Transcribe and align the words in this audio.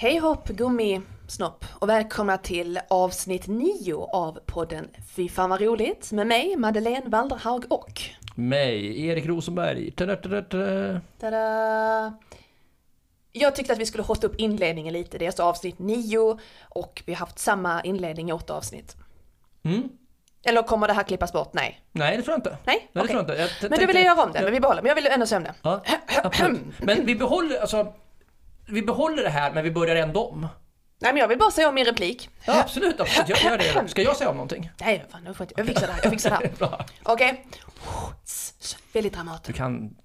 Hej 0.00 0.18
hopp 0.18 0.48
gummi 0.48 1.00
snopp 1.28 1.64
och 1.78 1.88
välkomna 1.88 2.38
till 2.38 2.80
avsnitt 2.90 3.46
9 3.46 3.94
av 3.94 4.38
podden 4.46 4.88
Fy 5.16 5.28
fan 5.28 5.50
vad 5.50 5.60
roligt 5.60 6.12
med 6.12 6.26
mig 6.26 6.56
Madeleine 6.56 7.08
Walderhaug 7.08 7.64
och 7.68 8.02
Mig, 8.34 9.06
Erik 9.06 9.26
Rosenberg. 9.26 9.90
Ta-da-ta-da-ta. 9.90 11.00
Tada! 11.20 12.12
Jag 13.32 13.56
tyckte 13.56 13.72
att 13.72 13.78
vi 13.78 13.86
skulle 13.86 14.04
hosta 14.04 14.26
upp 14.26 14.36
inledningen 14.36 14.92
lite, 14.92 15.18
det 15.18 15.24
är 15.24 15.28
alltså 15.28 15.42
avsnitt 15.42 15.78
9 15.78 16.38
och 16.68 17.02
vi 17.06 17.12
har 17.12 17.18
haft 17.18 17.38
samma 17.38 17.82
inledning 17.82 18.28
i 18.28 18.32
åtta 18.32 18.54
avsnitt. 18.54 18.96
Mm. 19.62 19.88
Eller 20.44 20.62
kommer 20.62 20.86
det 20.86 20.92
här 20.92 21.02
klippas 21.02 21.32
bort? 21.32 21.52
Nej. 21.52 21.80
Nej, 21.92 22.16
det 22.16 22.22
tror 22.22 22.32
jag 22.32 22.38
inte. 22.38 22.58
Nej? 22.64 22.90
det 22.92 23.00
Okej. 23.00 23.08
tror 23.08 23.24
jag 23.28 23.32
inte. 23.32 23.56
Jag 23.62 23.70
Men 23.70 23.78
du 23.78 23.86
ville 23.86 24.00
göra 24.00 24.22
om 24.22 24.32
det, 24.32 24.42
men 24.42 24.52
vi 24.52 24.60
behåller, 24.60 24.82
men 24.82 24.88
jag 24.88 24.94
vill 24.94 25.06
ändå 25.06 25.26
säga 25.26 25.38
om 25.38 25.44
det. 25.44 25.54
Ja. 25.62 25.82
Men 26.78 27.06
vi 27.06 27.14
behåller, 27.14 27.60
alltså, 27.60 27.94
vi 28.68 28.82
behåller 28.82 29.22
det 29.22 29.30
här, 29.30 29.52
men 29.52 29.64
vi 29.64 29.70
börjar 29.70 29.96
ändå 29.96 30.28
om. 30.28 30.40
Nej 31.00 31.12
men 31.12 31.16
jag 31.16 31.28
vill 31.28 31.38
bara 31.38 31.50
säga 31.50 31.68
om 31.68 31.74
min 31.74 31.84
replik. 31.84 32.30
Ja, 32.44 32.60
absolut, 32.60 33.00
absolut. 33.00 33.28
Jag 33.28 33.42
gör 33.42 33.58
det. 33.58 33.88
Ska 33.88 34.02
jag 34.02 34.16
säga 34.16 34.30
om 34.30 34.36
någonting? 34.36 34.70
Nej, 34.80 35.06
fan, 35.10 35.24
jag, 35.24 35.52
jag 35.56 35.66
fixar 35.66 35.86
det 35.86 35.92
här, 35.92 36.00
jag 36.02 36.12
fixar 36.12 36.30
det 36.30 36.66
här. 36.66 36.86
Okej? 37.02 37.46
Väldigt 38.92 39.12
dramatiskt. 39.12 39.46
Du 39.46 39.52
kan, 39.52 39.96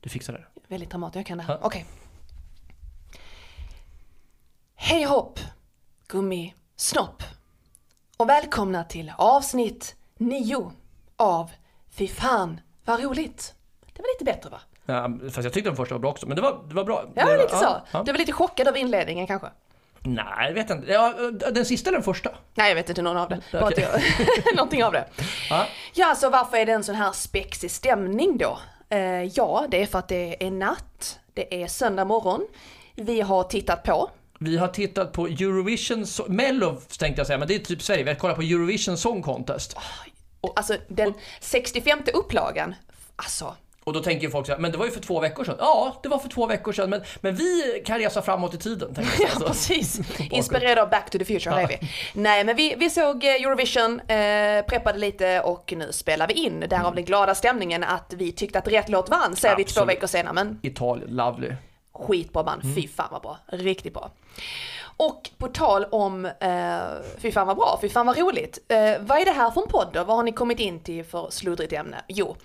du 0.00 0.08
fixar 0.08 0.32
det. 0.32 0.44
Väldigt 0.68 0.90
dramatiskt, 0.90 1.16
jag 1.16 1.26
kan 1.26 1.38
det 1.38 1.44
här. 1.44 1.58
Okej. 1.62 1.86
Hej 4.74 5.04
hopp, 5.04 5.40
gummi, 6.08 6.54
snopp. 6.76 7.22
Och 8.16 8.28
välkomna 8.28 8.84
till 8.84 9.12
avsnitt 9.18 9.96
9 10.18 10.72
av 11.16 11.50
Fy 11.90 12.08
fan 12.08 12.60
vad 12.84 13.02
roligt. 13.02 13.54
Det 13.92 14.02
var 14.02 14.14
lite 14.14 14.24
bättre 14.24 14.50
va? 14.50 14.60
Fast 15.32 15.44
jag 15.44 15.52
tyckte 15.52 15.70
den 15.70 15.76
första 15.76 15.94
var 15.94 16.00
bra 16.00 16.10
också, 16.10 16.26
men 16.26 16.36
det 16.36 16.42
var, 16.42 16.60
det 16.68 16.74
var 16.74 16.84
bra. 16.84 17.04
Ja, 17.14 17.24
det 17.26 17.32
var, 17.36 17.42
lite 17.42 17.56
så. 17.56 17.80
ja. 17.92 18.02
Du 18.02 18.12
var 18.12 18.18
lite 18.18 18.32
chockad 18.32 18.68
av 18.68 18.76
inledningen 18.76 19.26
kanske? 19.26 19.48
Nej, 20.02 20.24
jag 20.46 20.54
vet 20.54 20.70
inte. 20.70 20.92
Ja, 20.92 21.14
den 21.52 21.64
sista 21.64 21.90
eller 21.90 21.98
den 21.98 22.04
första? 22.04 22.30
Nej, 22.54 22.68
jag 22.68 22.74
vet 22.74 22.88
inte 22.88 23.02
någon 23.02 23.16
av 23.16 23.28
det. 23.28 23.40
Bara 23.52 23.70
jag, 23.76 24.00
någonting 24.56 24.84
av 24.84 24.92
det. 24.92 25.04
Ja. 25.50 25.66
Ja, 25.94 26.14
så 26.14 26.30
varför 26.30 26.56
är 26.56 26.66
det 26.66 26.72
en 26.72 26.84
sån 26.84 26.94
här 26.94 27.12
spexig 27.12 27.70
stämning 27.70 28.38
då? 28.38 28.58
Eh, 28.88 29.22
ja, 29.24 29.66
det 29.70 29.82
är 29.82 29.86
för 29.86 29.98
att 29.98 30.08
det 30.08 30.46
är 30.46 30.50
natt. 30.50 31.18
Det 31.34 31.62
är 31.62 31.66
söndag 31.66 32.04
morgon. 32.04 32.46
Vi 32.94 33.20
har 33.20 33.42
tittat 33.42 33.82
på. 33.82 34.10
Vi 34.38 34.56
har 34.56 34.68
tittat 34.68 35.12
på 35.12 35.26
Eurovision, 35.26 36.04
so- 36.04 36.28
Mello 36.28 36.80
tänkte 36.98 37.20
jag 37.20 37.26
säga, 37.26 37.38
men 37.38 37.48
det 37.48 37.54
är 37.54 37.58
typ 37.58 37.82
Sverige. 37.82 38.02
Vi 38.04 38.10
har 38.10 38.16
kollat 38.16 38.36
på 38.36 38.42
Eurovision 38.42 38.98
Song 38.98 39.22
Contest. 39.22 39.76
Alltså 40.56 40.76
den 40.88 41.14
65 41.40 41.98
upplagan. 42.14 42.74
Alltså, 43.16 43.54
Och 43.88 43.94
då 43.94 44.00
tänker 44.00 44.28
folk 44.30 44.46
så 44.46 44.52
här, 44.52 44.58
men 44.58 44.72
det 44.72 44.78
var 44.78 44.84
ju 44.84 44.90
för 44.90 45.00
två 45.00 45.20
veckor 45.20 45.44
sedan. 45.44 45.56
Ja, 45.58 45.96
det 46.02 46.08
var 46.08 46.18
för 46.18 46.28
två 46.28 46.46
veckor 46.46 46.72
sedan, 46.72 46.90
men, 46.90 47.02
men 47.20 47.34
vi 47.34 47.82
kan 47.86 47.98
resa 47.98 48.22
framåt 48.22 48.54
i 48.54 48.58
tiden. 48.58 48.94
Tänker 48.94 49.12
jag. 49.20 49.30
ja 49.34 49.38
Så- 49.40 49.46
precis. 49.46 50.00
Inspirerad 50.30 50.78
av 50.78 50.90
Back 50.90 51.10
to 51.10 51.18
the 51.18 51.24
Future 51.24 51.54
här 51.54 51.62
är 51.62 51.66
vi. 51.68 51.78
Nej, 52.12 52.44
men 52.44 52.56
vi, 52.56 52.74
vi 52.78 52.90
såg 52.90 53.24
eh, 53.24 53.30
Eurovision, 53.30 54.00
eh, 54.00 54.64
preppade 54.66 54.98
lite 54.98 55.40
och 55.40 55.72
nu 55.76 55.92
spelar 55.92 56.26
vi 56.28 56.34
in. 56.34 56.60
Därav 56.60 56.94
den 56.94 57.04
glada 57.04 57.34
stämningen 57.34 57.84
att 57.84 58.14
vi 58.16 58.32
tyckte 58.32 58.58
att 58.58 58.68
rätt 58.68 58.88
låt 58.88 59.08
vann, 59.08 59.36
säger 59.36 59.56
vi 59.56 59.64
två 59.64 59.84
veckor 59.84 60.06
senare. 60.06 60.34
Men 60.34 60.58
Italien, 60.62 61.10
lovely. 61.16 61.52
Skitbra 61.92 62.42
band, 62.44 62.62
Mm. 62.64 62.76
fy 62.76 62.88
fan 62.88 63.08
vad 63.12 63.22
bra. 63.22 63.38
Riktigt 63.46 63.94
bra. 63.94 64.10
Och 65.00 65.30
på 65.38 65.48
tal 65.48 65.84
om 65.84 66.24
eh, 66.24 66.80
fy 67.18 67.32
fan 67.32 67.46
vad 67.46 67.56
bra, 67.56 67.78
fy 67.82 67.88
fan 67.88 68.06
vad 68.06 68.18
roligt. 68.18 68.58
Eh, 68.68 68.78
vad 69.00 69.18
är 69.18 69.24
det 69.24 69.30
här 69.30 69.50
för 69.50 69.62
en 69.62 69.68
podd 69.68 69.88
då? 69.92 70.04
Vad 70.04 70.16
har 70.16 70.22
ni 70.22 70.32
kommit 70.32 70.60
in 70.60 70.80
till 70.80 71.04
för 71.04 71.30
sluddrigt 71.30 71.72
ämne? 71.72 72.04
Jo, 72.08 72.36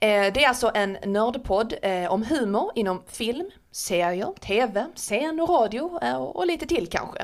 eh, 0.00 0.32
det 0.32 0.44
är 0.44 0.48
alltså 0.48 0.70
en 0.74 0.96
nördpodd 1.04 1.74
eh, 1.82 2.12
om 2.12 2.22
humor 2.22 2.70
inom 2.74 3.02
film, 3.06 3.50
serier, 3.72 4.34
tv, 4.40 4.86
scen 4.94 5.40
och 5.40 5.48
radio 5.48 5.98
eh, 6.02 6.16
och 6.16 6.46
lite 6.46 6.66
till 6.66 6.86
kanske. 6.86 7.18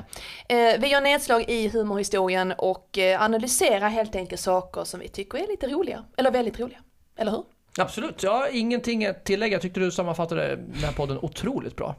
Eh, 0.49 0.81
vi 0.81 0.87
gör 0.89 1.01
nedslag 1.01 1.45
i 1.51 1.69
humorhistorien 1.69 2.53
och 2.59 2.99
eh, 2.99 3.23
analyserar 3.23 3.89
helt 3.89 4.17
enkelt 4.17 4.41
saker 4.41 4.85
som 4.85 5.01
vi 5.01 5.09
tycker 5.09 5.39
är 5.39 5.47
lite 5.47 5.69
roliga, 5.69 6.05
eller 6.17 6.31
väldigt 6.31 6.61
roliga. 6.61 6.79
Eller 7.17 7.33
hur? 7.33 7.45
Absolut, 7.79 8.23
jag 8.23 8.33
har 8.33 8.49
ingenting 8.57 9.07
att 9.07 9.25
tillägga. 9.25 9.53
Jag 9.53 9.63
tyckte 9.63 9.81
du 9.81 9.91
sammanfattade 9.91 10.57
den 10.57 10.85
här 10.85 10.93
podden 10.93 11.19
otroligt 11.23 11.77
bra. 11.77 11.95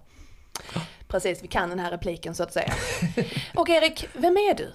Precis, 1.08 1.44
vi 1.44 1.48
kan 1.48 1.70
den 1.70 1.80
här 1.80 1.92
repliken 1.92 2.36
så 2.36 2.44
att 2.44 2.54
säga. 2.54 2.74
Och 3.56 3.70
Erik, 3.70 4.08
vem 4.14 4.38
är 4.38 4.56
du? 4.56 4.72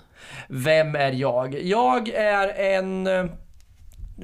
Vem 0.49 0.97
är 0.97 1.13
jag? 1.13 1.63
Jag 1.63 2.09
är 2.09 2.49
en 2.49 3.07
eh, 3.07 3.25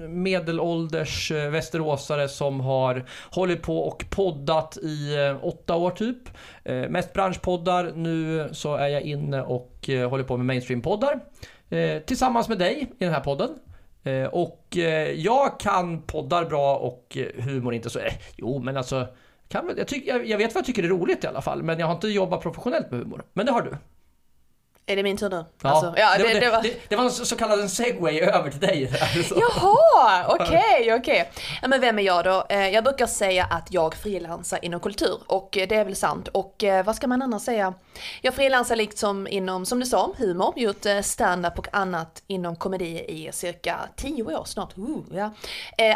medelålders 0.08 1.30
eh, 1.30 1.50
västeråsare 1.50 2.28
som 2.28 2.60
har 2.60 3.04
hållit 3.30 3.62
på 3.62 3.78
och 3.78 4.04
poddat 4.10 4.76
i 4.76 5.16
eh, 5.16 5.44
åtta 5.44 5.76
år 5.76 5.90
typ. 5.90 6.18
Mest 6.88 7.12
branschpoddar. 7.12 7.92
Nu 7.94 8.48
så 8.52 8.74
är 8.74 8.88
jag 8.88 9.02
inne 9.02 9.42
och 9.42 9.90
håller 10.10 10.24
på 10.24 10.36
med 10.36 10.46
mainstream-poddar. 10.46 11.20
Tillsammans 12.06 12.48
med 12.48 12.58
dig 12.58 12.92
i 12.98 13.04
den 13.04 13.14
här 13.14 13.20
podden. 13.20 13.50
Och 14.30 14.76
jag 15.14 15.60
kan 15.60 16.02
poddar 16.02 16.44
bra 16.44 16.76
och 16.76 17.18
humor 17.38 17.74
inte 17.74 17.90
så... 17.90 18.00
Jo, 18.36 18.58
men 18.58 18.76
alltså... 18.76 19.06
Kan, 19.48 19.66
väl- 19.66 19.78
jag, 19.78 19.88
tyck, 19.88 20.06
jag, 20.06 20.26
jag 20.26 20.38
vet 20.38 20.54
vad 20.54 20.60
jag 20.60 20.66
tycker 20.66 20.82
är 20.82 20.88
roligt 20.88 21.24
i 21.24 21.26
alla 21.26 21.42
fall, 21.42 21.62
men 21.62 21.78
jag 21.78 21.86
har 21.86 21.94
inte 21.94 22.08
jobbat 22.08 22.42
professionellt 22.42 22.90
med 22.90 23.00
humor. 23.00 23.24
Men 23.32 23.46
det 23.46 23.52
har 23.52 23.62
du. 23.62 23.76
Är 24.88 24.96
det 24.96 25.02
min 25.02 25.16
tur 25.16 25.30
nu? 25.30 25.44
Ja, 25.62 25.68
Alltså, 25.70 25.94
ja, 25.96 26.18
det, 26.18 26.32
det, 26.34 26.40
det, 26.40 26.50
var... 26.50 26.66
det, 26.88 26.96
var 26.96 27.04
en 27.04 27.10
så 27.10 27.36
kallad 27.36 27.60
en 27.60 27.68
segway 27.68 28.20
över 28.20 28.50
till 28.50 28.60
dig. 28.60 28.86
där, 28.86 29.22
så. 29.22 29.34
Jaha, 29.40 30.24
okej, 30.28 30.94
okej. 30.94 31.30
Ja, 31.62 31.68
men 31.68 31.80
vem 31.80 31.98
är 31.98 32.02
jag 32.02 32.24
då? 32.24 32.46
Eh, 32.48 32.68
Jag 32.68 32.84
brukar 32.84 33.06
säga 33.06 33.44
att 33.44 33.72
jag 33.72 33.94
frilansar 33.94 34.58
inom 34.62 34.80
kultur 34.80 35.18
och 35.26 35.58
eh, 35.58 35.68
det 35.68 35.74
är 35.74 35.84
väl 35.84 35.96
sant. 35.96 36.28
Och 36.28 36.64
eh, 36.64 36.84
vad 36.84 36.96
ska 36.96 37.06
man 37.06 37.22
annars 37.22 37.42
säga? 37.42 37.74
Jag 38.20 38.34
frilansar 38.34 38.76
liksom 38.76 39.26
inom, 39.26 39.66
som 39.66 39.80
du 39.80 39.86
sa, 39.86 40.12
humor, 40.18 40.52
gjort 40.56 40.86
stand-up 41.02 41.58
och 41.58 41.68
annat 41.72 42.22
inom 42.26 42.56
komedi 42.56 43.04
i 43.08 43.30
cirka 43.32 43.78
tio 43.96 44.22
år 44.22 44.44
snart. 44.44 44.78
Uh, 44.78 44.98
ja. 45.12 45.30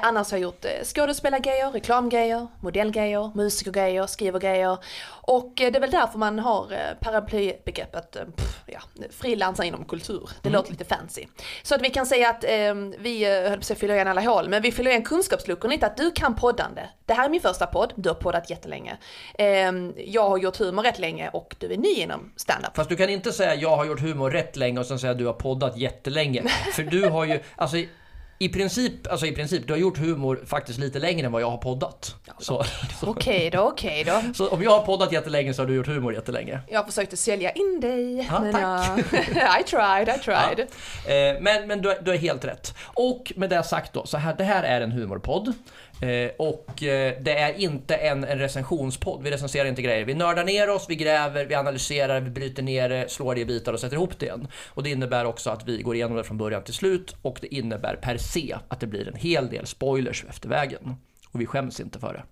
annars 0.03 0.31
har 0.31 0.39
jag 0.39 0.43
gjort 0.43 0.65
skådespelargrejer, 0.85 1.71
reklamgrejer, 1.71 2.47
modellgrejer, 2.61 3.31
musikergrejer, 3.35 4.07
skrivergrejer. 4.07 4.79
Och 5.07 5.53
det 5.55 5.77
är 5.77 5.81
väl 5.81 5.91
därför 5.91 6.19
man 6.19 6.39
har 6.39 6.67
paraplybegreppet 7.01 8.13
pff, 8.37 8.63
ja, 8.67 8.81
frilansar 9.11 9.65
inom 9.65 9.85
kultur. 9.85 10.29
Det 10.43 10.51
låter 10.51 10.71
lite 10.71 10.85
fancy. 10.85 11.27
Så 11.63 11.75
att 11.75 11.83
vi 11.83 11.91
kan 11.91 12.07
säga 12.07 12.31
att 12.31 12.45
eh, 12.45 12.75
vi, 12.99 13.25
höll 13.49 13.61
på 13.61 13.73
att 13.73 13.79
fyller 13.79 13.95
igen 13.95 14.09
alla 14.09 14.21
hål, 14.21 14.49
men 14.49 14.63
vi 14.63 14.73
fyller 14.73 14.91
igen 14.91 15.03
kunskapsluckor 15.03 15.69
lite 15.69 15.87
att 15.87 15.97
du 15.97 16.11
kan 16.11 16.35
poddande. 16.35 16.83
Det 17.07 17.15
här 17.15 17.25
är 17.25 17.29
min 17.29 17.41
första 17.41 17.67
podd, 17.67 17.93
du 17.97 18.09
har 18.09 18.15
poddat 18.15 18.51
jättelänge. 18.51 18.97
Eh, 19.35 19.73
jag 20.07 20.29
har 20.29 20.39
gjort 20.39 20.57
humor 20.57 20.83
rätt 20.83 20.99
länge 20.99 21.31
och 21.33 21.57
du 21.59 21.73
är 21.73 21.77
ny 21.77 21.95
inom 21.95 22.33
standup. 22.37 22.77
Fast 22.77 22.89
du 22.89 22.97
kan 22.97 23.11
inte 23.11 23.33
säga 23.33 23.55
jag 23.55 23.77
har 23.77 23.85
gjort 23.85 24.01
humor 24.01 24.31
rätt 24.31 24.57
länge 24.57 24.81
och 24.81 24.87
sen 24.87 24.99
säga 24.99 25.15
du 25.15 25.27
har 25.27 25.33
poddat 25.33 25.77
jättelänge. 25.77 26.43
För 26.73 26.83
du 26.83 27.09
har 27.09 27.25
ju, 27.25 27.41
alltså 27.57 27.77
i, 28.45 28.49
princip, 28.49 28.93
alltså 29.11 29.27
i 29.27 29.33
princip, 29.33 29.67
du 29.67 29.73
har 29.73 29.79
gjort 29.81 29.99
humor 29.99 30.43
faktiskt 30.47 30.79
lite 30.79 30.99
längre 30.99 31.27
än 31.27 31.33
vad 31.33 31.43
jag 31.43 31.51
har 31.51 31.59
poddat. 31.59 32.15
Så, 32.39 32.65
så, 33.01 33.07
Okej 33.11 33.51
då, 33.51 33.61
okej 33.61 34.05
då. 34.05 34.23
så 34.35 34.49
om 34.49 34.63
jag 34.63 34.71
har 34.71 34.87
poddat 34.87 35.13
jättelänge 35.13 35.55
så 35.55 35.63
har 35.63 35.67
du 35.67 35.75
gjort 35.75 35.87
humor 35.87 36.15
jättelänge. 36.15 36.61
Jag 36.69 36.87
försökte 36.87 37.17
sälja 37.17 37.51
in 37.51 37.81
dig, 37.81 38.29
Ja, 38.31 38.41
men 38.41 38.53
tack. 38.53 38.63
jag... 38.63 39.61
I 39.61 39.65
tried, 39.65 40.09
I 40.09 40.19
tried. 40.25 40.61
Eh, 40.61 41.41
men 41.41 41.67
men 41.69 41.83
du, 41.83 41.97
du 42.03 42.13
är 42.13 42.19
helt 42.19 42.45
rätt. 42.45 42.75
Och 42.95 43.33
med 43.37 43.51
det 43.51 43.63
sagt 43.63 43.93
då, 43.93 44.07
så 44.07 44.17
här, 44.17 44.35
det 44.39 44.45
här 44.45 44.63
är 44.63 44.81
en 44.81 44.93
humorpodd. 44.93 45.53
Eh, 46.03 46.31
och 46.39 46.83
eh, 46.83 47.15
det 47.21 47.39
är 47.39 47.53
inte 47.53 47.95
en, 47.95 48.25
en 48.25 48.39
recensionspodd. 48.39 49.23
Vi 49.23 49.31
recenserar 49.31 49.69
inte 49.69 49.83
grejer. 49.83 50.05
Vi 50.05 50.15
nördar 50.15 50.45
ner 50.45 50.71
oss, 50.71 50.87
vi 50.89 50.97
gräver, 50.97 51.45
vi 51.45 51.55
analyserar, 51.55 52.21
vi 52.21 52.31
bryter 52.31 52.63
ner 52.63 52.89
det, 52.89 53.11
slår 53.11 53.35
det 53.35 53.41
i 53.41 53.45
bitar 53.45 53.73
och 53.73 53.81
sätter 53.81 53.97
ihop 53.97 54.19
det 54.19 54.27
igen. 54.27 54.49
Och 54.69 54.83
det 54.83 54.91
innebär 54.91 55.25
också 55.25 55.51
att 55.51 55.69
vi 55.69 55.83
går 55.83 55.95
igenom 55.95 56.17
det 56.17 56.25
från 56.25 56.39
början 56.39 56.63
till 56.63 56.75
slut. 56.75 57.17
Och 57.23 57.39
det 57.41 57.55
innebär 57.55 57.97
per 57.97 58.17
se 58.17 58.57
att 58.69 58.81
det 58.81 58.87
blir 58.87 59.09
en 59.09 59.17
hel 59.17 59.49
del 59.49 59.67
spoilers 59.67 60.25
efter 60.29 60.49
vägen. 60.49 60.97
Och 61.31 61.41
vi 61.41 61.47
skäms 61.47 61.81
inte 61.81 61.99
för 61.99 62.13
det. 62.13 62.23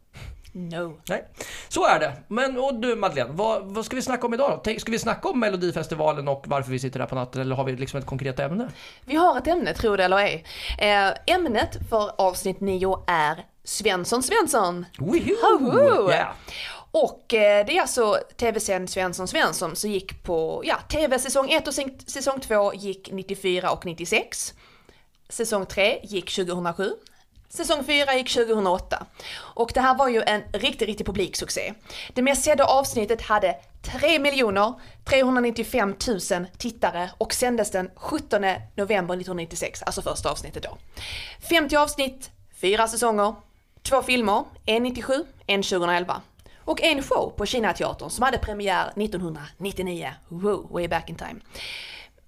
No. 0.52 1.00
Nej, 1.08 1.24
så 1.68 1.86
är 1.86 2.00
det. 2.00 2.12
Men 2.28 2.58
och 2.58 2.80
du 2.80 2.96
Madeleine, 2.96 3.32
vad, 3.32 3.74
vad 3.74 3.84
ska 3.84 3.96
vi 3.96 4.02
snacka 4.02 4.26
om 4.26 4.34
idag 4.34 4.60
då? 4.64 4.78
Ska 4.78 4.92
vi 4.92 4.98
snacka 4.98 5.28
om 5.28 5.40
Melodifestivalen 5.40 6.28
och 6.28 6.44
varför 6.46 6.70
vi 6.70 6.78
sitter 6.78 7.00
här 7.00 7.06
på 7.06 7.14
natten 7.14 7.40
eller 7.40 7.56
har 7.56 7.64
vi 7.64 7.76
liksom 7.76 7.98
ett 7.98 8.06
konkret 8.06 8.40
ämne? 8.40 8.68
Vi 9.04 9.16
har 9.16 9.38
ett 9.38 9.46
ämne, 9.46 9.74
tro 9.74 9.96
det 9.96 10.04
eller 10.04 10.18
ej. 10.18 10.44
Eh, 10.78 11.34
ämnet 11.34 11.78
för 11.90 12.10
avsnitt 12.18 12.60
9 12.60 13.04
är 13.06 13.44
Svensson 13.64 14.22
Svensson. 14.22 14.86
Woho! 14.98 16.10
Yeah. 16.10 16.32
Och 16.92 17.34
eh, 17.34 17.66
det 17.66 17.76
är 17.76 17.80
alltså 17.80 18.18
tv-serien 18.36 18.88
Svensson 18.88 19.28
Svensson 19.28 19.76
som 19.76 19.90
gick 19.90 20.22
på, 20.22 20.62
ja, 20.64 20.76
tv 20.88 21.18
säsong 21.18 21.50
1 21.50 21.68
och 21.68 21.74
säsong 22.06 22.40
2 22.40 22.74
gick 22.74 23.08
94 23.12 23.70
och 23.70 23.86
96. 23.86 24.54
Säsong 25.28 25.66
3 25.66 26.00
gick 26.02 26.34
2007. 26.34 26.92
Säsong 27.48 27.84
4 27.84 28.14
gick 28.14 28.34
2008. 28.34 29.06
Och 29.36 29.70
det 29.74 29.80
här 29.80 29.94
var 29.94 30.08
ju 30.08 30.22
en 30.22 30.42
riktig, 30.52 30.88
riktig 30.88 31.06
publiksuccé. 31.06 31.74
Det 32.14 32.22
mest 32.22 32.44
sedda 32.44 32.64
avsnittet 32.64 33.22
hade 33.22 33.56
3 33.82 34.18
395 35.04 35.94
000 36.30 36.46
tittare 36.58 37.10
och 37.18 37.34
sändes 37.34 37.70
den 37.70 37.90
17 37.96 38.42
november 38.74 39.14
1996, 39.14 39.82
alltså 39.82 40.02
första 40.02 40.30
avsnittet 40.30 40.62
då. 40.62 40.78
50 41.50 41.76
avsnitt, 41.76 42.30
4 42.60 42.88
säsonger, 42.88 43.34
två 43.90 44.02
filmer, 44.02 44.44
en 44.66 44.82
97, 44.82 45.24
en 45.46 45.62
2011. 45.62 46.20
och 46.64 46.82
en 46.82 47.02
show 47.02 47.32
på 47.36 47.46
Kinateatern 47.46 48.10
som 48.10 48.22
hade 48.22 48.38
premiär 48.38 48.92
1999. 48.96 50.12
Woo, 50.28 50.68
way 50.70 50.88
back 50.88 51.10
in 51.10 51.16
time. 51.16 51.40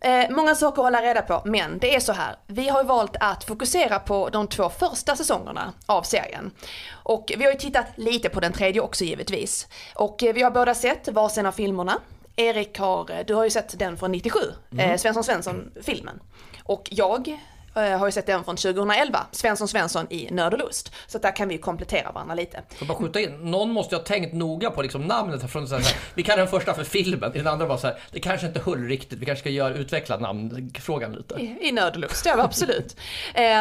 Eh, 0.01 0.31
många 0.31 0.55
saker 0.55 0.83
att 0.83 0.87
hålla 0.87 1.03
reda 1.03 1.23
på, 1.23 1.43
men 1.45 1.79
det 1.79 1.95
är 1.95 2.01
så 2.01 2.13
här. 2.13 2.37
Vi 2.47 2.69
har 2.69 2.85
valt 2.85 3.17
att 3.21 3.45
fokusera 3.45 3.99
på 3.99 4.29
de 4.29 4.49
två 4.49 4.69
första 4.69 5.17
säsongerna 5.17 5.73
av 5.87 6.03
serien. 6.03 6.51
Och 6.93 7.33
vi 7.39 7.45
har 7.45 7.53
ju 7.53 7.59
tittat 7.59 7.87
lite 7.97 8.29
på 8.29 8.41
den 8.41 8.53
tredje 8.53 8.81
också 8.81 9.05
givetvis. 9.05 9.69
Och 9.95 10.23
eh, 10.23 10.35
vi 10.35 10.43
har 10.43 10.51
båda 10.51 10.75
sett 10.75 11.09
varsin 11.09 11.47
av 11.47 11.53
filmerna. 11.53 11.99
Erik 12.37 12.79
har, 12.79 13.11
eh, 13.11 13.27
du 13.27 13.35
har 13.35 13.45
ju 13.45 13.51
sett 13.51 13.79
den 13.79 13.97
från 13.97 14.13
97, 14.13 14.39
mm. 14.73 14.91
eh, 14.91 14.97
Svensson 14.97 15.25
Svensson-filmen. 15.25 16.21
Och 16.65 16.89
jag 16.91 17.39
Eh, 17.75 17.99
har 17.99 18.07
ju 18.07 18.13
sett 18.13 18.27
den 18.27 18.45
från 18.45 18.57
2011, 18.57 19.27
Svensson 19.33 19.69
Svensson 19.69 20.07
i 20.11 20.29
Nörd 20.31 20.53
och 20.53 20.59
Lust. 20.59 20.93
Så 21.07 21.19
där 21.19 21.37
kan 21.37 21.49
vi 21.49 21.59
komplettera 21.59 22.13
varandra 22.13 22.35
lite. 22.35 22.63
Får 22.79 22.87
bara 22.87 22.99
skjuta 22.99 23.21
in, 23.21 23.51
någon 23.51 23.71
måste 23.71 23.95
ju 23.95 23.99
ha 23.99 24.05
tänkt 24.05 24.35
noga 24.35 24.71
på 24.71 24.83
liksom 24.83 25.03
namnet. 25.03 25.51
Från 25.51 25.69
så 25.69 25.75
här, 25.75 25.97
vi 26.15 26.23
kan 26.23 26.39
den 26.39 26.49
första 26.49 26.75
för 26.75 26.85
filmen, 26.85 27.33
den 27.35 27.47
andra 27.47 27.67
var 27.67 27.77
så 27.77 27.87
här, 27.87 27.99
det 28.11 28.21
kanske 28.21 28.47
inte 28.47 28.61
höll 28.61 28.89
riktigt, 28.89 29.19
vi 29.19 29.27
kanske 29.27 29.41
ska 29.41 29.51
göra, 29.51 29.75
utveckla 29.75 30.17
namnfrågan 30.17 31.13
lite. 31.13 31.35
I, 31.35 31.69
i 31.69 31.73
Nörd 31.73 31.93
och 31.93 31.99
Lust, 31.99 32.27
ja 32.27 32.43
absolut. 32.43 32.97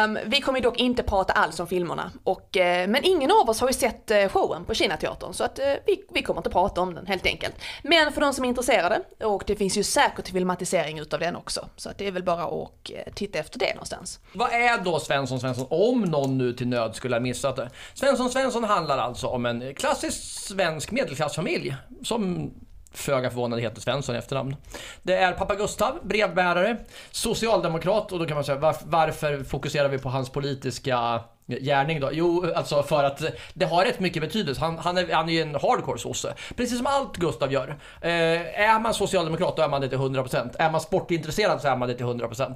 um, 0.04 0.18
vi 0.26 0.40
kommer 0.40 0.60
dock 0.60 0.80
inte 0.80 1.02
prata 1.02 1.32
alls 1.32 1.60
om 1.60 1.66
filmerna. 1.66 2.12
Och, 2.24 2.56
uh, 2.56 2.62
men 2.64 3.04
ingen 3.04 3.30
av 3.30 3.50
oss 3.50 3.60
har 3.60 3.68
ju 3.68 3.74
sett 3.74 4.10
uh, 4.10 4.28
showen 4.28 4.64
på 4.64 4.74
Kinateatern, 4.74 5.32
så 5.32 5.44
att 5.44 5.58
uh, 5.58 5.64
vi, 5.86 6.04
vi 6.12 6.22
kommer 6.22 6.40
inte 6.40 6.50
prata 6.50 6.80
om 6.80 6.94
den 6.94 7.06
helt 7.06 7.26
enkelt. 7.26 7.54
Men 7.82 8.12
för 8.12 8.20
de 8.20 8.32
som 8.34 8.44
är 8.44 8.48
intresserade, 8.48 9.00
och 9.24 9.44
det 9.46 9.56
finns 9.56 9.76
ju 9.76 9.82
säkert 9.82 10.28
filmatisering 10.28 10.98
utav 10.98 11.20
den 11.20 11.36
också, 11.36 11.68
så 11.76 11.90
att 11.90 11.98
det 11.98 12.06
är 12.06 12.12
väl 12.12 12.22
bara 12.22 12.44
att 12.44 12.90
titta 13.14 13.38
efter 13.38 13.58
det 13.58 13.74
någonstans 13.74 14.01
någonstans. 14.02 14.20
Vad 14.32 14.52
är 14.52 14.84
då 14.84 15.00
Svensson 15.00 15.40
Svensson 15.40 15.66
om 15.70 16.02
någon 16.02 16.38
nu 16.38 16.52
till 16.52 16.68
nöd 16.68 16.94
skulle 16.94 17.14
ha 17.14 17.20
missat 17.20 17.56
det? 17.56 17.70
Svensson 17.94 18.30
Svensson 18.30 18.64
handlar 18.64 18.98
alltså 18.98 19.26
om 19.26 19.46
en 19.46 19.74
klassisk 19.74 20.22
svensk 20.22 20.90
medelklassfamilj 20.90 21.76
som 22.02 22.50
föga 22.94 23.30
förvånande 23.30 23.62
heter 23.62 23.80
Svensson 23.80 24.14
i 24.14 24.18
efternamn. 24.18 24.56
Det 25.02 25.14
är 25.14 25.32
pappa 25.32 25.54
Gustav, 25.54 25.98
brevbärare, 26.02 26.76
socialdemokrat 27.10 28.12
och 28.12 28.18
då 28.18 28.26
kan 28.26 28.34
man 28.34 28.44
säga 28.44 28.58
varför, 28.58 28.86
varför 28.86 29.44
fokuserar 29.44 29.88
vi 29.88 29.98
på 29.98 30.08
hans 30.08 30.30
politiska 30.30 31.20
gärning 31.60 32.00
då? 32.00 32.10
Jo, 32.12 32.46
alltså 32.54 32.82
för 32.82 33.04
att 33.04 33.22
det 33.54 33.64
har 33.64 33.84
rätt 33.84 34.00
mycket 34.00 34.22
betydelse. 34.22 34.60
Han, 34.60 34.78
han, 34.78 34.98
är, 34.98 35.12
han 35.12 35.28
är 35.28 35.32
ju 35.32 35.42
en 35.42 35.54
hardcore 35.54 35.98
sosse. 35.98 36.34
Precis 36.56 36.76
som 36.76 36.86
allt 36.86 37.16
Gustav 37.16 37.52
gör. 37.52 37.68
Eh, 38.00 38.10
är 38.60 38.80
man 38.80 38.94
socialdemokrat 38.94 39.56
då 39.56 39.62
är 39.62 39.68
man 39.68 39.80
det 39.80 39.88
till 39.88 39.98
100%. 39.98 40.56
Är 40.58 40.70
man 40.70 40.80
sportintresserad 40.80 41.60
så 41.60 41.68
är 41.68 41.76
man 41.76 41.88
det 41.88 41.94
till 41.94 42.06
100%. 42.06 42.54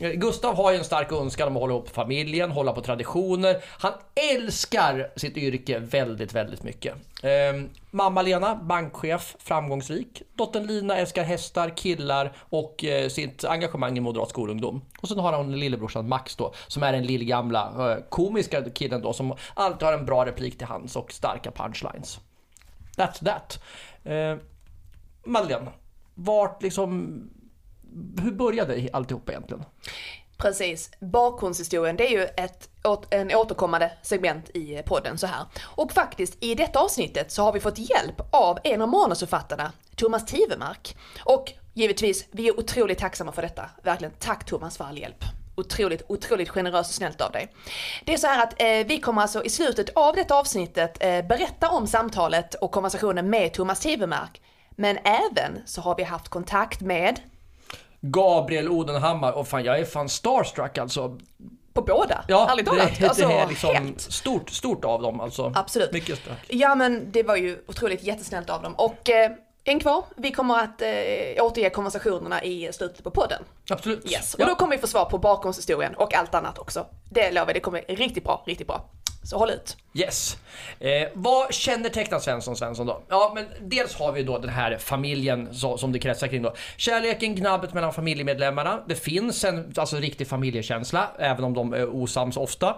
Eh, 0.00 0.10
Gustav 0.10 0.56
har 0.56 0.72
ju 0.72 0.78
en 0.78 0.84
stark 0.84 1.12
önskan 1.12 1.48
om 1.48 1.56
att 1.56 1.60
hålla 1.60 1.74
ihop 1.74 1.88
familjen, 1.88 2.50
hålla 2.50 2.72
på 2.72 2.80
traditioner. 2.80 3.56
Han 3.66 3.92
älskar 4.34 5.10
sitt 5.16 5.36
yrke 5.36 5.78
väldigt, 5.78 6.32
väldigt 6.32 6.62
mycket. 6.62 6.94
Eh, 7.24 7.64
mamma 7.90 8.22
Lena, 8.22 8.56
bankchef, 8.56 9.36
framgångsrik. 9.38 10.22
Dottern 10.34 10.66
Lina 10.66 10.96
älskar 10.96 11.24
hästar, 11.24 11.76
killar 11.76 12.32
och 12.38 12.84
eh, 12.84 13.08
sitt 13.08 13.44
engagemang 13.44 13.96
i 13.98 14.00
moderat 14.00 14.30
skolungdom. 14.30 14.82
Och 15.00 15.08
sen 15.08 15.18
har 15.18 15.32
hon 15.32 15.58
lillebrorsan 15.58 16.08
Max 16.08 16.36
då, 16.36 16.54
som 16.66 16.82
är 16.82 16.92
den 16.92 17.06
lillgamla 17.06 17.92
eh, 17.92 18.04
komiska 18.08 18.70
killen 18.70 19.02
då, 19.02 19.12
som 19.12 19.34
alltid 19.54 19.82
har 19.82 19.92
en 19.92 20.06
bra 20.06 20.26
replik 20.26 20.58
till 20.58 20.66
hands 20.66 20.96
och 20.96 21.12
starka 21.12 21.50
punchlines. 21.50 22.20
That's 22.96 23.24
that. 23.24 23.62
Eh, 24.04 24.36
Madeleine, 25.24 25.70
vart 26.14 26.62
liksom... 26.62 27.20
Hur 28.22 28.32
började 28.32 28.88
alltihop 28.92 29.28
egentligen? 29.28 29.64
Precis. 30.36 30.90
Bakgrundshistorien 31.00 31.96
det 31.96 32.06
är 32.06 32.10
ju 32.10 32.24
ett, 32.24 32.68
en 33.10 33.34
återkommande 33.34 33.92
segment 34.02 34.50
i 34.54 34.82
podden 34.86 35.18
så 35.18 35.26
här. 35.26 35.44
Och 35.62 35.92
faktiskt 35.92 36.36
i 36.40 36.54
detta 36.54 36.78
avsnittet 36.78 37.32
så 37.32 37.42
har 37.42 37.52
vi 37.52 37.60
fått 37.60 37.78
hjälp 37.78 38.20
av 38.30 38.58
en 38.64 38.82
av 38.82 38.88
manusförfattarna, 38.88 39.72
Thomas 39.96 40.26
Tivemark. 40.26 40.96
Och 41.24 41.52
givetvis, 41.74 42.26
vi 42.30 42.48
är 42.48 42.58
otroligt 42.58 42.98
tacksamma 42.98 43.32
för 43.32 43.42
detta. 43.42 43.70
Verkligen, 43.82 44.14
tack 44.18 44.44
Thomas 44.44 44.76
för 44.76 44.84
all 44.84 44.98
hjälp. 44.98 45.24
Otroligt, 45.56 46.02
otroligt 46.08 46.48
generöst 46.48 46.90
och 46.90 46.94
snällt 46.94 47.20
av 47.20 47.32
dig. 47.32 47.52
Det 48.04 48.14
är 48.14 48.18
så 48.18 48.26
här 48.26 48.42
att 48.42 48.60
eh, 48.62 48.86
vi 48.86 49.00
kommer 49.00 49.22
alltså 49.22 49.44
i 49.44 49.50
slutet 49.50 49.90
av 49.96 50.14
detta 50.14 50.34
avsnittet 50.34 50.96
eh, 51.00 51.26
berätta 51.26 51.68
om 51.68 51.86
samtalet 51.86 52.54
och 52.54 52.70
konversationen 52.70 53.30
med 53.30 53.52
Thomas 53.52 53.80
Tivemark. 53.80 54.40
Men 54.76 54.98
även 55.04 55.62
så 55.66 55.80
har 55.80 55.96
vi 55.96 56.02
haft 56.02 56.28
kontakt 56.28 56.80
med 56.80 57.20
Gabriel 58.06 58.68
Odenhammar, 58.68 59.32
och 59.32 59.48
fan 59.48 59.64
jag 59.64 59.78
är 59.78 59.84
fan 59.84 60.08
starstruck 60.08 60.78
alltså. 60.78 61.18
På 61.72 61.82
båda? 61.82 62.24
Ja, 62.28 62.48
ärligt 62.50 62.66
talat. 62.66 62.90
Det, 62.98 63.08
alltså, 63.08 63.28
det 63.28 63.34
är 63.34 63.48
liksom 63.48 63.74
helt. 63.74 64.00
stort, 64.00 64.50
stort 64.50 64.84
av 64.84 65.02
dem 65.02 65.20
alltså. 65.20 65.52
Absolut. 65.54 65.92
Mycket 65.92 66.18
starkt. 66.18 66.44
Ja 66.48 66.74
men 66.74 67.12
det 67.12 67.22
var 67.22 67.36
ju 67.36 67.58
otroligt 67.68 68.02
jättesnällt 68.02 68.50
av 68.50 68.62
dem. 68.62 68.74
Och 68.74 69.10
eh, 69.10 69.32
en 69.64 69.80
kvar, 69.80 70.04
vi 70.16 70.32
kommer 70.32 70.58
att 70.58 70.82
eh, 70.82 71.44
återge 71.44 71.70
konversationerna 71.70 72.44
i 72.44 72.72
slutet 72.72 73.04
på 73.04 73.10
podden. 73.10 73.42
Absolut. 73.70 74.12
Yes. 74.12 74.34
Och 74.34 74.40
ja. 74.40 74.46
då 74.46 74.54
kommer 74.54 74.76
vi 74.76 74.80
få 74.80 74.86
svar 74.86 75.04
på 75.04 75.18
bakgrundshistorien 75.18 75.94
och 75.94 76.14
allt 76.14 76.34
annat 76.34 76.58
också. 76.58 76.86
Det 77.10 77.30
lovar 77.30 77.46
jag, 77.46 77.56
det 77.56 77.60
kommer 77.60 77.84
riktigt 77.88 78.24
bra, 78.24 78.42
riktigt 78.46 78.66
bra. 78.66 78.84
Så 79.24 79.38
håll 79.38 79.50
ut. 79.50 79.76
Yes. 79.94 80.36
Eh, 80.80 81.08
vad 81.14 81.54
kännetecknar 81.54 82.18
Svensson 82.18 82.56
Svensson 82.56 82.86
då? 82.86 83.02
Ja, 83.08 83.32
men 83.34 83.46
dels 83.60 83.94
har 83.94 84.12
vi 84.12 84.22
då 84.22 84.38
den 84.38 84.50
här 84.50 84.78
familjen 84.78 85.54
så, 85.54 85.78
som 85.78 85.92
det 85.92 85.98
kretsar 85.98 86.28
kring 86.28 86.42
då. 86.42 86.54
Kärleken, 86.76 87.34
gnabbet 87.34 87.74
mellan 87.74 87.92
familjemedlemmarna. 87.92 88.80
Det 88.88 88.94
finns 88.94 89.44
en 89.44 89.72
alltså, 89.76 89.96
riktig 89.96 90.28
familjekänsla, 90.28 91.08
även 91.18 91.44
om 91.44 91.54
de 91.54 91.72
är 91.72 91.88
osams 91.88 92.36
ofta. 92.36 92.76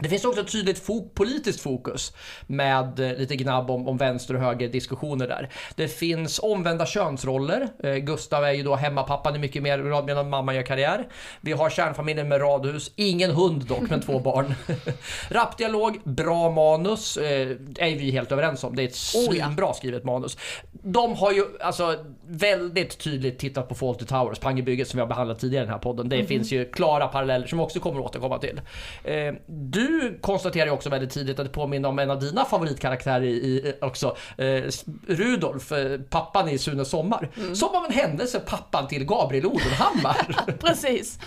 Det 0.00 0.08
finns 0.08 0.24
också 0.24 0.40
ett 0.40 0.52
tydligt 0.52 0.78
fok 0.78 1.14
politiskt 1.14 1.60
fokus 1.60 2.12
med 2.46 3.00
eh, 3.00 3.18
lite 3.18 3.36
gnabb 3.36 3.70
om, 3.70 3.88
om 3.88 3.96
vänster 3.96 4.34
och 4.34 4.40
höger 4.40 4.68
diskussioner 4.68 5.28
där. 5.28 5.48
Det 5.74 5.88
finns 5.88 6.38
omvända 6.38 6.86
könsroller. 6.86 7.68
Eh, 7.82 7.94
Gustav 7.94 8.44
är 8.44 8.52
ju 8.52 8.62
då 8.62 8.76
hemmapappan 8.76 9.36
i 9.36 9.38
mycket 9.38 9.62
mer 9.62 9.78
grad 9.78 10.04
medan 10.04 10.30
mamma 10.30 10.54
gör 10.54 10.62
karriär. 10.62 11.08
Vi 11.40 11.52
har 11.52 11.70
kärnfamiljen 11.70 12.28
med 12.28 12.40
radhus, 12.40 12.92
ingen 12.96 13.30
hund 13.30 13.66
dock 13.66 13.90
men 13.90 14.00
två 14.00 14.18
barn. 14.18 14.54
Rappdialog, 15.28 16.00
bra 16.04 16.50
manus, 16.50 17.16
eh, 17.16 17.50
är 17.78 17.98
vi 17.98 18.10
helt 18.10 18.32
överens 18.32 18.64
om. 18.64 18.76
Det 18.76 18.82
är 18.82 18.86
ett 18.86 18.96
svinbra 18.96 19.66
oh, 19.66 19.70
ja. 19.70 19.74
skrivet 19.74 20.04
manus. 20.04 20.36
De 20.82 21.14
har 21.14 21.32
ju 21.32 21.44
alltså 21.60 22.04
väldigt 22.26 22.98
tydligt 22.98 23.38
tittat 23.38 23.68
på 23.68 23.74
Fawlty 23.74 24.04
Towers, 24.04 24.38
Pangebygget 24.38 24.88
som 24.88 24.96
vi 24.96 25.00
har 25.00 25.08
behandlat 25.08 25.38
tidigare 25.38 25.64
i 25.64 25.66
den 25.66 25.72
här 25.72 25.80
podden. 25.80 26.08
Det 26.08 26.16
mm 26.16 26.26
finns 26.30 26.52
ju 26.52 26.64
klara 26.64 27.08
paralleller 27.08 27.46
som 27.46 27.60
också 27.60 27.80
kommer 27.80 28.00
att 28.00 28.06
återkomma 28.06 28.38
till. 28.38 28.60
Eh, 29.04 29.34
du 29.46 30.18
konstaterar 30.20 30.66
ju 30.66 30.72
också 30.72 30.90
väldigt 30.90 31.10
tidigt 31.10 31.38
att 31.38 31.46
det 31.46 31.52
påminner 31.52 31.88
om 31.88 31.98
en 31.98 32.10
av 32.10 32.20
dina 32.20 32.44
favoritkaraktärer 32.44 33.22
i, 33.22 33.30
i 33.30 33.74
också. 33.80 34.16
Eh, 34.38 34.62
Rudolf, 35.06 35.72
eh, 35.72 36.00
pappan 36.00 36.48
i 36.48 36.58
Sunes 36.58 36.90
sommar. 36.90 37.30
Mm. 37.36 37.54
Som 37.54 37.76
av 37.76 37.84
en 37.84 37.92
händelse 37.92 38.40
pappan 38.40 38.88
till 38.88 39.04
Gabriel 39.04 39.46
Odenhammar. 39.46 40.44
Precis. 40.60 41.18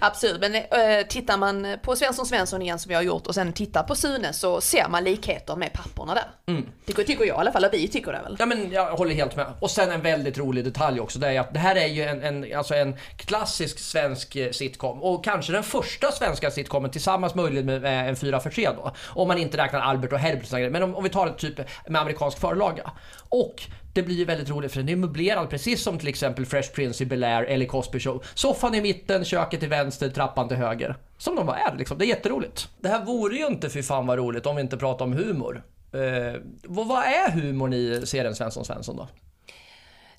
Absolut, 0.00 0.40
men 0.40 0.54
eh, 0.54 1.06
tittar 1.08 1.36
man 1.36 1.76
på 1.82 1.96
Svensson 1.96 2.26
Svensson 2.26 2.62
igen 2.62 2.78
som 2.78 2.88
vi 2.88 2.94
har 2.94 3.02
gjort 3.02 3.26
och 3.26 3.34
sen 3.34 3.52
tittar 3.52 3.82
på 3.82 3.94
Sune 3.94 4.32
så 4.32 4.60
ser 4.60 4.88
man 4.88 5.04
likheter 5.04 5.56
med 5.56 5.72
papporna 5.72 6.14
där. 6.14 6.24
Mm. 6.46 6.66
Tycker, 6.86 7.02
tycker 7.02 7.24
jag 7.24 7.36
i 7.36 7.40
alla 7.40 7.52
fall, 7.52 7.64
och 7.64 7.70
vi 7.72 7.88
tycker 7.88 8.12
det 8.12 8.22
väl. 8.22 8.36
Ja 8.38 8.46
men 8.46 8.72
jag 8.90 8.96
håller 8.96 9.14
helt 9.14 9.36
med. 9.36 9.46
Och 9.60 9.70
sen 9.70 9.90
en 9.90 10.00
väldigt 10.00 10.38
rolig 10.38 10.64
detalj 10.64 11.00
också, 11.00 11.18
det 11.18 11.28
är 11.28 11.40
att 11.40 11.54
det 11.54 11.58
här 11.58 11.76
är 11.76 11.86
ju 11.86 12.02
en, 12.02 12.22
en, 12.22 12.56
alltså 12.56 12.74
en 12.74 12.96
klassisk 13.16 13.78
svensk 13.78 14.36
eh, 14.36 14.50
sitcom 14.50 15.02
och 15.02 15.24
kanske 15.24 15.52
den 15.52 15.62
första 15.62 16.12
svenska 16.12 16.50
sitcomen 16.50 16.90
tillsammans 16.90 17.34
möjligen 17.34 17.66
med 17.66 17.84
eh, 17.84 18.08
en 18.08 18.16
4 18.16 18.40
för 18.40 18.50
3 18.50 18.68
då. 18.76 18.92
Om 19.06 19.28
man 19.28 19.38
inte 19.38 19.58
räknar 19.58 19.80
Albert 19.80 20.12
och 20.12 20.18
Herbert 20.18 20.52
och 20.52 20.72
Men 20.72 20.82
om, 20.82 20.96
om 20.96 21.04
vi 21.04 21.10
tar 21.10 21.26
det 21.26 21.32
typ 21.32 21.60
med 21.88 22.00
amerikansk 22.00 22.38
förlaga. 22.38 22.90
Och 23.28 23.62
det 23.92 24.02
blir 24.02 24.16
ju 24.16 24.24
väldigt 24.24 24.50
roligt 24.50 24.72
för 24.72 24.78
den 24.78 24.88
är 24.88 24.96
möblerad 24.96 25.50
precis 25.50 25.82
som 25.82 25.98
till 25.98 26.08
exempel 26.08 26.46
Fresh 26.46 26.72
Prince 26.72 27.04
i 27.04 27.06
Bel-Air 27.06 27.44
eller 27.44 27.66
Cosby 27.66 28.00
Show. 28.00 28.24
Soffan 28.34 28.74
i 28.74 28.80
mitten, 28.80 29.24
köket 29.24 29.60
till 29.60 29.68
vänster, 29.68 30.08
trappan 30.08 30.48
till 30.48 30.56
höger. 30.56 30.96
Som 31.18 31.36
de 31.36 31.48
är 31.48 31.76
liksom. 31.78 31.98
Det 31.98 32.04
är 32.04 32.08
jätteroligt. 32.08 32.68
Det 32.80 32.88
här 32.88 33.04
vore 33.04 33.36
ju 33.36 33.46
inte 33.46 33.70
för 33.70 33.82
fan 33.82 34.06
vad 34.06 34.18
roligt 34.18 34.46
om 34.46 34.56
vi 34.56 34.62
inte 34.62 34.76
pratar 34.76 35.04
om 35.04 35.12
humor. 35.12 35.62
Eh, 35.92 36.40
vad 36.64 37.04
är 37.04 37.30
humorn 37.30 37.72
i 37.72 38.06
serien 38.06 38.34
Svensson 38.34 38.64
Svensson 38.64 38.96
då? 38.96 39.08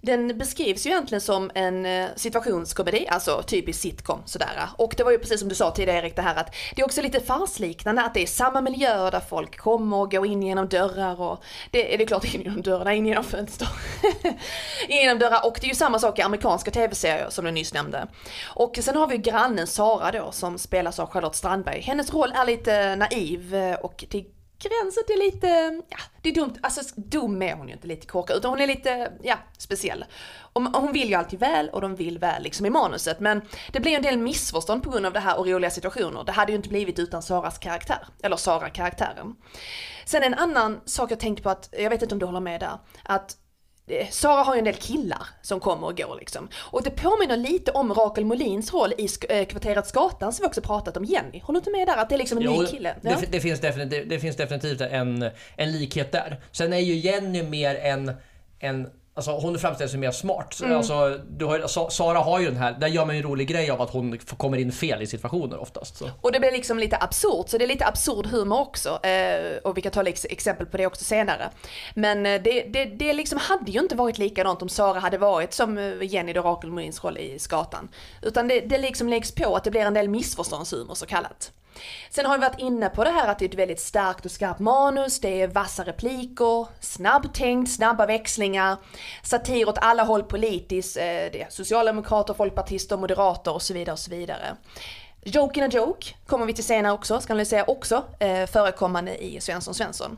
Den 0.04 0.38
beskrivs 0.38 0.86
ju 0.86 0.90
egentligen 0.90 1.22
som 1.22 1.52
en 1.56 1.86
eh, 1.86 2.10
situationskomedi, 2.16 3.08
alltså 3.10 3.44
typisk 3.48 3.82
sitcom 3.82 4.22
sådär. 4.26 4.70
Och 4.78 4.94
det 4.98 5.04
var 5.04 5.12
ju 5.12 5.20
precis 5.20 5.40
som 5.40 5.50
du 5.50 5.56
sa 5.56 5.72
tidigare 5.72 6.00
Erik, 6.00 6.16
det 6.16 6.22
här 6.22 6.36
att 6.36 6.56
det 6.76 6.82
är 6.82 6.86
också 6.86 7.02
lite 7.02 7.20
farsliknande 7.20 8.02
att 8.02 8.14
det 8.14 8.22
är 8.22 8.28
samma 8.28 8.62
miljö 8.62 9.10
där 9.10 9.20
folk 9.20 9.58
kommer 9.58 9.98
och 9.98 10.12
går 10.12 10.26
in 10.26 10.44
genom 10.44 10.68
dörrar 10.68 11.22
och 11.22 11.44
det 11.72 11.94
är 11.94 11.98
det 11.98 12.06
klart 12.06 12.26
in 12.34 12.42
genom 12.42 12.62
dörrarna, 12.62 12.94
in 12.94 13.06
genom 13.06 13.24
fönster. 13.24 13.68
in 14.88 14.98
genom 14.98 15.20
dörrar 15.20 15.46
och 15.46 15.58
det 15.62 15.66
är 15.66 15.70
ju 15.70 15.76
samma 15.76 16.00
sak 16.00 16.20
i 16.20 16.22
amerikanska 16.22 16.72
tv-serier 16.72 17.30
som 17.30 17.46
du 17.46 17.52
nyss 17.52 17.74
nämnde. 17.74 18.08
Och 18.44 18.80
sen 18.82 18.96
har 18.96 19.08
vi 19.08 19.18
grannen 19.18 19.68
Sara 19.68 20.12
då 20.12 20.32
som 20.32 20.58
spelas 20.58 21.00
av 21.00 21.10
Charlotte 21.10 21.36
Strandberg. 21.36 21.82
Hennes 21.82 22.14
roll 22.14 22.32
är 22.36 22.46
lite 22.46 22.96
naiv 22.96 23.56
eh, 23.56 23.76
och 23.76 24.06
till 24.10 24.26
gränsen 24.70 25.04
till 25.08 25.20
lite, 25.20 25.82
ja 25.90 25.98
det 26.22 26.30
är 26.30 26.34
dumt, 26.34 26.54
alltså 26.62 26.82
dum 26.96 27.42
är 27.42 27.56
hon 27.56 27.68
ju 27.68 27.74
inte 27.74 27.88
lite 27.88 28.08
korkad, 28.08 28.38
utan 28.38 28.52
hon 28.52 28.62
är 28.62 28.68
lite, 28.68 29.12
ja, 29.24 29.36
speciell. 29.58 30.06
Och 30.54 30.62
hon 30.62 30.94
vill 30.94 31.10
ju 31.10 31.16
alltid 31.16 31.40
väl 31.40 31.70
och 31.70 31.82
de 31.82 31.96
vill 31.96 32.20
väl 32.20 32.44
liksom 32.44 32.66
i 32.66 32.70
manuset, 32.70 33.20
men 33.20 33.42
det 33.72 33.80
blir 33.80 33.96
en 33.96 34.02
del 34.02 34.18
missförstånd 34.18 34.84
på 34.84 34.90
grund 34.90 35.06
av 35.06 35.14
det 35.14 35.20
här 35.20 35.40
och 35.40 35.48
roliga 35.48 35.70
situationer. 35.72 36.24
Det 36.24 36.32
hade 36.32 36.52
ju 36.52 36.56
inte 36.56 36.70
blivit 36.70 37.00
utan 37.00 37.22
Saras 37.22 37.58
karaktär, 37.58 38.08
eller 38.24 38.36
Sara-karaktären. 38.36 39.36
Sen 40.06 40.24
en 40.24 40.34
annan 40.34 40.82
sak 40.86 41.12
jag 41.12 41.20
tänkte 41.20 41.44
på 41.44 41.50
att, 41.50 41.70
jag 41.72 41.90
vet 41.90 42.02
inte 42.02 42.16
om 42.16 42.20
du 42.20 42.26
håller 42.26 42.40
med 42.40 42.60
där, 42.60 42.80
att 43.04 43.38
Sara 44.12 44.44
har 44.44 44.56
ju 44.56 44.60
en 44.60 44.66
del 44.66 44.74
killar 44.76 45.28
som 45.42 45.60
kommer 45.60 45.88
och 45.88 45.98
går 45.98 46.16
liksom. 46.20 46.50
Och 46.58 46.84
det 46.84 46.90
påminner 46.90 47.38
lite 47.38 47.72
om 47.72 47.94
Rakel 47.94 48.26
Molins 48.26 48.74
roll 48.74 48.94
i 48.98 49.08
eh, 49.30 49.46
kvarteret 49.46 49.88
Skatan 49.88 50.34
som 50.34 50.44
vi 50.44 50.48
också 50.48 50.62
pratat 50.62 50.98
om 50.98 51.04
Jenny. 51.06 51.40
Håller 51.40 51.60
du 51.60 51.62
inte 51.62 51.72
med 51.72 51.88
där? 51.88 51.98
Att 51.98 52.10
det 52.10 52.16
är 52.16 52.20
liksom 52.20 52.38
en 52.38 52.44
Jo, 52.44 52.62
ny 52.62 52.66
kille? 52.68 52.96
det, 53.02 53.10
Ja. 53.10 53.18
det, 53.32 53.40
finns 53.40 53.60
definitivt, 53.60 54.10
det 54.10 54.20
finns 54.20 54.36
definitivt 54.36 54.82
en, 54.82 55.30
en 55.56 55.72
likhet 55.72 56.12
där. 56.12 56.40
Sen 56.52 56.74
är 56.74 56.78
ju 56.78 56.96
Jenny 56.96 57.44
mer 57.44 57.76
en, 57.76 58.12
en 58.60 58.88
Alltså 59.14 59.32
hon 59.32 59.60
framställs 59.60 59.94
ju 59.94 59.98
mer 59.98 60.12
smart. 60.12 60.60
Mm. 60.64 60.78
Alltså, 60.78 61.18
du 61.30 61.46
har, 61.46 61.68
Sa- 61.68 61.90
Sara 61.90 62.20
har 62.20 62.40
ju 62.40 62.46
den 62.46 62.56
här, 62.58 62.72
där 62.80 62.88
gör 62.88 63.06
man 63.06 63.16
ju 63.16 63.22
en 63.22 63.28
rolig 63.30 63.48
grej 63.48 63.70
av 63.72 63.82
att 63.82 63.90
hon 63.90 64.18
kommer 64.18 64.58
in 64.58 64.72
fel 64.72 65.02
i 65.02 65.08
situationer 65.08 65.62
oftast. 65.62 65.98
Så. 65.98 66.10
Och 66.22 66.32
det 66.32 66.40
blir 66.40 66.52
liksom 66.52 66.80
lite 66.80 66.98
absurt, 66.98 67.50
så 67.50 67.58
det 67.58 67.66
är 67.66 67.68
lite 67.68 67.86
absurd 67.86 68.26
humor 68.26 68.60
också. 68.60 69.06
Eh, 69.06 69.58
och 69.64 69.78
vi 69.78 69.82
kan 69.82 69.92
ta 69.92 70.04
ex- 70.04 70.26
exempel 70.30 70.66
på 70.68 70.78
det 70.78 70.86
också 70.88 71.04
senare. 71.04 71.50
Men 71.96 72.26
eh, 72.26 72.42
det, 72.42 72.62
det, 72.62 72.86
det 72.86 73.14
liksom 73.14 73.38
hade 73.42 73.72
ju 73.72 73.80
inte 73.80 73.96
varit 73.96 74.18
likadant 74.18 74.62
om 74.62 74.70
Sara 74.70 75.00
hade 75.00 75.18
varit 75.18 75.54
som 75.54 75.78
eh, 75.78 76.04
Jenny 76.04 76.34
då 76.34 76.42
Rakel 76.42 76.72
Molins 76.72 77.04
roll 77.04 77.18
i 77.18 77.40
Skatan. 77.40 77.90
Utan 78.22 78.48
det, 78.48 78.60
det 78.60 78.78
liksom 78.78 79.10
läggs 79.10 79.32
på 79.32 79.56
att 79.56 79.64
det 79.64 79.72
blir 79.72 79.82
en 79.82 79.94
del 79.94 80.10
missförståndshumor 80.10 80.96
så 80.96 81.06
kallat. 81.06 81.52
Sen 82.10 82.26
har 82.26 82.38
vi 82.38 82.42
varit 82.42 82.60
inne 82.60 82.90
på 82.90 83.04
det 83.04 83.10
här 83.10 83.28
att 83.28 83.40
det 83.40 83.46
är 83.46 83.50
ett 83.50 83.56
väldigt 83.56 83.80
starkt 83.80 84.26
och 84.26 84.32
skarpt 84.32 84.60
manus, 84.60 85.20
det 85.20 85.42
är 85.42 85.48
vassa 85.48 85.84
repliker, 85.84 86.68
snabbtänkt, 86.80 87.72
snabba 87.72 88.06
växlingar, 88.06 88.78
satir 89.24 89.70
åt 89.70 89.78
alla 89.78 90.04
håll 90.04 90.24
politiskt, 90.24 90.98
eh, 90.98 91.04
det 91.04 91.42
är 91.42 91.48
socialdemokrater, 91.50 92.34
folkpartister, 92.34 92.98
moderater 92.98 93.54
och 93.54 93.62
så 93.62 93.74
vidare 93.74 93.94
och 93.94 94.00
så 94.00 94.12
vidare. 94.12 94.56
Joke 95.24 95.60
in 95.60 95.66
a 95.66 95.70
joke 95.72 96.16
kommer 96.26 96.46
vi 96.46 96.54
till 96.54 96.64
senare 96.64 96.94
också, 96.94 97.22
ska 97.22 97.34
ni 97.34 97.46
säga 97.46 97.64
också, 97.64 98.04
eh, 98.20 98.46
förekommande 98.46 99.24
i 99.24 99.42
Svensson 99.42 99.74
Svensson. 99.74 100.18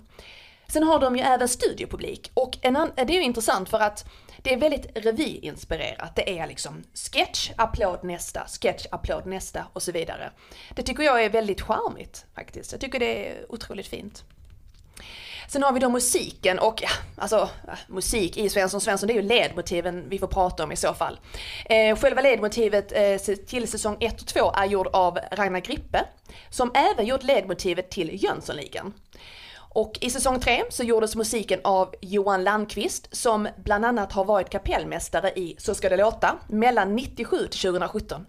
Sen 0.67 0.83
har 0.83 0.99
de 0.99 1.15
ju 1.15 1.21
även 1.21 1.49
studiopublik 1.49 2.31
och 2.33 2.57
en 2.61 2.75
eh, 2.75 2.85
det 2.95 3.01
är 3.01 3.17
ju 3.17 3.23
intressant 3.23 3.69
för 3.69 3.79
att 3.79 4.05
det 4.43 4.53
är 4.53 4.57
väldigt 4.57 4.87
revyinspirerat. 4.95 6.15
Det 6.15 6.39
är 6.39 6.47
liksom 6.47 6.83
sketch, 6.93 7.51
applåd 7.55 8.03
nästa, 8.03 8.47
sketch, 8.61 8.85
applåd 8.91 9.25
nästa 9.25 9.65
och 9.73 9.83
så 9.83 9.91
vidare. 9.91 10.31
Det 10.75 10.83
tycker 10.83 11.03
jag 11.03 11.23
är 11.23 11.29
väldigt 11.29 11.61
charmigt 11.61 12.25
faktiskt. 12.35 12.71
Jag 12.71 12.81
tycker 12.81 12.99
det 12.99 13.27
är 13.27 13.51
otroligt 13.51 13.87
fint. 13.87 14.23
Sen 15.47 15.63
har 15.63 15.71
vi 15.71 15.79
då 15.79 15.89
musiken 15.89 16.59
och 16.59 16.79
ja, 16.81 16.89
alltså 17.15 17.49
äh, 17.67 17.73
musik 17.87 18.37
i 18.37 18.49
Svensson 18.49 18.81
Svensson 18.81 19.07
det 19.07 19.13
är 19.13 19.21
ju 19.21 19.21
ledmotiven 19.21 20.09
vi 20.09 20.19
får 20.19 20.27
prata 20.27 20.63
om 20.63 20.71
i 20.71 20.75
så 20.75 20.93
fall. 20.93 21.19
Eh, 21.65 21.95
själva 21.97 22.21
ledmotivet 22.21 22.91
eh, 22.91 23.35
till 23.35 23.67
säsong 23.67 23.97
1 23.99 24.21
och 24.21 24.27
2 24.27 24.51
är 24.55 24.65
gjord 24.65 24.87
av 24.93 25.19
Ragnar 25.31 25.59
Grippe 25.59 26.05
som 26.49 26.71
även 26.75 27.05
gjort 27.05 27.23
ledmotivet 27.23 27.89
till 27.89 28.23
Jönssonligan. 28.23 28.93
Och 29.73 29.97
i 30.01 30.09
säsong 30.09 30.39
tre 30.39 30.63
så 30.69 30.83
gjordes 30.83 31.15
musiken 31.15 31.59
av 31.63 31.95
Johan 32.01 32.43
Landqvist 32.43 33.15
som 33.15 33.47
bland 33.63 33.85
annat 33.85 34.11
har 34.11 34.25
varit 34.25 34.49
kapellmästare 34.49 35.29
i 35.29 35.55
Så 35.57 35.75
ska 35.75 35.89
det 35.89 35.97
låta 35.97 36.35
mellan 36.47 36.95
97 36.95 37.37
till 37.37 37.59
2017. 37.59 38.25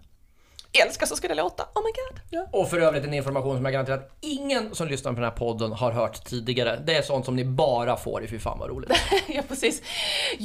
Älskar 0.81 1.05
Så 1.05 1.15
ska 1.15 1.27
det 1.27 1.35
låta, 1.35 1.63
oh 1.63 1.83
my 1.83 1.91
god! 1.91 2.47
Och 2.51 2.69
för 2.69 2.79
övrigt 2.79 3.03
en 3.03 3.13
information 3.13 3.55
som 3.55 3.65
jag 3.65 3.71
garanterar 3.71 3.97
att 3.97 4.17
ingen 4.21 4.75
som 4.75 4.87
lyssnar 4.87 5.11
på 5.11 5.15
den 5.15 5.23
här 5.23 5.37
podden 5.37 5.71
har 5.71 5.91
hört 5.91 6.25
tidigare. 6.25 6.81
Det 6.85 6.95
är 6.95 7.01
sånt 7.01 7.25
som 7.25 7.35
ni 7.35 7.45
bara 7.45 7.97
får 7.97 8.23
i 8.23 8.27
Fy 8.27 8.39
fan 8.39 8.59
vad 8.59 8.69
roligt. 8.69 8.91
ja 9.27 9.41
precis. 9.47 9.81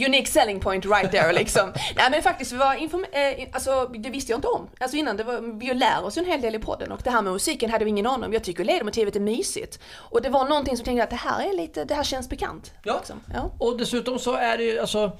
Unique 0.06 0.26
selling 0.26 0.60
point 0.60 0.86
right 0.86 1.10
there 1.10 1.32
liksom. 1.32 1.72
Nej 1.96 2.10
men 2.10 2.22
faktiskt, 2.22 2.52
vi 2.52 2.56
var 2.56 2.74
inform- 2.74 3.38
eh, 3.40 3.48
alltså 3.52 3.86
det 3.86 4.10
visste 4.10 4.32
jag 4.32 4.38
inte 4.38 4.48
om. 4.48 4.68
Alltså 4.80 4.96
innan, 4.96 5.16
det 5.16 5.24
var, 5.24 5.58
vi 5.60 5.74
lär 5.74 6.04
oss 6.04 6.16
en 6.16 6.24
hel 6.26 6.40
del 6.40 6.54
i 6.54 6.58
podden 6.58 6.92
och 6.92 7.00
det 7.04 7.10
här 7.10 7.22
med 7.22 7.32
musiken 7.32 7.70
hade 7.70 7.84
vi 7.84 7.90
ingen 7.90 8.06
aning 8.06 8.24
om. 8.26 8.32
Jag 8.32 8.44
tycker 8.44 8.64
ledmotivet 8.64 9.16
är 9.16 9.20
mysigt. 9.20 9.78
Och 9.96 10.22
det 10.22 10.28
var 10.28 10.44
någonting 10.48 10.76
som 10.76 10.84
tänkte 10.84 11.04
att 11.04 11.10
det 11.10 11.16
här 11.16 11.48
är 11.48 11.56
lite, 11.56 11.84
det 11.84 11.94
här 11.94 12.04
känns 12.04 12.28
bekant. 12.28 12.72
Ja. 12.84 12.96
Liksom. 12.98 13.20
ja. 13.34 13.50
Och 13.58 13.78
dessutom 13.78 14.18
så 14.18 14.34
är 14.34 14.58
det 14.58 14.64
ju 14.64 14.78
alltså 14.78 15.12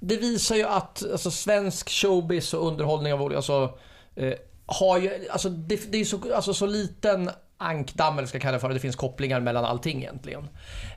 Det 0.00 0.16
visar 0.16 0.56
ju 0.56 0.64
att 0.64 1.10
alltså, 1.12 1.30
svensk 1.30 1.90
showbiz 1.90 2.54
och 2.54 2.66
underhållning 2.66 3.12
av 3.12 3.22
olika 3.22 3.36
alltså, 3.36 3.78
eh, 4.16 4.32
har 4.70 4.98
ju, 4.98 5.28
alltså 5.30 5.48
det, 5.48 5.92
det 5.92 5.96
är 5.96 5.98
ju 5.98 6.04
så, 6.04 6.34
alltså, 6.34 6.54
så 6.54 6.66
liten 6.66 7.30
ankdamm 7.58 8.18
eller 8.18 8.28
ska 8.28 8.36
jag 8.36 8.42
kalla 8.42 8.52
det 8.52 8.60
för, 8.60 8.68
det 8.68 8.80
finns 8.80 8.96
kopplingar 8.96 9.40
mellan 9.40 9.64
allting 9.64 9.98
egentligen. 9.98 10.48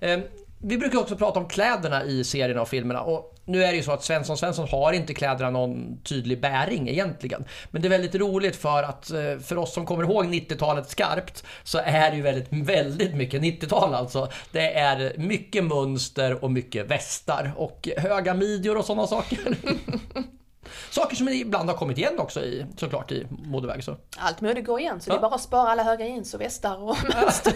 Eh, 0.02 0.20
vi 0.66 0.78
brukar 0.78 1.00
också 1.00 1.16
prata 1.16 1.40
om 1.40 1.48
kläderna 1.48 2.04
i 2.04 2.24
serierna 2.24 2.62
och 2.62 2.70
filmerna 2.70 3.02
och 3.02 3.30
nu 3.46 3.64
är 3.64 3.72
det 3.72 3.78
ju 3.78 3.84
så 3.84 3.92
att 3.92 4.04
Svensson 4.04 4.38
Svensson 4.38 4.68
har 4.68 4.94
inte 4.94 5.14
kläderna 5.14 5.50
någon 5.50 5.98
tydlig 6.04 6.42
bäring 6.42 6.90
egentligen. 6.90 7.46
Men 7.72 7.82
det 7.82 7.88
är 7.88 7.90
väldigt 7.90 8.16
roligt 8.16 8.56
för 8.56 8.84
att 8.84 9.12
eh, 9.12 9.38
för 9.40 9.58
oss 9.58 9.74
som 9.74 9.86
kommer 9.86 10.04
ihåg 10.04 10.26
90-talet 10.26 10.90
skarpt 10.90 11.44
så 11.64 11.78
är 11.78 12.10
det 12.12 12.16
ju 12.16 12.22
väldigt, 12.22 12.48
väldigt 12.52 13.16
mycket 13.16 13.42
90-tal 13.42 13.94
alltså. 13.94 14.30
Det 14.52 14.74
är 14.74 15.14
mycket 15.18 15.64
mönster 15.64 16.44
och 16.44 16.52
mycket 16.52 16.88
västar 16.88 17.54
och 17.58 17.90
höga 17.98 18.34
midjor 18.34 18.78
och 18.78 18.86
sådana 18.86 19.08
saker. 19.08 19.40
Saker 20.92 21.16
som 21.16 21.28
ibland 21.30 21.70
har 21.70 21.78
kommit 21.78 21.98
igen 21.98 22.20
också 22.20 22.42
i, 22.42 22.66
såklart 22.78 23.12
i 23.12 23.28
modeväg. 23.30 23.84
Så. 23.84 23.98
Allt 24.18 24.42
mode 24.42 24.62
går 24.62 24.80
igen 24.80 25.02
så 25.02 25.10
Ja. 25.10 25.14
det 25.14 25.20
är 25.20 25.22
bara 25.22 25.36
att 25.36 25.42
spara 25.42 25.70
alla 25.70 25.84
höga 25.84 26.06
jeans 26.08 26.34
och 26.34 26.42
västar 26.42 26.84
och 26.84 26.98
mönster. 27.16 27.54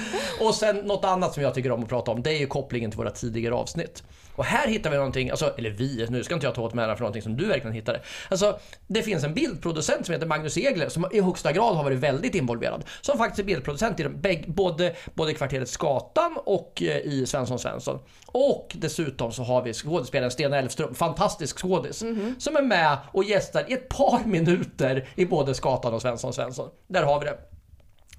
Och 0.40 0.54
sen 0.54 0.76
något 0.76 1.04
annat 1.04 1.34
som 1.34 1.42
jag 1.42 1.54
tycker 1.54 1.72
om 1.72 1.82
att 1.82 1.88
prata 1.88 2.10
om, 2.10 2.22
det 2.22 2.30
är 2.30 2.38
ju 2.38 2.46
kopplingen 2.46 2.90
till 2.90 2.98
våra 2.98 3.10
tidigare 3.10 3.54
avsnitt. 3.54 4.02
Och 4.38 4.44
här 4.44 4.68
hittar 4.68 4.90
vi 4.90 4.96
någonting, 4.96 5.30
alltså, 5.30 5.54
eller 5.58 5.70
vi, 5.70 6.06
nu 6.10 6.24
ska 6.24 6.34
inte 6.34 6.46
jag 6.46 6.54
ta 6.54 6.62
åt 6.62 6.74
mig 6.74 6.84
äran 6.84 6.96
för 6.96 7.02
någonting 7.02 7.22
som 7.22 7.36
du 7.36 7.44
verkligen 7.44 7.72
hittade. 7.72 8.00
Alltså, 8.28 8.58
det 8.86 9.02
finns 9.02 9.24
en 9.24 9.34
bildproducent 9.34 10.06
som 10.06 10.12
heter 10.12 10.26
Magnus 10.26 10.56
Egler 10.56 10.88
som 10.88 11.06
i 11.12 11.20
högsta 11.20 11.52
grad 11.52 11.76
har 11.76 11.84
varit 11.84 11.98
väldigt 11.98 12.34
involverad. 12.34 12.84
Som 13.00 13.18
faktiskt 13.18 13.38
är 13.38 13.44
bildproducent 13.44 14.00
i 14.00 14.02
de, 14.02 14.44
både, 14.46 14.94
både 15.14 15.34
kvarteret 15.34 15.68
Skatan 15.68 16.38
och 16.44 16.82
eh, 16.82 16.96
i 16.96 17.26
Svensson 17.26 17.58
Svensson. 17.58 17.98
Och 18.26 18.76
dessutom 18.78 19.32
så 19.32 19.42
har 19.42 19.62
vi 19.62 19.72
skådespelaren 19.72 20.30
Sten 20.30 20.52
Elfström, 20.52 20.94
fantastisk 20.94 21.58
skådis, 21.58 22.04
som 22.38 22.56
är 22.56 22.62
med 22.62 22.96
och 23.12 23.24
gästar 23.24 23.70
i 23.70 23.72
ett 23.72 23.88
par 23.88 24.24
minuter 24.24 25.08
i 25.14 25.24
både 25.24 25.54
Skatan 25.54 25.94
och 25.94 26.02
Svensson 26.02 26.32
Svensson. 26.32 26.70
Där 26.86 27.02
har 27.02 27.20
vi 27.20 27.26
det. 27.26 27.38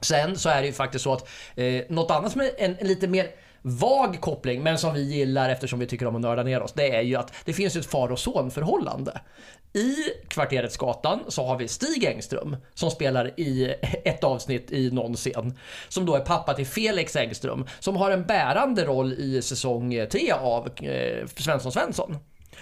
Sen 0.01 0.37
så 0.37 0.49
är 0.49 0.61
det 0.61 0.67
ju 0.67 0.73
faktiskt 0.73 1.03
så 1.03 1.13
att 1.13 1.27
eh, 1.55 1.83
något 1.89 2.11
annat 2.11 2.31
som 2.31 2.41
är 2.41 2.51
en, 2.57 2.75
en 2.79 2.87
lite 2.87 3.07
mer 3.07 3.27
vag 3.61 4.21
koppling, 4.21 4.63
men 4.63 4.77
som 4.77 4.93
vi 4.93 5.01
gillar 5.01 5.49
eftersom 5.49 5.79
vi 5.79 5.85
tycker 5.85 6.07
om 6.07 6.15
att 6.15 6.21
nörda 6.21 6.43
ner 6.43 6.61
oss, 6.61 6.73
det 6.73 6.95
är 6.95 7.01
ju 7.01 7.15
att 7.15 7.33
det 7.45 7.53
finns 7.53 7.75
ett 7.75 7.85
far 7.85 8.11
och 8.11 8.19
son 8.19 8.51
förhållande. 8.51 9.21
I 9.73 9.95
kvarteret 10.27 10.71
Skatan 10.71 11.19
så 11.27 11.45
har 11.45 11.57
vi 11.57 11.67
Stig 11.67 12.05
Engström 12.05 12.55
som 12.73 12.91
spelar 12.91 13.39
i 13.39 13.75
ett 14.03 14.23
avsnitt 14.23 14.71
i 14.71 14.91
någon 14.91 15.15
scen. 15.15 15.57
Som 15.89 16.05
då 16.05 16.15
är 16.15 16.19
pappa 16.19 16.53
till 16.53 16.67
Felix 16.67 17.15
Engström 17.15 17.65
som 17.79 17.95
har 17.95 18.11
en 18.11 18.25
bärande 18.25 18.85
roll 18.85 19.13
i 19.13 19.41
säsong 19.41 20.07
3 20.11 20.31
av 20.31 20.69
eh, 20.81 21.27
Svensson 21.35 21.71
Svensson. 21.71 22.17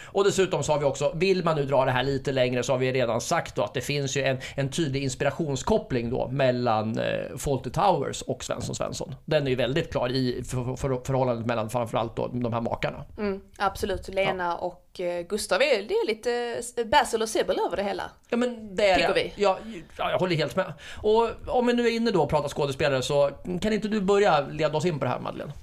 Och 0.05 0.23
dessutom 0.23 0.63
så 0.63 0.71
har 0.71 0.79
vi 0.79 0.85
också, 0.85 1.11
vill 1.15 1.43
man 1.43 1.55
nu 1.55 1.63
dra 1.63 1.85
det 1.85 1.91
här 1.91 2.03
lite 2.03 2.31
längre 2.31 2.63
så 2.63 2.73
har 2.73 2.77
vi 2.79 2.91
redan 2.91 3.21
sagt 3.21 3.55
då 3.55 3.63
att 3.63 3.73
det 3.73 3.81
finns 3.81 4.17
ju 4.17 4.21
en, 4.21 4.37
en 4.55 4.69
tydlig 4.69 5.03
inspirationskoppling 5.03 6.09
då 6.09 6.27
mellan 6.27 6.99
eh, 6.99 7.37
Fawlty 7.37 7.69
Towers 7.69 8.21
och 8.21 8.43
Svensson 8.43 8.75
Svensson. 8.75 9.15
Den 9.25 9.45
är 9.45 9.49
ju 9.49 9.55
väldigt 9.55 9.91
klar 9.91 10.09
i 10.09 10.43
för, 10.43 10.75
för, 10.75 11.05
förhållandet 11.05 11.45
mellan 11.45 11.69
framförallt 11.69 12.15
då 12.15 12.27
de 12.27 12.53
här 12.53 12.61
makarna. 12.61 13.05
Mm, 13.17 13.41
absolut, 13.57 14.07
Lena 14.07 14.57
och 14.57 14.99
eh, 14.99 15.21
Gustav, 15.21 15.61
är, 15.61 15.83
det 15.87 15.93
är 15.93 16.07
lite 16.07 16.85
Basil 16.85 17.21
och 17.21 17.29
Sibyl 17.29 17.59
över 17.65 17.77
det 17.77 17.83
hela. 17.83 18.03
Ja 18.29 18.37
men 18.37 18.75
det 18.75 18.89
är 18.89 19.13
det. 19.13 19.31
Ja, 19.35 19.57
ja, 19.97 20.11
jag 20.11 20.19
håller 20.19 20.35
helt 20.35 20.55
med. 20.55 20.73
Och 21.01 21.29
om 21.47 21.67
vi 21.67 21.73
nu 21.73 21.87
är 21.87 21.91
inne 21.91 22.11
då 22.11 22.23
och 22.23 22.29
pratar 22.29 22.49
skådespelare 22.49 23.01
så 23.01 23.31
kan 23.61 23.73
inte 23.73 23.87
du 23.87 24.01
börja 24.01 24.41
leda 24.41 24.77
oss 24.77 24.85
in 24.85 24.99
på 24.99 25.05
det 25.05 25.11
här 25.11 25.19
Madeleine? 25.19 25.53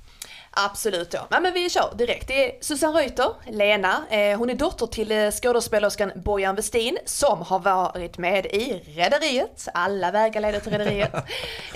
Absolut. 0.56 1.14
Ja, 1.30 1.40
men 1.40 1.52
vi 1.54 1.70
kör 1.70 1.94
direkt. 1.94 2.28
Det 2.28 2.44
är 2.44 2.52
Susanne 2.60 2.98
Reuter, 3.00 3.28
Lena. 3.50 4.04
Eh, 4.10 4.38
hon 4.38 4.50
är 4.50 4.54
dotter 4.54 4.86
till 4.86 5.12
eh, 5.12 5.30
skådespelerskan 5.30 6.12
Bojan 6.14 6.54
Westin 6.56 6.98
som 7.04 7.42
har 7.42 7.58
varit 7.58 8.18
med 8.18 8.46
i 8.46 8.82
Rederiet. 8.96 9.68
Alla 9.74 10.10
vägar 10.10 10.40
leder 10.40 10.60
till 10.60 10.72
Rederiet. 10.72 11.14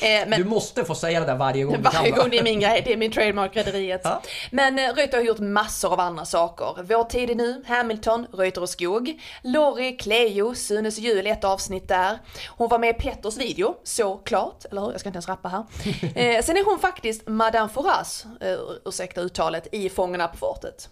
Eh, 0.00 0.28
men 0.28 0.40
Du 0.42 0.44
måste 0.44 0.84
få 0.84 0.94
säga 0.94 1.20
det 1.20 1.26
där 1.26 1.34
varje 1.36 1.64
gång 1.64 1.82
varje 1.82 2.10
va? 2.10 2.16
gång 2.16 2.30
det 2.30 2.38
är 2.38 2.42
min 2.42 2.60
grej, 2.60 2.82
det 2.84 2.92
är 2.92 2.96
min 2.96 3.12
trademark 3.12 3.56
Rederiet. 3.56 4.00
Ja. 4.04 4.22
Men 4.50 4.78
eh, 4.78 4.94
Reuter 4.94 5.16
har 5.16 5.24
gjort 5.24 5.38
massor 5.38 5.92
av 5.92 6.00
andra 6.00 6.24
saker. 6.24 6.82
Vår 6.82 7.04
tid 7.04 7.30
är 7.30 7.34
nu, 7.34 7.62
Hamilton, 7.66 8.26
Reuter 8.32 8.62
och 8.62 8.68
Skog, 8.68 9.20
Lori, 9.42 9.92
Cleo, 9.96 10.54
Sunes 10.54 10.98
jul 10.98 11.26
ett 11.26 11.44
avsnitt 11.44 11.88
där. 11.88 12.18
Hon 12.48 12.68
var 12.68 12.78
med 12.78 12.90
i 12.90 12.92
Petters 12.92 13.36
video, 13.36 13.74
såklart, 13.84 14.64
eller 14.70 14.80
hur? 14.80 14.90
Jag 14.90 15.00
ska 15.00 15.08
inte 15.08 15.16
ens 15.16 15.28
rappa 15.28 15.48
här. 15.48 16.42
Sen 16.42 16.56
är 16.56 16.64
hon 16.64 16.78
faktiskt 16.78 17.28
Madame 17.28 17.68
Foras, 17.68 18.24
ursäkta 18.84 19.20
uttalet, 19.20 19.68
i 19.72 19.88
Fångarna 19.88 20.28
på 20.28 20.36
fortet. 20.36 20.88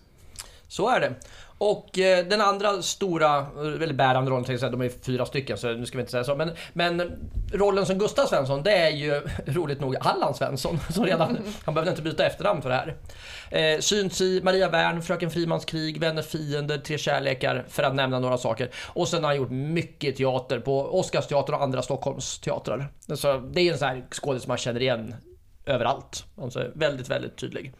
Så 0.68 0.88
är 0.88 1.00
det. 1.00 1.14
Och 1.58 1.98
eh, 1.98 2.26
den 2.26 2.40
andra 2.40 2.82
stora, 2.82 3.38
eh, 3.38 3.62
väldigt 3.62 3.96
bärande 3.96 4.30
rollen, 4.30 4.44
jag 4.48 4.60
säga, 4.60 4.70
de 4.70 4.80
är 4.80 4.90
fyra 5.02 5.26
stycken 5.26 5.58
så 5.58 5.72
nu 5.72 5.86
ska 5.86 5.98
vi 5.98 6.00
inte 6.00 6.10
säga 6.10 6.24
så. 6.24 6.34
Men, 6.34 6.50
men 6.72 7.12
rollen 7.52 7.86
som 7.86 7.98
Gustav 7.98 8.26
Svensson, 8.26 8.62
det 8.62 8.72
är 8.72 8.90
ju 8.90 9.22
roligt 9.46 9.80
nog 9.80 9.96
Allan 10.00 10.34
Svensson. 10.34 10.78
Som 10.90 11.04
redan, 11.04 11.38
han 11.64 11.74
behövde 11.74 11.90
inte 11.90 12.02
byta 12.02 12.26
efternamn 12.26 12.62
för 12.62 12.70
det 12.70 12.74
här. 12.74 12.96
Eh, 13.50 13.80
syns 13.80 14.20
i 14.20 14.40
Maria 14.44 14.68
Wern, 14.68 15.02
Fröken 15.02 15.30
Frimans 15.30 15.64
krig, 15.64 16.00
Vänner 16.00 16.22
fiender, 16.22 16.78
Tre 16.78 16.98
kärlekar, 16.98 17.64
för 17.68 17.82
att 17.82 17.94
nämna 17.94 18.18
några 18.18 18.38
saker. 18.38 18.70
Och 18.86 19.08
sen 19.08 19.24
har 19.24 19.30
han 19.30 19.36
gjort 19.36 19.50
mycket 19.50 20.16
teater 20.16 20.60
på 20.60 20.98
Oscarsteatern 20.98 21.54
och 21.54 21.62
andra 21.62 21.82
Stockholms 21.82 22.38
teatrar. 22.38 22.88
Så 23.14 23.38
det 23.38 23.60
är 23.60 23.72
en 23.72 23.78
sån 23.78 23.88
här 23.88 24.04
skådis 24.10 24.42
som 24.42 24.48
man 24.48 24.58
känner 24.58 24.82
igen 24.82 25.14
överallt. 25.66 26.24
Alltså 26.40 26.66
väldigt, 26.74 27.08
väldigt 27.08 27.36
tydlig. 27.36 27.72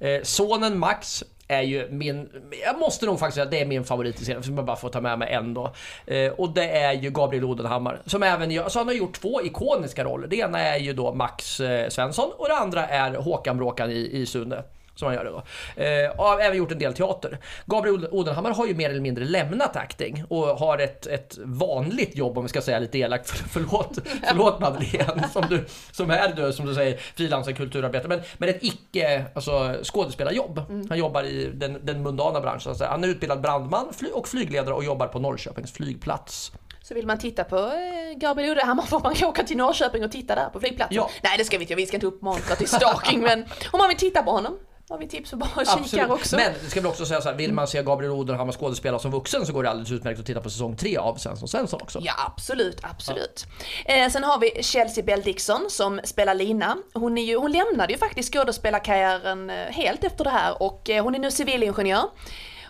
Eh, 0.00 0.22
sonen 0.22 0.78
Max 0.78 1.24
är 1.48 1.62
ju 1.62 1.88
min, 1.90 2.28
jag 2.64 2.78
måste 2.78 3.06
nog 3.06 3.18
faktiskt 3.18 3.34
säga 3.34 3.44
att 3.44 3.50
det 3.50 3.60
är 3.60 3.66
min 3.66 3.84
favorit 3.84 4.20
i 4.20 4.24
serien, 4.24 4.42
som 4.42 4.56
jag 4.56 4.64
bara 4.64 4.76
får 4.76 4.88
ta 4.88 5.00
med 5.00 5.18
mig 5.18 5.32
en 5.32 5.54
då. 5.54 5.72
Eh, 6.06 6.32
och 6.32 6.50
det 6.54 6.70
är 6.70 6.92
ju 6.92 7.10
Gabriel 7.10 7.44
Odenhammar, 7.44 8.02
som 8.06 8.22
även 8.22 8.50
gör, 8.50 8.68
så 8.68 8.78
han 8.78 8.88
har 8.88 8.94
gjort 8.94 9.20
två 9.20 9.42
ikoniska 9.42 10.04
roller. 10.04 10.28
Det 10.28 10.36
ena 10.36 10.60
är 10.60 10.78
ju 10.78 10.92
då 10.92 11.14
Max 11.14 11.60
eh, 11.60 11.88
Svensson 11.88 12.30
och 12.36 12.48
det 12.48 12.56
andra 12.56 12.86
är 12.86 13.14
Håkan 13.14 13.56
Bråkan 13.56 13.90
i, 13.90 14.10
i 14.12 14.26
Sune 14.26 14.62
som 14.94 15.06
han 15.06 15.14
gör 15.14 15.24
det 15.24 15.30
då. 15.30 15.42
Eh, 15.82 16.16
har 16.16 16.40
även 16.40 16.58
gjort 16.58 16.72
en 16.72 16.78
del 16.78 16.94
teater. 16.94 17.38
Gabriel 17.66 18.08
Odenhammar 18.10 18.54
har 18.54 18.66
ju 18.66 18.74
mer 18.74 18.90
eller 18.90 19.00
mindre 19.00 19.24
lämnat 19.24 19.76
acting 19.76 20.24
och 20.28 20.46
har 20.46 20.78
ett, 20.78 21.06
ett 21.06 21.38
vanligt 21.44 22.16
jobb 22.16 22.38
om 22.38 22.44
vi 22.44 22.48
ska 22.48 22.60
säga 22.60 22.78
lite 22.78 22.98
elakt. 22.98 23.30
För, 23.30 23.48
förlåt, 23.48 23.98
förlåt 24.28 24.60
Madeleine 24.60 25.28
som, 25.32 25.44
du, 25.48 25.64
som 25.90 26.10
är 26.10 26.32
du, 26.36 26.52
som 26.52 26.66
du 26.66 26.74
säger 26.74 26.96
frilansande 26.96 27.56
kulturarbetare. 27.56 28.08
Men, 28.08 28.20
men 28.38 28.48
ett 28.48 28.58
icke 28.60 29.24
alltså, 29.34 29.74
skådespelarjobb. 29.82 30.58
Mm. 30.68 30.86
Han 30.88 30.98
jobbar 30.98 31.22
i 31.22 31.50
den, 31.54 31.78
den 31.82 32.02
mundana 32.02 32.40
branschen. 32.40 32.70
Alltså, 32.70 32.84
han 32.84 33.04
är 33.04 33.08
utbildad 33.08 33.40
brandman 33.40 33.92
och 34.12 34.28
flygledare 34.28 34.74
och 34.74 34.84
jobbar 34.84 35.06
på 35.06 35.18
Norrköpings 35.18 35.72
flygplats. 35.72 36.52
Så 36.82 36.94
vill 36.94 37.06
man 37.06 37.18
titta 37.18 37.44
på 37.44 37.56
eh, 37.56 38.16
Gabriel 38.16 38.50
Odenhammar 38.50 38.82
får 38.86 39.00
man 39.00 39.14
åka 39.24 39.42
till 39.42 39.56
Norrköping 39.56 40.04
och 40.04 40.12
titta 40.12 40.34
där 40.34 40.48
på 40.48 40.60
flygplatsen. 40.60 40.96
Ja. 40.96 41.10
Nej 41.22 41.38
det 41.38 41.44
ska 41.44 41.58
vi 41.58 41.64
inte, 41.64 41.74
vi 41.74 41.86
ska 41.86 41.96
inte 41.96 42.06
uppmuntra 42.06 42.56
till 42.56 42.68
stalking 42.68 43.20
men 43.20 43.44
om 43.72 43.78
man 43.78 43.88
vill 43.88 43.98
titta 43.98 44.22
på 44.22 44.30
honom 44.30 44.58
har 44.90 44.98
vi 44.98 45.08
tips 45.08 45.32
och 45.32 45.38
bara 45.38 45.84
kikar 45.84 46.12
också. 46.12 46.36
Men 46.36 46.52
det 46.64 46.70
ska 46.70 46.80
vi 46.80 46.88
också 46.88 47.06
säga 47.06 47.20
så 47.20 47.28
här, 47.28 47.36
vill 47.36 47.52
man 47.52 47.68
se 47.68 47.82
Gabriel 47.82 48.12
Odenhammar 48.12 48.52
skådespela 48.52 48.98
som 48.98 49.10
vuxen 49.10 49.46
så 49.46 49.52
går 49.52 49.62
det 49.62 49.70
alldeles 49.70 49.92
utmärkt 49.92 50.20
att 50.20 50.26
titta 50.26 50.40
på 50.40 50.50
säsong 50.50 50.76
3 50.76 50.96
av 50.96 51.16
Svensson 51.16 51.48
Svensson 51.48 51.80
också. 51.82 51.98
Ja 52.02 52.12
absolut, 52.26 52.78
absolut. 52.82 53.46
Ja. 53.86 53.94
Eh, 53.94 54.10
sen 54.10 54.24
har 54.24 54.38
vi 54.38 54.62
Chelsea 54.62 55.04
Bell 55.04 55.22
Dixon 55.22 55.66
som 55.68 56.00
spelar 56.04 56.34
Lina. 56.34 56.76
Hon, 56.94 57.18
är 57.18 57.22
ju, 57.22 57.36
hon 57.36 57.52
lämnade 57.52 57.92
ju 57.92 57.98
faktiskt 57.98 58.32
skådespelarkarriären 58.32 59.50
eh, 59.50 59.56
helt 59.56 60.04
efter 60.04 60.24
det 60.24 60.30
här 60.30 60.62
och 60.62 60.90
eh, 60.90 61.04
hon 61.04 61.14
är 61.14 61.18
nu 61.18 61.30
civilingenjör. 61.30 62.04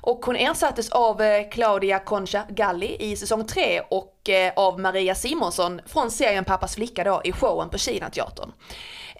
Och 0.00 0.27
hon 0.27 0.37
ersattes 0.37 0.91
av 0.91 1.23
eh, 1.23 1.49
Claudia 1.50 1.99
Concha 1.99 2.45
Galli 2.49 2.97
i 3.00 3.17
säsong 3.17 3.47
3 3.47 3.81
och 3.91 4.17
av 4.57 4.81
Maria 4.81 5.15
Simonsson 5.15 5.81
från 5.87 6.11
serien 6.11 6.45
Pappas 6.45 6.75
flicka 6.75 7.05
då 7.05 7.21
i 7.25 7.33
showen 7.33 7.69
på 7.69 7.79
Kinateatern. 7.79 8.53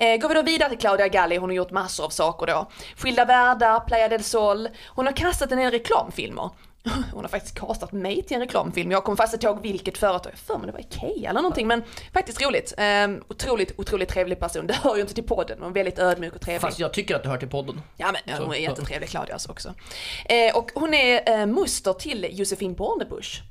Eh, 0.01 0.17
går 0.17 0.29
vi 0.29 0.35
då 0.35 0.43
vidare 0.43 0.69
till 0.69 0.79
Claudia 0.79 1.09
Galli, 1.09 1.37
hon 1.37 1.51
har 1.51 1.55
gjort 1.55 1.71
massor 1.71 2.05
av 2.05 2.11
saker 2.11 2.47
då. 2.47 2.71
Skilda 2.97 3.25
världar, 3.25 3.81
Playa 3.81 4.09
del 4.09 4.25
Sol, 4.25 4.69
hon 4.87 5.07
har 5.07 5.13
kastat 5.13 5.53
en 5.53 5.59
del 5.59 5.71
reklamfilmer. 5.71 6.51
Hon 7.13 7.25
har 7.25 7.29
faktiskt 7.29 7.59
kastat 7.59 7.93
mig 7.93 8.23
till 8.23 8.35
en 8.35 8.41
reklamfilm. 8.41 8.91
Jag 8.91 9.05
kommer 9.05 9.17
fast 9.17 9.35
inte 9.35 9.47
ihåg 9.47 9.63
vilket 9.63 9.99
företag, 9.99 10.33
för 10.47 10.59
mig 10.59 10.67
det 10.67 10.73
var 10.73 10.81
Ikea 10.81 11.31
eller 11.31 11.43
någonting. 11.43 11.67
Men 11.67 11.83
faktiskt 12.13 12.43
roligt. 12.43 12.75
Um, 13.05 13.25
otroligt, 13.29 13.79
otroligt 13.79 14.09
trevlig 14.09 14.39
person. 14.39 14.67
Det 14.67 14.75
hör 14.75 14.95
ju 14.95 15.01
inte 15.01 15.15
till 15.15 15.25
podden, 15.25 15.59
men 15.59 15.73
väldigt 15.73 15.99
ödmjuk 15.99 16.35
och 16.35 16.41
trevlig. 16.41 16.61
Fast 16.61 16.79
jag 16.79 16.93
tycker 16.93 17.17
att 17.17 17.23
det 17.23 17.29
hör 17.29 17.39
till 17.39 17.49
podden. 17.49 17.83
Ja 17.97 18.13
men 18.13 18.37
så, 18.37 18.43
hon 18.43 18.55
är 18.55 18.59
jättetrevlig 18.59 19.09
Claudias 19.09 19.47
också. 19.47 19.69
Uh, 19.69 20.57
och 20.57 20.71
hon 20.75 20.95
är 20.95 21.41
uh, 21.41 21.47
muster 21.47 21.93
till 21.93 22.27
Josefin 22.31 22.75
Bornebusch. 22.75 23.43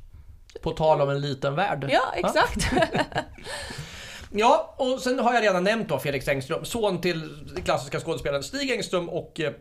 På 0.61 0.71
tal 0.71 1.01
om 1.01 1.09
en 1.09 1.21
liten 1.21 1.55
värld. 1.55 1.89
Ja, 1.91 2.13
exakt. 2.15 2.71
Ja, 4.31 4.75
och 4.77 4.99
sen 4.99 5.19
har 5.19 5.33
jag 5.33 5.43
redan 5.43 5.63
nämnt 5.63 5.89
då 5.89 5.99
Felix 5.99 6.27
Engström, 6.27 6.65
son 6.65 7.01
till 7.01 7.29
klassiska 7.65 7.99
skådespelaren 7.99 8.43
Stig 8.43 8.71
Engström 8.71 9.09
och 9.09 9.39
eh, 9.39 9.51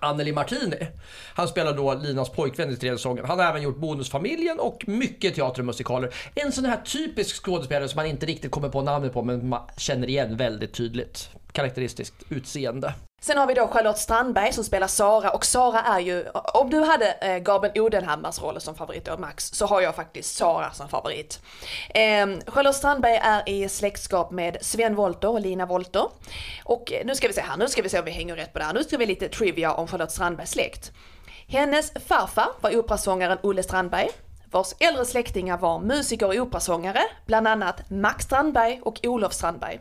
Anneli 0.00 0.32
Martini. 0.32 0.86
Han 1.34 1.48
spelar 1.48 1.72
då 1.72 1.94
Linas 1.94 2.28
pojkvän 2.30 2.70
i 2.70 2.76
tredje 2.76 2.98
säsongen. 2.98 3.24
Han 3.24 3.38
har 3.38 3.46
även 3.46 3.62
gjort 3.62 3.76
Bonusfamiljen 3.76 4.60
och 4.60 4.84
mycket 4.86 5.34
teater 5.34 5.60
och 5.60 5.66
musikaler. 5.66 6.14
En 6.34 6.52
sån 6.52 6.64
här 6.64 6.80
typisk 6.84 7.44
skådespelare 7.44 7.88
som 7.88 7.96
man 7.96 8.06
inte 8.06 8.26
riktigt 8.26 8.50
kommer 8.50 8.68
på 8.68 8.82
namnet 8.82 9.12
på 9.12 9.22
men 9.22 9.48
man 9.48 9.62
känner 9.76 10.08
igen 10.08 10.36
väldigt 10.36 10.74
tydligt. 10.74 11.30
Karaktäristiskt 11.52 12.14
utseende. 12.28 12.94
Sen 13.22 13.38
har 13.38 13.46
vi 13.46 13.54
då 13.54 13.68
Charlotte 13.68 13.98
Strandberg 13.98 14.52
som 14.52 14.64
spelar 14.64 14.86
Sara 14.86 15.30
och 15.30 15.44
Sara 15.44 15.80
är 15.80 16.00
ju, 16.00 16.28
om 16.54 16.70
du 16.70 16.80
hade 16.80 17.12
eh, 17.12 17.38
Gabriel 17.38 17.80
Odenhammars 17.80 18.42
roll 18.42 18.60
som 18.60 18.74
favorit 18.74 19.08
av 19.08 19.20
Max, 19.20 19.50
så 19.52 19.66
har 19.66 19.80
jag 19.80 19.94
faktiskt 19.94 20.36
Sara 20.36 20.72
som 20.72 20.88
favorit. 20.88 21.40
Eh, 21.88 22.26
Charlotte 22.46 22.76
Strandberg 22.76 23.16
är 23.22 23.48
i 23.48 23.68
släktskap 23.68 24.30
med 24.30 24.56
Sven 24.60 24.94
Wollter 24.94 25.28
och 25.28 25.40
Lina 25.40 25.66
Wollter. 25.66 26.04
Och 26.64 26.92
eh, 26.92 27.06
nu 27.06 27.14
ska 27.14 27.28
vi 27.28 27.34
se 27.34 27.40
här, 27.40 27.56
nu 27.56 27.68
ska 27.68 27.82
vi 27.82 27.88
se 27.88 27.98
om 27.98 28.04
vi 28.04 28.10
hänger 28.10 28.36
rätt 28.36 28.52
på 28.52 28.58
det 28.58 28.64
här. 28.64 28.74
Nu 28.74 28.84
ska 28.84 28.96
vi 28.96 29.06
lite 29.06 29.28
trivia 29.28 29.72
om 29.72 29.86
Charlotte 29.86 30.12
Strandbergs 30.12 30.50
släkt. 30.50 30.92
Hennes 31.48 31.92
farfar 32.06 32.48
var 32.60 32.76
operasångaren 32.76 33.38
Olle 33.42 33.62
Strandberg 33.62 34.08
vars 34.50 34.74
äldre 34.78 35.04
släktingar 35.04 35.58
var 35.58 35.80
musiker 35.80 36.26
och 36.26 36.34
operasångare, 36.34 37.00
bland 37.26 37.48
annat 37.48 37.90
Max 37.90 38.24
Strandberg 38.24 38.80
och 38.82 39.00
Olof 39.06 39.32
Strandberg. 39.32 39.80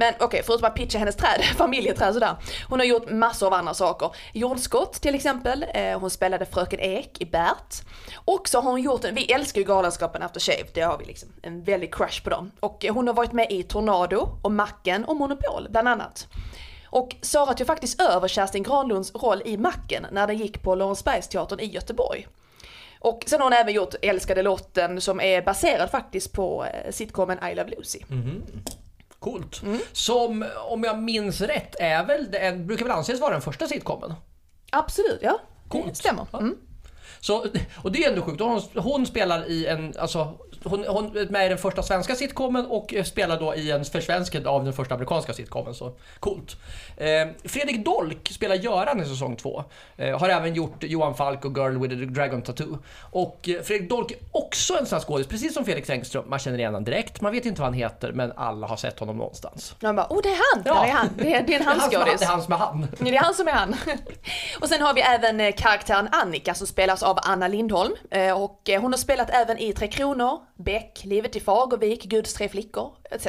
Men 0.00 0.14
okej, 0.14 0.26
okay, 0.26 0.42
förutom 0.42 0.68
att 0.68 0.74
pitcha 0.74 0.98
hennes 0.98 1.16
träd, 1.16 1.44
familjeträd 1.56 2.14
sådär. 2.14 2.36
Hon 2.68 2.78
har 2.78 2.86
gjort 2.86 3.10
massor 3.10 3.46
av 3.46 3.54
andra 3.54 3.74
saker. 3.74 4.10
Jordskott 4.32 4.92
till 4.92 5.14
exempel, 5.14 5.64
eh, 5.74 6.00
hon 6.00 6.10
spelade 6.10 6.46
Fröken 6.46 6.80
Ek 6.80 7.20
i 7.20 7.24
Bert. 7.24 7.74
Och 8.14 8.48
så 8.48 8.60
har 8.60 8.70
hon 8.70 8.82
gjort, 8.82 9.04
vi 9.04 9.32
älskar 9.32 9.60
ju 9.60 9.66
Galenskapen 9.66 10.22
After 10.22 10.40
Shave, 10.40 10.68
det 10.74 10.80
har 10.80 10.98
vi 10.98 11.04
liksom 11.04 11.28
en 11.42 11.62
väldig 11.62 11.94
crush 11.94 12.24
på 12.24 12.30
dem. 12.30 12.50
Och 12.60 12.84
eh, 12.84 12.94
hon 12.94 13.06
har 13.06 13.14
varit 13.14 13.32
med 13.32 13.46
i 13.50 13.62
Tornado 13.62 14.28
och 14.42 14.52
Macken 14.52 15.04
och 15.04 15.16
Monopol 15.16 15.66
bland 15.70 15.88
annat. 15.88 16.26
Och 16.84 17.16
Sara 17.22 17.54
tog 17.54 17.66
faktiskt 17.66 18.00
över 18.00 18.28
Kerstin 18.28 18.62
Granlunds 18.62 19.14
roll 19.14 19.42
i 19.44 19.56
Macken 19.56 20.06
när 20.12 20.26
den 20.26 20.36
gick 20.36 20.62
på 20.62 20.74
Lorensbergsteatern 20.74 21.60
i 21.60 21.66
Göteborg. 21.66 22.26
Och 23.00 23.24
sen 23.26 23.40
har 23.40 23.46
hon 23.46 23.52
även 23.52 23.74
gjort 23.74 23.94
Älskade 24.02 24.42
Lotten 24.42 25.00
som 25.00 25.20
är 25.20 25.42
baserad 25.42 25.90
faktiskt 25.90 26.32
på 26.32 26.64
eh, 26.64 26.90
sitcomen 26.90 27.38
I 27.44 27.54
Love 27.54 27.70
Lucy. 27.70 27.98
Mm 28.10 28.22
-hmm. 28.22 28.40
Coolt. 29.18 29.62
Mm. 29.62 29.78
Som, 29.92 30.46
om 30.70 30.84
jag 30.84 30.98
minns 30.98 31.40
rätt, 31.40 31.74
är 31.78 32.04
väl, 32.04 32.30
den, 32.30 32.66
brukar 32.66 32.84
väl 32.84 32.94
anses 32.94 33.20
vara 33.20 33.32
den 33.32 33.42
första 33.42 33.66
sitcomen? 33.66 34.14
Absolut, 34.72 35.18
ja. 35.22 35.40
Coolt. 35.68 35.86
Det 35.88 35.94
stämmer. 35.94 36.26
Mm. 36.32 36.56
Så, 37.20 37.44
och 37.82 37.92
det 37.92 38.04
är 38.04 38.10
ändå 38.10 38.22
sjukt. 38.22 38.40
Hon, 38.40 38.62
hon 38.74 39.06
spelar 39.06 39.50
i 39.50 39.66
en, 39.66 39.94
alltså, 39.98 40.34
hon, 40.64 40.84
hon 40.88 41.16
är 41.16 41.28
med 41.28 41.46
i 41.46 41.48
den 41.48 41.58
första 41.58 41.82
svenska 41.82 42.14
sitcomen 42.14 42.66
och 42.66 42.94
spelar 43.04 43.40
då 43.40 43.54
i 43.54 43.70
en 43.70 43.84
försvenskad 43.84 44.46
av 44.46 44.64
den 44.64 44.72
första 44.72 44.94
amerikanska 44.94 45.32
sitcomen. 45.32 45.74
Så 45.74 45.92
coolt. 46.20 46.56
Eh, 46.96 47.28
Fredrik 47.44 47.84
Dolk 47.84 48.28
spelar 48.32 48.54
Göran 48.54 49.02
i 49.02 49.04
säsong 49.04 49.36
2. 49.36 49.64
Eh, 49.96 50.18
har 50.18 50.28
även 50.28 50.54
gjort 50.54 50.84
Johan 50.84 51.14
Falk 51.14 51.44
och 51.44 51.56
Girl 51.56 51.78
with 51.78 51.94
a 51.94 52.06
Dragon 52.10 52.42
Tattoo. 52.42 52.78
Och 53.00 53.48
eh, 53.48 53.62
Fredrik 53.62 53.90
Dolk 53.90 54.10
är 54.10 54.18
också 54.32 54.78
en 54.78 54.86
sån 54.86 54.98
här 54.98 55.04
skådis, 55.04 55.26
precis 55.26 55.54
som 55.54 55.64
Felix 55.64 55.90
Engström. 55.90 56.24
Man 56.28 56.38
känner 56.38 56.58
igen 56.58 56.74
honom 56.74 56.84
direkt, 56.84 57.20
man 57.20 57.32
vet 57.32 57.46
inte 57.46 57.60
vad 57.60 57.66
han 57.66 57.78
heter, 57.78 58.12
men 58.12 58.32
alla 58.36 58.66
har 58.66 58.76
sett 58.76 58.98
honom 58.98 59.16
någonstans. 59.16 59.74
Man 59.80 59.96
bara, 59.96 60.06
oh 60.10 60.22
det 60.22 60.28
är 60.28 60.54
han! 60.54 60.62
Ja. 60.64 60.82
Det 60.82 60.88
är 60.88 60.92
han, 60.92 61.08
det 61.16 61.34
är, 61.34 61.42
det 61.42 61.54
är 61.54 61.60
en 61.60 61.66
han 61.66 61.80
skådis. 61.80 62.20
Det 62.20 62.24
är 62.24 62.28
han 62.28 62.42
som 62.42 62.52
är 62.52 62.56
han. 62.56 62.88
Det 62.98 63.16
är 63.16 63.20
han 63.20 63.34
som 63.34 63.48
är 63.48 63.52
han. 63.52 63.76
och 64.60 64.68
sen 64.68 64.82
har 64.82 64.94
vi 64.94 65.00
även 65.00 65.40
eh, 65.40 65.54
karaktären 65.56 66.08
Annika 66.12 66.54
som 66.54 66.66
spelas 66.66 67.02
av 67.08 67.18
Anna 67.22 67.48
Lindholm. 67.48 67.94
Eh, 68.10 68.42
och 68.42 68.68
eh, 68.68 68.80
hon 68.80 68.92
har 68.92 68.98
spelat 68.98 69.30
även 69.30 69.58
i 69.58 69.72
Tre 69.72 69.88
Kronor, 69.88 70.40
Beck, 70.56 71.00
Livet 71.04 71.36
i 71.36 71.40
Fagervik, 71.40 72.04
Guds 72.04 72.34
tre 72.34 72.48
flickor 72.48 72.92
etc. 73.10 73.26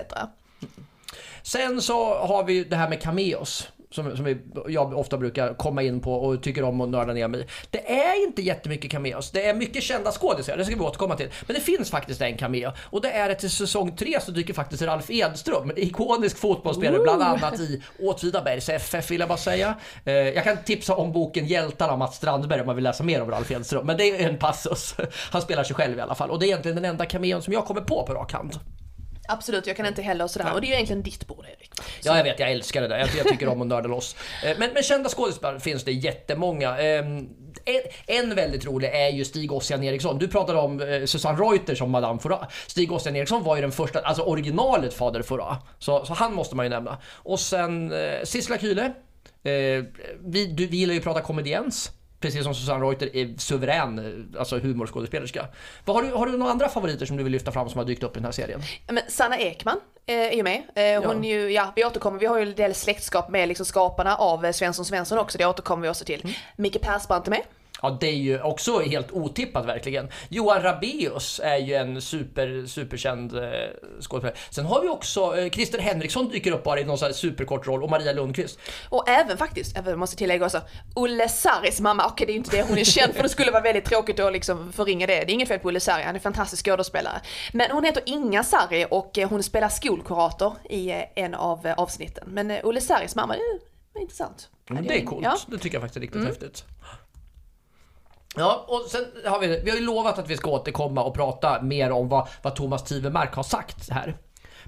Sen 1.43 1.81
så 1.81 2.15
har 2.15 2.43
vi 2.43 2.63
det 2.63 2.75
här 2.75 2.89
med 2.89 3.01
cameos 3.01 3.67
som, 3.91 4.17
som 4.17 4.39
jag 4.67 4.93
ofta 4.93 5.17
brukar 5.17 5.53
komma 5.53 5.81
in 5.81 5.99
på 5.99 6.13
och 6.13 6.43
tycker 6.43 6.63
om 6.63 6.81
att 6.81 6.89
nörda 6.89 7.13
ner 7.13 7.27
mig 7.27 7.47
Det 7.69 7.91
är 7.91 8.23
inte 8.27 8.41
jättemycket 8.41 8.91
cameos. 8.91 9.31
Det 9.31 9.45
är 9.45 9.53
mycket 9.53 9.83
kända 9.83 10.11
skådisar, 10.11 10.57
det 10.57 10.65
ska 10.65 10.75
vi 10.75 10.81
återkomma 10.81 11.15
till. 11.15 11.29
Men 11.47 11.55
det 11.55 11.61
finns 11.61 11.91
faktiskt 11.91 12.21
en 12.21 12.37
cameo. 12.37 12.71
Och 12.79 13.01
det 13.01 13.11
är 13.11 13.29
att 13.29 13.43
i 13.43 13.49
säsong 13.49 13.95
3 13.95 14.19
så 14.21 14.31
dyker 14.31 14.53
faktiskt 14.53 14.83
Ralf 14.83 15.09
Edström, 15.09 15.71
ikonisk 15.75 16.37
fotbollsspelare, 16.37 17.03
bland 17.03 17.21
annat 17.21 17.59
i 17.59 17.83
Åtvidabergs 17.99 18.69
FF 18.69 19.11
vill 19.11 19.19
jag 19.19 19.29
bara 19.29 19.37
säga. 19.37 19.75
Eh, 20.05 20.13
jag 20.13 20.43
kan 20.43 20.57
tipsa 20.63 20.95
om 20.95 21.11
boken 21.11 21.45
Hjältarna 21.45 21.91
av 21.91 21.99
Mats 21.99 22.15
Strandberg 22.15 22.59
om 22.59 22.65
man 22.65 22.75
vill 22.75 22.83
läsa 22.83 23.03
mer 23.03 23.21
om 23.21 23.31
Ralf 23.31 23.51
Edström. 23.51 23.85
Men 23.85 23.97
det 23.97 24.03
är 24.05 24.29
en 24.29 24.37
passus. 24.37 24.95
Han 25.31 25.41
spelar 25.41 25.63
sig 25.63 25.75
själv 25.75 25.97
i 25.97 26.01
alla 26.01 26.15
fall. 26.15 26.29
Och 26.29 26.39
det 26.39 26.45
är 26.45 26.47
egentligen 26.47 26.75
den 26.75 26.85
enda 26.85 27.05
cameon 27.05 27.41
som 27.41 27.53
jag 27.53 27.65
kommer 27.65 27.81
på 27.81 28.05
på 28.05 28.13
rak 28.13 28.33
hand. 28.33 28.59
Absolut, 29.31 29.67
jag 29.67 29.77
kan 29.77 29.85
inte 29.85 30.01
heller 30.01 30.27
sådär. 30.27 30.45
Ja. 30.45 30.53
Och 30.53 30.61
det 30.61 30.67
är 30.67 30.69
ju 30.69 30.73
egentligen 30.73 31.03
ditt 31.03 31.27
bord 31.27 31.45
Erik. 31.45 31.71
Så. 31.75 31.83
Ja, 32.03 32.17
jag 32.17 32.23
vet, 32.23 32.39
jag 32.39 32.51
älskar 32.51 32.81
det 32.81 32.87
där. 32.87 32.97
Jag, 32.97 33.09
jag 33.17 33.27
tycker 33.27 33.47
om 33.47 33.61
att 33.61 33.67
nörda 33.67 33.87
loss. 33.87 34.15
Eh, 34.43 34.57
men, 34.57 34.69
men 34.73 34.83
kända 34.83 35.09
skådespelare 35.09 35.59
finns 35.59 35.83
det 35.83 35.91
jättemånga. 35.91 36.77
Ehm, 36.77 37.29
en, 37.65 37.81
en 38.07 38.35
väldigt 38.35 38.65
rolig 38.65 38.87
är 38.87 39.09
ju 39.09 39.25
Stig 39.25 39.51
Ossian 39.51 39.83
Eriksson. 39.83 40.17
Du 40.17 40.27
pratade 40.27 40.59
om 40.59 40.81
eh, 40.81 41.05
Susanne 41.05 41.39
Reuter 41.39 41.75
som 41.75 41.91
Madame 41.91 42.19
Fora. 42.19 42.47
Stig 42.67 42.91
Ossian 42.91 43.15
Eriksson 43.15 43.43
var 43.43 43.55
ju 43.55 43.61
den 43.61 43.71
första, 43.71 43.99
alltså 43.99 44.23
originalet 44.23 44.93
Fader 44.93 45.21
Fora. 45.21 45.57
Så, 45.79 46.05
så 46.05 46.13
han 46.13 46.33
måste 46.33 46.55
man 46.55 46.65
ju 46.65 46.69
nämna. 46.69 46.97
Och 47.13 47.39
sen 47.39 47.91
eh, 47.91 48.23
Sissela 48.23 48.59
Kyle. 48.59 48.91
Vi, 50.19 50.45
du, 50.45 50.67
vi 50.67 50.77
gillar 50.77 50.93
ju 50.93 50.99
att 50.99 51.03
prata 51.03 51.21
komediens. 51.21 51.91
Precis 52.19 52.43
som 52.43 52.55
Susanne 52.55 52.85
Reuter, 52.85 53.15
är 53.15 53.37
suverän 53.37 53.99
eh, 54.33 54.39
alltså 54.39 54.59
humorskådespelerska. 54.59 55.47
Vad 55.85 55.95
har, 55.95 56.03
du, 56.03 56.11
har 56.11 56.25
du 56.25 56.37
några 56.37 56.51
andra 56.51 56.69
favoriter 56.69 57.05
som 57.05 57.17
du 57.17 57.23
vill 57.23 57.31
lyfta 57.31 57.51
fram 57.51 57.69
som 57.69 57.77
har 57.77 57.85
dykt 57.85 58.03
upp 58.03 58.11
i 58.11 58.19
den 58.19 58.25
här 58.25 58.31
serien? 58.31 58.61
Men 58.87 59.03
Sanna 59.07 59.37
Ekman 59.37 59.79
eh, 60.05 60.15
är 60.15 60.31
ju 60.31 60.43
med. 60.43 60.61
Eh, 60.75 61.03
hon 61.07 61.23
Ja. 61.23 61.29
ju, 61.29 61.51
ja 61.51 61.73
vi 61.75 61.85
återkommer, 61.85 62.19
vi 62.19 62.25
har 62.25 62.37
ju 62.37 62.43
en 62.49 62.55
del 62.55 62.75
släktskap 62.75 63.29
med 63.29 63.47
liksom 63.47 63.65
skaparna 63.65 64.15
av 64.15 64.51
Svensson 64.51 64.85
Svensson 64.85 65.17
också, 65.19 65.37
det 65.37 65.45
återkommer 65.45 65.83
vi 65.83 65.89
också 65.89 66.05
till. 66.05 66.21
Mm. 66.23 66.33
Micke 66.55 66.81
Persbrandt 66.81 67.27
är 67.27 67.31
med. 67.31 67.41
Ja, 67.81 67.97
det 68.01 68.07
är 68.07 68.15
ju 68.15 68.41
också 68.41 68.79
helt 68.79 69.11
otippat 69.11 69.65
verkligen. 69.65 70.07
Johan 70.29 70.61
Rabaeus 70.61 71.39
är 71.43 71.57
ju 71.57 71.73
en 71.73 72.01
super, 72.01 72.65
superkänd 72.67 73.37
eh, 73.37 73.43
skådespelare. 74.01 74.35
Sen 74.49 74.65
har 74.65 74.81
vi 74.81 74.87
också 74.89 75.37
eh, 75.37 75.49
Christer 75.49 75.79
Henriksson 75.79 76.29
dyker 76.29 76.51
upp 76.51 76.63
bara 76.63 76.79
i 76.79 76.83
någon 76.83 76.97
sån 76.97 77.05
här 77.05 77.13
superkort 77.13 77.67
roll 77.67 77.83
och 77.83 77.89
Maria 77.89 78.13
Lundqvist. 78.13 78.59
Och 78.89 79.09
även 79.09 79.37
faktiskt, 79.37 79.75
jag 79.85 79.99
måste 79.99 80.15
tillägga 80.15 80.45
också, 80.45 80.61
Olle 80.95 81.29
Sarris 81.29 81.79
mamma, 81.79 82.05
okej 82.05 82.25
det 82.27 82.31
är 82.31 82.33
ju 82.33 82.37
inte 82.37 82.57
det 82.57 82.63
hon 82.63 82.77
är 82.77 82.83
känd 82.83 83.13
för, 83.13 83.23
det 83.23 83.29
skulle 83.29 83.51
vara 83.51 83.63
väldigt 83.63 83.85
tråkigt 83.85 84.19
att 84.19 84.33
liksom 84.33 84.71
förringa 84.73 85.07
det. 85.07 85.13
Det 85.13 85.31
är 85.31 85.33
inget 85.33 85.47
fel 85.47 85.59
på 85.59 85.67
Olle 85.67 85.79
Sarri, 85.79 86.03
han 86.03 86.15
är 86.15 86.19
en 86.19 86.21
fantastisk 86.23 86.65
skådespelare. 86.65 87.21
Men 87.53 87.71
hon 87.71 87.83
heter 87.83 88.03
Inga 88.05 88.43
Sarri 88.43 88.85
och 88.91 89.17
eh, 89.17 89.29
hon 89.29 89.43
spelar 89.43 89.69
skolkurator 89.69 90.53
i 90.69 90.89
eh, 90.91 91.01
en 91.15 91.33
av 91.35 91.65
eh, 91.67 91.73
avsnitten. 91.73 92.23
Men 92.27 92.51
Olle 92.63 92.81
Sarris 92.81 93.15
mamma, 93.15 93.33
det 93.33 93.39
är- 93.39 93.69
intressant. 94.01 94.49
Mm, 94.69 94.85
det 94.87 95.01
är 95.01 95.05
coolt. 95.05 95.23
Ja. 95.25 95.37
Det 95.47 95.57
tycker 95.57 95.75
jag 95.75 95.81
faktiskt 95.81 95.97
är 95.97 96.01
riktigt 96.01 96.23
häftigt. 96.25 96.65
Ja, 98.35 98.65
och 98.67 98.85
sen 98.89 99.05
har 99.25 99.39
vi, 99.39 99.47
vi 99.63 99.69
har 99.69 99.77
ju 99.77 99.85
lovat 99.85 100.19
att 100.19 100.29
vi 100.29 100.37
ska 100.37 100.49
återkomma 100.49 101.03
och 101.03 101.13
prata 101.13 101.61
mer 101.61 101.91
om 101.91 102.09
vad, 102.09 102.27
vad 102.41 102.55
Thomas 102.55 102.83
Tivemark 102.83 103.33
har 103.33 103.43
sagt 103.43 103.89
här. 103.89 104.15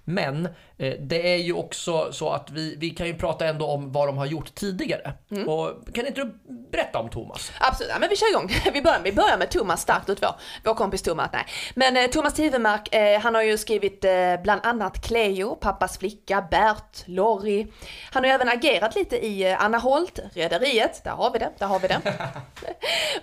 Men 0.04 0.46
eh, 0.78 0.94
det 1.00 1.34
är 1.34 1.38
ju 1.38 1.54
också 1.54 2.12
så 2.12 2.30
att 2.30 2.52
vi, 2.52 2.76
vi 2.80 2.90
kan 2.90 3.08
ju 3.08 3.14
prata 3.14 3.46
ändå 3.46 3.66
om 3.66 3.92
vad 3.92 4.08
de 4.08 4.18
har 4.18 4.26
gjort 4.26 4.56
tidigare. 4.56 5.14
Och 5.48 5.94
kan 5.94 6.08
inte 6.08 6.22
du 6.22 6.34
berätta 6.72 7.00
om 7.00 7.10
Thomas? 7.10 7.52
Absolut, 7.60 7.92
ja, 7.94 8.00
men 8.00 8.10
vi 8.10 8.16
kör 8.16 8.30
igång. 8.30 8.52
Vi 8.74 8.82
börjar, 8.82 9.00
vi 9.04 9.12
börjar 9.12 9.38
med 9.38 9.50
Thomas 9.52 9.82
starkt 9.82 10.10
ut 10.10 10.22
vår, 10.22 10.36
vår 10.64 10.74
kompis 10.74 11.02
Thomas. 11.02 11.30
Nej. 11.34 11.46
Men 11.76 11.98
eh, 11.98 12.08
Thomas 12.08 12.34
Tivemark, 12.34 12.96
eh, 12.96 13.20
han 13.20 13.36
har 13.36 13.42
ju 13.42 13.58
skrivit 13.58 14.06
eh, 14.06 14.12
bland 14.44 14.62
annat 14.64 15.06
Cleo, 15.08 15.56
Pappas 15.56 15.98
flicka, 15.98 16.48
Bert, 16.52 17.04
Lorry. 17.06 17.68
Han 18.12 18.24
har 18.24 18.28
ju 18.28 18.34
även 18.34 18.50
agerat 18.50 18.96
lite 18.96 19.26
i 19.26 19.52
eh, 19.52 19.64
Anna 19.64 19.78
Holt, 19.78 20.20
Rederiet, 20.34 21.04
där 21.04 21.12
har 21.12 21.32
vi 21.32 21.40
det, 21.40 21.50
där 21.58 21.68
har 21.68 21.80
vi 21.80 21.88
det. 21.88 22.02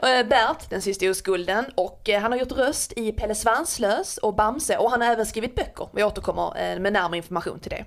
Eh, 0.03 0.27
Bert, 0.27 0.71
Den 0.71 0.83
sista 0.83 1.11
oskulden 1.11 1.65
och 1.75 2.09
han 2.21 2.33
har 2.33 2.39
gjort 2.39 2.53
röst 2.53 2.93
i 2.97 3.13
Pelle 3.13 3.35
Svanslös 3.35 4.19
och 4.19 4.35
Bamse 4.35 4.77
och 4.77 4.91
han 4.91 5.01
har 5.01 5.09
även 5.09 5.27
skrivit 5.27 5.55
böcker. 5.55 5.89
Vi 5.93 6.05
återkommer 6.05 6.59
med 6.77 6.93
närmare 6.93 7.17
information 7.17 7.61
till 7.61 7.71
det. 7.71 7.85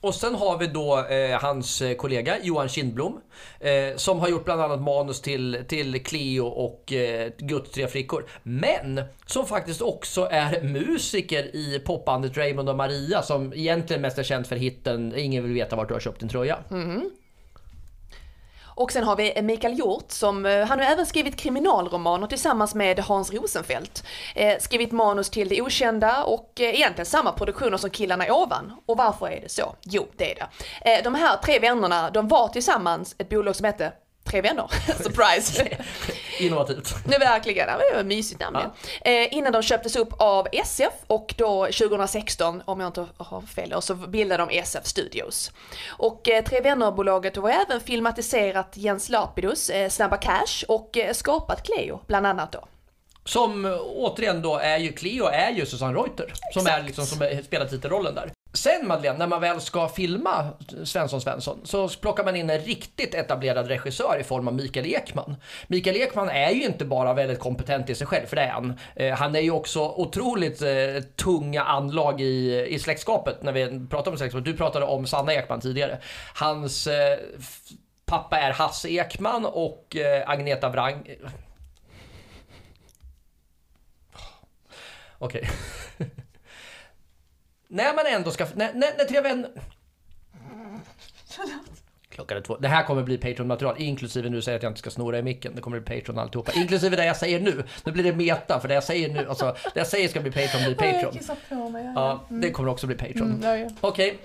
Och 0.00 0.14
sen 0.14 0.34
har 0.34 0.58
vi 0.58 0.66
då 0.66 1.06
eh, 1.06 1.40
hans 1.40 1.82
eh, 1.82 1.94
kollega 1.96 2.36
Johan 2.42 2.68
Kindblom 2.68 3.20
eh, 3.60 3.96
som 3.96 4.20
har 4.20 4.28
gjort 4.28 4.44
bland 4.44 4.60
annat 4.60 4.82
manus 4.82 5.20
till, 5.20 5.64
till 5.68 6.04
Cleo 6.04 6.46
och 6.46 6.92
eh, 6.92 7.30
Guds 7.38 7.70
tre 7.70 7.86
flickor. 7.88 8.24
Men 8.42 9.02
som 9.26 9.46
faktiskt 9.46 9.82
också 9.82 10.28
är 10.30 10.62
musiker 10.62 11.56
i 11.56 11.82
popbandet 11.84 12.36
Raymond 12.36 12.68
och 12.68 12.76
Maria 12.76 13.22
som 13.22 13.52
egentligen 13.52 14.02
mest 14.02 14.18
är 14.18 14.22
känd 14.22 14.46
för 14.46 14.56
hitten 14.56 15.14
Ingen 15.16 15.42
vill 15.44 15.52
veta 15.52 15.76
vart 15.76 15.88
du 15.88 15.94
har 15.94 16.00
köpt 16.00 16.20
din 16.20 16.28
tröja. 16.28 16.58
Och 18.74 18.92
sen 18.92 19.04
har 19.04 19.16
vi 19.16 19.42
Mikael 19.42 19.78
Hjort 19.78 20.10
som, 20.12 20.46
eh, 20.46 20.66
han 20.66 20.78
har 20.78 20.86
även 20.86 21.06
skrivit 21.06 21.36
kriminalromaner 21.36 22.26
tillsammans 22.26 22.74
med 22.74 23.00
Hans 23.00 23.32
Rosenfeldt. 23.32 24.04
Eh, 24.34 24.58
skrivit 24.58 24.92
manus 24.92 25.30
till 25.30 25.48
Det 25.48 25.62
Okända 25.62 26.24
och 26.24 26.60
eh, 26.60 26.74
egentligen 26.74 27.06
samma 27.06 27.32
produktioner 27.32 27.76
som 27.76 27.90
Killarna 27.90 28.24
ovan. 28.30 28.72
Och 28.86 28.96
varför 28.96 29.26
är 29.28 29.40
det 29.40 29.48
så? 29.48 29.74
Jo, 29.82 30.06
det 30.16 30.32
är 30.32 30.34
det. 30.34 30.90
Eh, 30.90 31.04
de 31.04 31.14
här 31.14 31.36
tre 31.36 31.58
vännerna, 31.58 32.10
de 32.10 32.28
var 32.28 32.48
tillsammans 32.48 33.14
ett 33.18 33.28
bolag 33.28 33.56
som 33.56 33.64
hette 33.64 33.92
Tre 34.24 34.40
vänner. 34.40 34.66
Surprise! 35.02 35.78
Innovativt. 36.38 36.94
Nu 37.06 37.18
verkligen, 37.18 37.66
det 37.66 37.96
var 37.96 38.04
mysigt 38.04 38.40
namn 38.40 38.58
ja. 39.04 39.10
eh, 39.10 39.34
Innan 39.34 39.52
de 39.52 39.62
köptes 39.62 39.96
upp 39.96 40.12
av 40.18 40.48
SF 40.52 40.92
och 41.06 41.34
då 41.38 41.66
2016, 41.66 42.62
om 42.64 42.80
jag 42.80 42.86
inte 42.88 43.06
har 43.16 43.40
fel, 43.40 43.82
så 43.82 43.94
bildade 43.94 44.46
de 44.46 44.58
SF 44.58 44.86
Studios. 44.86 45.52
Och 45.88 46.28
eh, 46.28 46.44
Tre 46.44 46.60
Vänner-bolaget 46.60 47.36
har 47.36 47.50
även 47.50 47.80
filmatiserat 47.80 48.76
Jens 48.76 49.08
Lapidus 49.08 49.70
eh, 49.70 49.88
Snabba 49.88 50.16
Cash 50.16 50.64
och 50.68 50.96
eh, 50.96 51.12
skapat 51.12 51.62
Cleo, 51.66 52.00
bland 52.06 52.26
annat 52.26 52.52
då. 52.52 52.64
Som 53.24 53.64
eh, 53.64 53.78
återigen 53.80 54.42
då 54.42 54.58
är 54.58 54.78
ju 54.78 54.92
Cleo 54.92 55.26
är 55.26 55.50
ju 55.50 55.66
Susanne 55.66 55.98
Reuter 55.98 56.32
som 56.52 56.66
är 56.66 56.82
liksom 56.82 57.06
som 57.06 57.18
spelar 57.44 57.66
titelrollen 57.66 58.14
där. 58.14 58.32
Sen 58.54 58.86
Madeleine, 58.86 59.18
när 59.18 59.26
man 59.26 59.40
väl 59.40 59.60
ska 59.60 59.88
filma 59.88 60.48
Svensson 60.84 61.20
Svensson 61.20 61.60
så 61.64 61.88
plockar 61.88 62.24
man 62.24 62.36
in 62.36 62.50
en 62.50 62.58
riktigt 62.58 63.14
etablerad 63.14 63.68
regissör 63.68 64.16
i 64.20 64.24
form 64.24 64.48
av 64.48 64.54
Mikael 64.54 64.86
Ekman. 64.86 65.36
Mikael 65.66 65.96
Ekman 65.96 66.28
är 66.28 66.50
ju 66.50 66.62
inte 66.64 66.84
bara 66.84 67.14
väldigt 67.14 67.38
kompetent 67.38 67.90
i 67.90 67.94
sig 67.94 68.06
själv, 68.06 68.26
för 68.26 68.36
det 68.36 68.42
är 68.42 68.50
han. 68.50 68.78
Eh, 68.96 69.14
han 69.14 69.36
är 69.36 69.40
ju 69.40 69.50
också 69.50 69.80
otroligt 69.80 70.62
eh, 70.62 71.02
tunga 71.16 71.62
anlag 71.62 72.20
i, 72.20 72.66
i 72.68 72.78
släktskapet 72.78 73.42
när 73.42 73.52
vi 73.52 73.86
pratar 73.90 74.10
om 74.10 74.16
släktskapet. 74.16 74.44
Du 74.44 74.56
pratade 74.56 74.86
om 74.86 75.06
Sanna 75.06 75.34
Ekman 75.34 75.60
tidigare. 75.60 75.98
Hans 76.34 76.86
eh, 76.86 77.18
pappa 78.06 78.38
är 78.38 78.52
Hasse 78.52 78.88
Ekman 78.88 79.44
och 79.44 79.96
eh, 79.96 80.30
Agneta 80.30 80.68
Wrang... 80.68 81.06
Okej 85.18 85.48
när 87.72 87.94
man 87.94 88.06
ändå 88.06 88.30
ska... 88.30 88.46
När, 88.54 88.72
när, 88.72 88.98
när 88.98 89.04
Tre 89.04 89.20
Vänner... 89.20 89.50
Klockan 92.08 92.38
är 92.38 92.40
två. 92.40 92.56
Det 92.56 92.68
här 92.68 92.84
kommer 92.84 93.02
bli 93.02 93.18
Patreon-material, 93.18 93.74
inklusive 93.78 94.30
nu 94.30 94.42
säger 94.42 94.54
jag 94.54 94.58
att 94.58 94.62
jag 94.62 94.70
inte 94.70 94.78
ska 94.78 94.90
snora 94.90 95.18
i 95.18 95.22
micken. 95.22 95.54
Det 95.54 95.60
kommer 95.60 95.80
bli 95.80 96.00
Patreon 96.00 96.18
alltihopa. 96.18 96.52
Inklusive 96.52 96.96
det 96.96 97.04
jag 97.04 97.16
säger 97.16 97.40
nu. 97.40 97.64
Nu 97.84 97.92
blir 97.92 98.04
det 98.04 98.12
meta, 98.12 98.60
för 98.60 98.68
det 98.68 98.74
jag 98.74 98.84
säger 98.84 99.08
nu, 99.08 99.28
alltså 99.28 99.56
det 99.74 99.80
jag 99.80 99.86
säger 99.86 100.08
ska 100.08 100.20
bli 100.20 100.30
Patreon 100.30 100.64
blir 100.64 100.74
Patreon. 100.74 101.18
Ja, 101.94 102.24
det 102.28 102.50
kommer 102.50 102.68
också 102.68 102.86
bli 102.86 102.96
Patreon. 102.96 103.40
ja. 103.42 103.70
Okej. 103.80 104.18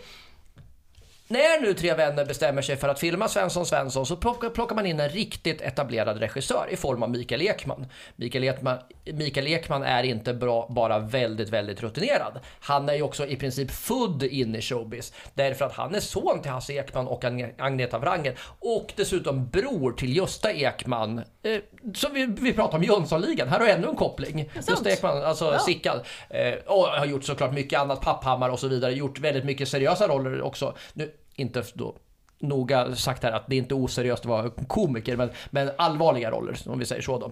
När 1.28 1.62
nu 1.62 1.74
tre 1.74 1.94
vänner 1.94 2.26
bestämmer 2.26 2.62
sig 2.62 2.76
för 2.76 2.90
att 2.90 3.00
filma 3.00 3.28
Svensson 3.28 3.66
Svensson 3.66 4.06
så 4.06 4.16
plockar 4.16 4.76
man 4.76 4.86
in 4.86 5.00
en 5.00 5.10
riktigt 5.10 5.62
etablerad 5.62 6.18
regissör 6.18 6.68
i 6.70 6.76
form 6.76 7.04
av 7.04 7.10
Mikael 7.10 7.42
Ekman. 7.42 7.86
Mikael 8.16 8.44
Ekman, 8.44 8.78
Mikael 9.14 9.48
Ekman 9.48 9.84
är 9.84 10.04
inte 10.04 10.34
bra, 10.34 10.68
bara 10.70 11.00
väldigt, 11.00 11.50
väldigt 11.50 11.84
rutinerad. 11.84 12.40
Han 12.60 12.90
är 12.90 12.94
ju 12.94 13.02
också 13.02 13.26
i 13.28 13.36
princip 13.36 13.72
född 13.72 14.24
in 14.24 14.56
i 14.56 14.62
showbiz. 14.62 15.14
Därför 15.34 15.66
att 15.66 15.74
han 15.74 15.96
är 15.96 16.00
son 16.00 16.42
till 16.42 16.52
Hasse 16.52 16.74
Ekman 16.74 17.08
och 17.08 17.24
Agne- 17.24 17.54
Agneta 17.58 18.00
Wrangel. 18.00 18.34
Och 18.60 18.94
dessutom 18.96 19.48
bror 19.50 19.92
till 19.92 20.18
Gösta 20.18 20.52
Ekman. 20.52 21.18
Eh, 21.44 21.60
som 21.96 22.14
vi, 22.14 22.26
vi 22.26 22.54
pratade 22.54 22.78
om 22.78 22.84
Jönssonligan. 22.84 23.48
Här 23.48 23.60
har 23.60 23.68
ännu 23.68 23.88
en 23.88 23.96
koppling. 23.96 24.50
Gösta 24.68 24.90
Ekman, 24.92 25.24
alltså 25.24 25.46
Ja. 25.54 25.60
Sickan. 25.60 26.00
Eh, 26.30 26.54
och 26.66 26.84
har 26.84 27.06
gjort 27.06 27.24
såklart 27.24 27.54
mycket 27.54 27.80
annat, 27.80 28.02
Papphammar 28.02 28.50
och 28.50 28.60
så 28.60 28.68
vidare. 28.68 28.94
Gjort 28.94 29.20
väldigt 29.20 29.46
mycket 29.46 29.68
seriösa 29.70 30.08
roller 30.08 30.42
också. 30.42 30.76
Nu, 30.94 31.12
inte 31.36 31.64
då 31.74 31.96
noga 32.40 32.96
sagt 32.96 33.24
här 33.24 33.32
att 33.32 33.48
det 33.48 33.56
är 33.56 33.58
inte 33.58 33.76
oseriöst 33.76 34.22
att 34.22 34.30
vara 34.30 34.50
komiker, 34.68 35.16
men, 35.16 35.30
men 35.50 35.72
allvarliga 35.78 36.32
roller 36.32 36.58
om 36.66 36.80
vi 36.80 36.86
säger 36.86 37.02
så 37.02 37.20
då. 37.20 37.32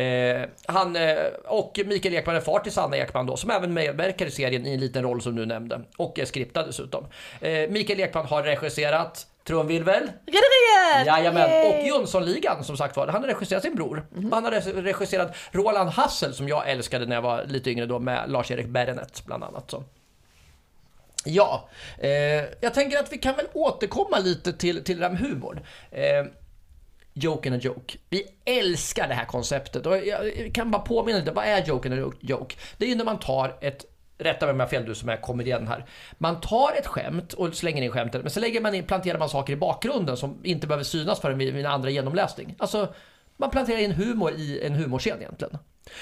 Eh, 0.00 0.48
han 0.66 0.96
eh, 0.96 1.16
och 1.44 1.80
Mikael 1.86 2.14
Ekman 2.14 2.36
är 2.36 2.40
far 2.40 2.58
till 2.58 2.72
Sanna 2.72 2.96
Ekman 2.96 3.26
då, 3.26 3.36
som 3.36 3.50
även 3.50 3.74
medverkar 3.74 4.26
i 4.26 4.30
serien 4.30 4.66
i 4.66 4.74
en 4.74 4.80
liten 4.80 5.02
roll 5.02 5.22
som 5.22 5.36
du 5.36 5.46
nämnde. 5.46 5.80
Och 5.96 6.18
är 6.18 6.24
skriptad 6.24 6.66
dessutom. 6.66 7.04
Eh, 7.40 7.70
Mikael 7.70 8.00
Ekman 8.00 8.26
har 8.26 8.42
regisserat 8.42 9.26
Trumvirvel, 9.46 10.02
Rederiet! 10.02 11.06
Jajamän, 11.06 11.50
Yay! 11.50 11.66
och 11.66 11.86
Jönssonligan 11.86 12.64
som 12.64 12.76
sagt 12.76 12.96
var. 12.96 13.08
Han 13.08 13.22
har 13.22 13.28
regisserat 13.28 13.62
sin 13.62 13.74
bror. 13.74 14.06
Mhm. 14.14 14.32
Han 14.32 14.44
har 14.44 14.50
regisserat 14.82 15.36
Roland 15.52 15.90
Hassel 15.90 16.34
som 16.34 16.48
jag 16.48 16.70
älskade 16.70 17.06
när 17.06 17.16
jag 17.16 17.22
var 17.22 17.44
lite 17.44 17.70
yngre 17.70 17.86
då 17.86 17.98
med 17.98 18.30
Lars-Erik 18.30 18.66
Berenet 18.66 19.22
bland 19.26 19.44
annat. 19.44 19.70
Så. 19.70 19.84
Ja, 21.26 21.68
eh, 21.98 22.10
jag 22.60 22.74
tänker 22.74 22.98
att 22.98 23.12
vi 23.12 23.18
kan 23.18 23.36
väl 23.36 23.46
återkomma 23.52 24.18
lite 24.18 24.52
till, 24.52 24.84
till 24.84 24.96
det 24.96 25.02
där 25.02 25.10
med 25.10 25.20
humor. 25.20 25.62
Eh, 25.90 26.24
Joke 27.12 27.48
and 27.48 27.56
a 27.56 27.60
joke. 27.62 27.98
Vi 28.10 28.26
älskar 28.44 29.08
det 29.08 29.14
här 29.14 29.24
konceptet 29.24 29.86
och 29.86 29.96
jag 29.96 30.50
kan 30.54 30.70
bara 30.70 30.82
påminna 30.82 31.18
lite, 31.18 31.32
vad 31.32 31.44
är 31.44 31.64
joke 31.64 31.88
and 31.88 32.04
a 32.04 32.12
joke? 32.20 32.56
Det 32.78 32.84
är 32.84 32.88
ju 32.88 32.94
när 32.94 33.04
man 33.04 33.18
tar 33.18 33.58
ett 33.60 33.84
Rätta 34.18 34.46
mig 34.46 34.52
om 34.52 34.60
jag 34.60 34.66
har 34.66 34.70
fel 34.70 34.84
du 34.84 34.94
som 34.94 35.08
är 35.08 35.16
komedian 35.16 35.68
här. 35.68 35.86
Man 36.18 36.40
tar 36.40 36.72
ett 36.78 36.86
skämt 36.86 37.32
och 37.32 37.54
slänger 37.54 37.82
in 37.82 37.90
skämtet, 37.90 38.22
men 38.22 38.30
så 38.30 38.40
lägger 38.40 38.60
man 38.60 38.74
in, 38.74 38.86
planterar 38.86 39.18
man 39.18 39.28
saker 39.28 39.52
i 39.52 39.56
bakgrunden 39.56 40.16
som 40.16 40.40
inte 40.42 40.66
behöver 40.66 40.84
synas 40.84 41.20
förrän 41.20 41.38
vid, 41.38 41.54
vid 41.54 41.66
en 41.66 41.72
andra 41.72 41.90
genomläsning. 41.90 42.54
Alltså, 42.58 42.94
man 43.36 43.50
planterar 43.50 43.78
in 43.78 43.92
humor 43.92 44.32
i 44.32 44.66
en 44.66 44.74
humorscen 44.74 45.18
egentligen. 45.18 45.58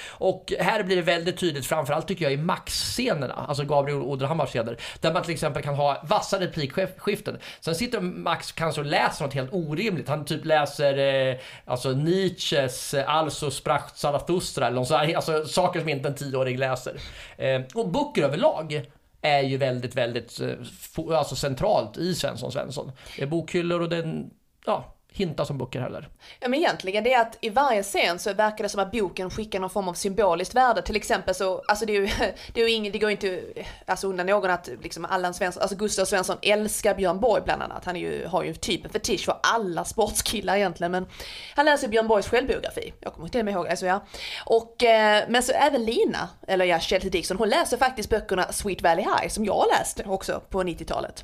Och 0.07 0.53
här 0.59 0.83
blir 0.83 0.95
det 0.95 1.01
väldigt 1.01 1.37
tydligt, 1.37 1.65
framförallt 1.65 2.07
tycker 2.07 2.25
jag 2.25 2.33
i 2.33 2.37
Max-scenerna, 2.37 3.33
alltså 3.33 3.63
Gabriel 3.63 4.01
Odenhammars 4.01 4.49
scener, 4.49 4.77
där 4.99 5.13
man 5.13 5.23
till 5.23 5.33
exempel 5.33 5.63
kan 5.63 5.75
ha 5.75 6.01
vassa 6.03 6.39
replikskiften. 6.39 7.37
Sen 7.59 7.75
sitter 7.75 7.99
Max 8.01 8.51
kanske 8.51 8.81
och 8.81 8.87
läser 8.87 9.25
något 9.25 9.33
helt 9.33 9.53
orimligt. 9.53 10.07
Han 10.07 10.25
typ 10.25 10.45
läser 10.45 10.97
eh, 10.97 11.37
alltså 11.65 11.91
Nietzsches 11.91 12.93
eh, 12.93 13.09
Also, 13.09 13.45
Alltså 13.45 13.51
sprach 13.51 13.91
Zarathustra 13.95 14.67
eller 14.67 14.75
något 14.75 14.87
så 14.87 14.95
alltså 14.95 15.45
saker 15.45 15.79
som 15.79 15.89
inte 15.89 16.09
en 16.09 16.15
tioåring 16.15 16.57
läser. 16.57 16.99
Eh, 17.37 17.61
och 17.73 17.89
böcker 17.89 18.23
överlag 18.23 18.85
är 19.21 19.41
ju 19.41 19.57
väldigt, 19.57 19.95
väldigt 19.95 20.41
eh, 20.41 21.17
alltså 21.17 21.35
centralt 21.35 21.97
i 21.97 22.15
Svensson 22.15 22.51
Svensson. 22.51 22.91
Det 23.15 23.23
är 23.23 23.27
bokhyllor 23.27 23.81
och 23.81 23.89
den, 23.89 24.31
ja, 24.65 24.94
hintas 25.15 25.49
om 25.49 25.57
böcker 25.57 25.81
heller. 25.81 26.09
Ja 26.39 26.47
men 26.47 26.59
egentligen 26.59 27.03
det 27.03 27.13
är 27.13 27.21
att 27.21 27.37
i 27.41 27.49
varje 27.49 27.83
scen 27.83 28.19
så 28.19 28.33
verkar 28.33 28.63
det 28.63 28.69
som 28.69 28.81
att 28.81 28.91
boken 28.91 29.29
skickar 29.29 29.59
någon 29.59 29.69
form 29.69 29.87
av 29.87 29.93
symboliskt 29.93 30.55
värde. 30.55 30.81
Till 30.81 30.95
exempel 30.95 31.35
så, 31.35 31.63
alltså 31.67 31.85
det 31.85 31.95
är 31.95 32.01
ju, 32.01 32.05
det 32.53 32.61
är 32.61 32.67
ju 32.67 32.71
ingen, 32.71 32.91
det 32.91 32.99
går 32.99 33.11
inte 33.11 33.43
alltså 33.85 34.07
undan 34.07 34.25
någon 34.25 34.51
att 34.51 34.69
liksom 34.81 35.05
Allan 35.05 35.33
Svensson, 35.33 35.61
alltså 35.61 35.77
Gustav 35.77 36.05
Svensson 36.05 36.37
älskar 36.41 36.95
Björn 36.95 37.19
Borg 37.19 37.41
bland 37.45 37.61
annat. 37.61 37.85
Han 37.85 37.95
är 37.95 37.99
ju, 37.99 38.25
har 38.25 38.43
ju 38.43 38.53
typ 38.53 38.85
en 38.85 38.91
fetisch 38.91 39.25
för 39.25 39.39
alla 39.43 39.85
sportskillar 39.85 40.55
egentligen 40.55 40.91
men 40.91 41.07
han 41.55 41.65
läser 41.65 41.87
Björn 41.87 42.07
Borgs 42.07 42.27
självbiografi. 42.27 42.93
Jag 42.99 43.13
kommer 43.13 43.25
inte 43.25 43.51
ihåg, 43.51 43.67
alltså 43.67 43.85
ja. 43.85 44.05
Och, 44.45 44.83
eh, 44.83 45.23
men 45.29 45.43
så 45.43 45.51
även 45.51 45.85
Lina, 45.85 46.29
eller 46.47 46.65
ja, 46.65 46.79
Chelsea 46.79 47.09
Dixon, 47.09 47.37
hon 47.37 47.49
läser 47.49 47.77
faktiskt 47.77 48.09
böckerna 48.09 48.51
Sweet 48.51 48.81
Valley 48.81 49.05
High 49.05 49.27
som 49.27 49.45
jag 49.45 49.65
läste 49.79 50.03
också 50.03 50.41
på 50.49 50.63
90-talet. 50.63 51.23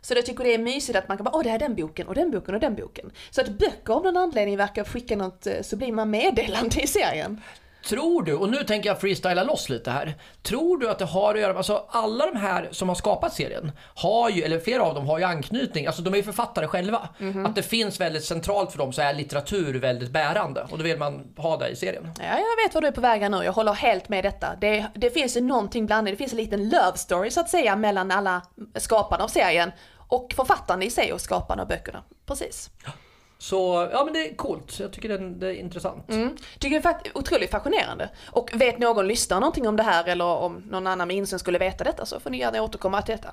Så 0.00 0.14
jag 0.14 0.26
tycker 0.26 0.44
det 0.44 0.54
är 0.54 0.58
mysigt 0.58 0.98
att 0.98 1.08
man 1.08 1.16
kan 1.16 1.24
bara, 1.24 1.36
åh 1.36 1.42
det 1.42 1.48
här 1.48 1.56
är 1.56 1.60
den 1.60 1.74
boken 1.74 2.08
och 2.08 2.14
den 2.14 2.30
boken 2.30 2.54
och 2.54 2.60
den 2.60 2.74
boken. 2.74 3.10
Så 3.30 3.40
att 3.40 3.48
böcker 3.48 3.94
av 3.94 4.02
någon 4.04 4.16
anledning 4.16 4.56
verkar 4.56 4.84
skicka 4.84 5.16
något 5.16 5.46
eh, 5.46 5.52
sublima 5.52 5.62
så 5.62 5.76
blir 5.76 5.92
man 5.92 6.10
meddelande 6.10 6.82
i 6.82 6.86
serien. 6.86 7.40
Tror 7.88 8.22
du, 8.22 8.34
och 8.34 8.48
nu 8.48 8.64
tänker 8.64 8.88
jag 8.88 9.00
freestyla 9.00 9.44
loss 9.44 9.68
lite 9.68 9.90
här. 9.90 10.14
Tror 10.42 10.78
du 10.78 10.90
att 10.90 10.98
det 10.98 11.04
har 11.04 11.34
att 11.34 11.40
göra 11.40 11.52
med, 11.52 11.56
alltså 11.56 11.86
alla 11.88 12.26
de 12.26 12.36
här 12.36 12.68
som 12.70 12.88
har 12.88 12.96
skapat 12.96 13.34
serien 13.34 13.72
har 13.94 14.30
ju, 14.30 14.42
eller 14.42 14.58
flera 14.58 14.82
av 14.82 14.94
dem 14.94 15.06
har 15.06 15.18
ju 15.18 15.24
anknytning, 15.24 15.86
alltså 15.86 16.02
de 16.02 16.14
är 16.14 16.16
ju 16.16 16.22
författare 16.22 16.66
själva. 16.66 17.08
Mm 17.18 17.32
-hmm. 17.32 17.48
Att 17.48 17.54
det 17.54 17.62
finns 17.62 18.00
väldigt 18.00 18.24
centralt 18.24 18.72
för 18.72 18.78
dem 18.78 18.92
så 18.92 19.02
är 19.02 19.14
litteratur 19.14 19.74
väldigt 19.74 20.10
bärande 20.10 20.66
och 20.70 20.78
då 20.78 20.84
vill 20.84 20.98
man 20.98 21.34
ha 21.36 21.56
det 21.56 21.68
i 21.68 21.76
serien. 21.76 22.10
Ja, 22.18 22.24
jag 22.24 22.64
vet 22.64 22.74
vad 22.74 22.82
du 22.82 22.86
är 22.86 22.92
på 22.92 23.00
väg 23.00 23.30
nu, 23.30 23.44
jag 23.44 23.52
håller 23.52 23.72
helt 23.72 24.08
med 24.08 24.24
detta. 24.24 24.56
Det, 24.60 24.86
det 24.94 25.10
finns 25.10 25.36
ju 25.36 25.40
någonting 25.40 25.86
blandat, 25.86 26.12
det 26.12 26.16
finns 26.16 26.32
en 26.32 26.38
liten 26.38 26.68
love 26.68 26.96
story 26.96 27.30
så 27.30 27.40
att 27.40 27.50
säga 27.50 27.76
mellan 27.76 28.10
alla 28.10 28.42
skaparna 28.76 29.24
av 29.24 29.28
serien 29.28 29.72
och 30.08 30.32
författarna 30.36 30.84
i 30.84 30.90
sig 30.90 31.12
och 31.12 31.20
skaparna 31.20 31.62
av 31.62 31.68
böckerna. 31.68 32.02
Precis. 32.26 32.70
Så 33.42 33.88
ja 33.92 34.04
men 34.04 34.14
det 34.14 34.28
är 34.28 34.34
coolt, 34.34 34.80
jag 34.80 34.92
tycker 34.92 35.08
det 35.08 35.14
är, 35.14 35.18
det 35.18 35.46
är 35.46 35.52
intressant. 35.52 36.08
Mm. 36.10 36.36
Tycker 36.58 36.80
det 36.80 36.88
är 36.88 37.18
otroligt 37.18 37.50
fascinerande. 37.50 38.08
Och 38.30 38.50
vet 38.54 38.78
någon 38.78 39.08
lyssnar 39.08 39.40
någonting 39.40 39.68
om 39.68 39.76
det 39.76 39.82
här 39.82 40.08
eller 40.08 40.24
om 40.24 40.62
någon 40.70 40.86
annan 40.86 41.08
med 41.08 41.16
insyn 41.16 41.38
skulle 41.38 41.58
veta 41.58 41.84
detta 41.84 42.06
så 42.06 42.20
får 42.20 42.30
ni 42.30 42.38
gärna 42.38 42.62
återkomma 42.62 43.02
till 43.02 43.16
detta. 43.16 43.32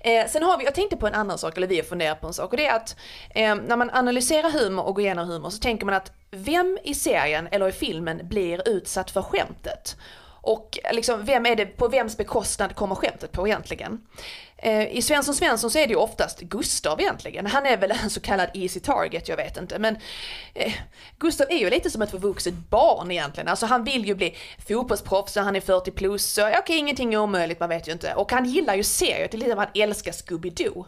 Eh, 0.00 0.26
sen 0.28 0.42
har 0.42 0.58
vi, 0.58 0.64
jag 0.64 0.74
tänkte 0.74 0.96
på 0.96 1.06
en 1.06 1.14
annan 1.14 1.38
sak, 1.38 1.56
eller 1.56 1.66
vi 1.66 1.76
har 1.76 1.84
funderat 1.84 2.20
på 2.20 2.26
en 2.26 2.32
sak 2.32 2.50
och 2.50 2.56
det 2.56 2.66
är 2.66 2.76
att 2.76 2.96
eh, 3.30 3.54
när 3.54 3.76
man 3.76 3.90
analyserar 3.90 4.50
humor 4.50 4.84
och 4.84 4.94
går 4.94 5.04
igenom 5.04 5.28
humor 5.28 5.50
så 5.50 5.58
tänker 5.58 5.86
man 5.86 5.94
att 5.94 6.12
vem 6.30 6.78
i 6.84 6.94
serien 6.94 7.48
eller 7.50 7.68
i 7.68 7.72
filmen 7.72 8.28
blir 8.28 8.68
utsatt 8.68 9.10
för 9.10 9.22
skämtet? 9.22 9.96
Och 10.42 10.78
liksom, 10.92 11.24
vem 11.24 11.46
är 11.46 11.56
det, 11.56 11.66
på 11.66 11.88
vems 11.88 12.16
bekostnad 12.16 12.74
kommer 12.74 12.94
skämtet 12.94 13.32
på 13.32 13.46
egentligen? 13.48 14.00
Eh, 14.56 14.96
I 14.96 15.02
Svensson 15.02 15.34
Svensson 15.34 15.70
så 15.70 15.78
är 15.78 15.86
det 15.86 15.92
ju 15.92 15.98
oftast 15.98 16.40
Gustav 16.40 17.00
egentligen. 17.00 17.46
Han 17.46 17.66
är 17.66 17.76
väl 17.76 17.90
en 17.90 18.10
så 18.10 18.20
kallad 18.20 18.48
easy 18.54 18.80
target, 18.80 19.28
jag 19.28 19.36
vet 19.36 19.56
inte. 19.56 19.78
Men 19.78 19.96
eh, 20.54 20.72
Gustav 21.18 21.46
är 21.50 21.56
ju 21.56 21.70
lite 21.70 21.90
som 21.90 22.02
ett 22.02 22.10
förvuxet 22.10 22.54
barn 22.54 23.10
egentligen. 23.10 23.48
Alltså 23.48 23.66
han 23.66 23.84
vill 23.84 24.04
ju 24.04 24.14
bli 24.14 24.36
fotbollsproffs 24.68 25.36
och 25.36 25.42
han 25.42 25.56
är 25.56 25.60
40 25.60 25.90
plus. 25.90 26.32
Så 26.32 26.42
okej, 26.42 26.58
okay, 26.58 26.76
ingenting 26.76 27.14
är 27.14 27.18
omöjligt, 27.18 27.60
man 27.60 27.68
vet 27.68 27.88
ju 27.88 27.92
inte. 27.92 28.14
Och 28.14 28.32
han 28.32 28.44
gillar 28.44 28.74
ju 28.74 28.84
serier, 28.84 29.28
till 29.28 29.42
exempel 29.42 29.66
han 29.74 29.82
älskar 29.82 30.12
Scooby-Doo. 30.12 30.84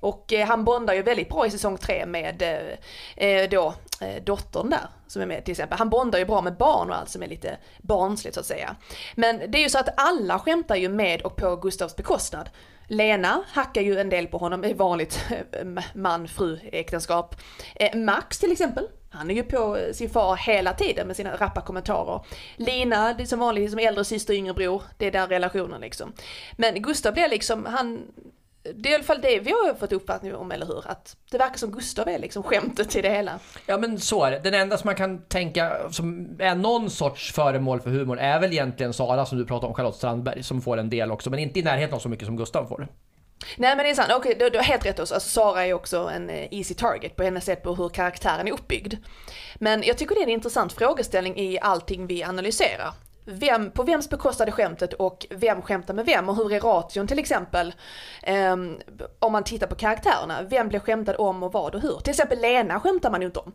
Och 0.00 0.32
eh, 0.32 0.46
han 0.46 0.64
bondar 0.64 0.94
ju 0.94 1.02
väldigt 1.02 1.28
bra 1.28 1.46
i 1.46 1.50
säsong 1.50 1.78
3 1.78 2.06
med 2.06 2.42
eh, 2.42 3.28
eh 3.28 3.48
då 3.50 3.74
Eh, 4.00 4.22
dottern 4.24 4.70
där 4.70 4.88
som 5.06 5.22
är 5.22 5.26
med 5.26 5.44
till 5.44 5.52
exempel. 5.52 5.78
Han 5.78 5.90
bondar 5.90 6.18
ju 6.18 6.24
bra 6.24 6.40
med 6.40 6.56
barn 6.56 6.90
och 6.90 6.96
allt 6.96 7.10
som 7.10 7.22
är 7.22 7.26
lite 7.26 7.58
barnsligt 7.78 8.34
så 8.34 8.40
att 8.40 8.46
säga. 8.46 8.76
Men 9.14 9.38
det 9.38 9.58
är 9.58 9.62
ju 9.62 9.68
så 9.68 9.78
att 9.78 9.88
alla 9.96 10.38
skämtar 10.38 10.76
ju 10.76 10.88
med 10.88 11.22
och 11.22 11.36
på 11.36 11.56
Gustavs 11.56 11.96
bekostnad. 11.96 12.48
Lena 12.86 13.42
hackar 13.48 13.82
ju 13.82 13.98
en 13.98 14.08
del 14.08 14.26
på 14.26 14.38
honom 14.38 14.64
i 14.64 14.72
vanligt 14.72 15.24
eh, 15.30 15.66
man-fru 15.94 16.58
äktenskap. 16.72 17.36
Max 17.94 18.38
till 18.38 18.52
exempel, 18.52 18.88
han 19.10 19.30
är 19.30 19.34
ju 19.34 19.42
på 19.42 19.78
sin 19.92 20.10
far 20.10 20.36
hela 20.36 20.72
tiden 20.72 21.06
med 21.06 21.16
sina 21.16 21.36
rappa 21.36 21.60
kommentarer. 21.60 22.24
Lina, 22.56 23.14
det 23.14 23.22
är 23.22 23.26
som 23.26 23.38
vanligt, 23.38 23.70
som 23.70 23.78
äldre 23.78 24.04
syster, 24.04 24.34
yngre 24.34 24.54
bror, 24.54 24.82
det 24.96 25.06
är 25.06 25.12
där 25.12 25.26
relationen 25.26 25.80
liksom. 25.80 26.12
Men 26.56 26.82
Gustav 26.82 27.12
blir 27.12 27.28
liksom, 27.28 27.66
han 27.66 28.02
det 28.74 28.88
är 28.88 28.92
i 28.92 28.94
alla 28.94 29.04
fall 29.04 29.20
det 29.20 29.40
vi 29.40 29.50
har 29.50 29.74
fått 29.74 29.92
uppfattning 29.92 30.34
om, 30.34 30.52
eller 30.52 30.66
hur? 30.66 30.84
Att 30.86 31.16
det 31.30 31.38
verkar 31.38 31.56
som 31.56 31.70
Gustav 31.70 32.08
är 32.08 32.18
liksom 32.18 32.42
skämtet 32.42 32.96
i 32.96 33.02
det 33.02 33.10
hela. 33.10 33.38
Ja 33.66 33.78
men 33.78 34.00
så 34.00 34.24
är 34.24 34.30
det. 34.30 34.38
Den 34.38 34.54
enda 34.54 34.78
som 34.78 34.88
man 34.88 34.94
kan 34.94 35.22
tänka 35.22 35.90
som 35.90 36.36
är 36.40 36.54
någon 36.54 36.90
sorts 36.90 37.32
föremål 37.32 37.80
för 37.80 37.90
humor 37.90 38.18
är 38.18 38.40
väl 38.40 38.52
egentligen 38.52 38.92
Sara 38.92 39.26
som 39.26 39.38
du 39.38 39.46
pratade 39.46 39.66
om, 39.66 39.74
Charlotte 39.74 39.96
Strandberg, 39.96 40.42
som 40.42 40.62
får 40.62 40.76
en 40.76 40.90
del 40.90 41.10
också, 41.10 41.30
men 41.30 41.38
inte 41.38 41.58
i 41.58 41.62
närheten 41.62 41.94
av 41.94 41.98
så 41.98 42.08
mycket 42.08 42.26
som 42.26 42.36
Gustav 42.36 42.66
får. 42.66 42.88
Nej 43.56 43.76
men 43.76 43.84
det 43.84 43.90
är 43.90 43.94
sant, 43.94 44.12
okej 44.14 44.36
du, 44.38 44.50
du 44.50 44.58
har 44.58 44.64
helt 44.64 44.86
rätt 44.86 45.00
också. 45.00 45.14
Alltså, 45.14 45.30
Sara 45.30 45.66
är 45.66 45.72
också 45.72 46.10
en 46.14 46.30
eh, 46.30 46.48
easy 46.50 46.74
target 46.74 47.16
på 47.16 47.22
hennes 47.22 47.44
sätt 47.44 47.62
på 47.62 47.74
hur 47.74 47.88
karaktären 47.88 48.48
är 48.48 48.52
uppbyggd. 48.52 48.94
Men 49.54 49.82
jag 49.82 49.98
tycker 49.98 50.14
det 50.14 50.20
är 50.20 50.22
en 50.22 50.28
intressant 50.28 50.72
frågeställning 50.72 51.38
i 51.38 51.58
allting 51.60 52.06
vi 52.06 52.22
analyserar 52.22 52.92
vem, 53.28 53.70
på 53.70 53.82
vems 53.82 54.10
bekostade 54.10 54.52
skämtet 54.52 54.92
och 54.92 55.26
vem 55.30 55.62
skämtar 55.62 55.94
med 55.94 56.06
vem 56.06 56.28
och 56.28 56.36
hur 56.36 56.52
är 56.52 56.60
ration 56.60 57.06
till 57.06 57.18
exempel? 57.18 57.74
Um, 58.52 58.78
om 59.18 59.32
man 59.32 59.44
tittar 59.44 59.66
på 59.66 59.74
karaktärerna, 59.74 60.42
vem 60.42 60.68
blir 60.68 60.80
skämtad 60.80 61.16
om 61.18 61.42
och 61.42 61.52
vad 61.52 61.74
och 61.74 61.80
hur? 61.80 61.98
Till 61.98 62.10
exempel 62.10 62.38
Lena 62.38 62.80
skämtar 62.80 63.10
man 63.10 63.20
ju 63.20 63.26
inte 63.26 63.40
om. 63.40 63.52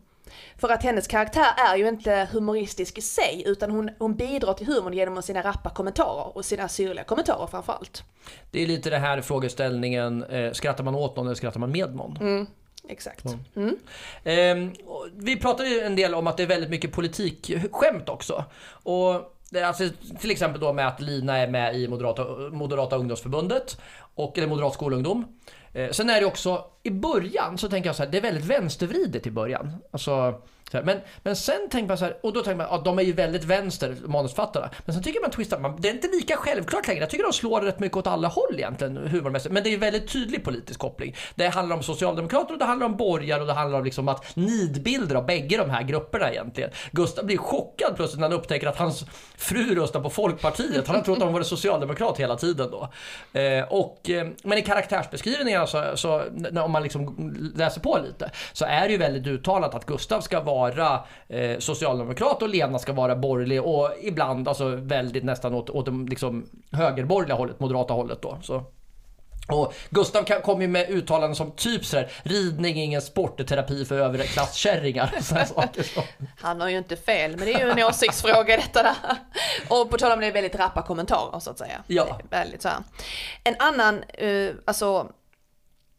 För 0.57 0.69
att 0.69 0.83
hennes 0.83 1.07
karaktär 1.07 1.47
är 1.57 1.75
ju 1.75 1.87
inte 1.87 2.27
humoristisk 2.31 2.97
i 2.97 3.01
sig 3.01 3.43
utan 3.45 3.71
hon, 3.71 3.89
hon 3.99 4.15
bidrar 4.15 4.53
till 4.53 4.67
humorn 4.67 4.93
genom 4.93 5.21
sina 5.21 5.41
rappa 5.41 5.69
kommentarer 5.69 6.37
och 6.37 6.45
sina 6.45 6.67
syrliga 6.67 7.03
kommentarer 7.03 7.47
framförallt. 7.47 8.03
Det 8.51 8.63
är 8.63 8.67
lite 8.67 8.89
det 8.89 8.97
här 8.97 9.21
frågeställningen, 9.21 10.23
eh, 10.23 10.51
skrattar 10.51 10.83
man 10.83 10.95
åt 10.95 11.15
någon 11.15 11.25
eller 11.25 11.35
skrattar 11.35 11.59
man 11.59 11.71
med 11.71 11.95
någon? 11.95 12.17
Mm. 12.17 12.47
Exakt. 12.89 13.25
Mm. 13.55 13.77
Eh, 14.23 14.73
vi 15.13 15.35
pratade 15.35 15.69
ju 15.69 15.79
en 15.79 15.95
del 15.95 16.15
om 16.15 16.27
att 16.27 16.37
det 16.37 16.43
är 16.43 16.47
väldigt 16.47 16.69
mycket 16.69 16.91
politikskämt 16.91 18.09
också. 18.09 18.45
Och 18.83 19.33
Alltså, 19.55 19.89
till 20.19 20.31
exempel 20.31 20.61
då 20.61 20.73
med 20.73 20.87
att 20.87 21.01
Lina 21.01 21.37
är 21.37 21.47
med 21.47 21.75
i 21.75 21.87
Moderata, 21.87 22.25
Moderata 22.51 22.95
ungdomsförbundet, 22.95 23.81
och, 24.15 24.37
eller 24.37 24.47
Moderat 24.47 24.73
skolungdom. 24.73 25.25
Eh, 25.73 25.89
sen 25.89 26.09
är 26.09 26.19
det 26.19 26.25
också, 26.25 26.65
i 26.83 26.89
början 26.89 27.57
så 27.57 27.69
tänker 27.69 27.89
jag 27.89 27.95
så 27.95 28.03
här, 28.03 28.11
det 28.11 28.17
är 28.17 28.21
väldigt 28.21 28.45
vänstervridet 28.45 29.27
i 29.27 29.31
början. 29.31 29.75
Alltså, 29.91 30.41
Typ. 30.73 30.85
men, 30.85 31.01
men 31.23 31.35
sen 31.35 31.69
tänker 31.69 31.87
man 31.87 31.97
så 31.97 32.05
här, 32.05 32.17
och 32.21 32.33
då 32.33 32.41
tänker 32.41 32.57
man 32.57 32.65
att 32.65 32.71
ja, 32.71 32.81
de 32.83 32.99
är 32.99 33.03
ju 33.03 33.13
väldigt 33.13 33.43
vänster, 33.43 33.97
manusförfattarna. 34.05 34.69
Men 34.85 34.93
sen 34.93 35.03
tycker 35.03 35.21
man 35.21 35.31
twistar, 35.31 35.59
man, 35.59 35.81
det 35.81 35.89
är 35.89 35.93
inte 35.93 36.07
lika 36.07 36.35
självklart 36.35 36.87
längre. 36.87 37.01
Jag 37.01 37.09
tycker 37.09 37.23
de 37.23 37.33
slår 37.33 37.61
rätt 37.61 37.79
mycket 37.79 37.97
åt 37.97 38.07
alla 38.07 38.27
håll 38.27 38.53
egentligen, 38.53 38.97
humormässigt. 38.97 39.53
Men 39.53 39.63
det 39.63 39.69
är 39.69 39.71
ju 39.71 39.77
väldigt 39.77 40.11
tydlig 40.11 40.43
politisk 40.43 40.79
koppling. 40.79 41.15
Det 41.35 41.47
handlar 41.47 41.75
om 41.75 41.83
socialdemokrater 41.83 42.53
och 42.53 42.59
det 42.59 42.65
handlar 42.65 42.87
om 42.87 42.97
borgare 42.97 43.41
och 43.41 43.47
det 43.47 43.53
handlar 43.53 43.79
om 43.79 43.85
liksom 43.85 44.07
att 44.07 44.35
nidbilder 44.35 45.15
av 45.15 45.25
bägge 45.25 45.57
de 45.57 45.69
här 45.69 45.83
grupperna 45.83 46.31
egentligen. 46.31 46.69
Gustav 46.91 47.25
blir 47.25 47.37
chockad 47.37 47.95
plötsligt 47.95 48.19
när 48.19 48.27
han 48.27 48.37
upptäcker 48.37 48.67
att 48.67 48.77
hans 48.77 49.05
fru 49.37 49.75
röstar 49.75 50.01
på 50.01 50.09
Folkpartiet. 50.09 50.87
Han 50.87 50.95
har 50.95 51.03
trott 51.03 51.17
att 51.17 51.23
hon 51.23 51.33
varit 51.33 51.47
socialdemokrat 51.47 52.19
hela 52.19 52.35
tiden 52.35 52.71
då. 52.71 52.89
Eh, 53.39 53.63
och, 53.69 54.09
eh, 54.09 54.27
men 54.43 54.57
i 54.57 54.61
karaktärsbeskrivningarna 54.61 55.67
så, 55.67 55.83
så 55.95 56.23
om 56.63 56.71
man 56.71 56.83
liksom 56.83 57.33
läser 57.55 57.81
på 57.81 57.99
lite 58.05 58.31
så 58.53 58.65
är 58.65 58.81
det 58.81 58.91
ju 58.91 58.97
väldigt 58.97 59.27
uttalat 59.27 59.75
att 59.75 59.85
Gustav 59.85 60.21
ska 60.21 60.39
vara 60.39 60.62
vara 60.71 61.03
eh, 61.27 61.59
socialdemokrat 61.59 62.41
och 62.41 62.49
Lena 62.49 62.79
ska 62.79 62.93
vara 62.93 63.15
borgerlig 63.15 63.63
och 63.63 63.89
ibland 64.01 64.47
alltså 64.47 64.75
väldigt 64.75 65.23
nästan 65.23 65.53
åt, 65.53 65.69
åt 65.69 65.85
det 65.85 66.09
liksom 66.09 66.49
högerborgerliga 66.71 67.37
hållet, 67.37 67.59
moderata 67.59 67.93
hållet 67.93 68.21
då. 68.21 68.37
Så. 68.41 68.63
Och 69.47 69.73
Gustav 69.89 70.23
kom 70.41 70.61
ju 70.61 70.67
med 70.67 70.89
uttalanden 70.89 71.35
som 71.35 71.51
typ 71.51 71.85
sådär, 71.85 72.11
ridning 72.23 72.79
är 72.79 72.83
ingen 72.83 73.01
sport, 73.01 73.39
är 73.39 73.43
terapi 73.43 73.85
för 73.85 73.99
överklasskärringar. 73.99 75.15
Han 76.37 76.61
har 76.61 76.69
ju 76.69 76.77
inte 76.77 76.95
fel, 76.95 77.37
men 77.37 77.45
det 77.45 77.53
är 77.53 77.65
ju 77.65 77.71
en 77.71 77.89
åsiktsfråga 77.89 78.57
detta 78.57 78.83
där. 78.83 78.95
Och 79.69 79.89
på 79.89 79.97
tal 79.97 80.11
om 80.11 80.19
det, 80.19 80.27
är 80.27 80.31
väldigt 80.31 80.55
rappa 80.55 80.81
kommentarer 80.81 81.39
så 81.39 81.51
att 81.51 81.57
säga. 81.57 81.83
Ja. 81.87 82.19
Väldigt 82.29 82.61
så 82.61 82.67
här. 82.67 82.77
En 83.43 83.55
annan, 83.59 84.03
uh, 84.21 84.51
alltså 84.65 85.07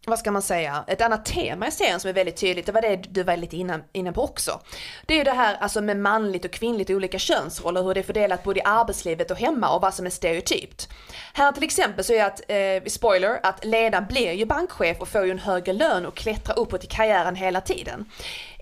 vad 0.06 0.18
ska 0.18 0.30
man 0.30 0.42
säga, 0.42 0.84
ett 0.86 1.00
annat 1.00 1.24
tema 1.24 1.68
i 1.68 1.70
serien 1.70 2.00
som 2.00 2.08
är 2.08 2.14
väldigt 2.14 2.36
tydligt, 2.36 2.66
det 2.66 2.72
var 2.72 2.82
det 2.82 2.96
du 2.96 3.22
var 3.22 3.36
lite 3.36 3.56
inne, 3.56 3.80
inne 3.92 4.12
på 4.12 4.24
också. 4.24 4.60
Det 5.06 5.14
är 5.14 5.18
ju 5.18 5.24
det 5.24 5.32
här 5.32 5.56
alltså 5.60 5.80
med 5.80 5.96
manligt 5.96 6.44
och 6.44 6.50
kvinnligt 6.50 6.90
och 6.90 6.96
olika 6.96 7.18
könsroller, 7.18 7.82
hur 7.82 7.94
det 7.94 8.00
är 8.00 8.04
fördelat 8.04 8.42
både 8.42 8.60
i 8.60 8.62
arbetslivet 8.62 9.30
och 9.30 9.36
hemma 9.36 9.74
och 9.74 9.82
vad 9.82 9.94
som 9.94 10.06
är 10.06 10.10
stereotypt. 10.10 10.88
Här 11.32 11.52
till 11.52 11.64
exempel 11.64 12.04
så 12.04 12.12
är 12.12 12.24
att, 12.24 12.40
eh, 12.48 12.90
spoiler, 12.90 13.40
att 13.42 13.64
ledaren 13.64 14.06
blir 14.06 14.32
ju 14.32 14.44
bankchef 14.44 15.00
och 15.00 15.08
får 15.08 15.24
ju 15.24 15.30
en 15.30 15.38
högre 15.38 15.72
lön 15.72 16.06
och 16.06 16.14
klättrar 16.14 16.58
uppåt 16.58 16.84
i 16.84 16.86
karriären 16.86 17.36
hela 17.36 17.60
tiden. 17.60 18.06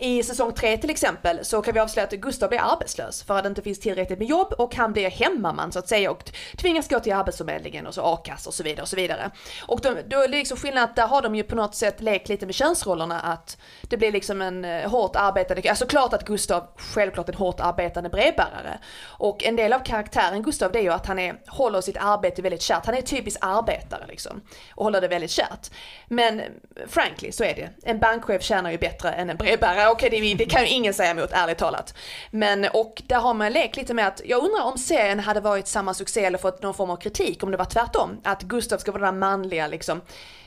I 0.04 0.22
säsong 0.22 0.52
tre 0.52 0.76
till 0.76 0.90
exempel 0.90 1.44
så 1.44 1.62
kan 1.62 1.74
vi 1.74 1.80
avslöja 1.80 2.06
att 2.06 2.12
Gustav 2.12 2.48
blir 2.48 2.60
arbetslös 2.60 3.22
för 3.22 3.36
att 3.36 3.42
det 3.42 3.48
inte 3.48 3.62
finns 3.62 3.80
tillräckligt 3.80 4.18
med 4.18 4.28
jobb 4.28 4.52
och 4.58 4.74
han 4.74 4.92
blir 4.92 5.10
hemmaman 5.10 5.72
så 5.72 5.78
att 5.78 5.88
säga 5.88 6.10
och 6.10 6.30
tvingas 6.56 6.88
gå 6.88 7.00
till 7.00 7.12
arbetsförmedlingen 7.12 7.86
och 7.86 7.94
så 7.94 8.02
a-kassa 8.02 8.50
och 8.50 8.54
så 8.54 8.62
vidare 8.62 8.82
och 8.82 8.88
så 8.88 8.96
vidare. 8.96 9.30
Och 9.66 9.80
då, 9.80 9.96
då 10.08 10.20
är 10.20 10.28
det 10.28 10.36
liksom 10.36 10.56
skillnad 10.56 10.84
att 10.84 10.96
där 10.96 11.06
har 11.06 11.22
de 11.22 11.34
ju 11.34 11.42
på 11.42 11.56
något 11.56 11.74
sätt 11.74 12.00
lekt 12.00 12.28
lite 12.28 12.46
med 12.46 12.54
könsrollerna 12.54 13.20
att 13.20 13.58
det 13.82 13.96
blir 13.96 14.12
liksom 14.12 14.42
en 14.42 14.64
eh, 14.64 14.90
hårt 14.90 15.16
arbetande, 15.16 15.70
alltså 15.70 15.86
klart 15.86 16.12
att 16.12 16.24
Gustav 16.24 16.66
självklart 16.76 17.28
en 17.28 17.34
hårt 17.34 17.60
arbetande 17.60 18.10
brevbärare. 18.10 18.78
Och 19.04 19.44
en 19.44 19.56
del 19.56 19.72
av 19.72 19.78
karaktären 19.78 20.42
Gustav 20.42 20.72
det 20.72 20.78
är 20.78 20.82
ju 20.82 20.92
att 20.92 21.06
han 21.06 21.18
är, 21.18 21.40
håller 21.46 21.80
sitt 21.80 21.96
arbete 22.00 22.42
väldigt 22.42 22.62
kärt, 22.62 22.86
han 22.86 22.94
är 22.94 23.02
typisk 23.02 23.38
arbetare 23.40 24.04
liksom. 24.08 24.42
Och 24.74 24.84
håller 24.84 25.00
det 25.00 25.08
väldigt 25.08 25.30
kärt. 25.30 25.70
Men 26.08 26.40
eh, 26.40 26.46
frankly 26.88 27.32
så 27.32 27.44
är 27.44 27.54
det, 27.54 27.90
en 27.90 27.98
bankchef 27.98 28.42
tjänar 28.42 28.70
ju 28.70 28.78
bättre 28.78 29.12
än 29.12 29.30
en 29.30 29.36
brevbärare, 29.36 29.91
okej 29.92 30.10
det, 30.10 30.34
det 30.34 30.50
kan 30.50 30.62
ju 30.62 30.68
ingen 30.68 30.94
säga 30.94 31.10
emot 31.10 31.30
ärligt 31.32 31.58
talat. 31.58 31.94
Men 32.30 32.64
och 32.72 33.02
där 33.06 33.20
har 33.20 33.34
man 33.34 33.52
lekt 33.52 33.76
lite 33.76 33.94
med 33.94 34.06
att, 34.06 34.20
jag 34.24 34.44
undrar 34.44 34.64
om 34.64 34.78
serien 34.78 35.20
hade 35.20 35.40
varit 35.40 35.68
samma 35.68 35.94
succé 35.94 36.24
eller 36.24 36.38
fått 36.38 36.62
någon 36.62 36.74
form 36.74 36.90
av 36.90 36.96
kritik 36.96 37.42
om 37.42 37.50
det 37.50 37.56
var 37.56 37.64
tvärtom. 37.64 38.20
Att 38.24 38.42
Gustav 38.42 38.78
ska 38.78 38.92
vara 38.92 39.04
den 39.04 39.18
manliga 39.18 39.66
liksom 39.66 40.00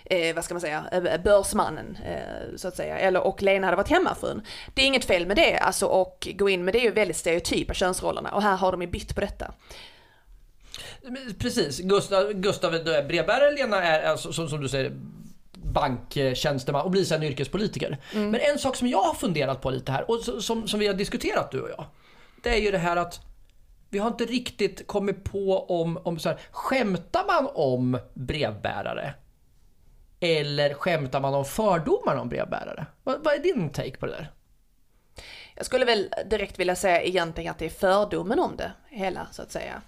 eh, 0.05 0.35
vad 0.35 0.43
ska 0.43 0.53
man 0.53 0.61
säga, 0.61 0.85
eh, 0.91 1.03
eh, 1.05 1.21
börsmannen 1.21 1.97
eh, 2.05 2.57
så 2.57 2.67
att 2.67 2.75
säga, 2.75 2.97
eller 2.97 3.21
och 3.21 3.41
Lena 3.41 3.67
hade 3.67 3.77
varit 3.77 3.89
hemmafrun. 3.89 4.41
Det 4.73 4.81
är 4.81 4.85
inget 4.85 5.05
fel 5.05 5.27
med 5.27 5.37
det, 5.37 5.57
alltså 5.57 5.85
och 5.85 6.27
gå 6.35 6.49
in 6.49 6.65
med 6.65 6.73
det 6.73 6.79
är 6.79 6.83
ju 6.83 6.91
väldigt 6.91 7.17
stereotypa 7.17 7.73
könsrollerna 7.73 8.31
och 8.31 8.41
här 8.41 8.55
har 8.55 8.71
de 8.71 8.81
ju 8.81 8.87
bytt 8.87 9.15
på 9.15 9.21
detta. 9.21 9.53
Precis, 11.39 11.79
Gustav, 11.79 12.33
Gustav 12.33 12.75
är 12.75 13.03
brevbärare, 13.03 13.51
Lena 13.51 13.83
är 13.83 14.03
eh, 14.03 14.11
alltså, 14.11 14.33
som, 14.33 14.49
som 14.49 14.61
du 14.61 14.69
säger 14.69 14.91
banktjänsteman 15.65 16.81
och 16.81 16.91
blir 16.91 17.03
sen 17.03 17.23
yrkespolitiker. 17.23 17.97
Mm. 18.13 18.29
Men 18.29 18.41
en 18.41 18.59
sak 18.59 18.75
som 18.75 18.87
jag 18.87 19.01
har 19.01 19.13
funderat 19.13 19.61
på 19.61 19.69
lite 19.69 19.91
här 19.91 20.11
och 20.11 20.43
som, 20.43 20.67
som 20.67 20.79
vi 20.79 20.87
har 20.87 20.93
diskuterat 20.93 21.51
du 21.51 21.61
och 21.61 21.69
jag. 21.69 21.85
Det 22.43 22.49
är 22.49 22.61
ju 22.61 22.71
det 22.71 22.77
här 22.77 22.97
att 22.97 23.19
vi 23.89 23.99
har 23.99 24.07
inte 24.07 24.25
riktigt 24.25 24.87
kommit 24.87 25.23
på 25.23 25.65
om, 25.81 25.97
om 25.97 26.19
så 26.19 26.29
här, 26.29 26.39
skämtar 26.51 27.25
man 27.27 27.51
om 27.53 27.99
brevbärare? 28.13 29.13
Eller 30.19 30.73
skämtar 30.73 31.21
man 31.21 31.33
om 31.33 31.45
fördomar 31.45 32.15
om 32.15 32.29
brevbärare? 32.29 32.85
Vad, 33.03 33.23
vad 33.23 33.33
är 33.33 33.39
din 33.39 33.69
take 33.69 33.97
på 33.97 34.05
det 34.05 34.11
där? 34.11 34.31
Jag 35.55 35.65
skulle 35.65 35.85
väl 35.85 36.13
direkt 36.29 36.59
vilja 36.59 36.75
säga 36.75 37.01
egentligen 37.01 37.51
att 37.51 37.59
det 37.59 37.65
är 37.65 37.69
fördomen 37.69 38.39
om 38.39 38.57
det 38.57 38.71
hela 38.89 39.27
så 39.31 39.41
att 39.41 39.51
säga. 39.51 39.81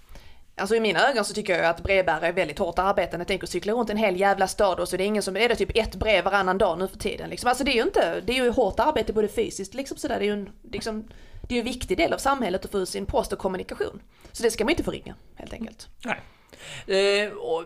Alltså 0.58 0.76
i 0.76 0.80
mina 0.80 1.10
ögon 1.10 1.26
så 1.26 1.34
tycker 1.34 1.58
jag 1.58 1.66
att 1.66 1.84
brevbärare 1.84 2.28
är 2.28 2.34
väldigt 2.34 2.60
hårt 2.60 2.80
arbetande. 2.80 3.26
Tänk 3.26 3.44
att 3.44 3.50
cykla 3.50 3.74
runt 3.74 3.90
en 3.90 3.98
hel 3.98 4.20
jävla 4.20 4.48
stad 4.48 4.80
och 4.80 4.90
så 4.90 4.96
är 4.96 4.98
det 4.98 5.04
ingen 5.04 5.24
som, 5.24 5.38
är 5.38 5.50
det 5.50 5.56
typ 5.56 5.78
ett 5.78 5.96
brev 5.96 6.24
varannan 6.24 6.58
dag 6.58 6.80
nu 6.80 6.88
för 6.88 6.98
tiden 6.98 7.30
liksom. 7.30 7.48
Alltså 7.50 7.64
det 7.64 7.72
är 7.72 7.76
ju 7.76 7.84
inte, 7.84 8.22
det 8.22 8.38
är 8.38 8.44
ju 8.44 8.50
hårt 8.50 8.80
arbete 8.80 9.14
både 9.14 9.28
fysiskt 9.28 9.74
liksom 9.74 9.98
sådär, 9.98 10.20
det 10.20 10.26
är 10.26 10.28
ju 10.28 10.34
en, 10.34 10.50
liksom, 10.72 11.08
det 11.42 11.54
är 11.54 11.56
ju 11.56 11.60
en 11.60 11.66
viktig 11.66 11.98
del 11.98 12.14
av 12.14 12.18
samhället 12.18 12.66
att 12.66 12.72
få 12.72 12.80
ut 12.80 12.90
sin 12.90 13.06
post 13.06 13.34
och 13.34 13.40
kommunikation. 13.40 14.02
Så 14.32 14.44
det 14.44 14.52
ska 14.52 14.64
man 14.64 14.72
inte 14.72 14.84
förringa, 14.84 15.16
helt 15.36 15.54
enkelt. 15.54 15.88
Nej. 16.06 17.26
Eh, 17.26 17.32
och 17.32 17.64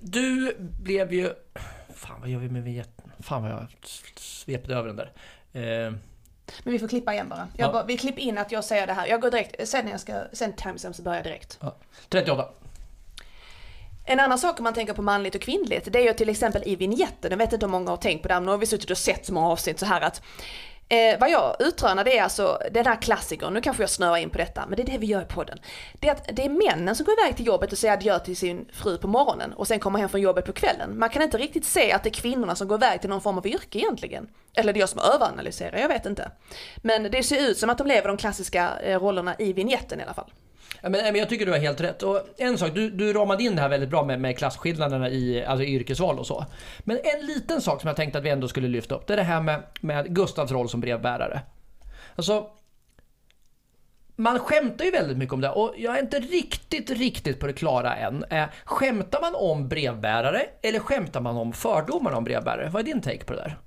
du 0.00 0.56
blev 0.58 1.12
ju, 1.12 1.30
fan 1.94 2.20
vad 2.20 2.28
gör 2.28 2.38
vi 2.38 2.48
med 2.48 2.62
vignetten? 2.62 3.12
Fan 3.20 3.42
vad 3.42 3.50
jag 3.50 3.66
svepte 4.16 4.74
över 4.74 4.88
den 4.88 4.96
där. 4.96 5.12
Eh, 5.52 5.92
men 6.62 6.72
vi 6.72 6.78
får 6.78 6.88
klippa 6.88 7.12
igen 7.12 7.28
bara. 7.28 7.48
Ja. 7.56 7.72
bara 7.72 7.84
vi 7.84 7.96
klipper 7.96 8.22
in 8.22 8.38
att 8.38 8.52
jag 8.52 8.64
säger 8.64 8.86
det 8.86 8.92
här. 8.92 9.06
Jag 9.06 9.20
går 9.20 9.30
direkt, 9.30 9.68
sen 9.68 9.84
när 9.84 9.92
jag 9.92 10.00
ska, 10.00 10.22
sen 10.32 10.52
timestamp 10.52 10.96
så 10.96 11.02
börjar 11.02 11.18
jag 11.18 11.24
direkt. 11.24 11.58
Ja. 11.60 11.76
38. 12.08 12.48
En 14.04 14.20
annan 14.20 14.38
sak 14.38 14.58
om 14.58 14.64
man 14.64 14.74
tänker 14.74 14.92
på 14.92 15.02
manligt 15.02 15.34
och 15.34 15.40
kvinnligt, 15.40 15.92
det 15.92 15.98
är 15.98 16.02
ju 16.02 16.12
till 16.12 16.28
exempel 16.28 16.62
i 16.66 16.76
vignetten, 16.76 17.30
jag 17.30 17.38
vet 17.38 17.52
inte 17.52 17.66
hur 17.66 17.70
många 17.70 17.90
har 17.90 17.96
tänkt 17.96 18.22
på 18.22 18.28
det, 18.28 18.34
men 18.34 18.44
nu 18.44 18.50
har 18.50 18.58
vi 18.58 18.66
suttit 18.66 18.90
och 18.90 18.98
sett 18.98 19.26
så 19.26 19.32
många 19.32 19.48
avsnitt 19.48 19.78
så 19.78 19.86
här 19.86 20.00
att 20.00 20.22
Eh, 20.92 21.18
vad 21.20 21.30
jag 21.30 21.56
utrönar 21.58 22.04
det 22.04 22.18
är 22.18 22.22
alltså 22.22 22.58
den 22.70 22.86
här 22.86 23.02
klassikern, 23.02 23.54
nu 23.54 23.60
kanske 23.60 23.82
jag 23.82 23.90
snöar 23.90 24.16
in 24.16 24.30
på 24.30 24.38
detta, 24.38 24.64
men 24.68 24.76
det 24.76 24.82
är 24.82 24.86
det 24.86 24.98
vi 24.98 25.06
gör 25.06 25.22
i 25.22 25.24
podden. 25.24 25.58
Det 25.92 26.08
är 26.08 26.12
att 26.12 26.28
det 26.32 26.44
är 26.44 26.48
männen 26.48 26.96
som 26.96 27.06
går 27.06 27.14
iväg 27.20 27.36
till 27.36 27.46
jobbet 27.46 27.72
och 27.72 27.78
säger 27.78 27.94
adjö 27.94 28.18
till 28.18 28.36
sin 28.36 28.68
fru 28.72 28.98
på 28.98 29.08
morgonen 29.08 29.52
och 29.52 29.66
sen 29.66 29.80
kommer 29.80 29.98
hem 29.98 30.08
från 30.08 30.20
jobbet 30.20 30.46
på 30.46 30.52
kvällen. 30.52 30.98
Man 30.98 31.10
kan 31.10 31.22
inte 31.22 31.38
riktigt 31.38 31.64
se 31.64 31.92
att 31.92 32.02
det 32.02 32.08
är 32.08 32.14
kvinnorna 32.14 32.54
som 32.54 32.68
går 32.68 32.78
iväg 32.78 33.00
till 33.00 33.10
någon 33.10 33.20
form 33.20 33.38
av 33.38 33.46
yrke 33.46 33.78
egentligen. 33.78 34.28
Eller 34.54 34.72
det 34.72 34.78
är 34.78 34.80
jag 34.80 34.88
som 34.88 35.00
överanalyserar, 35.00 35.78
jag 35.78 35.88
vet 35.88 36.06
inte. 36.06 36.30
Men 36.76 37.02
det 37.02 37.22
ser 37.22 37.50
ut 37.50 37.58
som 37.58 37.70
att 37.70 37.78
de 37.78 37.86
lever 37.86 38.08
de 38.08 38.16
klassiska 38.16 38.70
eh, 38.82 39.00
rollerna 39.00 39.34
i 39.38 39.52
vignetten 39.52 40.00
i 40.00 40.02
alla 40.02 40.14
fall. 40.14 40.30
Ja, 40.80 40.88
men, 40.88 41.00
men 41.04 41.16
jag 41.16 41.28
tycker 41.28 41.46
du 41.46 41.52
har 41.52 41.58
helt 41.58 41.80
rätt. 41.80 42.02
Och 42.02 42.20
en 42.36 42.58
sak, 42.58 42.74
du, 42.74 42.90
du 42.90 43.12
ramade 43.12 43.42
in 43.42 43.56
det 43.56 43.62
här 43.62 43.68
väldigt 43.68 43.90
bra 43.90 44.04
med, 44.04 44.20
med 44.20 44.38
klasskillnaderna 44.38 45.08
i 45.08 45.44
alltså 45.44 45.64
yrkesval 45.64 46.18
och 46.18 46.26
så. 46.26 46.46
Men 46.80 46.96
en 46.96 47.26
liten 47.26 47.60
sak 47.60 47.80
som 47.80 47.88
jag 47.88 47.96
tänkte 47.96 48.18
att 48.18 48.24
vi 48.24 48.30
ändå 48.30 48.48
skulle 48.48 48.68
lyfta 48.68 48.94
upp, 48.94 49.06
det 49.06 49.12
är 49.12 49.16
det 49.16 49.22
här 49.22 49.40
med, 49.40 49.62
med 49.80 50.14
Gustavs 50.14 50.52
roll 50.52 50.68
som 50.68 50.80
brevbärare. 50.80 51.40
Alltså, 52.16 52.46
man 54.16 54.38
skämtar 54.38 54.84
ju 54.84 54.90
väldigt 54.90 55.18
mycket 55.18 55.32
om 55.32 55.40
det 55.40 55.50
och 55.50 55.74
jag 55.76 55.98
är 55.98 56.02
inte 56.02 56.20
riktigt, 56.20 56.90
riktigt 56.90 57.40
på 57.40 57.46
det 57.46 57.52
klara 57.52 57.96
än. 57.96 58.24
Eh, 58.30 58.44
skämtar 58.64 59.20
man 59.20 59.34
om 59.34 59.68
brevbärare 59.68 60.42
eller 60.62 60.78
skämtar 60.78 61.20
man 61.20 61.36
om 61.36 61.52
fördomar 61.52 62.12
om 62.12 62.24
brevbärare? 62.24 62.68
Vad 62.68 62.80
är 62.80 62.84
din 62.84 63.00
take 63.00 63.24
på 63.24 63.32
det 63.32 63.38
där? 63.38 63.58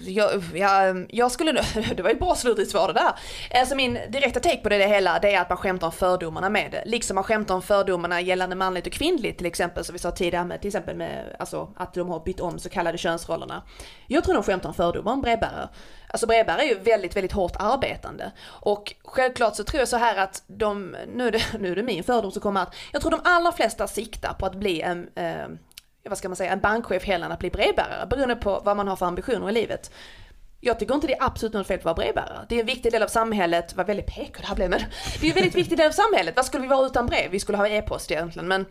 Jag, 0.00 0.42
jag, 0.54 1.06
jag 1.08 1.32
skulle 1.32 1.52
det 1.96 2.02
var 2.02 2.10
ju 2.10 2.16
bra 2.16 2.34
slutligt 2.34 2.70
svar 2.70 2.88
det 2.88 2.94
där. 2.94 3.12
Alltså 3.60 3.74
min 3.74 3.98
direkta 4.08 4.40
take 4.40 4.56
på 4.56 4.68
det, 4.68 4.78
det 4.78 4.86
hela, 4.86 5.18
det 5.18 5.34
är 5.34 5.40
att 5.40 5.48
man 5.48 5.58
skämtar 5.58 5.86
om 5.86 5.92
fördomarna 5.92 6.50
med 6.50 6.70
det. 6.70 6.82
Liksom 6.86 7.14
man 7.14 7.24
skämtar 7.24 7.54
om 7.54 7.62
fördomarna 7.62 8.20
gällande 8.20 8.56
manligt 8.56 8.86
och 8.86 8.92
kvinnligt 8.92 9.38
till 9.38 9.46
exempel, 9.46 9.84
som 9.84 9.92
vi 9.92 9.98
sa 9.98 10.10
tidigare 10.10 10.44
med, 10.44 10.60
till 10.60 10.68
exempel 10.68 10.96
med, 10.96 11.36
alltså 11.38 11.72
att 11.76 11.94
de 11.94 12.08
har 12.08 12.20
bytt 12.20 12.40
om 12.40 12.58
så 12.58 12.68
kallade 12.68 12.98
könsrollerna. 12.98 13.62
Jag 14.06 14.24
tror 14.24 14.34
de 14.34 14.42
skämtar 14.42 14.68
om 14.68 14.74
fördomar 14.74 15.12
om 15.12 15.20
brevbärare. 15.20 15.68
Alltså 16.08 16.26
brevbärare 16.26 16.62
är 16.62 16.68
ju 16.68 16.78
väldigt, 16.78 17.16
väldigt 17.16 17.32
hårt 17.32 17.56
arbetande. 17.58 18.32
Och 18.46 18.94
självklart 19.04 19.56
så 19.56 19.64
tror 19.64 19.78
jag 19.78 19.88
så 19.88 19.96
här 19.96 20.16
att 20.16 20.42
de, 20.46 20.96
nu 21.14 21.26
är 21.26 21.32
det, 21.32 21.44
nu 21.60 21.72
är 21.72 21.76
det 21.76 21.82
min 21.82 22.04
fördom 22.04 22.32
som 22.32 22.42
kommer 22.42 22.62
att, 22.62 22.74
jag 22.92 23.02
tror 23.02 23.10
de 23.10 23.20
allra 23.24 23.52
flesta 23.52 23.86
siktar 23.86 24.32
på 24.32 24.46
att 24.46 24.54
bli 24.54 24.80
en, 24.80 25.08
eh, 25.14 25.46
vad 26.08 26.18
ska 26.18 26.28
man 26.28 26.36
säga, 26.36 26.52
en 26.52 26.60
bankchef 26.60 27.04
hellre 27.04 27.26
än 27.26 27.32
att 27.32 27.38
bli 27.38 27.50
brevbärare 27.50 28.06
beroende 28.06 28.36
på 28.36 28.60
vad 28.64 28.76
man 28.76 28.88
har 28.88 28.96
för 28.96 29.06
ambitioner 29.06 29.50
i 29.50 29.52
livet. 29.52 29.90
Jag 30.60 30.78
tycker 30.78 30.94
inte 30.94 31.06
det 31.06 31.14
är 31.14 31.24
absolut 31.24 31.52
något 31.52 31.66
fel 31.66 31.78
att 31.78 31.84
vara 31.84 31.94
brevbärare. 31.94 32.46
Det 32.48 32.54
är 32.54 32.60
en 32.60 32.66
viktig 32.66 32.92
del 32.92 33.02
av 33.02 33.08
samhället, 33.08 33.76
vad 33.76 33.86
väldigt 33.86 34.06
PK 34.06 34.40
det 34.40 34.46
här 34.46 34.54
blev 34.54 34.70
men 34.70 34.80
det 35.20 35.26
är 35.26 35.30
en 35.30 35.34
väldigt 35.34 35.54
viktig 35.54 35.78
del 35.78 35.86
av 35.86 35.92
samhället. 35.92 36.36
Vad 36.36 36.44
skulle 36.44 36.62
vi 36.62 36.68
vara 36.68 36.86
utan 36.86 37.06
brev? 37.06 37.30
Vi 37.30 37.40
skulle 37.40 37.58
ha 37.58 37.68
e-post 37.68 38.10
egentligen 38.10 38.48
men 38.48 38.66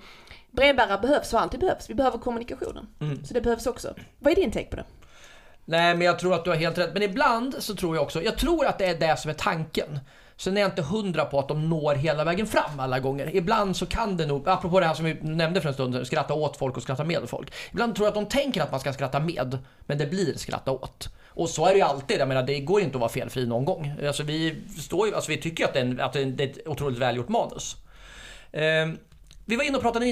brevbärare 0.51 0.99
behövs 1.01 1.33
och 1.33 1.41
alltid 1.41 1.59
behövs. 1.59 1.89
Vi 1.89 1.93
behöver 1.93 2.17
kommunikationen. 2.17 2.87
Mm. 3.01 3.25
Så 3.25 3.33
det 3.33 3.41
behövs 3.41 3.67
också. 3.67 3.95
Vad 4.19 4.31
är 4.31 4.35
din 4.35 4.51
take 4.51 4.65
på 4.65 4.75
det? 4.75 4.85
Nej 5.65 5.95
men 5.95 6.07
jag 6.07 6.19
tror 6.19 6.33
att 6.33 6.43
du 6.43 6.49
har 6.49 6.57
helt 6.57 6.77
rätt. 6.77 6.93
Men 6.93 7.03
ibland 7.03 7.55
så 7.59 7.75
tror 7.75 7.95
jag 7.95 8.03
också, 8.03 8.21
jag 8.23 8.37
tror 8.37 8.65
att 8.65 8.77
det 8.77 8.85
är 8.85 8.99
det 8.99 9.19
som 9.19 9.29
är 9.29 9.35
tanken. 9.35 9.99
Sen 10.37 10.57
är 10.57 10.61
jag 10.61 10.71
inte 10.71 10.81
hundra 10.81 11.25
på 11.25 11.39
att 11.39 11.47
de 11.47 11.69
når 11.69 11.95
hela 11.95 12.23
vägen 12.23 12.47
fram 12.47 12.79
alla 12.79 12.99
gånger. 12.99 13.35
Ibland 13.35 13.77
så 13.77 13.85
kan 13.85 14.17
det 14.17 14.25
nog, 14.25 14.49
apropå 14.49 14.79
det 14.79 14.85
här 14.85 14.93
som 14.93 15.05
vi 15.05 15.13
nämnde 15.21 15.61
för 15.61 15.67
en 15.67 15.73
stund 15.73 15.93
sedan, 15.93 16.05
skratta 16.05 16.33
åt 16.33 16.57
folk 16.57 16.77
och 16.77 16.83
skratta 16.83 17.03
med 17.03 17.29
folk. 17.29 17.53
Ibland 17.71 17.95
tror 17.95 18.05
jag 18.05 18.09
att 18.09 18.29
de 18.29 18.37
tänker 18.37 18.61
att 18.61 18.71
man 18.71 18.79
ska 18.79 18.93
skratta 18.93 19.19
med, 19.19 19.57
men 19.79 19.97
det 19.97 20.05
blir 20.05 20.33
skratta 20.37 20.71
åt. 20.71 21.09
Och 21.27 21.49
så 21.49 21.65
är 21.65 21.69
det 21.69 21.77
ju 21.77 21.81
alltid, 21.81 22.19
jag 22.19 22.27
menar 22.27 22.43
det 22.43 22.59
går 22.59 22.79
ju 22.79 22.85
inte 22.85 22.97
att 22.97 23.01
vara 23.01 23.11
felfri 23.11 23.45
någon 23.45 23.65
gång. 23.65 23.93
Alltså 24.07 24.23
vi, 24.23 24.55
står 24.79 25.07
ju, 25.07 25.15
alltså 25.15 25.31
vi 25.31 25.37
tycker 25.37 25.65
att 25.65 25.73
det, 25.73 25.79
är 25.79 25.85
en, 25.85 25.99
att 25.99 26.13
det 26.13 26.21
är 26.21 26.41
ett 26.41 26.67
otroligt 26.67 26.99
välgjort 26.99 27.29
manus. 27.29 27.75
Eh, 28.51 28.61
vi 29.45 29.55
var 29.55 29.63
inne 29.63 29.77
och 29.77 29.83
pratade 29.83 30.05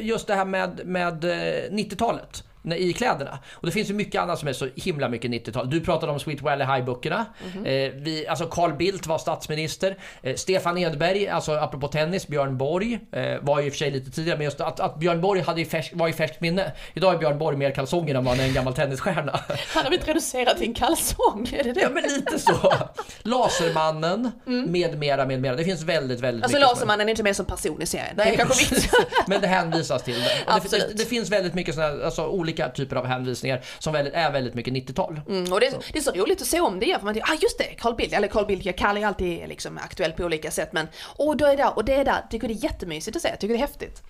just 0.00 0.26
det 0.26 0.34
här 0.34 0.44
med, 0.44 0.80
med 0.86 1.24
eh, 1.24 1.70
90-talet. 1.70 2.44
I 2.64 2.92
kläderna. 2.92 3.38
Och 3.52 3.66
det 3.66 3.72
finns 3.72 3.90
ju 3.90 3.94
mycket 3.94 4.20
annat 4.20 4.38
som 4.38 4.48
är 4.48 4.52
så 4.52 4.68
himla 4.74 5.08
mycket 5.08 5.30
90-tal. 5.30 5.70
Du 5.70 5.80
pratade 5.80 6.12
om 6.12 6.20
Sweet 6.20 6.42
Valley 6.42 6.66
High-böckerna. 6.66 7.26
Mm 7.54 7.64
-hmm. 7.64 8.24
eh, 8.24 8.30
alltså 8.30 8.46
Carl 8.46 8.72
Bildt 8.72 9.06
var 9.06 9.18
statsminister. 9.18 9.96
Eh, 10.22 10.34
Stefan 10.34 10.78
Edberg, 10.78 11.28
alltså 11.28 11.52
apropå 11.52 11.88
tennis, 11.88 12.28
Björn 12.28 12.58
Borg 12.58 12.98
eh, 13.12 13.38
var 13.40 13.60
ju 13.60 13.66
i 13.66 13.68
och 13.68 13.72
för 13.72 13.78
sig 13.78 13.90
lite 13.90 14.10
tidigare, 14.10 14.38
men 14.38 14.44
just 14.44 14.60
att, 14.60 14.80
att 14.80 14.98
Björn 14.98 15.20
Borg 15.20 15.40
hade 15.40 15.60
ju 15.60 15.66
färsk, 15.66 15.92
var 15.94 16.08
i 16.08 16.12
färskt 16.12 16.40
minne. 16.40 16.72
Idag 16.94 17.14
är 17.14 17.18
Björn 17.18 17.38
Borg 17.38 17.56
mer 17.56 17.70
kalsonger 17.70 18.14
än 18.14 18.24
vad 18.24 18.36
han 18.36 18.44
är 18.44 18.48
en 18.48 18.54
gammal 18.54 18.74
tennisstjärna. 18.74 19.40
Han 19.74 19.82
har 19.82 19.90
blivit 19.90 20.08
reducerad 20.08 20.56
till 20.56 20.68
en 20.68 20.74
kalsong, 20.74 21.48
är 21.52 21.64
det 21.64 21.72
det? 21.72 21.80
Ja 21.80 21.88
men 21.90 22.02
lite 22.02 22.38
så. 22.38 22.72
Lasermannen, 23.22 24.32
mm. 24.46 24.72
med 24.72 24.98
mera, 24.98 25.26
med 25.26 25.40
mera. 25.40 25.56
Det 25.56 25.64
finns 25.64 25.82
väldigt, 25.82 26.20
väldigt 26.20 26.44
alltså, 26.44 26.56
mycket. 26.56 26.68
Alltså 26.68 26.84
Lasermannen 26.84 27.08
är 27.08 27.10
inte 27.10 27.22
med 27.22 27.36
som 27.36 27.46
person 27.46 27.82
i 27.82 27.86
serien. 27.86 28.14
Nej, 28.16 28.26
det 28.26 28.32
är 28.32 28.36
kanske 28.36 28.74
viktigt. 28.74 28.92
men 29.26 29.40
det 29.40 29.46
hänvisas 29.46 30.02
till 30.02 30.14
det. 30.14 30.68
Det, 30.70 30.78
det, 30.78 30.94
det, 30.94 31.04
finns 31.04 31.30
väldigt 31.30 31.54
mycket 31.54 31.74
sådana, 31.74 32.04
alltså 32.04 32.26
olika 32.26 32.51
olika 32.52 32.68
typer 32.68 32.96
av 32.96 33.06
hänvisningar 33.06 33.60
som 33.78 33.92
väldigt, 33.92 34.14
är 34.14 34.32
väldigt 34.32 34.54
mycket 34.54 34.74
90-tal. 34.74 35.20
Mm, 35.28 35.52
och 35.52 35.60
det, 35.60 35.70
det, 35.92 35.98
är 35.98 36.02
så 36.02 36.10
roligt 36.12 36.40
att 36.42 36.46
se 36.46 36.60
om 36.60 36.80
det 36.80 36.86
igen, 36.86 37.00
för 37.00 37.04
man 37.04 37.14
tänker, 37.14 37.32
ah 37.32 37.38
just 37.42 37.58
det, 37.58 37.64
Carl 37.64 37.94
Bildt, 37.94 38.14
eller 38.14 38.28
Carl 38.28 38.46
Bildt, 38.46 38.66
jag 38.66 38.76
kallar 38.76 39.00
ju 39.00 39.06
alltid 39.06 39.48
liksom 39.48 39.78
aktuell 39.78 40.12
på 40.12 40.24
olika 40.24 40.50
sätt, 40.50 40.72
men 40.72 40.88
åh, 41.16 41.36
då 41.36 41.46
är 41.46 41.56
det 41.56 41.66
och 41.66 41.84
det 41.84 41.94
är 41.94 42.04
där, 42.04 42.24
tycker 42.30 42.48
det 42.48 42.54
är 42.54 42.64
jättemysigt 42.64 43.16
att 43.16 43.22
se, 43.22 43.36
tycker 43.36 43.54
det 43.54 43.54
är 43.54 43.66
häftigt. 43.66 44.02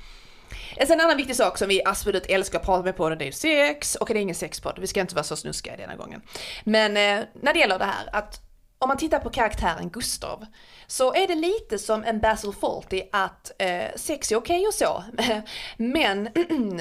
En 0.76 1.00
annan 1.00 1.16
viktig 1.16 1.36
sak 1.36 1.58
som 1.58 1.68
vi 1.68 1.82
absolut 1.84 2.26
älskar 2.26 2.58
att 2.58 2.64
prata 2.64 2.82
med 2.82 2.96
på 2.96 3.08
det 3.08 3.28
är 3.28 3.32
sex, 3.32 3.94
och 3.94 4.08
det 4.08 4.18
är 4.18 4.22
ingen 4.22 4.34
sexpodd, 4.34 4.78
vi 4.78 4.86
ska 4.86 5.00
inte 5.00 5.14
vara 5.14 5.24
så 5.24 5.36
snuskiga 5.36 5.76
denna 5.76 5.96
gången. 5.96 6.22
Men 6.64 6.96
eh, 6.96 7.24
när 7.42 7.52
det 7.52 7.58
gäller 7.58 7.78
det 7.78 7.84
här 7.84 8.08
att 8.12 8.40
om 8.78 8.88
man 8.88 8.96
tittar 8.96 9.18
på 9.18 9.30
karaktären 9.30 9.90
Gustav 9.90 10.46
så 10.86 11.14
är 11.14 11.26
det 11.26 11.34
lite 11.34 11.78
som 11.78 12.04
en 12.04 12.20
Basil 12.20 12.52
Fawlty 12.60 13.02
att 13.12 13.52
eh, 13.58 13.84
sex 13.96 14.32
är 14.32 14.36
okej 14.36 14.56
okay 14.56 14.66
och 14.66 14.74
så, 14.74 15.04
men 15.76 16.24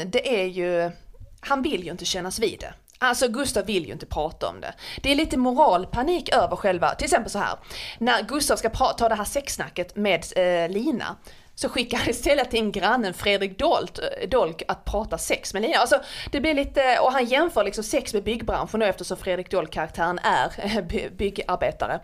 det 0.12 0.42
är 0.42 0.46
ju 0.46 0.92
han 1.42 1.62
vill 1.62 1.84
ju 1.84 1.92
inte 1.92 2.06
kännas 2.06 2.40
vid 2.40 2.60
det. 2.60 2.74
Alltså 3.04 3.28
Gustav 3.28 3.66
vill 3.66 3.86
ju 3.86 3.92
inte 3.94 4.06
prata 4.06 4.48
om 4.48 4.62
det. 4.62 4.74
Det 5.04 5.12
är 5.12 5.16
lite 5.16 5.38
moralpanik 5.38 6.30
över 6.36 6.56
själva, 6.56 6.96
till 6.96 7.06
exempel 7.06 7.32
så 7.32 7.40
här. 7.40 7.60
När 8.00 8.24
Gustav 8.24 8.56
ska 8.56 8.70
ta 8.70 9.10
det 9.10 9.16
här 9.16 9.24
sexsnacket 9.24 9.96
med 9.96 10.26
eh, 10.36 10.70
Lina 10.70 11.16
så 11.56 11.70
skickar 11.70 11.98
han 11.98 12.10
istället 12.10 12.54
in 12.54 12.72
grannen 12.72 13.14
Fredrik 13.14 13.60
Dolt, 13.60 14.00
eh, 14.00 14.30
Dolk 14.30 14.64
att 14.68 14.86
prata 14.86 15.18
sex 15.18 15.54
med 15.54 15.62
Lina. 15.62 15.78
Alltså 15.78 16.02
det 16.32 16.42
blir 16.42 16.54
lite, 16.54 17.00
och 17.00 17.12
han 17.12 17.26
jämför 17.26 17.64
liksom 17.64 17.84
sex 17.84 18.14
med 18.14 18.24
byggbranschen 18.24 18.80
då 18.80 18.86
eftersom 18.86 19.18
Fredrik 19.18 19.52
Dolk-karaktären 19.52 20.20
är 20.20 20.52
eh, 20.58 20.82
by- 20.82 21.10
byggarbetare. 21.10 22.00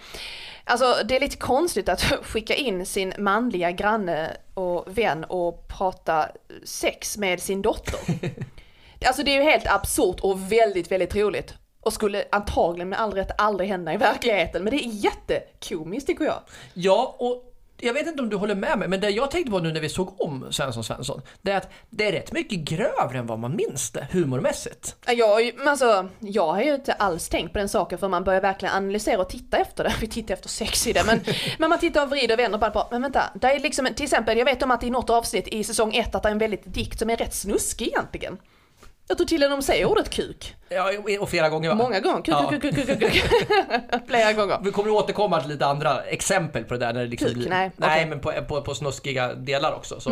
Alltså 0.63 0.95
det 1.05 1.15
är 1.15 1.19
lite 1.19 1.38
konstigt 1.38 1.89
att 1.89 2.01
skicka 2.23 2.55
in 2.55 2.85
sin 2.85 3.13
manliga 3.17 3.71
granne 3.71 4.38
och 4.53 4.97
vän 4.97 5.23
och 5.23 5.67
prata 5.67 6.29
sex 6.63 7.17
med 7.17 7.41
sin 7.41 7.61
dotter. 7.61 7.99
Alltså 9.05 9.23
det 9.23 9.31
är 9.31 9.43
ju 9.43 9.49
helt 9.49 9.67
absurt 9.67 10.19
och 10.19 10.51
väldigt, 10.51 10.91
väldigt 10.91 11.15
roligt. 11.15 11.53
Och 11.81 11.93
skulle 11.93 12.23
antagligen 12.31 12.89
med 12.89 12.99
all 12.99 13.13
rätt 13.13 13.31
aldrig 13.37 13.69
hända 13.69 13.93
i 13.93 13.97
verkligheten. 13.97 14.63
Men 14.63 14.71
det 14.77 14.85
är 14.85 14.89
jättekomiskt 14.89 16.07
tycker 16.07 16.25
jag. 16.25 16.39
Ja, 16.73 17.15
och 17.19 17.53
jag 17.79 17.93
vet 17.93 18.07
inte 18.07 18.21
om 18.21 18.29
du 18.29 18.35
håller 18.35 18.55
med 18.55 18.79
mig, 18.79 18.87
men 18.87 19.01
det 19.01 19.09
jag 19.09 19.31
tänkte 19.31 19.51
på 19.51 19.59
nu 19.59 19.73
när 19.73 19.81
vi 19.81 19.89
såg 19.89 20.21
om 20.21 20.45
Svensson 20.51 20.83
Svensson, 20.83 21.21
det 21.41 21.51
är 21.51 21.57
att 21.57 21.69
det 21.89 22.07
är 22.07 22.11
rätt 22.11 22.31
mycket 22.31 22.59
grövre 22.59 23.17
än 23.17 23.27
vad 23.27 23.39
man 23.39 23.55
minns 23.55 23.91
det, 23.91 24.07
humormässigt. 24.11 24.95
Ju- 25.07 25.53
men 25.57 25.67
alltså, 25.67 26.09
jag 26.19 26.53
har 26.53 26.61
ju 26.61 26.75
inte 26.75 26.93
alls 26.93 27.29
tänkt 27.29 27.53
på 27.53 27.59
den 27.59 27.69
saken 27.69 27.99
för 27.99 28.07
man 28.07 28.23
börjar 28.23 28.41
verkligen 28.41 28.75
analysera 28.75 29.21
och 29.21 29.29
titta 29.29 29.57
efter 29.57 29.83
det. 29.83 29.93
Vi 30.01 30.07
tittar 30.07 30.33
efter 30.33 30.49
sex 30.49 30.87
i 30.87 30.93
det 30.93 31.03
men, 31.05 31.19
men 31.59 31.69
man 31.69 31.79
tittar 31.79 32.03
och 32.03 32.09
vrider 32.09 32.35
och 32.35 32.39
vänder 32.39 32.57
på 32.57 32.65
det 32.65 32.85
men 32.91 33.01
vänta, 33.01 33.23
det 33.35 33.47
är 33.47 33.59
liksom, 33.59 33.87
till 33.95 34.03
exempel 34.03 34.37
jag 34.37 34.45
vet 34.45 34.63
om 34.63 34.71
att 34.71 34.83
i 34.83 34.89
något 34.89 35.09
avsnitt 35.09 35.47
i 35.47 35.63
säsong 35.63 35.95
ett 35.95 36.15
att 36.15 36.23
det 36.23 36.29
är 36.29 36.31
en 36.31 36.37
väldigt 36.37 36.73
dikt 36.73 36.99
som 36.99 37.09
är 37.09 37.17
rätt 37.17 37.33
snuskig 37.35 37.87
egentligen. 37.87 38.37
Jag 39.07 39.17
tror 39.17 39.27
till 39.27 39.43
och 39.43 39.49
med 39.49 39.57
de 39.59 39.63
säger 39.63 39.85
ordet 39.85 40.09
kuk. 40.09 40.55
Ja, 40.69 40.91
och 41.19 41.29
flera 41.29 41.49
gånger 41.49 41.69
va? 41.69 41.75
Många 41.75 41.99
gånger. 41.99 42.21
Kuk, 42.21 42.27
Ja. 42.35 42.49
kuk, 42.49 42.61
kuk, 42.61 42.75
kuk, 42.75 42.87
kuk, 42.87 42.99
kuk. 42.99 43.23
Flera 44.07 44.33
gånger. 44.33 44.59
Vi 44.63 44.71
kommer 44.71 44.89
att 44.89 45.03
återkomma 45.03 45.41
till 45.41 45.49
lite 45.49 45.65
andra 45.65 46.01
exempel 46.03 46.63
på 46.63 46.73
det 46.73 46.79
där 46.79 46.93
när 46.93 47.01
det 47.01 47.07
liksom 47.07 47.27
Kuk, 47.27 47.37
blir... 47.37 47.49
nej, 47.49 47.71
nej 47.77 47.89
okej. 47.91 48.05
men 48.05 48.19
på, 48.19 48.31
på, 48.47 48.61
på 48.61 48.75
snuskiga 48.75 49.33
delar 49.33 49.73
också. 49.75 49.99
Så. 49.99 50.09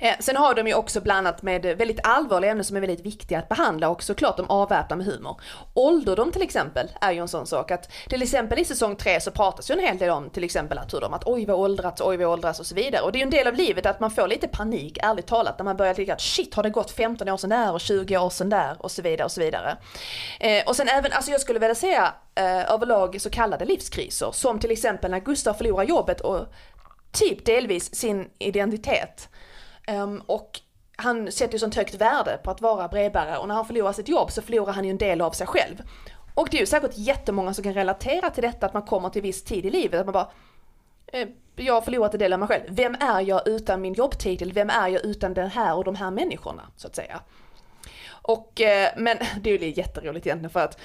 Eh, 0.00 0.14
sen 0.20 0.36
har 0.36 0.54
de 0.54 0.66
ju 0.66 0.74
också 0.74 1.00
blandat 1.00 1.42
med 1.42 1.62
väldigt 1.62 2.00
allvarliga 2.02 2.50
ämnen 2.50 2.64
som 2.64 2.76
är 2.76 2.80
väldigt 2.80 3.06
viktiga 3.06 3.38
att 3.38 3.48
behandla 3.48 3.88
och 3.88 4.02
såklart 4.02 4.36
de 4.36 4.50
avväpnar 4.50 4.96
med 4.96 5.06
humor. 5.06 5.40
Ålderdom 5.74 6.32
till 6.32 6.42
exempel 6.42 6.88
är 7.00 7.12
ju 7.12 7.18
en 7.18 7.28
sån 7.28 7.46
sak 7.46 7.70
att 7.70 7.90
till 8.08 8.22
exempel 8.22 8.58
i 8.58 8.64
säsong 8.64 8.96
3 8.96 9.20
så 9.20 9.30
pratas 9.30 9.70
ju 9.70 9.74
en 9.74 9.80
hel 9.80 9.98
del 9.98 10.10
om 10.10 10.30
till 10.30 10.44
exempel 10.44 10.78
att 10.78 10.94
hur 10.94 11.00
de 11.00 11.14
att 11.14 11.26
oj 11.26 11.46
vad 11.46 11.56
åldrats, 11.56 12.00
oj 12.00 12.16
vad 12.16 12.26
åldrats 12.26 12.60
och 12.60 12.66
så 12.66 12.74
vidare. 12.74 13.02
Och 13.02 13.12
det 13.12 13.16
är 13.16 13.20
ju 13.20 13.24
en 13.24 13.30
del 13.30 13.46
av 13.46 13.54
livet 13.54 13.86
att 13.86 14.00
man 14.00 14.10
får 14.10 14.28
lite 14.28 14.48
panik, 14.48 14.98
ärligt 15.02 15.26
talat, 15.26 15.58
när 15.58 15.64
man 15.64 15.76
börjar 15.76 15.94
tycka 15.94 16.12
att 16.12 16.20
shit 16.20 16.54
har 16.54 16.62
det 16.62 16.70
gått 16.70 16.90
15 16.90 17.28
år 17.28 17.36
sedan 17.36 17.50
där 17.50 17.72
och 17.72 17.80
20 17.80 18.18
år 18.18 18.30
sedan 18.30 18.50
där 18.50 18.76
och 18.78 18.90
så 18.90 19.02
vidare 19.02 19.24
och 19.24 19.32
så 19.32 19.40
vidare. 19.40 19.76
Eh, 20.40 20.64
och 20.66 20.76
sen 20.76 20.88
även, 20.88 21.12
alltså 21.12 21.30
jag 21.30 21.40
skulle 21.40 21.58
vilja 21.58 21.74
säga 21.74 22.14
eh, 22.34 22.72
överlag 22.72 23.20
så 23.20 23.30
kallade 23.30 23.64
livskriser 23.64 24.30
som 24.32 24.58
till 24.58 24.70
exempel 24.70 25.10
när 25.10 25.20
Gustav 25.20 25.54
förlorar 25.54 25.84
jobbet 25.84 26.20
och 26.20 26.46
typ 27.12 27.44
delvis 27.44 27.94
sin 27.94 28.30
identitet. 28.38 29.28
Um, 29.88 30.22
och 30.26 30.60
han 30.96 31.32
sätter 31.32 31.52
ju 31.52 31.58
sånt 31.58 31.74
högt 31.74 31.94
värde 31.94 32.40
på 32.44 32.50
att 32.50 32.60
vara 32.60 32.88
brevbärare 32.88 33.38
och 33.38 33.48
när 33.48 33.54
han 33.54 33.66
förlorar 33.66 33.92
sitt 33.92 34.08
jobb 34.08 34.30
så 34.30 34.42
förlorar 34.42 34.72
han 34.72 34.84
ju 34.84 34.90
en 34.90 34.98
del 34.98 35.20
av 35.20 35.30
sig 35.30 35.46
själv. 35.46 35.82
Och 36.34 36.48
det 36.50 36.56
är 36.56 36.60
ju 36.60 36.66
säkert 36.66 36.90
jättemånga 36.94 37.54
som 37.54 37.64
kan 37.64 37.74
relatera 37.74 38.30
till 38.30 38.42
detta 38.42 38.66
att 38.66 38.74
man 38.74 38.82
kommer 38.82 39.08
till 39.08 39.22
viss 39.22 39.44
tid 39.44 39.66
i 39.66 39.70
livet 39.70 40.00
att 40.00 40.06
man 40.06 40.12
bara 40.12 40.30
eh, 41.06 41.28
jag 41.56 41.74
har 41.74 41.80
förlorat 41.80 42.14
en 42.14 42.20
del 42.20 42.32
av 42.32 42.38
mig 42.38 42.48
själv. 42.48 42.62
Vem 42.68 42.94
är 42.94 43.20
jag 43.20 43.48
utan 43.48 43.80
min 43.80 43.94
jobbtitel? 43.94 44.52
Vem 44.52 44.70
är 44.70 44.88
jag 44.88 45.04
utan 45.04 45.34
den 45.34 45.50
här 45.50 45.76
och 45.76 45.84
de 45.84 45.94
här 45.94 46.10
människorna? 46.10 46.62
Så 46.76 46.86
att 46.86 46.96
säga. 46.96 47.20
Och, 48.22 48.60
eh, 48.60 48.88
men 48.96 49.18
det 49.40 49.50
är 49.50 49.58
ju 49.58 49.72
jätteroligt 49.76 50.26
egentligen 50.26 50.50
för 50.50 50.60
att 50.60 50.78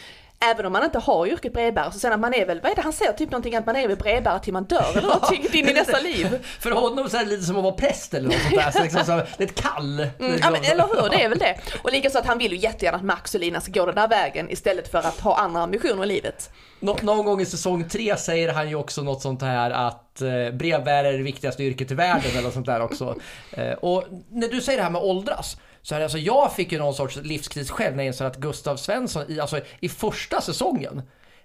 Även 0.51 0.65
om 0.65 0.73
man 0.73 0.83
inte 0.83 0.99
har 0.99 1.27
yrket 1.27 1.53
brevbärare 1.53 1.91
så 1.91 1.99
sen 1.99 2.13
att 2.13 2.19
man 2.19 2.33
är 2.33 2.45
väl, 2.45 2.61
vad 2.61 2.71
är 2.71 2.75
det 2.75 2.81
han 2.81 2.93
säger, 2.93 3.13
typ 3.13 3.31
någonting 3.31 3.55
att 3.55 3.65
man 3.65 3.75
är 3.75 3.87
väl 3.87 3.97
brevbärare 3.97 4.39
till 4.39 4.53
man 4.53 4.63
dör 4.63 4.91
eller 4.91 5.07
någonting 5.07 5.47
in 5.53 5.69
i 5.69 5.73
nästa 5.73 5.99
liv. 5.99 6.45
För 6.59 6.71
honom 6.71 7.09
så 7.09 7.17
är 7.17 7.23
det 7.23 7.29
lite 7.29 7.43
som 7.43 7.57
att 7.57 7.63
vara 7.63 7.73
präst 7.73 8.13
eller 8.13 8.27
något 8.29 8.41
sånt 8.41 8.55
där. 8.55 8.71
Så 8.71 8.83
liksom, 8.83 9.05
så, 9.05 9.11
det 9.37 9.43
är 9.43 9.47
ett 9.47 9.61
kall. 9.61 9.99
Mm, 9.99 10.39
ja, 10.41 10.51
men, 10.51 10.63
eller 10.63 10.83
hur, 10.83 11.09
det 11.09 11.23
är 11.23 11.29
väl 11.29 11.37
det. 11.39 11.57
Och 11.83 11.91
likaså 11.91 12.19
att 12.19 12.25
han 12.25 12.37
vill 12.37 12.51
ju 12.51 12.57
jättegärna 12.57 12.97
att 12.97 13.03
Max 13.03 13.33
och 13.35 13.41
Lina 13.41 13.61
ska 13.61 13.71
gå 13.71 13.85
den 13.85 13.95
där 13.95 14.07
vägen 14.07 14.51
istället 14.51 14.91
för 14.91 14.97
att 14.99 15.19
ha 15.19 15.37
andra 15.37 15.61
ambitioner 15.61 16.03
i 16.03 16.07
livet. 16.07 16.49
Nå- 16.79 16.97
någon 17.01 17.25
gång 17.25 17.41
i 17.41 17.45
säsong 17.45 17.89
tre 17.89 18.17
säger 18.17 18.53
han 18.53 18.69
ju 18.69 18.75
också 18.75 19.01
något 19.01 19.21
sånt 19.21 19.41
här 19.41 19.71
att 19.71 20.21
eh, 20.21 20.51
brevbärare 20.53 21.13
är 21.13 21.17
det 21.17 21.23
viktigaste 21.23 21.63
yrket 21.63 21.91
i 21.91 21.95
världen 21.95 22.31
eller 22.31 22.41
något 22.41 22.53
sånt 22.53 22.65
där 22.65 22.81
också. 22.81 23.15
Eh, 23.51 23.71
och 23.73 24.03
när 24.31 24.47
du 24.47 24.61
säger 24.61 24.77
det 24.77 24.83
här 24.83 24.91
med 24.91 25.01
åldras, 25.01 25.57
så 25.85 25.95
är 25.95 25.99
det 25.99 26.05
alltså 26.05 26.17
jag 26.17 26.53
fick 26.53 26.71
ju 26.71 26.77
någon 26.77 26.95
sorts 26.95 27.15
livskris 27.15 27.71
själv 27.71 27.95
när 27.95 28.03
jag 28.03 28.07
insåg 28.07 28.27
att 28.27 28.37
Gustav 28.37 28.77
Svensson 28.77 29.31
i, 29.31 29.39
alltså, 29.39 29.59
i 29.79 29.89
första 29.89 30.41
säsongen 30.41 31.01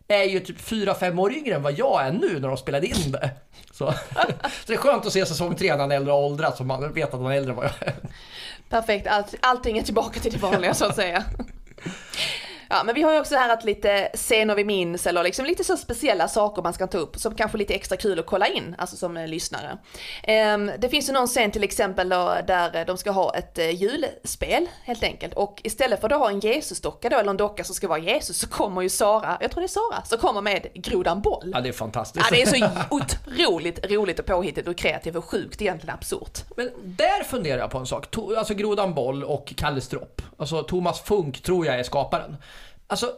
är 0.08 0.24
ju 0.24 0.40
typ 0.40 0.60
4-5 0.60 1.20
år 1.20 1.32
yngre 1.32 1.54
än 1.54 1.62
vad 1.62 1.78
jag 1.78 2.02
är 2.02 2.12
nu 2.12 2.40
när 2.40 2.48
de 2.48 2.56
spelade 2.56 2.86
in 2.86 3.12
det. 3.12 3.30
Så, 3.72 3.92
så 4.42 4.66
det 4.66 4.72
är 4.72 4.76
skönt 4.76 5.06
att 5.06 5.12
se 5.12 5.26
säsong 5.26 5.54
3 5.54 5.70
när 5.70 5.78
han 5.78 5.92
är 5.92 5.96
äldre 5.96 6.12
och 6.12 6.24
åldras 6.24 6.56
så 6.56 6.64
man 6.64 6.92
vet 6.92 7.14
att 7.14 7.20
han 7.20 7.32
är 7.32 7.36
äldre 7.36 7.50
än 7.50 7.56
vad 7.56 7.64
jag 7.64 7.88
är. 7.88 7.94
Perfekt, 8.68 9.06
Allt, 9.06 9.34
allting 9.40 9.78
är 9.78 9.82
tillbaka 9.82 10.20
till 10.20 10.32
det 10.32 10.38
vanliga 10.38 10.74
så 10.74 10.84
att 10.84 10.96
säga. 10.96 11.24
Ja, 12.72 12.82
men 12.84 12.94
vi 12.94 13.02
har 13.02 13.12
ju 13.12 13.20
också 13.20 13.34
här 13.34 13.52
att 13.52 13.64
lite 13.64 14.10
scener 14.14 14.54
vi 14.54 14.64
minns 14.64 15.06
eller 15.06 15.22
liksom 15.22 15.44
lite 15.44 15.64
så 15.64 15.76
speciella 15.76 16.28
saker 16.28 16.62
man 16.62 16.72
ska 16.72 16.86
ta 16.86 16.98
upp 16.98 17.16
som 17.16 17.34
kanske 17.34 17.56
är 17.56 17.58
lite 17.58 17.74
extra 17.74 17.96
kul 17.96 18.18
att 18.18 18.26
kolla 18.26 18.46
in, 18.46 18.74
alltså 18.78 18.96
som 18.96 19.16
eh, 19.16 19.26
lyssnare. 19.26 19.78
Ehm, 20.22 20.70
det 20.78 20.88
finns 20.88 21.08
ju 21.08 21.12
någon 21.12 21.26
scen 21.26 21.50
till 21.50 21.64
exempel 21.64 22.08
där 22.08 22.76
eh, 22.76 22.86
de 22.86 22.98
ska 22.98 23.10
ha 23.10 23.34
ett 23.34 23.58
eh, 23.58 23.70
julspel 23.70 24.66
helt 24.84 25.02
enkelt 25.02 25.34
och 25.34 25.60
istället 25.64 26.00
för 26.00 26.12
att 26.12 26.18
ha 26.18 26.30
en 26.30 26.40
Jesusdocka 26.40 27.08
då 27.08 27.16
eller 27.16 27.30
en 27.30 27.36
docka 27.36 27.64
som 27.64 27.74
ska 27.74 27.88
vara 27.88 27.98
Jesus 27.98 28.38
så 28.38 28.48
kommer 28.48 28.82
ju 28.82 28.88
Sara, 28.88 29.38
jag 29.40 29.50
tror 29.50 29.60
det 29.60 29.66
är 29.66 29.68
Sara, 29.68 30.04
så 30.04 30.18
kommer 30.18 30.40
med 30.40 30.66
grodan 30.74 31.20
boll. 31.20 31.50
Ja, 31.54 31.60
det 31.60 31.68
är 31.68 31.72
fantastiskt. 31.72 32.26
Ja, 32.30 32.36
det 32.36 32.42
är 32.42 32.46
så 32.46 32.68
otroligt 32.90 33.90
roligt 33.90 34.18
och 34.18 34.26
påhittigt 34.26 34.68
och 34.68 34.76
kreativt 34.76 35.16
och 35.16 35.24
sjukt 35.24 35.62
egentligen 35.62 35.94
absurt. 35.94 36.44
Men 36.56 36.70
där 36.82 37.24
funderar 37.24 37.58
jag 37.58 37.70
på 37.70 37.78
en 37.78 37.86
sak. 37.86 38.16
Alltså 38.36 38.54
Grodan 38.54 38.94
Boll 38.94 39.24
och 39.24 39.54
Kalle 39.56 39.80
Stropp. 39.80 40.22
Alltså 40.36 40.62
Thomas 40.62 41.00
Funk 41.00 41.42
tror 41.42 41.66
jag 41.66 41.78
är 41.78 41.82
skaparen. 41.82 42.36
Alltså, 42.90 43.12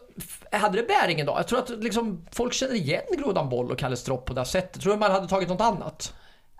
hade 0.53 0.77
det 0.77 0.87
bäring 0.89 1.20
idag? 1.20 1.39
Jag 1.39 1.49
tror 1.49 1.59
att 1.59 1.70
liksom, 1.70 2.27
folk 2.33 2.53
känner 2.53 2.75
igen 2.75 3.03
Grodan 3.18 3.49
Boll 3.49 3.70
och 3.70 3.79
Kalle 3.79 3.97
Stropp 3.97 4.25
på 4.27 4.33
det 4.35 4.41
här 4.41 4.45
sättet. 4.45 4.83
Tror 4.83 4.93
du 4.93 4.99
man 4.99 5.11
hade 5.11 5.29
tagit 5.29 5.49
något 5.49 5.61
annat? 5.61 6.14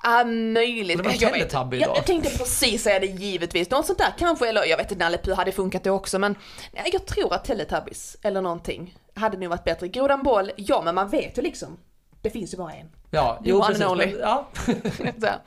Ah, 0.05 0.25
möjligt. 0.25 0.97
Det 0.99 1.03
var 1.05 1.11
Jag 1.23 1.33
vet- 1.33 1.53
jag, 1.81 1.97
jag 1.97 2.07
tänkte 2.07 2.39
precis 2.39 2.83
säga 2.83 3.01
det 3.01 3.07
givetvis. 3.07 3.71
Något 3.71 3.87
sånt 3.87 3.99
där 3.99 4.15
kanske, 4.19 4.49
eller 4.49 4.65
jag 4.65 4.77
vet 4.77 4.93
inte, 4.93 5.05
Nalle 5.05 5.19
Puh 5.19 5.35
hade 5.35 5.53
funkat 5.53 5.85
det 5.85 5.91
också 5.91 6.19
men 6.19 6.35
nej, 6.73 6.91
jag 6.93 7.07
tror 7.07 7.35
att 7.35 7.45
Teletubbies 7.45 8.17
eller 8.23 8.41
någonting 8.41 8.97
hade 9.15 9.37
nog 9.39 9.51
varit 9.51 9.65
bättre. 9.65 9.89
Grodan 9.89 10.23
Boll, 10.23 10.51
ja 10.57 10.83
men 10.83 10.95
man 10.95 11.09
vet 11.09 11.39
ju 11.39 11.43
liksom. 11.43 11.79
Det 12.23 12.31
finns 12.31 12.53
ju 12.55 12.59
bara 12.59 12.73
en. 12.73 12.89
Ja, 13.15 13.41
The 13.45 13.53
one 13.53 13.65
and 13.75 13.85
only. 13.85 14.07
Men, 14.07 14.21
ja. 14.21 14.47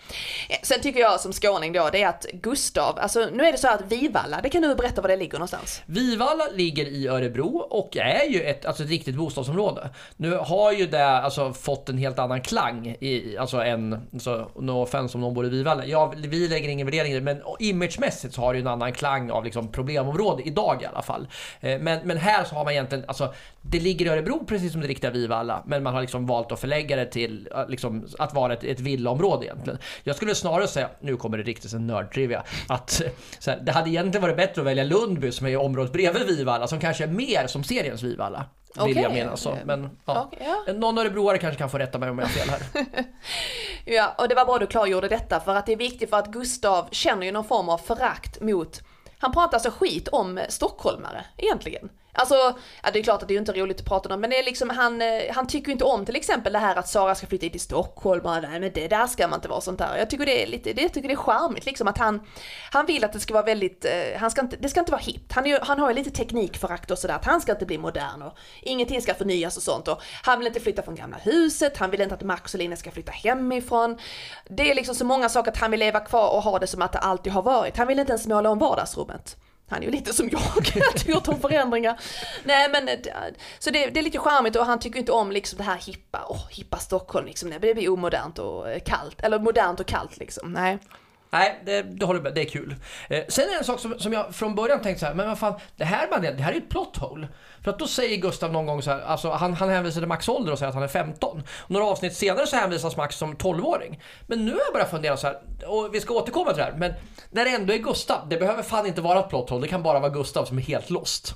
Eh, 0.49 0.57
Sen 0.63 0.81
tycker 0.81 0.99
jag 0.99 1.19
som 1.19 1.33
skåning 1.33 1.73
då, 1.73 1.89
det 1.91 2.01
är 2.03 2.07
att 2.07 2.25
Gustav, 2.33 2.99
alltså 2.99 3.29
nu 3.33 3.43
är 3.45 3.51
det 3.51 3.57
så 3.57 3.67
att 3.67 3.81
Vivalla, 3.91 4.41
det 4.43 4.49
kan 4.49 4.61
du 4.61 4.75
berätta 4.75 5.01
var 5.01 5.09
det 5.09 5.15
ligger 5.15 5.33
någonstans. 5.33 5.81
Vivalla 5.85 6.43
ligger 6.53 6.85
i 6.85 7.07
Örebro 7.07 7.57
och 7.57 7.97
är 7.97 8.29
ju 8.29 8.41
ett, 8.41 8.65
alltså 8.65 8.83
ett 8.83 8.89
riktigt 8.89 9.15
bostadsområde. 9.15 9.89
Nu 10.17 10.35
har 10.37 10.71
ju 10.71 10.87
det 10.87 11.07
alltså 11.07 11.53
fått 11.53 11.89
en 11.89 11.97
helt 11.97 12.19
annan 12.19 12.41
klang, 12.41 12.87
i, 12.87 13.37
alltså 13.37 13.57
en, 13.57 14.07
alltså, 14.13 14.51
no 14.55 14.71
offense 14.81 15.17
om 15.17 15.21
någon 15.21 15.33
bor 15.33 15.45
i 15.45 15.49
Vivalla. 15.49 15.85
Ja, 15.85 16.13
vi 16.17 16.47
lägger 16.47 16.69
ingen 16.69 16.87
värdering 16.87 17.11
i 17.11 17.15
det, 17.15 17.21
men 17.21 17.41
imagemässigt 17.59 18.33
så 18.33 18.41
har 18.41 18.53
det 18.53 18.57
ju 18.57 18.61
en 18.61 18.67
annan 18.67 18.93
klang 18.93 19.31
av 19.31 19.43
liksom 19.43 19.71
problemområde 19.71 20.43
idag 20.43 20.81
i 20.81 20.85
alla 20.85 21.01
fall. 21.01 21.27
Eh, 21.61 21.79
Men, 21.79 21.99
men 22.07 22.17
här 22.17 22.43
så 22.43 22.55
har 22.55 22.63
man 22.63 22.73
egentligen, 22.73 23.05
alltså 23.07 23.33
det 23.61 23.79
ligger 23.79 24.05
i 24.05 24.09
Örebro 24.09 24.45
precis 24.47 24.71
som 24.71 24.81
det 24.81 24.87
riktiga 24.87 25.11
Vivalla, 25.11 25.63
men 25.65 25.83
man 25.83 25.93
har 25.93 26.01
liksom 26.01 26.25
valt 26.25 26.51
att 26.51 26.59
förlägga 26.59 26.95
det 26.95 27.05
till 27.05 27.47
liksom, 27.67 28.07
att 28.19 28.33
vara 28.33 28.53
ett, 28.53 28.63
ett 28.63 28.79
villaområde 28.79 29.45
egentligen. 29.45 29.79
Jag 30.03 30.15
skulle 30.15 30.35
snarare 30.35 30.67
säga, 30.67 30.89
nu 30.99 31.17
kommer 31.17 31.37
det 31.37 31.43
riktigt 31.43 31.73
en 31.73 31.87
nördtrivia, 31.87 32.43
att 32.67 33.01
eh, 33.01 33.11
här, 33.47 33.59
det 33.61 33.71
hade 33.71 33.89
egentligen 33.89 34.21
varit 34.21 34.37
bättre 34.37 34.61
att 34.61 34.67
välja 34.67 34.83
Lundby 34.83 35.31
som 35.31 35.47
är 35.47 35.57
området 35.57 35.93
bredvid 35.93 36.27
Vivalla, 36.27 36.67
som 36.67 36.79
kanske 36.79 37.03
är 37.03 37.07
mer 37.07 37.47
som 37.47 37.63
seriens 37.63 38.03
Vivalla. 38.03 38.45
Vill 38.85 38.95
jag 38.95 39.05
Okej. 39.05 39.23
mena 39.23 39.37
så. 39.37 39.57
Men, 39.65 39.89
ja. 40.05 40.27
Okej, 40.27 40.47
ja. 40.67 40.73
Någon 40.73 40.97
örebroare 40.97 41.37
kanske 41.37 41.57
kan 41.57 41.69
få 41.69 41.77
rätta 41.77 41.99
mig 41.99 42.09
om 42.09 42.19
jag 42.19 42.25
har 42.25 42.31
fel 42.31 42.49
här. 42.49 42.85
Ja, 43.87 44.15
och 44.17 44.27
det 44.27 44.35
var 44.35 44.45
bra 44.45 44.57
du 44.57 44.67
klargjorde 44.67 45.07
detta 45.07 45.39
för 45.39 45.55
att 45.55 45.65
det 45.65 45.71
är 45.71 45.77
viktigt 45.77 46.09
för 46.09 46.17
att 46.17 46.27
Gustav 46.27 46.87
känner 46.91 47.25
ju 47.25 47.31
någon 47.31 47.45
form 47.45 47.69
av 47.69 47.77
förakt 47.77 48.41
mot, 48.41 48.81
han 49.17 49.31
pratar 49.31 49.59
så 49.59 49.71
skit 49.71 50.07
om 50.07 50.39
stockholmare 50.49 51.25
egentligen. 51.37 51.89
Alltså, 52.17 52.55
ja, 52.83 52.89
det 52.93 52.99
är 52.99 53.03
klart 53.03 53.21
att 53.21 53.27
det 53.27 53.31
är 53.31 53.35
ju 53.35 53.39
inte 53.39 53.53
roligt 53.53 53.79
att 53.79 53.85
prata 53.85 54.13
om, 54.13 54.21
men 54.21 54.29
det 54.29 54.39
är 54.39 54.43
liksom, 54.43 54.69
han, 54.69 55.01
eh, 55.01 55.07
han 55.33 55.47
tycker 55.47 55.67
ju 55.67 55.71
inte 55.71 55.85
om 55.85 56.05
till 56.05 56.15
exempel 56.15 56.53
det 56.53 56.59
här 56.59 56.75
att 56.75 56.87
Sara 56.87 57.15
ska 57.15 57.27
flytta 57.27 57.45
in 57.45 57.51
till 57.51 57.61
Stockholm 57.61 58.25
och 58.25 58.41
nej 58.41 58.59
men 58.59 58.71
det 58.73 58.87
där 58.87 59.07
ska 59.07 59.27
man 59.27 59.37
inte 59.37 59.47
vara 59.47 59.61
sånt 59.61 59.79
där. 59.79 59.97
Jag 59.97 60.09
tycker 60.09 60.25
det 60.25 60.43
är 60.43 60.47
lite, 60.47 60.73
det, 60.73 60.81
jag 60.81 60.93
tycker 60.93 61.07
det 61.07 61.13
är 61.13 61.17
charmigt 61.17 61.65
liksom 61.65 61.87
att 61.87 61.97
han, 61.97 62.21
han 62.71 62.85
vill 62.85 63.03
att 63.03 63.13
det 63.13 63.19
ska 63.19 63.33
vara 63.33 63.43
väldigt, 63.43 63.85
eh, 63.85 64.19
han 64.19 64.31
ska 64.31 64.41
inte, 64.41 64.57
det 64.59 64.69
ska 64.69 64.79
inte 64.79 64.91
vara 64.91 65.01
hippt. 65.01 65.33
Han, 65.33 65.45
är, 65.45 65.59
han 65.61 65.79
har 65.79 65.89
ju 65.89 65.95
lite 65.95 66.11
teknikförakt 66.11 66.91
och 66.91 66.99
sådär, 66.99 67.15
att 67.15 67.25
han 67.25 67.41
ska 67.41 67.51
inte 67.51 67.65
bli 67.65 67.77
modern 67.77 68.21
och 68.21 68.37
ingenting 68.61 69.01
ska 69.01 69.13
förnyas 69.13 69.57
och 69.57 69.63
sånt 69.63 69.87
och 69.87 70.01
han 70.23 70.39
vill 70.39 70.47
inte 70.47 70.59
flytta 70.59 70.81
från 70.81 70.95
gamla 70.95 71.17
huset, 71.17 71.77
han 71.77 71.91
vill 71.91 72.01
inte 72.01 72.15
att 72.15 72.23
Max 72.23 72.53
och 72.53 72.59
Lina 72.59 72.75
ska 72.75 72.91
flytta 72.91 73.11
hemifrån. 73.11 73.97
Det 74.49 74.71
är 74.71 74.75
liksom 74.75 74.95
så 74.95 75.05
många 75.05 75.29
saker 75.29 75.51
att 75.51 75.57
han 75.57 75.71
vill 75.71 75.79
leva 75.79 75.99
kvar 75.99 76.35
och 76.35 76.41
ha 76.41 76.59
det 76.59 76.67
som 76.67 76.81
att 76.81 76.91
det 76.91 76.99
alltid 76.99 77.33
har 77.33 77.41
varit. 77.41 77.77
Han 77.77 77.87
vill 77.87 77.99
inte 77.99 78.11
ens 78.11 78.27
måla 78.27 78.49
om 78.49 78.59
vardagsrummet. 78.59 79.37
Han 79.69 79.81
är 79.81 79.85
ju 79.85 79.91
lite 79.91 80.13
som 80.13 80.29
jag, 80.29 80.39
har 80.39 81.09
gjort 81.09 81.27
om 81.27 81.39
förändringar. 81.39 81.99
Nej 82.43 82.69
men, 82.69 82.87
eh, 82.87 82.99
så 83.59 83.69
det, 83.69 83.87
det, 83.87 83.99
är 83.99 84.03
lite 84.03 84.19
charmigt 84.19 84.55
och 84.55 84.65
han 84.65 84.79
tycker 84.79 84.99
inte 84.99 85.11
om 85.11 85.31
liksom 85.31 85.57
det 85.57 85.63
här 85.63 85.77
hippa, 85.77 86.25
oh, 86.29 86.47
hippa 86.49 86.77
Stockholm 86.77 87.25
liksom, 87.25 87.49
det 87.49 87.59
blir 87.59 87.89
omodernt 87.89 88.39
och 88.39 88.69
eh, 88.69 88.79
kallt, 88.79 89.21
eller 89.21 89.39
modernt 89.39 89.79
och 89.79 89.87
kallt 89.87 90.17
liksom, 90.17 90.53
nej. 90.53 90.77
Nej, 91.29 91.61
det, 91.65 91.81
det 91.81 92.05
håller 92.05 92.21
med. 92.21 92.33
Det 92.33 92.41
är 92.41 92.45
kul. 92.45 92.75
Eh, 93.09 93.23
sen 93.27 93.45
är 93.45 93.49
det 93.49 93.57
en 93.57 93.63
sak 93.63 93.79
som, 93.79 93.99
som 93.99 94.13
jag 94.13 94.35
från 94.35 94.55
början 94.55 94.81
tänkte 94.81 94.99
så 94.99 95.05
här, 95.05 95.13
men 95.13 95.27
vad 95.27 95.39
fan, 95.39 95.59
det 95.75 95.85
här, 95.85 96.21
det 96.21 96.43
här 96.43 96.51
är 96.51 96.55
ju 96.55 96.61
ett 96.61 96.69
plot 96.69 96.97
hole. 96.97 97.27
För 97.63 97.71
att 97.71 97.79
då 97.79 97.87
säger 97.87 98.17
Gustav 98.17 98.51
någon 98.51 98.65
gång 98.65 98.81
så 98.81 98.91
här, 98.91 99.01
alltså 99.01 99.31
han, 99.31 99.53
han 99.53 99.69
hänvisar 99.69 100.01
till 100.01 100.07
Max 100.07 100.29
ålder 100.29 100.51
och 100.51 100.59
säger 100.59 100.69
att 100.69 100.75
han 100.75 100.83
är 100.83 100.87
15. 100.87 101.43
Några 101.67 101.85
avsnitt 101.85 102.15
senare 102.15 102.47
så 102.47 102.55
hänvisas 102.55 102.97
Max 102.97 103.15
som 103.15 103.35
12-åring. 103.35 104.01
Men 104.27 104.45
nu 104.45 104.51
har 104.51 104.59
jag 104.59 104.73
börjat 104.73 104.91
fundera 104.91 105.17
så 105.17 105.27
här, 105.27 105.39
och 105.67 105.93
vi 105.93 106.01
ska 106.01 106.13
återkomma 106.13 106.49
till 106.49 106.57
det 106.57 106.63
här, 106.63 106.73
men 106.77 106.93
när 107.29 107.45
det 107.45 107.51
ändå 107.51 107.73
är 107.73 107.77
Gustav, 107.77 108.29
det 108.29 108.37
behöver 108.37 108.63
fan 108.63 108.85
inte 108.85 109.01
vara 109.01 109.19
ett 109.19 109.29
plot 109.29 109.49
hole, 109.49 109.61
det 109.61 109.67
kan 109.67 109.83
bara 109.83 109.99
vara 109.99 110.11
Gustav 110.11 110.45
som 110.45 110.57
är 110.57 110.61
helt 110.61 110.89
lost. 110.89 111.35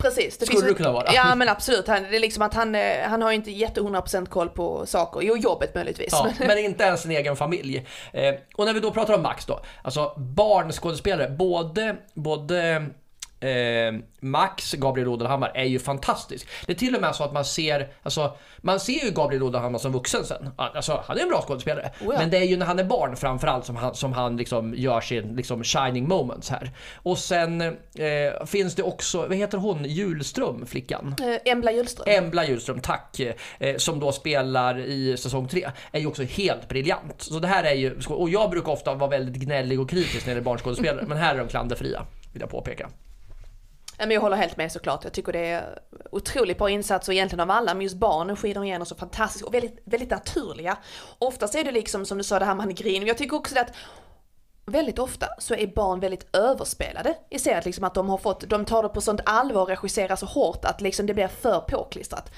Precis. 0.00 0.38
Det 0.38 0.46
Skulle 0.46 0.68
det 0.68 0.74
kunna 0.74 0.92
vara. 0.92 1.12
Ja 1.14 1.34
men 1.34 1.48
absolut. 1.48 1.88
Han, 1.88 2.02
det 2.02 2.16
är 2.16 2.20
liksom 2.20 2.42
att 2.42 2.54
han, 2.54 2.74
eh, 2.74 2.80
han 3.04 3.22
har 3.22 3.32
inte 3.32 3.50
jätte 3.50 3.80
100% 3.80 4.26
koll 4.26 4.48
på 4.48 4.86
saker. 4.86 5.20
Jo, 5.22 5.36
jobbet 5.36 5.74
möjligtvis. 5.74 6.08
Ja, 6.12 6.32
men 6.38 6.58
inte 6.58 6.84
ens 6.84 7.02
sin 7.02 7.10
egen 7.10 7.36
familj. 7.36 7.86
Eh, 8.12 8.34
och 8.56 8.66
när 8.66 8.74
vi 8.74 8.80
då 8.80 8.90
pratar 8.90 9.14
om 9.14 9.22
Max 9.22 9.46
då. 9.46 9.60
Alltså 9.82 10.12
barnskådespelare. 10.16 11.30
Både, 11.30 11.96
både 12.14 12.86
eh, 13.40 13.92
Max, 14.20 14.72
Gabriel 14.72 15.08
Odenhammar, 15.08 15.52
är 15.54 15.64
ju 15.64 15.78
fantastisk. 15.78 16.48
Det 16.66 16.72
är 16.72 16.76
till 16.76 16.94
och 16.94 17.00
med 17.00 17.14
så 17.14 17.24
att 17.24 17.32
man 17.32 17.44
ser, 17.44 17.88
alltså, 18.02 18.36
man 18.58 18.80
ser 18.80 19.04
ju 19.04 19.10
Gabriel 19.10 19.42
Odenhammar 19.42 19.78
som 19.78 19.92
vuxen 19.92 20.24
sen. 20.24 20.50
Alltså, 20.56 21.04
han 21.06 21.18
är 21.18 21.22
en 21.22 21.28
bra 21.28 21.42
skådespelare. 21.42 21.90
Oh 22.00 22.14
ja. 22.14 22.18
Men 22.18 22.30
det 22.30 22.36
är 22.36 22.44
ju 22.44 22.56
när 22.56 22.66
han 22.66 22.78
är 22.78 22.84
barn 22.84 23.16
framförallt 23.16 23.64
som 23.64 23.76
han, 23.76 23.94
som 23.94 24.12
han 24.12 24.36
liksom 24.36 24.74
gör 24.76 25.00
sin 25.00 25.36
liksom, 25.36 25.64
shining 25.64 26.08
moments 26.08 26.50
här. 26.50 26.70
Och 26.94 27.18
sen 27.18 27.60
eh, 27.60 28.46
finns 28.46 28.74
det 28.74 28.82
också, 28.82 29.18
vad 29.18 29.36
heter 29.36 29.58
hon, 29.58 29.84
Julström, 29.84 30.66
flickan? 30.66 31.14
Eh, 31.20 31.52
Embla 31.52 31.72
Julström. 31.72 32.04
Embla 32.08 32.46
Julström, 32.46 32.80
tack. 32.80 33.20
Eh, 33.58 33.76
som 33.76 34.00
då 34.00 34.12
spelar 34.12 34.78
i 34.78 35.16
säsong 35.16 35.48
3. 35.48 35.70
Är 35.92 36.00
ju 36.00 36.06
också 36.06 36.22
helt 36.22 36.68
briljant. 36.68 37.22
Så 37.22 37.38
det 37.38 37.48
här 37.48 37.64
är 37.64 37.74
ju, 37.74 38.00
och 38.08 38.30
jag 38.30 38.50
brukar 38.50 38.72
ofta 38.72 38.94
vara 38.94 39.10
väldigt 39.10 39.42
gnällig 39.42 39.80
och 39.80 39.90
kritisk 39.90 40.26
när 40.26 40.34
det 40.34 40.40
är 40.40 40.44
barnskådespelare. 40.44 41.04
men 41.08 41.18
här 41.18 41.34
är 41.34 41.38
de 41.38 41.48
klanderfria, 41.48 42.06
vill 42.32 42.40
jag 42.40 42.50
påpeka. 42.50 42.90
Men 44.00 44.10
jag 44.10 44.20
håller 44.20 44.36
helt 44.36 44.56
med 44.56 44.72
såklart. 44.72 45.04
Jag 45.04 45.12
tycker 45.12 45.32
det 45.32 45.46
är 45.46 45.78
otroligt 46.10 46.58
bra 46.58 46.70
insatser 46.70 47.12
egentligen 47.12 47.40
av 47.40 47.50
alla, 47.50 47.74
men 47.74 47.82
just 47.82 47.96
barnen 47.96 48.36
skiner 48.36 48.64
igenom 48.64 48.86
så 48.86 48.94
fantastiskt 48.94 49.44
och 49.44 49.54
väldigt, 49.54 49.78
väldigt 49.84 50.10
naturliga. 50.10 50.78
Oftast 51.18 51.54
är 51.54 51.64
det 51.64 51.70
liksom 51.70 52.06
som 52.06 52.18
du 52.18 52.24
sa 52.24 52.38
det 52.38 52.44
här 52.44 52.54
med 52.54 52.76
grinig. 52.76 53.08
Jag 53.08 53.18
tycker 53.18 53.36
också 53.36 53.58
att 53.58 53.72
väldigt 54.66 54.98
ofta 54.98 55.26
så 55.38 55.54
är 55.54 55.66
barn 55.66 56.00
väldigt 56.00 56.36
överspelade 56.36 57.14
i 57.30 57.38
serier, 57.38 57.62
liksom 57.64 57.84
att 57.84 57.94
de 57.94 58.08
har 58.08 58.18
fått, 58.18 58.40
de 58.40 58.64
tar 58.64 58.82
det 58.82 58.88
på 58.88 59.00
sånt 59.00 59.20
allvar 59.24 59.62
och 59.62 59.68
regisserar 59.68 60.16
så 60.16 60.26
hårt 60.26 60.64
att 60.64 60.80
liksom 60.80 61.06
det 61.06 61.14
blir 61.14 61.28
för 61.28 61.60
påklistrat. 61.60 62.32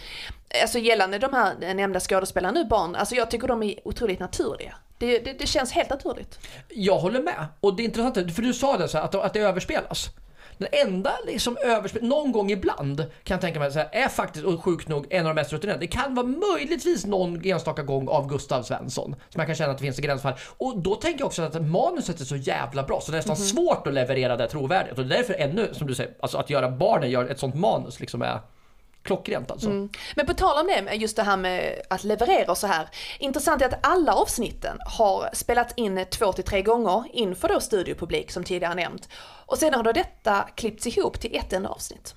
Alltså 0.62 0.78
gällande 0.78 1.18
de 1.18 1.32
här 1.32 1.74
nämnda 1.74 2.00
skådespelarna 2.00 2.60
nu, 2.60 2.64
barn, 2.64 2.94
alltså 2.94 3.14
jag 3.14 3.30
tycker 3.30 3.48
de 3.48 3.62
är 3.62 3.88
otroligt 3.88 4.20
naturliga. 4.20 4.74
Det, 4.98 5.18
det, 5.18 5.32
det 5.32 5.46
känns 5.46 5.72
helt 5.72 5.90
naturligt. 5.90 6.38
Jag 6.68 6.98
håller 6.98 7.22
med. 7.22 7.46
Och 7.60 7.76
det 7.76 7.82
är 7.82 7.84
intressant, 7.84 8.34
för 8.34 8.42
du 8.42 8.52
sa 8.52 8.76
det 8.76 8.88
så 8.88 8.98
här, 8.98 9.04
att, 9.04 9.14
att 9.14 9.32
det 9.32 9.40
överspelas. 9.40 10.10
Den 10.58 10.68
enda 10.72 11.12
liksom 11.26 11.56
överspel, 11.64 12.02
någon 12.02 12.32
gång 12.32 12.50
ibland 12.50 12.98
kan 12.98 13.34
jag 13.34 13.40
tänka 13.40 13.58
mig, 13.58 13.72
så 13.72 13.78
här, 13.78 13.88
är 13.92 14.08
faktiskt, 14.08 14.44
och 14.44 14.64
sjukt 14.64 14.88
nog, 14.88 15.06
en 15.10 15.26
av 15.26 15.34
de 15.34 15.40
mest 15.40 15.52
rutinerade. 15.52 15.80
Det 15.80 15.86
kan 15.86 16.14
vara 16.14 16.26
möjligtvis 16.26 17.06
någon 17.06 17.44
enstaka 17.44 17.82
gång 17.82 18.08
av 18.08 18.28
Gustav 18.28 18.62
Svensson. 18.62 19.14
Som 19.28 19.38
jag 19.40 19.46
kan 19.46 19.56
känna 19.56 19.70
att 19.70 19.78
det 19.78 19.84
finns 19.84 19.98
i 19.98 20.02
gränsfall. 20.02 20.34
Och 20.58 20.78
då 20.78 20.94
tänker 20.94 21.20
jag 21.20 21.26
också 21.26 21.42
att 21.42 21.62
manuset 21.66 22.20
är 22.20 22.24
så 22.24 22.36
jävla 22.36 22.82
bra 22.82 23.00
så 23.00 23.12
det 23.12 23.16
är 23.16 23.18
nästan 23.18 23.36
mm 23.36 23.46
-hmm. 23.46 23.54
svårt 23.54 23.86
att 23.86 23.94
leverera 23.94 24.36
det 24.36 24.48
trovärdigt. 24.48 24.98
Och 24.98 25.06
det 25.06 25.14
är 25.14 25.18
därför 25.18 25.34
ännu, 25.34 25.68
som 25.72 25.86
du 25.86 25.94
säger, 25.94 26.14
alltså 26.20 26.38
att 26.38 26.50
göra 26.50 26.70
barnen 26.70 27.10
gör 27.10 27.24
ett 27.24 27.38
sånt 27.38 27.54
manus 27.54 28.00
liksom 28.00 28.22
är 28.22 28.40
klockrent 29.02 29.50
alltså. 29.50 29.68
Mm. 29.68 29.88
Men 30.16 30.26
på 30.26 30.34
tal 30.34 30.58
om 30.60 30.66
det, 30.66 30.94
just 30.94 31.16
det 31.16 31.22
här 31.22 31.36
med 31.36 31.82
att 31.90 32.04
leverera 32.04 32.50
och 32.50 32.58
så 32.58 32.66
här. 32.66 32.88
Intressant 33.18 33.62
är 33.62 33.66
att 33.66 33.86
alla 33.86 34.14
avsnitten 34.14 34.78
har 34.86 35.30
spelats 35.32 35.74
in 35.76 36.06
två 36.10 36.32
till 36.32 36.44
tre 36.44 36.62
gånger 36.62 37.04
inför 37.12 37.48
då 37.48 37.60
studiopublik 37.60 38.30
som 38.30 38.44
tidigare 38.44 38.74
nämnt. 38.74 39.08
Och 39.46 39.58
sedan 39.58 39.74
har 39.74 39.82
då 39.82 39.92
detta 39.92 40.48
klippts 40.54 40.86
ihop 40.86 41.20
till 41.20 41.36
ett 41.36 41.52
enda 41.52 41.68
avsnitt. 41.68 42.14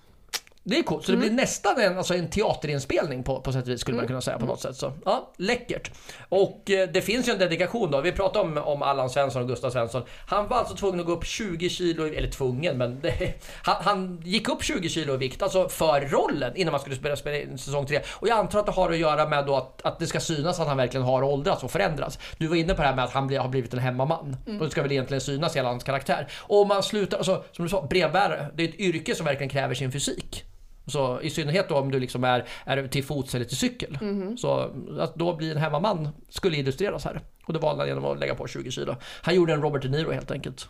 Det 0.68 0.80
är 0.80 0.84
coolt, 0.84 1.06
så 1.06 1.12
det 1.12 1.18
blir 1.18 1.28
mm. 1.28 1.36
nästan 1.36 1.80
en, 1.80 1.98
alltså 1.98 2.14
en 2.14 2.30
teaterinspelning 2.30 3.24
på, 3.24 3.42
på 3.42 3.52
sätt 3.52 3.64
och 3.64 3.70
vis 3.70 3.82
skulle 3.82 3.96
mm. 3.96 4.04
man 4.04 4.08
kunna 4.08 4.22
säga 4.22 4.40
på 4.40 4.46
något 4.46 4.62
sätt. 4.62 4.76
Så, 4.76 4.94
ja, 5.06 5.34
läckert. 5.38 5.92
Och 6.30 6.72
eh, 6.72 6.90
det 6.90 7.02
finns 7.02 7.28
ju 7.28 7.32
en 7.32 7.40
dedikation 7.40 7.92
då. 7.92 8.02
Vi 8.02 8.12
pratade 8.12 8.46
om, 8.46 8.58
om 8.58 8.82
Allan 8.82 9.10
Svensson 9.10 9.42
och 9.42 9.48
Gustav 9.48 9.70
Svensson. 9.70 10.04
Han 10.28 10.48
var 10.48 10.58
alltså 10.58 10.76
tvungen 10.76 11.00
att 11.00 11.06
gå 11.06 11.12
upp 11.12 11.26
20 11.26 11.70
kilo, 11.70 12.08
eller 12.08 12.30
tvungen, 12.30 12.78
men 12.78 13.00
det, 13.00 13.34
han, 13.64 13.76
han, 13.82 14.22
gick 14.24 14.50
upp 14.50 14.64
20 14.64 14.90
kilo 14.90 15.14
i 15.14 15.18
vikt, 15.18 15.42
alltså 15.42 15.70
för 15.70 16.02
rollen 16.02 16.56
innan 16.56 16.72
man 16.72 16.82
skulle 16.82 16.96
spela, 16.96 17.16
spela 17.16 17.38
in 17.38 17.58
säsong 17.58 17.86
3. 17.86 18.02
Och 18.12 18.28
jag 18.28 18.38
antar 18.38 18.60
att 18.60 18.66
det 18.66 18.72
har 18.72 18.92
att 18.92 18.98
göra 18.98 19.30
med 19.30 19.46
då 19.46 19.56
att, 19.56 19.82
att 19.86 20.00
det 20.00 20.08
ska 20.08 20.20
synas 20.20 20.60
att 20.60 20.68
han 20.68 20.78
verkligen 20.78 21.06
har 21.06 21.24
åldrats 21.24 21.64
och 21.64 21.72
förändrats. 21.72 22.20
Du 22.38 22.48
var 22.48 22.56
inne 22.56 22.74
på 22.74 22.82
det 22.82 22.88
här 22.88 22.96
med 22.96 23.06
att 23.06 23.12
han 23.12 23.28
bli, 23.28 23.38
har 23.38 23.50
blivit 23.50 23.74
en 23.74 23.80
hemmaman. 23.80 24.38
Mm. 24.48 24.60
Och 24.60 24.66
det 24.66 24.72
ska 24.72 24.82
väl 24.82 24.92
egentligen 24.92 25.22
synas 25.22 25.56
i 25.56 25.60
hela 25.60 25.70
hans 25.70 25.84
karaktär. 25.84 26.28
Och 26.38 26.68
man 26.68 26.84
slutar, 26.84 27.18
alltså, 27.18 27.44
som 27.52 27.66
du 27.66 27.70
sa, 27.70 27.88
brevbärare. 27.90 28.48
Det 28.54 28.64
är 28.64 28.70
ett 28.70 28.80
yrke 28.80 29.16
som 29.16 29.26
verkligen 29.26 29.50
kräver 29.50 29.74
sin 29.74 29.92
fysik. 29.92 30.46
Så 30.88 31.22
I 31.22 31.30
synnerhet 31.30 31.72
om 31.72 31.92
du 31.92 32.00
liksom 32.00 32.24
är, 32.24 32.48
är 32.66 32.88
till 32.88 33.04
fots 33.04 33.36
eller 33.36 33.46
till 33.46 33.58
cykel. 33.58 33.98
Mm. 34.02 34.38
Så 34.38 34.72
att 35.00 35.16
då 35.16 35.36
bli 35.36 35.52
en 35.52 35.58
hemmaman 35.58 36.10
skulle 36.30 36.58
illustreras 36.58 37.06
här. 37.06 37.22
Och 37.46 37.54
det 37.54 37.60
valde 37.60 37.82
han 37.82 37.88
genom 37.88 38.06
att 38.06 38.20
lägga 38.20 38.36
på 38.36 38.48
20 38.48 38.72
kilo. 38.72 38.96
Han 39.22 39.36
gjorde 39.36 39.54
en 39.54 39.62
Robert 39.62 39.82
De 39.82 39.90
Niro 39.90 40.12
helt 40.12 40.32
enkelt. 40.32 40.68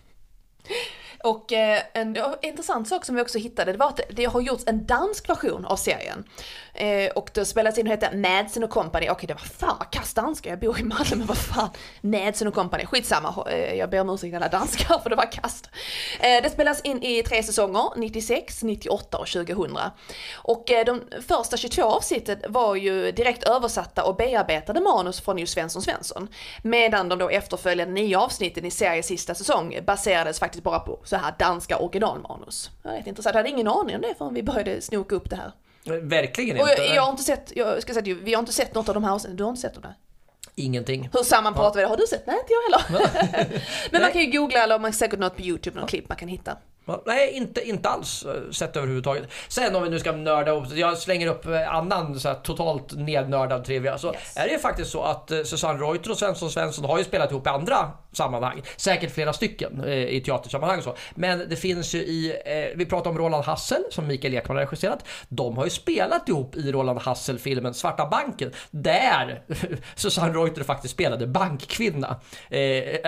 Och 1.24 1.54
eh, 1.54 1.82
en 1.94 2.18
intressant 2.42 2.88
sak 2.88 3.06
som 3.06 3.16
vi 3.16 3.22
också 3.22 3.38
hittade, 3.38 3.72
det 3.72 3.78
var 3.78 3.88
att 3.88 4.00
det 4.10 4.26
har 4.26 4.42
gjorts 4.42 4.64
en 4.68 4.86
dansk 4.86 5.30
version 5.30 5.66
av 5.66 5.76
serien. 5.76 6.24
Eh, 6.74 7.12
och 7.12 7.30
det 7.34 7.46
spelades 7.46 7.78
in 7.78 7.88
och 7.88 7.92
hette 7.92 8.18
Madsen 8.18 8.64
och 8.64 8.70
Company. 8.70 9.10
Okej, 9.10 9.28
det 9.28 9.34
var 9.34 9.42
fan 9.42 9.76
vad 9.80 9.92
kass 9.92 10.14
danska, 10.14 10.50
jag 10.50 10.60
bor 10.60 10.80
i 10.80 10.84
Malmö, 10.84 11.16
men 11.16 11.26
vad 11.26 11.38
fan. 11.38 11.70
Madsen 12.02 12.48
och 12.48 12.54
Company, 12.54 12.86
skitsamma. 12.86 13.46
Eh, 13.52 13.74
jag 13.74 13.90
ber 13.90 14.02
om 14.02 14.10
ursäkt 14.10 14.36
alla 14.36 14.48
danskar 14.48 15.00
för 15.00 15.10
det 15.10 15.16
var 15.16 15.32
kast. 15.32 15.70
Eh, 16.20 16.44
det 16.44 16.50
spelas 16.50 16.82
in 16.82 17.04
i 17.04 17.24
tre 17.24 17.44
säsonger, 17.44 17.90
96, 17.96 18.64
98 18.64 19.18
och 19.18 19.28
2000. 19.28 19.78
Och 20.36 20.72
eh, 20.72 20.86
de 20.86 21.02
första 21.28 21.58
22 21.58 21.84
avsnitten 21.84 22.38
var 22.50 22.76
ju 22.76 23.12
direkt 23.12 23.44
översatta 23.44 24.04
och 24.04 24.16
bearbetade 24.16 24.82
manus 24.82 25.22
från 25.22 25.38
just 25.38 25.54
Svensson 25.54 25.82
Svensson. 25.82 26.28
Medan 26.64 27.10
de 27.10 27.20
då 27.20 27.30
efterföljande 27.30 27.94
nio 27.94 28.18
avsnitten 28.18 28.66
i 28.66 28.72
seriens 28.72 29.06
sista 29.06 29.36
säsong 29.36 29.80
baserades 29.86 30.40
faktiskt 30.40 30.64
bara 30.64 30.80
på 30.80 31.00
så 31.16 31.26
här 31.26 31.36
danska 31.40 31.78
originalmanus. 31.78 32.72
Jag 32.84 32.92
vet 32.92 33.08
inte, 33.08 33.24
så 33.24 33.30
jag 33.30 33.34
hade 33.34 33.50
ingen 33.50 33.68
aning 33.68 33.96
om 33.96 34.02
det 34.02 34.16
förrän 34.18 34.34
vi 34.34 34.44
började 34.44 34.82
snoka 34.82 35.16
upp 35.16 35.30
det 35.30 35.36
här. 35.36 35.52
Verkligen 36.02 36.58
inte. 36.58 36.72
Jag, 36.78 36.96
jag 36.96 37.02
har 37.02 37.12
inte 37.12 37.24
sett, 37.24 37.52
jag 37.56 37.82
ska 37.82 37.94
säga 37.94 38.16
vi 38.24 38.34
har 38.34 38.40
inte 38.40 38.54
sett 38.54 38.76
något 38.76 38.90
av 38.90 38.96
de 38.96 39.04
här 39.04 39.12
avsnitten, 39.12 39.38
du 39.38 39.44
har 39.44 39.50
inte 39.50 39.62
sett 39.62 39.74
dem 39.74 39.84
där? 39.84 39.96
Ingenting. 40.56 41.10
Hur 41.14 41.24
sammanpratar 41.24 41.68
ja. 41.68 41.74
vi 41.76 41.82
det? 41.82 41.88
Har 41.88 41.98
du 41.98 42.08
sett? 42.08 42.28
Nej, 42.28 42.38
inte 42.40 42.54
jag 42.54 42.62
heller. 42.62 43.62
Men 43.92 44.02
man 44.02 44.12
kan 44.12 44.22
ju 44.22 44.32
googla 44.32 44.64
eller 44.64 44.80
man 44.80 44.94
säkert 44.94 45.20
något 45.20 45.36
på 45.36 45.42
YouTube, 45.42 45.76
något 45.76 45.84
ja. 45.84 45.88
klipp 45.88 46.10
man 46.10 46.18
kan 46.18 46.28
hitta. 46.28 46.58
Nej, 47.06 47.32
inte, 47.32 47.70
inte 47.70 47.90
alls 47.90 48.26
eh, 48.26 48.52
sett 48.52 48.76
överhuvudtaget. 48.76 49.32
Sen 49.48 49.76
om 49.76 49.84
vi 49.84 49.90
nu 49.90 50.00
ska 50.00 50.12
nörda 50.12 50.52
upp, 50.52 50.74
jag 50.74 50.98
slänger 50.98 51.28
upp 51.28 51.46
eh, 51.46 51.76
annan 51.76 52.20
så 52.20 52.28
här, 52.28 52.36
totalt 52.36 52.94
nednördad 52.96 53.66
trivia. 53.66 53.98
Så 53.98 54.14
yes. 54.14 54.38
är 54.38 54.48
det 54.48 54.60
faktiskt 54.60 54.92
så 54.92 55.02
att 55.02 55.32
eh, 55.32 55.44
Susanne 55.44 55.80
Reuter 55.80 56.12
och 56.12 56.18
Svensson 56.18 56.52
Svensson 56.52 56.86
har 56.86 56.98
ju 56.98 57.04
spelat 57.04 57.32
ihop 57.32 57.48
i 57.48 57.50
andra 57.50 57.92
sammanhang. 58.16 58.62
Säkert 58.78 59.12
flera 59.12 59.34
stycken 59.34 59.84
i 59.88 60.22
teatersammanhang 60.26 60.82
så. 60.82 60.96
Men 61.16 61.50
det 61.50 61.56
finns 61.56 61.96
ju 61.96 62.00
i, 62.00 62.36
vi 62.76 62.86
pratar 62.86 63.10
om 63.10 63.18
Roland 63.18 63.46
Hassel 63.46 63.84
som 63.90 64.08
Mikael 64.08 64.34
Ekman 64.34 64.58
har 64.58 64.64
regisserat. 64.64 65.08
De 65.28 65.58
har 65.58 65.64
ju 65.64 65.70
spelat 65.70 66.30
ihop 66.30 66.56
i 66.56 66.72
Roland 66.72 67.00
Hassel-filmen 67.00 67.74
Svarta 67.74 68.06
banken. 68.06 68.52
Där 68.72 69.42
Susanne 69.96 70.34
Reuter 70.34 70.64
faktiskt 70.64 70.94
spelade 70.94 71.28
bankkvinna. 71.28 72.20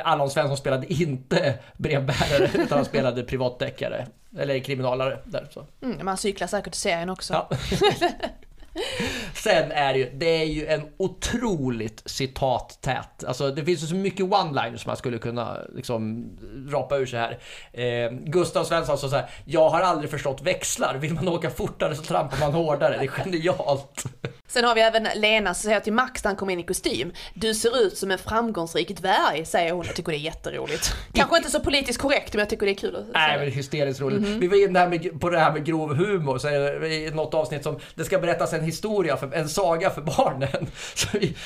Allan 0.04 0.30
Svensson 0.30 0.58
spelade 0.58 0.94
inte 0.94 1.54
brevbärare 1.78 2.50
utan 2.64 2.78
han 2.78 2.86
spelade 2.86 3.24
privat 3.24 3.58
upptäckare. 3.68 4.08
Eller 4.38 4.60
kriminalare. 4.60 5.20
Där, 5.26 5.48
så. 5.50 5.66
Mm, 5.82 6.06
man 6.06 6.18
cyklar 6.18 6.48
säkert 6.48 6.76
i 6.76 6.78
serien 6.78 7.10
också. 7.10 7.34
Ja. 7.34 7.50
Sen 9.34 9.72
är 9.72 9.94
det 9.94 10.00
ju, 10.00 10.10
det 10.14 10.42
är 10.42 10.46
ju 10.46 10.68
en 10.68 10.82
otroligt 10.98 12.02
citattät. 12.06 13.24
Alltså 13.28 13.52
det 13.52 13.66
finns 13.66 13.84
ju 13.84 13.88
så 13.88 13.96
mycket 13.96 14.26
one-liners 14.26 14.88
man 14.88 14.98
skulle 14.98 15.18
kunna 15.18 15.58
liksom 15.76 16.30
rapa 16.70 16.98
ur 16.98 17.06
sig 17.06 17.20
här. 17.20 17.40
Eh, 17.74 18.12
Gustav 18.12 18.64
Svensson 18.64 18.98
sa 18.98 19.10
så 19.10 19.16
här, 19.16 19.30
jag 19.46 19.70
har 19.70 19.82
aldrig 19.82 20.12
förstått 20.12 20.42
växlar. 20.42 20.96
Vill 20.96 21.14
man 21.14 21.28
åka 21.28 21.50
fortare 21.50 21.96
så 21.96 22.04
trampar 22.04 22.38
man 22.40 22.54
hårdare. 22.54 22.98
Det 22.98 23.04
är 23.04 23.08
genialt. 23.08 24.06
Sen 24.50 24.64
har 24.64 24.76
vi 24.76 24.82
även 24.82 25.08
Lena 25.16 25.54
som 25.54 25.68
säger 25.68 25.80
till 25.80 25.94
Max 25.94 26.24
när 26.24 26.30
han 26.30 26.36
kommer 26.36 26.54
in 26.54 26.60
i 26.60 26.64
kostym. 26.64 27.12
Du 27.34 27.54
ser 27.54 27.82
ut 27.82 27.98
som 27.98 28.12
en 28.12 28.18
framgångsrik 28.18 28.98
dvärg, 28.98 29.46
säger 29.46 29.72
hon. 29.72 29.86
Jag 29.86 29.96
tycker 29.96 30.12
det 30.12 30.18
är 30.18 30.20
jätteroligt. 30.20 30.96
Kanske 31.14 31.38
inte 31.38 31.52
så 31.52 31.60
politiskt 31.60 32.02
korrekt, 32.02 32.34
men 32.34 32.40
jag 32.40 32.50
tycker 32.50 32.66
det 32.66 32.72
är 32.72 32.76
kul 32.76 32.96
att 32.96 33.02
säga. 33.02 33.12
Nej, 33.14 33.40
men 33.40 33.52
hysteriskt 33.52 34.02
roligt. 34.02 34.20
Mm 34.20 34.34
-hmm. 34.34 34.40
Vi 34.40 34.48
var 34.48 34.90
inne 34.90 35.10
på 35.20 35.30
det 35.30 35.40
här 35.40 35.52
med 35.52 35.66
grov 35.66 35.96
humor, 35.96 36.38
så 36.38 36.50
i 36.50 37.12
något 37.14 37.34
avsnitt 37.34 37.64
som 37.64 37.80
det 37.96 38.04
ska 38.04 38.20
berättas 38.20 38.54
en 38.54 38.64
historia, 38.68 39.18
för, 39.18 39.34
en 39.34 39.50
saga 39.50 39.90
för 39.90 40.02
barnen. 40.02 40.68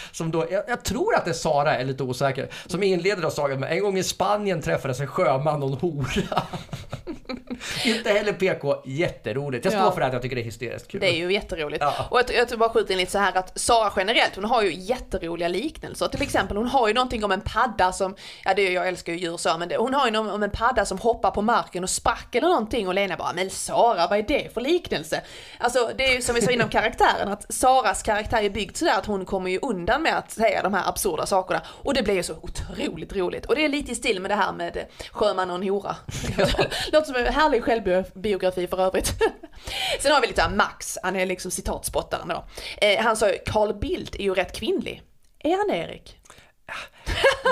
Som 0.12 0.32
då, 0.32 0.48
jag, 0.52 0.64
jag, 0.68 0.84
tror 0.84 1.16
att 1.16 1.26
det 1.26 1.32
är 1.32 1.36
Sara, 1.36 1.72
jag 1.72 1.82
är 1.82 1.86
lite 1.86 2.04
osäker, 2.04 2.50
som 2.66 2.84
inleder 2.84 3.30
sagan 3.30 3.60
med 3.60 3.72
en 3.72 3.80
gång 3.80 3.98
i 3.98 4.04
Spanien 4.04 4.62
träffades 4.62 5.00
en 5.00 5.08
sjöman 5.08 5.64
och 5.64 5.70
en 5.70 5.76
hora. 5.76 6.44
Inte 7.86 8.10
heller 8.10 8.34
PK, 8.34 8.82
jätteroligt. 8.86 9.66
Jag 9.66 9.74
står 9.74 9.86
Ja. 9.86 9.92
för 9.92 10.02
att 10.02 10.14
jag 10.14 10.22
tycker 10.22 10.36
det 10.36 10.42
är 10.42 10.46
hysteriskt 10.46 10.88
kul. 10.88 11.02
Det 11.02 11.10
är 11.10 11.18
ju 11.18 11.34
jätteroligt. 11.34 11.82
Ja. 11.82 12.08
Och 12.10 12.20
jag, 12.20 12.36
jag 12.36 12.48
tror 12.48 12.58
bara 12.58 12.70
skjuta 12.70 12.94
in 12.94 13.00
lite 13.00 13.12
så 13.12 13.18
här 13.18 13.38
att 13.38 13.60
Sara 13.60 13.94
generellt, 13.98 14.36
hon 14.36 14.46
har 14.46 14.62
ju 14.62 14.74
jätteroliga 14.74 15.48
liknelser. 15.48 16.08
Till 16.08 16.22
exempel, 16.22 16.58
hon 16.58 16.68
har 16.68 16.88
ju 16.88 16.94
någonting 16.94 17.24
om 17.24 17.32
en 17.32 17.42
padda 17.42 17.92
som, 17.92 18.16
ja 18.46 18.54
det 18.54 18.70
jag 18.72 18.88
älskar 18.88 19.14
ju 19.14 19.20
djur 19.20 19.38
så, 19.38 19.58
men 19.58 19.70
det, 19.70 19.78
hon 19.78 19.94
har 19.94 20.06
ju 20.06 20.12
någon, 20.12 20.30
om 20.30 20.44
en 20.44 20.52
padda 20.52 20.86
som 20.86 20.98
hoppar 20.98 21.32
på 21.32 21.42
marken 21.42 21.84
och 21.84 21.90
sprack 21.90 22.36
eller 22.36 22.48
någonting 22.48 22.88
och 22.88 22.94
Lena 22.94 23.18
bara, 23.18 23.34
men 23.34 23.50
Sara 23.50 24.08
vad 24.08 24.20
är 24.20 24.24
det 24.24 24.54
för 24.54 24.62
liknelse? 24.62 25.22
Alltså 25.58 25.92
det 25.98 26.06
är 26.06 26.16
ju 26.16 26.22
som 26.22 26.36
vi 26.36 26.42
sa 26.42 26.52
inom 26.52 26.70
karaktären, 27.02 27.34
att 27.34 27.54
Saras 27.54 28.04
karaktär 28.04 28.44
är 28.44 28.50
byggd 28.50 28.78
sådär 28.78 28.98
att 28.98 29.06
hon 29.06 29.26
kommer 29.26 29.52
ju 29.52 29.60
undan 29.62 30.02
med 30.04 30.18
att 30.18 30.32
säga 30.32 30.64
de 30.64 30.74
här 30.74 30.90
absurda 30.90 31.26
sakerna. 31.26 31.62
Och 31.68 31.94
det 31.94 32.04
blir 32.04 32.14
ju 32.14 32.24
så 32.24 32.34
otroligt 32.42 33.14
roligt. 33.14 33.46
Och 33.46 33.56
det 33.56 33.66
är 33.66 33.70
lite 33.70 33.92
i 33.92 33.96
stil 33.96 34.22
med 34.22 34.32
det 34.32 34.36
här 34.36 34.54
med 34.54 34.86
sjöman 35.12 35.50
och 35.50 35.56
en 35.56 35.70
hora. 35.70 35.96
Låter 36.92 37.06
som 37.06 37.16
en 37.16 37.34
härlig 37.34 37.64
självbiografi 37.64 38.68
för 38.68 38.82
övrigt. 38.82 39.14
Sen 40.00 40.12
har 40.12 40.22
vi 40.22 40.28
lite 40.28 40.50
Max, 40.50 40.98
han 41.04 41.16
är 41.16 41.26
liksom 41.26 41.52
citatspottaren 41.52 42.28
då. 42.28 42.46
Eh, 42.82 43.04
han 43.04 43.18
sa 43.18 43.30
ju, 43.30 43.38
Carl 43.46 43.74
Bildt 43.74 44.16
är 44.16 44.24
ju 44.24 44.34
rätt 44.34 44.56
kvinnlig. 44.56 45.02
Är 45.40 45.58
han 45.58 45.78
Erik? 45.78 46.18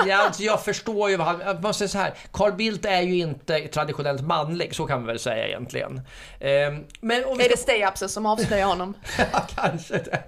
Ja, 0.06 0.16
alltså 0.16 0.42
jag 0.42 0.64
förstår 0.64 1.10
ju 1.10 1.16
vad 1.16 1.26
han... 1.26 1.40
Jag 1.40 1.62
måste 1.62 1.88
säga 1.88 1.88
så 1.88 1.98
här, 1.98 2.14
Carl 2.32 2.52
Bildt 2.52 2.84
är 2.84 3.00
ju 3.00 3.18
inte 3.18 3.58
traditionellt 3.68 4.22
manlig, 4.22 4.74
så 4.74 4.86
kan 4.86 4.98
man 4.98 5.06
väl 5.06 5.18
säga 5.18 5.46
egentligen. 5.48 6.00
Ehm, 6.40 6.84
Men 7.00 7.24
om 7.24 7.38
vi 7.38 7.44
Är 7.44 7.48
det 7.48 7.56
stay-upsen 7.56 8.08
som 8.08 8.26
avslöjar 8.26 8.66
honom? 8.66 8.94
Ja, 9.32 9.46
kanske 9.54 9.94
det. 9.98 10.22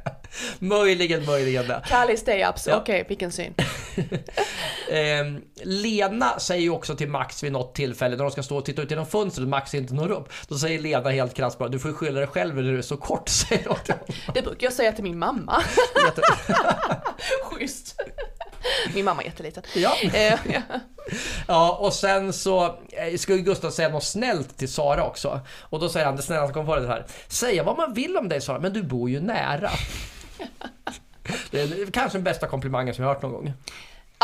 Möjligen, 0.58 1.24
möjligen 1.24 1.68
det. 1.68 1.82
Kalle 1.86 2.12
stay-ups, 2.16 2.64
Ja. 2.68 2.76
okej 2.76 3.04
vilken 3.08 3.32
syn. 3.32 3.54
Ehm, 4.90 5.40
Lena 5.62 6.38
säger 6.38 6.62
ju 6.62 6.70
också 6.70 6.94
till 6.96 7.08
Max 7.08 7.42
vid 7.42 7.52
något 7.52 7.74
tillfälle 7.74 8.16
när 8.16 8.24
de 8.24 8.30
ska 8.30 8.42
stå 8.42 8.56
och 8.56 8.64
titta 8.64 8.82
ut 8.82 8.90
genom 8.90 9.06
fönstret 9.06 9.42
och 9.42 9.48
Max 9.48 9.74
inte 9.74 9.94
når 9.94 10.10
upp. 10.10 10.28
Då 10.48 10.58
säger 10.58 10.78
Lena 10.78 11.10
helt 11.10 11.34
krasst 11.34 11.58
bara, 11.58 11.68
du 11.68 11.78
får 11.78 11.90
ju 11.90 11.96
skylla 11.96 12.18
dig 12.20 12.28
själv 12.28 12.54
när 12.54 12.62
du 12.62 12.78
är 12.78 12.82
så 12.82 12.96
kort, 12.96 13.28
säger 13.48 13.68
hon. 13.68 13.76
Det 14.34 14.42
brukar 14.42 14.66
jag 14.66 14.72
säga 14.72 14.92
till 14.92 15.04
min 15.04 15.18
mamma. 15.18 15.62
Schysst. 17.42 17.96
Min 18.94 19.04
mamma 19.04 19.22
är 19.22 19.26
jätteliten. 19.26 19.62
Ja. 19.74 19.96
Eh, 20.14 20.38
ja. 21.48 21.76
och 21.80 21.92
sen 21.92 22.32
så 22.32 22.64
eh, 22.88 23.16
ska 23.18 23.34
ju 23.34 23.42
Gustav 23.42 23.70
säga 23.70 23.88
något 23.88 24.04
snällt 24.04 24.58
till 24.58 24.72
Sara 24.72 25.04
också. 25.04 25.40
Och 25.60 25.80
då 25.80 25.88
säger 25.88 26.06
han, 26.06 26.16
det 26.16 26.22
snälla 26.22 26.44
som 26.44 26.54
kom 26.54 26.66
på 26.66 26.76
det 26.76 26.86
här. 26.86 27.06
Säga 27.28 27.62
vad 27.62 27.76
man 27.76 27.94
vill 27.94 28.16
om 28.16 28.28
dig 28.28 28.40
Sara, 28.40 28.58
men 28.58 28.72
du 28.72 28.82
bor 28.82 29.10
ju 29.10 29.20
nära. 29.20 29.70
Det 31.50 31.60
är 31.60 31.90
kanske 31.90 32.18
den 32.18 32.24
bästa 32.24 32.46
komplimangen 32.46 32.94
som 32.94 33.02
jag 33.02 33.08
har 33.08 33.14
hört 33.14 33.22
någon 33.22 33.32
gång. 33.32 33.52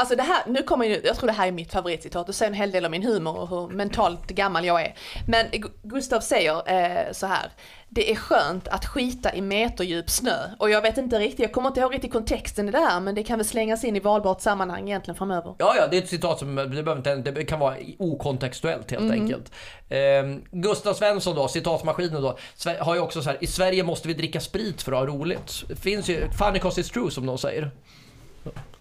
Alltså 0.01 0.17
det 0.17 0.23
här, 0.23 0.43
nu 0.47 0.63
kommer 0.63 0.85
ju, 0.85 1.01
jag 1.05 1.17
tror 1.17 1.27
det 1.27 1.33
här 1.33 1.49
är 1.49 1.53
mitt 1.53 1.73
favoritcitat, 1.73 2.27
det 2.27 2.33
säger 2.33 2.51
en 2.51 2.57
hel 2.57 2.71
del 2.71 2.85
om 2.85 2.91
min 2.91 3.03
humor 3.03 3.39
och 3.39 3.49
hur 3.49 3.69
mentalt 3.69 4.27
gammal 4.27 4.65
jag 4.65 4.83
är. 4.83 4.95
Men 5.29 5.47
Gu- 5.47 5.71
Gustav 5.83 6.21
säger 6.21 6.55
eh, 6.71 7.13
så 7.13 7.27
här, 7.27 7.51
det 7.89 8.11
är 8.13 8.15
skönt 8.17 8.69
att 8.69 8.87
skita 8.87 9.35
i 9.35 9.41
meterdjup 9.41 10.11
snö. 10.11 10.37
Och 10.59 10.71
jag 10.71 10.83
vet 10.83 10.99
inte 10.99 11.19
riktigt, 11.19 11.39
jag 11.41 11.53
kommer 11.53 11.69
inte 11.69 11.81
ihåg 11.81 11.95
riktigt 11.95 12.13
kontexten 12.13 12.69
i 12.69 12.73
det 12.73 12.79
här, 12.79 13.01
men 13.01 13.15
det 13.15 13.23
kan 13.23 13.39
väl 13.39 13.47
slängas 13.47 13.85
in 13.85 13.97
i 13.97 14.01
valbart 14.01 14.41
sammanhang 14.41 14.89
egentligen 14.89 15.17
framöver. 15.19 15.55
Ja, 15.59 15.75
ja, 15.77 15.87
det 15.87 15.97
är 15.97 16.03
ett 16.03 16.09
citat 16.09 16.39
som 16.39 16.55
det, 16.55 16.67
behöver 16.69 16.97
inte, 16.97 17.31
det 17.31 17.45
kan 17.45 17.59
vara 17.59 17.77
okontextuellt 17.99 18.91
helt 18.91 19.13
enkelt. 19.13 19.53
Ehm, 19.89 20.45
Gustav 20.51 20.95
Svensson 20.95 21.37
då, 21.37 21.49
citatmaskinen 21.49 22.23
då, 22.23 22.39
har 22.81 22.95
ju 22.95 23.01
också 23.01 23.23
så 23.23 23.31
här, 23.31 23.39
i 23.41 23.47
Sverige 23.47 23.83
måste 23.83 24.09
vi 24.09 24.15
dricka 24.15 24.41
sprit 24.41 24.83
för 24.83 24.93
att 24.93 24.99
ha 24.99 25.07
roligt. 25.07 25.65
Finns 25.81 26.09
ju, 26.09 26.31
funny 26.31 26.59
cause 26.59 26.81
it's 26.81 26.93
true 26.93 27.11
som 27.11 27.27
de 27.27 27.39
säger. 27.39 27.71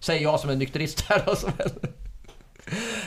Säger 0.00 0.22
jag 0.22 0.40
som 0.40 0.50
är 0.50 0.56
nykterist 0.56 1.00
här 1.00 1.22
då. 1.26 1.34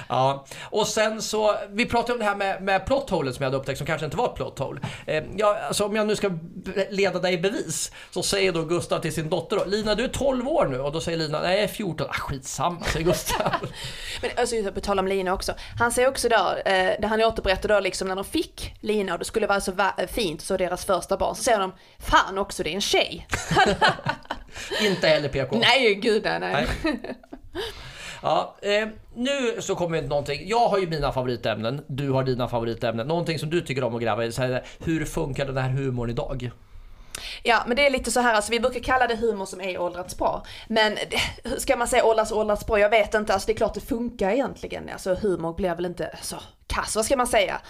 Ja, 0.10 0.46
och 0.62 0.88
sen 0.88 1.22
så, 1.22 1.56
vi 1.70 1.86
pratade 1.86 2.14
om 2.14 2.20
det 2.20 2.26
här 2.26 2.36
med, 2.36 2.62
med 2.62 2.86
plotholet 2.86 3.36
som 3.36 3.44
jag 3.44 3.48
hade 3.48 3.58
upptäckt 3.58 3.78
som 3.78 3.88
kanske 3.88 4.06
inte 4.06 4.18
var 4.18 4.26
ett 4.26 4.36
plothole. 4.36 4.82
Eh, 5.06 5.24
ja, 5.38 5.58
alltså 5.68 5.86
om 5.86 5.96
jag 5.96 6.08
nu 6.08 6.16
ska 6.16 6.32
leda 6.90 7.20
dig 7.20 7.34
i 7.34 7.38
bevis 7.38 7.92
så 8.12 8.24
säger 8.24 8.52
då 8.52 8.64
Gustav 8.64 9.00
till 9.00 9.14
sin 9.14 9.30
dotter 9.30 9.58
då, 9.58 9.66
Lina 9.66 9.96
du 9.96 10.04
är 10.04 10.08
12 10.08 10.48
år 10.48 10.66
nu 10.66 10.80
och 10.80 10.92
då 10.92 11.02
säger 11.02 11.18
Lina, 11.18 11.42
nej 11.42 11.56
jag 11.56 11.64
är 11.64 11.68
14, 11.68 12.08
ah, 12.10 12.14
skitsamma 12.14 12.84
säger 12.84 13.06
Gustav. 13.06 13.52
Men 14.22 14.32
alltså, 14.38 14.72
på 14.72 14.82
tal 14.82 15.00
om 15.00 15.08
Lina 15.08 15.34
också. 15.34 15.54
Han 15.80 15.92
säger 15.92 16.08
också 16.08 16.30
där, 16.30 16.62
eh, 16.66 17.02
där 17.02 17.08
han 17.08 17.24
återberättar 17.24 17.70
då 17.70 17.80
liksom 17.80 18.08
när 18.08 18.16
de 18.16 18.26
fick 18.26 18.74
Lina 18.80 19.14
och 19.14 19.20
det 19.20 19.26
skulle 19.26 19.48
vara 19.48 19.62
så 19.62 19.74
fint, 20.08 20.42
så 20.42 20.58
deras 20.58 20.86
första 20.86 21.18
barn, 21.18 21.36
så 21.36 21.44
säger 21.44 21.60
de, 21.60 21.72
fan 22.00 22.38
också 22.38 22.64
det 22.64 22.70
är 22.70 22.76
en 22.76 22.82
tjej. 22.82 23.28
inte 24.82 25.08
heller 25.08 25.30
PK. 25.30 25.58
nej, 25.58 25.96
gud 25.96 26.24
nej, 26.24 26.40
nej. 26.40 26.68
Ja, 28.22 28.56
eh, 28.62 28.88
nu 29.16 29.62
så 29.62 29.76
kommer 29.76 30.02
någonting. 30.02 30.48
Jag 30.48 30.68
har 30.68 30.80
ju 30.80 30.88
mina 30.88 31.12
favoritämnen, 31.12 31.82
du 31.88 32.10
har 32.10 32.24
dina 32.24 32.48
favoritämnen. 32.48 33.08
Någonting 33.08 33.40
som 33.40 33.50
du 33.50 33.62
tycker 33.62 33.84
om 33.84 33.96
att 33.96 34.02
gräva 34.02 34.26
i. 34.26 34.32
Så 34.32 34.42
här, 34.42 34.64
hur 34.80 35.06
funkar 35.06 35.46
den 35.46 35.58
här 35.58 35.70
humorn 35.70 36.10
idag? 36.10 36.52
Ja, 37.44 37.64
men 37.68 37.76
det 37.76 37.86
är 37.86 37.90
lite 37.90 38.12
så 38.12 38.20
här, 38.20 38.34
alltså 38.34 38.52
vi 38.52 38.60
brukar 38.60 38.80
kalla 38.80 39.08
det 39.08 39.16
humor 39.16 39.46
som 39.46 39.62
är 39.62 39.78
åldrats 39.78 40.18
bra. 40.18 40.46
Men 40.68 40.98
ska 41.58 41.76
man 41.76 41.88
säga 41.88 42.06
åldras 42.06 42.32
åldrats 42.32 42.66
bra? 42.66 42.80
Jag 42.80 42.90
vet 42.90 43.14
inte, 43.14 43.34
alltså 43.34 43.48
det 43.48 43.54
är 43.54 43.58
klart 43.58 43.74
det 43.74 43.82
funkar 43.82 44.30
egentligen. 44.30 44.90
Alltså 44.90 45.14
humor 45.14 45.54
blir 45.54 45.76
väl 45.76 45.86
inte 45.86 46.18
så 46.22 46.36
kass, 46.68 46.96
vad 46.96 47.06
ska 47.06 47.18
man 47.18 47.28
säga? 47.28 47.62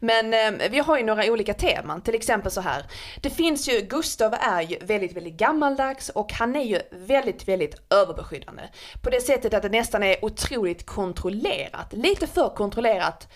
Men 0.00 0.34
eh, 0.34 0.70
vi 0.70 0.78
har 0.78 0.98
ju 0.98 1.04
några 1.04 1.24
olika 1.24 1.54
teman, 1.54 2.02
till 2.02 2.14
exempel 2.14 2.52
så 2.52 2.60
här. 2.60 2.84
Det 3.20 3.30
finns 3.30 3.68
ju, 3.68 3.80
Gustav 3.80 4.34
är 4.34 4.62
ju 4.62 4.78
väldigt, 4.78 5.16
väldigt 5.16 5.36
gammaldags 5.36 6.08
och 6.08 6.32
han 6.32 6.56
är 6.56 6.64
ju 6.64 6.80
väldigt, 6.90 7.48
väldigt 7.48 7.74
överbeskyddande. 7.90 8.62
På 9.02 9.10
det 9.10 9.20
sättet 9.20 9.54
att 9.54 9.62
det 9.62 9.68
nästan 9.68 10.02
är 10.02 10.24
otroligt 10.24 10.86
kontrollerat, 10.86 11.92
lite 11.92 12.26
för 12.26 12.48
kontrollerat. 12.48 13.28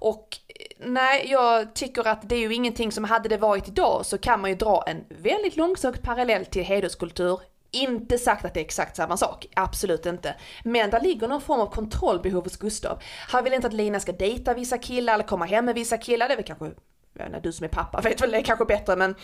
Och 0.00 0.38
nej, 0.78 1.26
jag 1.30 1.74
tycker 1.74 2.08
att 2.08 2.28
det 2.28 2.34
är 2.34 2.40
ju 2.40 2.54
ingenting 2.54 2.92
som 2.92 3.04
hade 3.04 3.28
det 3.28 3.36
varit 3.36 3.68
idag 3.68 4.06
så 4.06 4.18
kan 4.18 4.40
man 4.40 4.50
ju 4.50 4.56
dra 4.56 4.84
en 4.86 5.04
väldigt 5.08 5.56
långsökt 5.56 6.02
parallell 6.02 6.46
till 6.46 6.62
hederskultur. 6.62 7.40
Inte 7.70 8.18
sagt 8.18 8.44
att 8.44 8.54
det 8.54 8.60
är 8.60 8.64
exakt 8.64 8.96
samma 8.96 9.16
sak, 9.16 9.46
absolut 9.56 10.06
inte. 10.06 10.36
Men 10.64 10.90
där 10.90 11.00
ligger 11.00 11.28
någon 11.28 11.40
form 11.40 11.60
av 11.60 11.66
kontrollbehov 11.66 12.44
hos 12.44 12.56
Gustav. 12.56 13.02
Han 13.28 13.44
vill 13.44 13.52
inte 13.52 13.66
att 13.66 13.72
Lina 13.72 14.00
ska 14.00 14.12
dejta 14.12 14.54
vissa 14.54 14.78
killar 14.78 15.14
eller 15.14 15.24
komma 15.24 15.44
hem 15.44 15.64
med 15.64 15.74
vissa 15.74 15.98
killar, 15.98 16.28
det 16.28 16.34
är 16.34 16.36
väl 16.36 16.44
kanske 16.44 16.70
inte, 17.18 17.40
du 17.40 17.52
som 17.52 17.64
är 17.64 17.68
pappa 17.68 18.00
vet 18.00 18.22
väl 18.22 18.30
det 18.30 18.42
kanske 18.42 18.64
bättre 18.64 18.96
men 18.96 19.14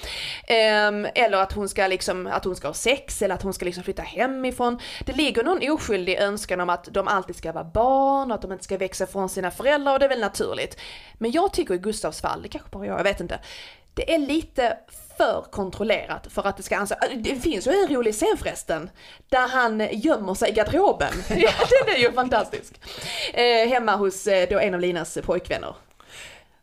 ehm, 0.47 1.07
Eller 1.15 1.39
att 1.39 1.53
hon 1.53 1.69
ska 1.69 1.87
liksom, 1.87 2.27
att 2.27 2.45
hon 2.45 2.57
ska 2.57 2.69
ha 2.69 2.75
sex 2.75 3.23
eller 3.23 3.35
att 3.35 3.43
hon 3.43 3.55
ska 3.55 3.65
liksom 3.65 3.85
flytta 3.85 4.03
hemifrån. 4.03 4.79
Det 5.05 5.13
ligger 5.13 5.45
någon 5.45 5.71
oskyldig 5.71 6.19
önskan 6.19 6.61
om 6.61 6.71
att 6.71 6.85
de 6.85 7.09
alltid 7.09 7.37
ska 7.37 7.53
vara 7.53 7.65
barn 7.65 8.31
och 8.31 8.35
att 8.35 8.43
de 8.43 8.53
inte 8.53 8.65
ska 8.65 8.79
växa 8.79 9.07
från 9.07 9.29
sina 9.29 9.51
föräldrar 9.51 9.93
och 9.93 9.99
det 9.99 10.05
är 10.05 10.09
väl 10.09 10.21
naturligt. 10.21 10.81
Men 11.15 11.31
jag 11.31 11.53
tycker 11.53 11.75
i 11.75 11.79
Gustavs 11.79 12.21
fall, 12.21 12.43
det 12.43 12.49
kanske 12.49 12.71
bara 12.71 12.87
jag, 12.87 12.99
jag 12.99 13.05
vet 13.05 13.21
inte 13.21 13.41
Det 13.95 14.15
är 14.15 14.19
lite 14.19 14.79
för 15.17 15.45
kontrollerat 15.51 16.27
för 16.31 16.47
att 16.47 16.57
det 16.57 16.63
ska 16.63 16.77
anses, 16.77 16.99
alltså, 17.01 17.19
det 17.19 17.37
finns 17.37 17.67
ju 17.67 17.73
en 17.73 17.89
rolig 17.89 18.15
scen 18.15 18.37
förresten 18.39 18.91
Där 19.29 19.49
han 19.49 19.89
gömmer 19.93 20.35
sig 20.35 20.51
i 20.51 20.53
garderoben, 20.53 21.13
ja 21.29 21.51
den 21.85 21.95
är 21.95 21.99
ju 21.99 22.13
fantastisk. 22.13 22.81
Eh, 23.35 23.69
Hemma 23.69 23.97
hos 23.97 24.27
eh, 24.27 24.49
då 24.51 24.59
en 24.59 24.75
av 24.75 24.81
Linas 24.81 25.19
pojkvänner. 25.23 25.75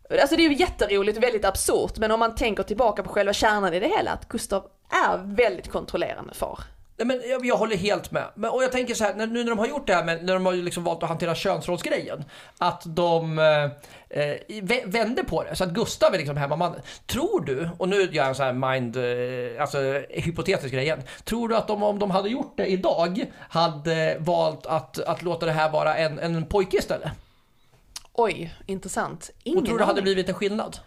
Alltså 0.10 0.36
det 0.36 0.45
är 0.45 0.49
ju 0.49 0.56
jätteroligt 0.56 1.18
och 1.18 1.24
väldigt 1.24 1.45
absurt, 1.45 1.97
men 1.97 2.12
om 2.12 2.20
man 2.20 2.36
tänker 2.36 2.64
tillbaka 2.64 3.04
på 3.04 3.10
själva 3.10 3.34
kärnan 3.34 3.74
i 3.74 3.80
det 3.80 3.88
hela, 3.88 4.12
att 4.12 4.28
Gustav 4.28 4.66
är 4.89 5.36
väldigt 5.36 5.72
kontrollerande 5.72 6.34
far. 6.34 6.60
Nej, 6.97 7.08
men 7.08 7.30
jag, 7.30 7.45
jag 7.45 7.58
håller 7.58 7.76
helt 7.76 8.12
med. 8.12 8.26
Men, 8.36 8.49
och 8.49 8.64
jag 8.64 8.72
tänker 8.72 8.93
så 8.93 9.04
här, 9.04 9.14
när, 9.14 9.28
nu 9.28 9.43
när 9.43 9.49
de 9.49 9.60
har 9.60 9.68
gjort 9.68 9.88
det 9.88 9.95
här 9.95 10.04
med, 10.04 10.26
när 10.26 10.34
de 10.34 10.45
har 10.45 10.54
liksom 10.54 10.84
valt 10.84 11.04
att 11.04 11.10
hantera 11.10 11.36
könsrollsgrejen. 11.36 12.24
Att 12.58 12.82
de 12.86 13.39
eh, 13.39 13.64
eh 14.20 14.84
vände 14.86 15.24
på 15.24 15.43
det. 15.43 15.56
Så 15.56 15.64
att 15.64 15.70
Gustav 15.70 16.14
är 16.14 16.18
liksom 16.18 16.38
hemmamannen. 16.38 16.82
Tror 17.06 17.45
du, 17.45 17.70
och 17.78 17.89
nu 17.89 17.95
gör 17.95 18.14
jag 18.14 18.28
en 18.28 18.36
sån 18.36 18.45
här 18.45 18.54
mind, 18.54 18.97
eh, 18.97 19.62
alltså 19.62 19.78
hypotetisk 20.10 20.74
grej 20.74 20.84
igen. 20.84 21.01
Tror 21.24 21.49
du 21.49 21.56
att 21.56 21.68
de, 21.68 21.84
om 21.84 21.99
de 21.99 22.12
hade 22.12 22.30
gjort 22.30 22.54
det 22.58 22.66
idag, 22.66 23.26
hade 23.49 24.18
valt 24.20 24.66
att, 24.66 24.99
att 24.99 25.22
låta 25.22 25.45
det 25.45 25.51
här 25.51 25.72
vara 25.72 25.95
en, 25.95 26.20
en 26.20 26.45
pojke 26.45 26.78
istället? 26.78 27.12
Oj, 28.14 28.55
intressant. 28.66 29.30
Ingen 29.43 29.59
Och 29.59 29.66
tror 29.66 29.78
du 29.78 29.80
det 29.80 29.86
hade 29.86 30.01
blivit 30.01 30.30
en 30.30 30.36
skillnad? 30.36 30.78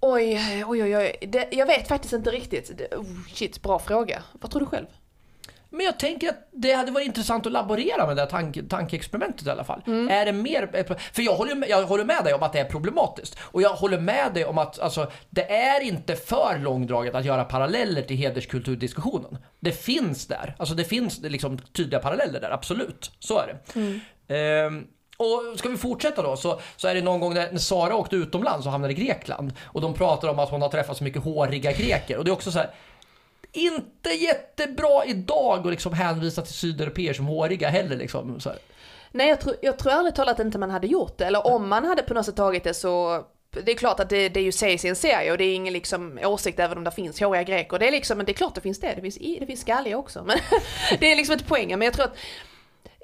Oj, 0.00 0.64
oj, 0.66 0.82
oj, 0.82 0.96
oj. 0.96 1.16
Det, 1.28 1.48
jag 1.52 1.66
vet 1.66 1.88
faktiskt 1.88 2.12
inte 2.12 2.30
riktigt. 2.30 2.78
Det, 2.78 2.96
oh, 2.96 3.06
shit, 3.34 3.62
bra 3.62 3.78
fråga. 3.78 4.22
Vad 4.32 4.50
tror 4.50 4.60
du 4.60 4.66
själv? 4.66 4.86
Men 5.70 5.86
jag 5.86 5.98
tänker 5.98 6.28
att 6.28 6.48
det 6.50 6.72
hade 6.72 6.92
varit 6.92 7.06
intressant 7.06 7.46
att 7.46 7.52
laborera 7.52 8.06
med 8.06 8.16
det 8.16 8.22
här 8.22 8.28
tanke, 8.28 8.62
tankeexperimentet 8.62 9.46
i 9.46 9.50
alla 9.50 9.64
fall. 9.64 9.82
Är 9.86 10.24
det 10.24 10.32
mer... 10.32 10.94
För 11.12 11.22
jag 11.22 11.34
håller, 11.34 11.54
med, 11.54 11.68
jag 11.68 11.86
håller 11.86 12.04
med 12.04 12.24
dig 12.24 12.34
om 12.34 12.42
att 12.42 12.52
det 12.52 12.58
är 12.58 12.64
problematiskt. 12.64 13.38
Och 13.40 13.62
jag 13.62 13.70
håller 13.70 13.98
med 13.98 14.34
dig 14.34 14.44
om 14.44 14.58
att 14.58 14.78
alltså, 14.78 15.10
det 15.30 15.52
är 15.52 15.80
inte 15.80 16.16
för 16.16 16.58
långdraget 16.58 17.14
att 17.14 17.24
göra 17.24 17.44
paralleller 17.44 18.02
till 18.02 18.16
hederskulturdiskussionen. 18.16 19.38
Det 19.60 19.72
finns 19.72 20.26
där. 20.26 20.54
Alltså 20.58 20.74
det 20.74 20.84
finns 20.84 21.20
liksom 21.20 21.58
tydliga 21.58 22.00
paralleller 22.00 22.40
där, 22.40 22.50
absolut. 22.50 23.10
Så 23.18 23.38
är 23.38 23.46
det. 23.46 24.00
Ehm, 24.34 24.86
och 25.16 25.58
ska 25.58 25.68
vi 25.68 25.76
fortsätta 25.76 26.22
då 26.22 26.36
så, 26.36 26.60
så 26.76 26.88
är 26.88 26.94
det 26.94 27.02
någon 27.02 27.20
gång 27.20 27.34
när 27.34 27.52
när 27.52 27.58
Sara 27.58 27.96
åkte 27.96 28.16
utomlands 28.16 28.66
och 28.66 28.72
hamnade 28.72 28.92
i 28.92 28.96
Grekland 28.96 29.52
och 29.62 29.80
de 29.80 29.94
pratar 29.94 30.28
om 30.28 30.38
att 30.38 30.50
hon 30.50 30.62
har 30.62 30.68
träffat 30.68 30.96
så 30.96 31.04
mycket 31.04 31.22
håriga 31.22 31.72
greker 31.72 32.18
och 32.18 32.24
det 32.24 32.30
är 32.30 32.32
också 32.32 32.50
så 32.50 32.58
här 32.58 32.70
inte 33.52 34.10
jättebra 34.10 35.04
idag 35.04 35.58
att 35.58 35.70
liksom 35.70 35.92
hänvisa 35.92 36.42
till 36.42 36.54
sydeuropeer 36.54 37.12
som 37.12 37.26
håriga 37.26 37.68
heller 37.68 37.96
liksom. 37.96 38.40
Så 38.40 38.48
här. 38.48 38.58
Nej, 39.10 39.28
jag 39.28 39.40
tror, 39.40 39.56
jag 39.62 39.78
tror 39.78 39.92
ärligt 39.92 40.14
talat 40.14 40.38
inte 40.38 40.58
man 40.58 40.70
hade 40.70 40.86
gjort 40.86 41.18
det. 41.18 41.24
Eller 41.24 41.46
om 41.46 41.68
man 41.68 41.84
hade 41.84 42.02
på 42.02 42.14
något 42.14 42.26
sätt 42.26 42.36
tagit 42.36 42.64
det 42.64 42.74
så 42.74 43.24
det 43.64 43.72
är 43.72 43.76
klart 43.76 44.00
att 44.00 44.08
det, 44.08 44.28
det 44.28 44.40
är 44.40 44.44
ju 44.44 44.52
sägs 44.52 44.84
i 44.84 44.88
en 44.88 44.96
serie 44.96 45.32
och 45.32 45.38
det 45.38 45.44
är 45.44 45.54
ingen 45.54 45.72
liksom 45.72 46.18
åsikt 46.24 46.60
även 46.60 46.78
om 46.78 46.84
det 46.84 46.90
finns 46.90 47.20
håriga 47.20 47.42
greker. 47.42 47.78
Det 47.78 47.88
är 47.88 47.92
liksom, 47.92 48.16
men 48.16 48.26
det 48.26 48.32
är 48.32 48.34
klart 48.34 48.54
det 48.54 48.60
finns 48.60 48.80
det, 48.80 48.92
det 48.94 49.00
finns, 49.00 49.18
det 49.40 49.46
finns 49.46 49.60
skalliga 49.60 49.98
också. 49.98 50.24
Men 50.24 50.38
det 51.00 51.12
är 51.12 51.16
liksom 51.16 51.32
inte 51.32 51.44
poängen, 51.44 51.78
men 51.78 51.86
jag 51.86 51.94
tror 51.94 52.04
att 52.04 52.16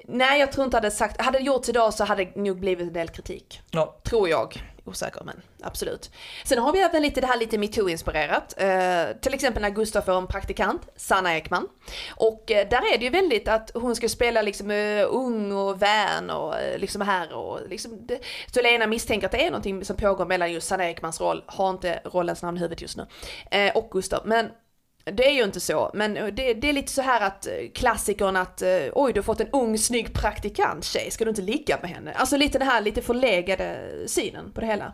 Nej 0.07 0.39
jag 0.39 0.51
tror 0.51 0.65
inte 0.65 0.77
hade 0.77 0.91
sagt, 0.91 1.21
hade 1.21 1.37
det 1.37 1.43
gjorts 1.43 1.69
idag 1.69 1.93
så 1.93 2.03
hade 2.03 2.25
det 2.25 2.35
nog 2.35 2.59
blivit 2.59 2.87
en 2.87 2.93
del 2.93 3.09
kritik. 3.09 3.61
Ja. 3.71 3.95
Tror 4.03 4.29
jag. 4.29 4.61
Osäker 4.85 5.23
men 5.23 5.41
absolut. 5.61 6.11
Sen 6.45 6.57
har 6.57 6.73
vi 6.73 6.79
även 6.79 7.01
lite 7.01 7.21
det 7.21 7.27
här 7.27 7.37
lite 7.37 7.57
metoo-inspirerat. 7.57 8.53
Eh, 8.57 9.17
till 9.21 9.33
exempel 9.33 9.61
när 9.61 9.69
Gustav 9.69 10.01
får 10.01 10.17
en 10.17 10.27
praktikant, 10.27 10.81
Sanna 10.95 11.35
Ekman. 11.35 11.67
Och 12.09 12.51
eh, 12.51 12.69
där 12.69 12.93
är 12.93 12.97
det 12.97 13.03
ju 13.03 13.09
väldigt 13.09 13.47
att 13.47 13.71
hon 13.73 13.95
ska 13.95 14.09
spela 14.09 14.41
liksom 14.41 14.71
eh, 14.71 15.05
ung 15.09 15.51
och 15.51 15.81
vän 15.81 16.29
och 16.29 16.59
eh, 16.59 16.77
liksom 16.77 17.01
här 17.01 17.33
och 17.33 17.59
liksom. 17.69 18.07
Det, 18.07 18.19
så 18.53 18.61
Lena 18.61 18.87
misstänker 18.87 19.25
att 19.25 19.31
det 19.31 19.45
är 19.45 19.51
någonting 19.51 19.85
som 19.85 19.95
pågår 19.95 20.25
mellan 20.25 20.51
just 20.51 20.67
Sanna 20.67 20.89
Ekmans 20.89 21.21
roll, 21.21 21.43
har 21.45 21.69
inte 21.69 22.01
rollens 22.03 22.41
namn 22.41 22.57
i 22.57 22.59
huvudet 22.59 22.81
just 22.81 22.97
nu, 22.97 23.05
eh, 23.51 23.77
och 23.77 23.89
Gustav. 23.91 24.21
Men 24.25 24.49
det 25.03 25.27
är 25.27 25.31
ju 25.31 25.43
inte 25.43 25.59
så, 25.59 25.91
men 25.93 26.17
eh, 26.17 26.25
det, 26.25 26.53
det, 26.53 26.69
är 26.69 26.73
lite 26.73 26.91
så 26.91 27.01
här 27.01 27.21
att 27.21 27.47
eh, 27.47 27.53
klassikern 27.73 28.35
att 28.35 28.61
eh, 28.61 28.69
oj 28.93 29.13
du 29.13 29.19
har 29.19 29.23
fått 29.23 29.41
en 29.41 29.49
ung 29.51 29.77
snygg 29.77 30.13
praktikant 30.13 30.83
tjej, 30.85 31.11
ska 31.11 31.25
du 31.25 31.29
inte 31.29 31.41
ligga 31.41 31.79
med 31.81 31.89
henne? 31.89 32.13
Alltså 32.13 32.37
lite 32.37 32.59
den 32.59 32.67
här 32.67 32.81
lite 32.81 33.01
förlegade 33.01 33.79
synen 34.07 34.51
på 34.51 34.61
det 34.61 34.67
hela. 34.67 34.93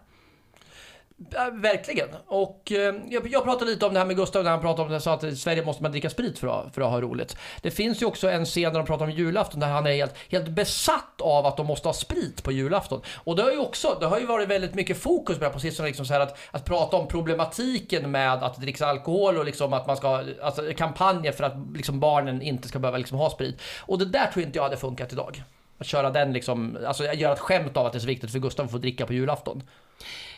Verkligen. 1.52 2.10
Och 2.28 2.72
eh, 2.72 2.96
jag, 3.10 3.28
jag 3.28 3.44
pratade 3.44 3.72
lite 3.72 3.86
om 3.86 3.94
det 3.94 4.00
här 4.00 4.08
med 4.08 4.16
Gustav 4.16 4.44
när 4.44 4.52
han 4.52 4.62
pratade 4.62 4.86
om 4.86 4.94
det, 4.94 5.02
sa 5.02 5.14
att 5.14 5.24
i 5.24 5.36
Sverige 5.36 5.66
måste 5.66 5.84
man 5.84 5.92
dricka 5.92 6.10
sprit 6.10 6.40
för 6.40 6.48
att, 6.48 6.76
för 6.76 6.82
att 6.82 6.92
ha 6.92 7.02
roligt. 7.02 7.38
Det 7.62 7.72
finns 7.72 8.02
ju 8.02 8.06
också 8.06 8.30
en 8.30 8.46
scen 8.46 8.74
där 8.74 8.80
de 8.80 8.86
pratar 8.86 9.06
om 9.06 9.12
julafton 9.12 9.60
där 9.60 9.68
han 9.68 9.88
är 9.88 9.92
helt, 9.92 10.16
helt 10.30 10.48
besatt 10.48 11.22
av 11.22 11.46
att 11.46 11.58
de 11.58 11.66
måste 11.66 11.88
ha 11.88 11.94
sprit 11.94 12.44
på 12.44 12.52
julafton. 12.52 13.02
Och 13.16 13.36
det 13.36 13.44
har 13.44 13.52
ju 13.52 13.58
också, 13.58 13.98
det 14.00 14.06
har 14.06 14.20
ju 14.20 14.26
varit 14.26 14.48
väldigt 14.48 14.74
mycket 14.74 14.98
fokus 14.98 15.36
på 15.36 15.40
det 15.40 15.46
här 15.46 15.54
på 15.54 15.60
sistone, 15.60 15.88
liksom 15.88 16.06
så 16.06 16.14
här 16.14 16.22
att, 16.22 16.38
att 16.52 16.66
prata 16.66 16.98
om 16.98 17.08
problematiken 17.08 18.12
med 18.12 18.44
att 18.44 18.62
dricka 18.62 18.86
alkohol 18.86 19.38
och 19.38 19.46
liksom 19.46 19.74
att 19.74 19.88
man 19.88 19.98
ska, 19.98 20.24
alltså 20.42 20.74
kampanjer 20.78 21.32
för 21.32 21.44
att 21.44 21.54
liksom 21.74 22.00
barnen 22.00 22.42
inte 22.42 22.68
ska 22.68 22.80
behöva 22.80 22.98
liksom 22.98 23.18
ha 23.18 23.30
sprit. 23.30 23.62
Och 23.80 24.00
det 24.00 24.06
där 24.06 24.28
tror 24.28 24.46
inte 24.46 24.58
jag 24.58 24.64
hade 24.64 24.78
funkat 24.78 25.14
idag. 25.14 25.44
Att 25.78 25.88
köra 25.88 26.10
den 26.10 26.34
liksom, 26.34 26.78
alltså 26.88 27.14
göra 27.14 27.34
ett 27.34 27.40
skämt 27.40 27.78
av 27.78 27.86
att 27.86 27.94
det 27.94 27.98
är 27.98 28.00
så 28.00 28.08
viktigt 28.08 28.32
för 28.32 28.40
Gustav 28.40 28.66
att 28.66 28.72
få 28.72 28.78
dricka 28.78 29.06
på 29.06 29.14
julafton. 29.14 29.64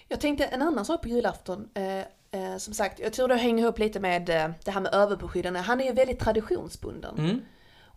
Jag 0.10 0.20
tänkte 0.20 0.45
en 0.45 0.62
annan 0.62 0.86
sak 0.86 1.01
på 1.01 1.07
julafton. 1.07 1.70
Eh, 1.74 1.99
eh, 2.41 2.57
som 2.57 2.74
sagt, 2.74 2.99
jag 2.99 3.14
tror 3.14 3.28
det 3.28 3.36
hänger 3.36 3.64
ihop 3.64 3.80
lite 3.80 3.99
med 3.99 4.30
eh, 4.30 4.49
det 4.66 4.72
här 4.72 4.82
med 4.82 4.93
överbeskyddande. 4.93 5.60
Han 5.60 5.82
är 5.82 5.86
ju 5.86 5.93
väldigt 5.93 6.20
traditionsbunden. 6.20 7.18
Mm. 7.18 7.41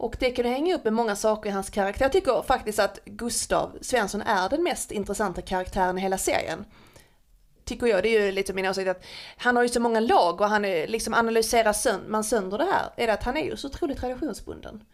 Och 0.02 0.16
det 0.20 0.30
kan 0.30 0.44
hänga 0.44 0.74
upp 0.74 0.84
med 0.84 0.92
många 0.92 1.16
saker 1.16 1.50
i 1.50 1.52
hans 1.52 1.70
karaktär. 1.70 2.04
Jag 2.04 2.12
tycker 2.12 2.42
faktiskt 2.42 2.78
att 2.78 3.04
Gustav 3.04 3.78
Svensson 3.80 4.22
är 4.22 4.48
den 4.48 4.62
mest 4.62 4.92
intressanta 4.92 5.42
karaktären 5.42 5.98
i 5.98 6.00
hela 6.00 6.18
serien. 6.18 6.64
Tycker 7.64 7.86
jag, 7.86 8.02
det 8.02 8.08
är 8.08 8.24
ju 8.26 8.32
lite 8.32 8.52
min 8.52 8.66
åsikt 8.66 8.88
att 8.88 9.04
han 9.36 9.56
har 9.56 9.62
ju 9.62 9.68
så 9.68 9.80
många 9.80 10.00
lag 10.00 10.40
och 10.40 10.48
han 10.48 10.64
är, 10.64 10.86
liksom 10.86 11.14
analyserar 11.14 11.72
sönd 11.72 12.08
man 12.08 12.24
sönder 12.24 12.58
det 12.58 12.64
här. 12.64 12.90
Är 12.96 13.06
det 13.06 13.12
att 13.12 13.22
han 13.22 13.36
är 13.36 13.44
ju 13.44 13.56
så 13.56 13.68
otroligt 13.68 13.98
traditionsbunden. 13.98 14.84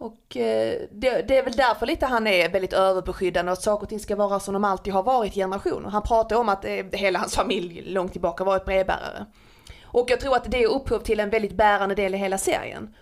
Och 0.00 0.36
eh, 0.36 0.80
det, 0.90 1.22
det, 1.28 1.38
är 1.38 1.44
väl 1.44 1.52
därför 1.52 1.86
lite 1.86 2.06
han 2.06 2.26
är 2.26 2.48
väldigt 2.48 2.72
överbeskyddande 2.72 3.52
och 3.52 3.58
att 3.58 3.62
saker 3.62 3.82
och 3.82 3.88
ting 3.88 4.00
ska 4.00 4.16
vara 4.16 4.40
som 4.40 4.54
de 4.54 4.64
alltid 4.64 4.92
har 4.92 5.02
varit 5.02 5.36
i 5.36 5.40
generationer. 5.40 5.88
Han 5.88 6.02
pratar 6.02 6.36
om 6.36 6.48
att 6.48 6.64
eh, 6.64 6.84
hela 6.92 7.18
hans 7.18 7.34
familj 7.34 7.82
långt 7.86 8.12
tillbaka 8.12 8.44
varit 8.44 8.64
brevbärare. 8.64 9.26
Och 9.82 10.10
jag 10.10 10.20
tror 10.20 10.36
att 10.36 10.50
det 10.50 10.62
är 10.62 10.68
upphov 10.68 10.98
till 10.98 11.20
en 11.20 11.30
väldigt 11.30 11.52
bärande 11.52 11.94
del 11.94 12.14
i 12.14 12.18
hela 12.18 12.38
serien. 12.38 12.94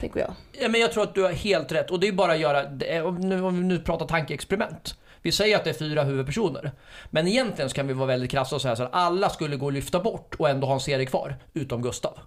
Tänker 0.00 0.20
jag. 0.20 0.32
Ja, 0.52 0.68
men 0.68 0.80
jag 0.80 0.92
tror 0.92 1.02
att 1.02 1.14
du 1.14 1.22
har 1.22 1.32
helt 1.32 1.72
rätt 1.72 1.90
och 1.90 2.00
det 2.00 2.08
är 2.08 2.12
bara 2.12 2.32
att 2.32 2.38
göra, 2.38 2.70
nu, 3.18 3.42
om 3.42 3.56
vi 3.56 3.62
nu 3.62 3.78
pratar 3.78 4.06
tankeexperiment. 4.06 4.94
Vi 5.22 5.32
säger 5.32 5.56
att 5.56 5.64
det 5.64 5.70
är 5.70 5.74
fyra 5.74 6.02
huvudpersoner. 6.02 6.72
Men 7.10 7.28
egentligen 7.28 7.70
så 7.70 7.76
kan 7.76 7.86
vi 7.86 7.92
vara 7.92 8.06
väldigt 8.06 8.30
krassa 8.30 8.56
och 8.56 8.62
säga 8.62 8.76
så 8.76 8.82
att 8.82 8.94
alla 8.94 9.28
skulle 9.28 9.56
gå 9.56 9.66
och 9.66 9.72
lyfta 9.72 10.00
bort 10.00 10.34
och 10.38 10.48
ändå 10.48 10.66
ha 10.66 10.74
en 10.74 10.80
serie 10.80 11.06
kvar, 11.06 11.36
utom 11.52 11.82
Gustav. 11.82 12.18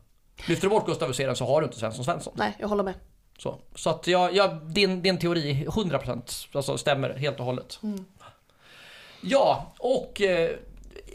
Lyfter 0.47 0.67
du 0.67 0.69
bort 0.69 0.85
Gustav 0.85 1.09
ur 1.09 1.13
serien 1.13 1.35
så 1.35 1.45
har 1.45 1.61
du 1.61 1.65
inte 1.65 1.79
Svensson 1.79 2.05
Svensson. 2.05 2.33
Nej, 2.37 2.55
jag 2.59 2.67
håller 2.67 2.83
med. 2.83 2.93
Så, 3.43 3.59
så 3.75 3.89
att 3.89 4.07
jag, 4.07 4.35
jag, 4.35 4.61
din, 4.65 5.01
din 5.01 5.17
teori 5.17 5.65
100% 5.67 6.47
alltså 6.53 6.77
stämmer 6.77 7.13
helt 7.13 7.39
och 7.39 7.45
hållet. 7.45 7.79
Mm. 7.83 8.05
Ja, 9.21 9.73
och 9.79 10.21
eh, 10.21 10.49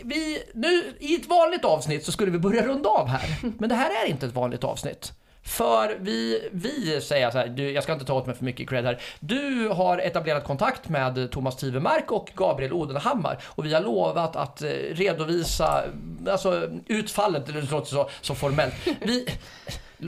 vi, 0.05 0.43
nu 0.55 0.95
i 0.99 1.15
ett 1.15 1.27
vanligt 1.27 1.65
avsnitt 1.65 2.05
så 2.05 2.13
skulle 2.13 2.31
vi 2.31 2.39
börja 2.39 2.67
runda 2.67 2.89
av 2.89 3.09
här. 3.09 3.37
Men 3.59 3.69
det 3.69 3.75
här 3.75 4.05
är 4.05 4.11
inte 4.11 4.27
ett 4.27 4.35
vanligt 4.35 4.65
avsnitt. 4.65 5.13
För 5.43 5.99
vi, 6.01 6.49
vi 6.53 7.01
säger 7.01 7.31
så 7.31 7.39
här, 7.39 7.49
du, 7.49 7.71
jag 7.71 7.83
ska 7.83 7.93
inte 7.93 8.05
ta 8.05 8.15
åt 8.15 8.27
mig 8.27 8.37
för 8.37 8.45
mycket 8.45 8.69
cred 8.69 8.85
här. 8.85 9.01
Du 9.21 9.69
har 9.69 9.99
etablerat 9.99 10.45
kontakt 10.45 10.89
med 10.89 11.31
Thomas 11.31 11.57
Tivemark 11.57 12.13
och 12.13 12.33
Gabriel 12.35 12.73
Odenhammar 12.73 13.39
och 13.45 13.67
vi 13.67 13.75
har 13.75 13.81
lovat 13.81 14.37
att 14.37 14.63
eh, 14.63 14.69
redovisa 14.93 15.85
alltså, 16.29 16.71
utfallet, 16.87 17.47
det 17.47 17.53
låter 17.53 17.91
så, 17.91 18.11
så 18.21 18.35
formellt. 18.35 18.75
Vi, 19.01 19.27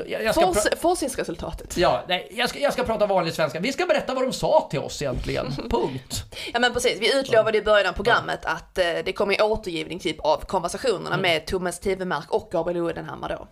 jag 0.07 0.35
ska 0.35 0.47
Fors, 0.47 0.81
forskningsresultatet. 0.81 1.77
Ja, 1.77 2.05
nej, 2.09 2.29
jag 2.31 2.49
ska, 2.49 2.59
jag 2.59 2.73
ska 2.73 2.83
prata 2.85 3.07
vanlig 3.07 3.35
svenska. 3.35 3.61
Vi 3.61 3.73
ska 3.73 3.87
berätta 3.87 4.15
vad 4.15 4.25
de 4.25 4.33
sa 4.33 4.69
till 4.71 4.81
oss 4.81 5.03
egentligen. 5.03 5.47
Punkt. 5.71 6.25
Ja 6.53 6.59
men 6.61 6.73
precis, 6.73 6.99
vi 7.01 7.19
utlovade 7.21 7.59
i 7.59 7.63
början 7.63 7.87
av 7.87 7.93
programmet 7.93 8.41
ja. 8.43 8.51
att 8.51 8.79
eh, 8.79 8.85
det 9.05 9.13
kommer 9.13 9.43
återgivning 9.43 9.99
typ 9.99 10.21
av 10.21 10.45
konversationerna 10.45 11.15
mm. 11.15 11.21
med 11.21 11.47
Thomas 11.47 11.81
Tivemark 11.81 12.31
och 12.31 12.49
Gabriel 12.53 12.81
Odenhammar 12.81 13.29
då. 13.29 13.49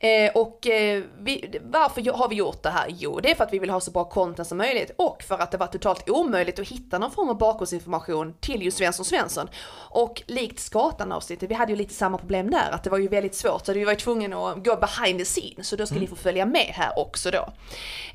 Eh, 0.00 0.32
och 0.34 0.66
eh, 0.66 1.02
vi, 1.18 1.60
varför 1.62 2.12
har 2.12 2.28
vi 2.28 2.34
gjort 2.34 2.62
det 2.62 2.70
här? 2.70 2.86
Jo, 2.88 3.20
det 3.20 3.30
är 3.30 3.34
för 3.34 3.44
att 3.44 3.52
vi 3.52 3.58
vill 3.58 3.70
ha 3.70 3.80
så 3.80 3.90
bra 3.90 4.04
content 4.04 4.48
som 4.48 4.58
möjligt 4.58 4.90
och 4.96 5.22
för 5.22 5.38
att 5.38 5.50
det 5.50 5.58
var 5.58 5.66
totalt 5.66 6.08
omöjligt 6.08 6.58
att 6.58 6.68
hitta 6.68 6.98
någon 6.98 7.10
form 7.10 7.28
av 7.28 7.38
bakgrundsinformation 7.38 8.34
till 8.40 8.62
just 8.62 8.78
Svensson 8.78 9.04
Svensson. 9.04 9.48
Och 9.90 10.22
likt 10.26 10.60
Skatan-avsnittet, 10.60 11.50
vi 11.50 11.54
hade 11.54 11.72
ju 11.72 11.76
lite 11.76 11.94
samma 11.94 12.18
problem 12.18 12.50
där, 12.50 12.70
att 12.70 12.84
det 12.84 12.90
var 12.90 12.98
ju 12.98 13.08
väldigt 13.08 13.34
svårt 13.34 13.66
så 13.66 13.72
vi 13.72 13.84
var 13.84 13.92
ju 13.92 13.98
tvungna 13.98 14.48
att 14.48 14.64
gå 14.64 14.76
behind 14.76 15.18
the 15.18 15.24
scenes 15.24 15.67
så 15.68 15.76
då 15.76 15.86
ska 15.86 15.94
mm. 15.94 16.02
ni 16.02 16.06
få 16.06 16.16
följa 16.16 16.46
med 16.46 16.72
här 16.74 16.98
också 16.98 17.30
då. 17.30 17.52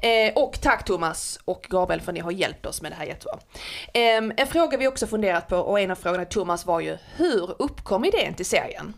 Eh, 0.07 0.33
och 0.35 0.61
tack 0.61 0.85
Thomas 0.85 1.39
och 1.45 1.65
Gabriel 1.69 2.01
för 2.01 2.11
att 2.11 2.15
ni 2.15 2.19
har 2.19 2.31
hjälpt 2.31 2.65
oss 2.65 2.81
med 2.81 2.91
det 2.91 2.95
här 2.95 3.05
jättebra. 3.05 3.39
Eh, 3.93 4.41
en 4.41 4.47
fråga 4.47 4.77
vi 4.77 4.87
också 4.87 5.07
funderat 5.07 5.47
på 5.47 5.57
och 5.57 5.79
en 5.79 5.91
av 5.91 5.95
frågorna 5.95 6.25
till 6.25 6.33
Thomas 6.33 6.65
var 6.65 6.79
ju 6.79 6.97
hur 7.15 7.61
uppkom 7.61 8.05
idén 8.05 8.33
till 8.33 8.45
serien? 8.45 8.93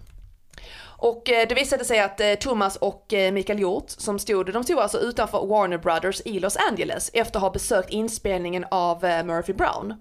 Och 0.97 1.29
eh, 1.29 1.47
det 1.47 1.55
visade 1.55 1.85
sig 1.85 1.99
att 1.99 2.19
eh, 2.19 2.33
Thomas 2.33 2.75
och 2.75 3.13
eh, 3.13 3.31
Mikael 3.31 3.59
Hjort 3.59 3.89
som 3.89 4.19
stod, 4.19 4.53
de 4.53 4.63
stod 4.63 4.79
alltså 4.79 4.99
utanför 4.99 5.45
Warner 5.45 5.77
Brothers 5.77 6.21
i 6.25 6.39
Los 6.39 6.57
Angeles 6.71 7.11
efter 7.13 7.37
att 7.37 7.43
ha 7.43 7.49
besökt 7.49 7.89
inspelningen 7.89 8.65
av 8.71 9.01
Murphy 9.01 9.53
Brown. 9.53 9.93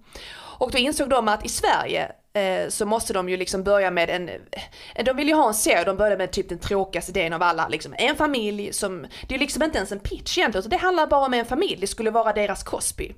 Och 0.58 0.70
då 0.70 0.78
insåg 0.78 1.08
de 1.08 1.28
att 1.28 1.44
i 1.44 1.48
Sverige 1.48 2.12
Eh, 2.36 2.68
så 2.68 2.86
måste 2.86 3.12
de 3.12 3.28
ju 3.28 3.36
liksom 3.36 3.62
börja 3.62 3.90
med 3.90 4.10
en, 4.10 4.28
eh, 4.28 5.04
de 5.04 5.16
vill 5.16 5.28
ju 5.28 5.34
ha 5.34 5.48
en 5.48 5.54
serie, 5.54 5.84
de 5.84 5.96
börjar 5.96 6.16
med 6.16 6.30
typ 6.30 6.48
den 6.48 6.58
tråkigaste 6.58 7.10
idén 7.10 7.32
av 7.32 7.42
alla, 7.42 7.68
liksom 7.68 7.94
en 7.98 8.16
familj 8.16 8.72
som, 8.72 9.06
det 9.28 9.34
är 9.34 9.38
liksom 9.38 9.62
inte 9.62 9.78
ens 9.78 9.92
en 9.92 9.98
pitch 9.98 10.38
egentligen, 10.38 10.62
utan 10.62 10.70
det 10.70 10.84
handlar 10.84 11.06
bara 11.06 11.26
om 11.26 11.34
en 11.34 11.44
familj, 11.44 11.76
det 11.80 11.86
skulle 11.86 12.10
vara 12.10 12.32
deras 12.32 12.62
Cosby. 12.62 13.14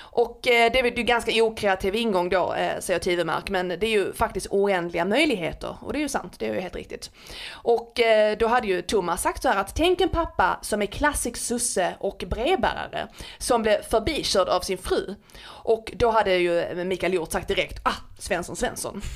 Och 0.00 0.48
eh, 0.48 0.72
det 0.72 0.78
är 0.78 0.84
ju 0.84 1.02
ganska 1.02 1.44
okreativ 1.44 1.94
ingång 1.94 2.28
då, 2.28 2.54
säger 2.80 3.00
Tivemark, 3.00 3.50
men 3.50 3.68
det 3.68 3.86
är 3.86 3.90
ju 3.90 4.12
faktiskt 4.12 4.46
oändliga 4.50 5.04
möjligheter. 5.04 5.76
Och 5.80 5.92
det 5.92 5.98
är 5.98 6.02
ju 6.02 6.08
sant, 6.08 6.38
det 6.38 6.48
är 6.48 6.54
ju 6.54 6.60
helt 6.60 6.76
riktigt. 6.76 7.10
Och 7.52 8.00
då 8.38 8.46
hade 8.46 8.66
ju 8.66 8.82
Thomas 8.82 9.22
sagt 9.22 9.42
så 9.42 9.48
här 9.48 9.60
att 9.60 9.76
tänk 9.76 10.00
en 10.00 10.08
pappa 10.08 10.58
som 10.62 10.82
är 10.82 10.86
klassisk 10.86 11.36
susse 11.36 11.94
och 11.98 12.24
brevbärare, 12.26 13.08
som 13.38 13.62
blev 13.62 13.82
förbikörd 13.82 14.48
av 14.48 14.60
sin 14.60 14.78
fru. 14.78 15.14
Och 15.46 15.92
då 15.96 16.10
hade 16.10 16.36
ju 16.36 16.84
Mikael 16.84 17.14
Hjort 17.14 17.32
sagt 17.32 17.48
direkt, 17.48 17.80
ah, 17.82 17.96
Svensson 18.18 18.56
Svensson. 18.56 19.02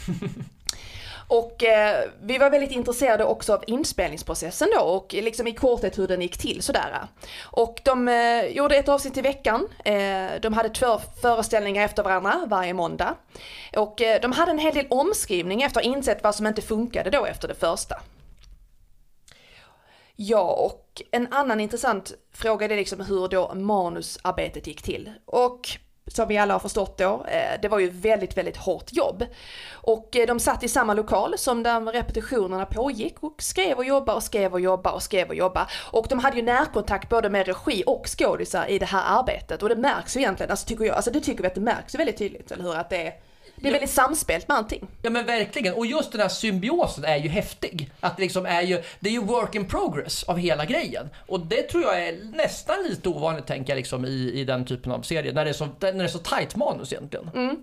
Och 1.28 1.64
eh, 1.64 2.05
vi 2.22 2.38
var 2.38 2.51
väldigt 2.51 2.70
intresserade 2.70 3.24
också 3.24 3.55
av 3.55 3.64
inspelningsprocessen 3.66 4.68
då 4.76 4.80
och 4.80 5.14
liksom 5.14 5.46
i 5.46 5.53
korthet 5.53 5.99
hur 5.99 6.09
den 6.09 6.22
gick 6.22 6.38
till 6.38 6.62
sådär. 6.62 7.07
Och 7.40 7.80
de 7.84 8.09
eh, 8.09 8.44
gjorde 8.44 8.76
ett 8.76 8.88
avsnitt 8.88 9.16
i 9.16 9.20
veckan. 9.20 9.68
Eh, 9.84 10.40
de 10.42 10.53
hade 10.53 10.68
två 10.68 11.01
föreställningar 11.22 11.84
efter 11.84 12.03
varandra 12.03 12.44
varje 12.46 12.74
måndag. 12.74 13.14
Och 13.76 14.03
eh, 14.03 14.20
de 14.20 14.32
hade 14.32 14.51
en 14.51 14.59
hel 14.59 14.74
del 14.74 14.86
omskrivning 14.90 15.62
efter 15.62 15.80
att 15.80 15.86
ha 15.86 15.92
insett 15.92 16.22
vad 16.22 16.34
som 16.34 16.46
inte 16.46 16.62
funkade 16.62 17.11
då 17.11 17.26
efter 17.26 17.49
det 17.49 17.55
första. 17.55 17.96
Ja, 20.16 20.40
och 20.40 21.03
en 21.11 21.32
annan 21.32 21.61
intressant 21.61 22.12
fråga 22.32 22.66
är 22.66 22.76
liksom 22.76 23.01
hur 23.01 23.28
då 23.28 23.55
manusarbetet 23.55 24.66
gick 24.66 24.82
till. 24.82 25.12
Och 25.24 25.68
som 26.09 26.28
vi 26.28 26.38
alla 26.38 26.54
har 26.54 26.59
förstått 26.59 26.98
då, 26.98 27.24
eh, 27.28 27.61
det 27.62 27.68
var 27.68 27.78
ju 27.78 27.90
väldigt, 27.90 28.36
väldigt 28.36 28.56
hårt 28.56 28.92
jobb. 28.92 29.24
Och 29.72 30.16
eh, 30.16 30.26
de 30.26 30.40
satt 30.40 30.64
i 30.64 30.68
samma 30.68 30.94
lokal 30.94 31.38
som 31.38 31.62
där 31.62 31.80
repetitionerna 31.80 32.66
pågick 32.66 33.16
och 33.20 33.42
skrev 33.42 33.76
och 33.76 33.84
jobbade 33.84 34.16
och 34.16 34.22
skrev 34.22 34.52
och 34.52 34.61
jobbade 34.61 34.96
och 34.96 35.02
skrev 35.02 35.28
och 35.28 35.34
jobbade. 35.34 35.66
Och 35.90 36.06
de 36.09 36.18
hade 36.18 36.36
ju 36.36 36.42
närkontakt 36.42 37.09
både 37.09 37.30
med 37.30 37.46
regi 37.46 37.82
och 37.86 38.06
skådisar 38.06 38.66
i 38.66 38.78
det 38.78 38.86
här 38.86 39.18
arbetet 39.18 39.62
och 39.62 39.68
det 39.68 39.76
märks 39.76 40.16
ju 40.16 40.20
egentligen, 40.20 40.50
alltså 40.50 40.66
tycker 40.66 40.84
jag, 40.84 40.96
alltså 40.96 41.11
det 41.11 41.20
tycker 41.20 41.42
vi 41.42 41.46
att 41.46 41.54
det 41.54 41.61
märks 41.61 41.94
väldigt 41.94 42.18
tydligt, 42.18 42.50
eller 42.50 42.64
hur? 42.64 42.76
Att 42.76 42.90
det 42.90 43.06
är 43.06 43.12
det 43.61 43.68
är 43.68 43.72
väldigt 43.72 43.90
samspelt 43.90 44.48
med 44.48 44.56
allting. 44.56 44.88
Ja 45.02 45.11
men 45.11 45.26
verkligen, 45.26 45.74
och 45.74 45.86
just 45.86 46.12
den 46.12 46.20
här 46.20 46.28
symbiosen 46.28 47.04
är 47.04 47.16
ju 47.16 47.28
häftig. 47.28 47.90
Att 48.00 48.16
det 48.16 48.22
liksom 48.22 48.46
är 48.46 48.62
ju, 48.62 48.82
det 49.00 49.09
är 49.09 49.12
ju 49.12 49.24
work 49.24 49.54
in 49.54 49.68
progress 49.68 50.24
av 50.24 50.38
hela 50.38 50.64
grejen. 50.64 51.09
Och 51.26 51.40
det 51.40 51.62
tror 51.62 51.82
jag 51.82 52.09
är 52.09 52.36
nästan 52.36 52.76
lite 52.88 53.09
ovanligt 53.09 53.46
tänker 53.46 53.72
jag 53.72 53.76
liksom 53.76 54.04
i, 54.04 54.32
i 54.34 54.44
den 54.44 54.64
typen 54.64 54.92
av 54.92 55.02
serier. 55.02 55.32
När 55.32 55.44
det 55.44 55.50
är 55.50 55.54
så, 55.54 55.68
när 55.80 55.92
det 55.92 56.04
är 56.04 56.09
så 56.09 56.18
tight 56.18 56.56
manus 56.56 56.92
egentligen. 56.92 57.30
Mm. 57.34 57.56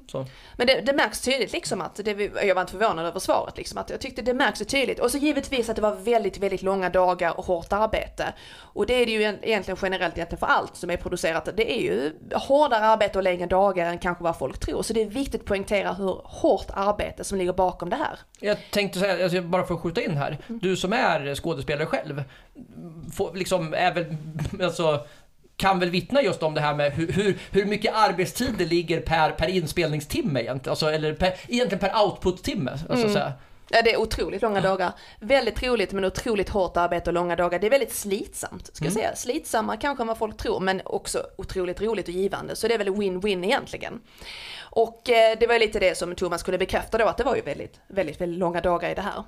Men 0.58 0.68
det, 0.68 0.82
det 0.82 0.94
märks 0.94 1.22
tydligt 1.22 1.54
liksom 1.54 1.82
att, 1.82 1.96
det, 1.96 2.32
jag 2.46 2.56
var 2.56 2.62
inte 2.62 2.74
förvånad 2.74 3.06
över 3.06 3.20
svaret 3.20 3.58
liksom, 3.58 3.78
att 3.78 3.90
jag 3.90 4.00
tyckte 4.00 4.22
det 4.22 4.34
märks 4.34 4.60
tydligt. 4.60 5.00
Och 5.00 5.12
så 5.12 5.18
givetvis 5.18 5.70
att 5.70 5.76
det 5.76 5.82
var 5.82 5.96
väldigt, 5.96 6.38
väldigt 6.38 6.62
långa 6.62 6.90
dagar 6.90 7.38
och 7.38 7.46
hårt 7.46 7.74
arbete. 7.74 8.34
Och 8.58 8.86
det 8.86 8.94
är 8.94 9.06
det 9.06 9.12
ju 9.12 9.22
egentligen 9.22 9.78
generellt 9.82 10.18
egentligen 10.18 10.40
för 10.40 10.48
allt 10.48 10.76
som 10.76 10.90
är 10.90 10.98
producerat. 10.98 11.50
Det 11.58 11.72
är 11.78 11.82
ju 11.82 12.12
hårdare 12.34 12.86
arbete 12.86 13.18
och 13.18 13.24
längre 13.24 13.46
dagar 13.46 13.90
än 13.90 13.98
kanske 13.98 14.24
vad 14.24 14.38
folk 14.38 14.60
tror. 14.60 14.84
Så 14.84 14.94
det 14.94 15.02
är 15.02 15.06
viktigt 15.06 15.42
att 15.42 15.48
poängtera 15.48 15.85
hur 15.94 16.22
hårt 16.24 16.68
arbete 16.74 17.24
som 17.24 17.38
ligger 17.38 17.54
bakom 17.54 17.90
det 17.90 17.96
här. 17.96 18.20
Jag 18.40 18.58
tänkte 18.72 19.00
säga, 19.00 19.24
alltså 19.24 19.42
bara 19.42 19.66
för 19.66 19.74
att 19.74 19.82
skjuta 19.82 20.02
in 20.02 20.18
här. 20.18 20.38
Du 20.48 20.78
som 20.78 20.94
är 20.94 21.36
skådespelare 21.36 21.86
själv, 21.86 22.24
får, 23.14 23.34
liksom, 23.34 23.74
är 23.74 23.94
väl, 23.94 24.16
alltså, 24.64 25.06
kan 25.58 25.80
väl 25.80 25.90
vittna 25.90 26.22
just 26.22 26.44
om 26.44 26.54
det 26.54 26.62
här 26.62 26.76
med 26.76 26.92
hur, 26.92 27.12
hur, 27.12 27.38
hur 27.52 27.66
mycket 27.66 27.96
arbetstid 27.96 28.54
det 28.58 28.66
ligger 28.66 29.02
per, 29.02 29.32
per 29.32 29.48
inspelningstimme 29.48 30.40
egentligen. 30.40 30.72
Alltså, 30.72 30.92
eller 30.92 31.14
per, 31.14 31.34
egentligen 31.48 31.80
per 31.80 32.04
output-timme. 32.04 32.72
Alltså, 32.90 33.20
Mm. 33.20 33.32
Ja, 33.70 33.82
det 33.82 33.94
är 33.94 33.98
otroligt 33.98 34.42
långa 34.42 34.62
dagar. 34.62 34.92
Väldigt 35.20 35.64
roligt 35.64 35.92
men 35.92 36.06
otroligt 36.06 36.50
hårt 36.50 36.78
arbete 36.78 37.10
och 37.10 37.14
långa 37.14 37.36
dagar. 37.36 37.60
Det 37.60 37.68
är 37.68 37.72
väldigt 37.72 37.94
slitsamt, 37.94 38.76
ska 38.76 38.86
jag 38.86 38.94
säga. 38.94 39.16
Slitsammare 39.16 39.78
kanske 39.78 40.04
än 40.04 40.08
vad 40.08 40.18
folk 40.18 40.38
tror, 40.38 40.60
men 40.60 40.82
också 40.86 41.24
otroligt 41.38 41.82
roligt 41.82 42.08
och 42.08 42.14
givande. 42.14 42.56
Så 42.56 42.68
det 42.68 42.74
är 42.74 42.78
väl 42.78 42.90
win-win 42.90 43.46
egentligen. 43.46 44.02
Och 44.76 45.10
eh, 45.10 45.38
det 45.40 45.48
var 45.48 45.60
lite 45.60 45.80
det 45.80 45.98
som 45.98 46.16
Thomas 46.16 46.44
kunde 46.44 46.58
bekräfta 46.58 46.98
då, 46.98 47.06
att 47.06 47.18
det 47.18 47.24
var 47.24 47.36
ju 47.36 47.42
väldigt, 47.42 47.80
väldigt, 47.88 48.22
väldigt 48.22 48.40
långa 48.40 48.62
dagar 48.62 48.90
i 48.90 48.96
det 48.96 49.02
här. 49.02 49.24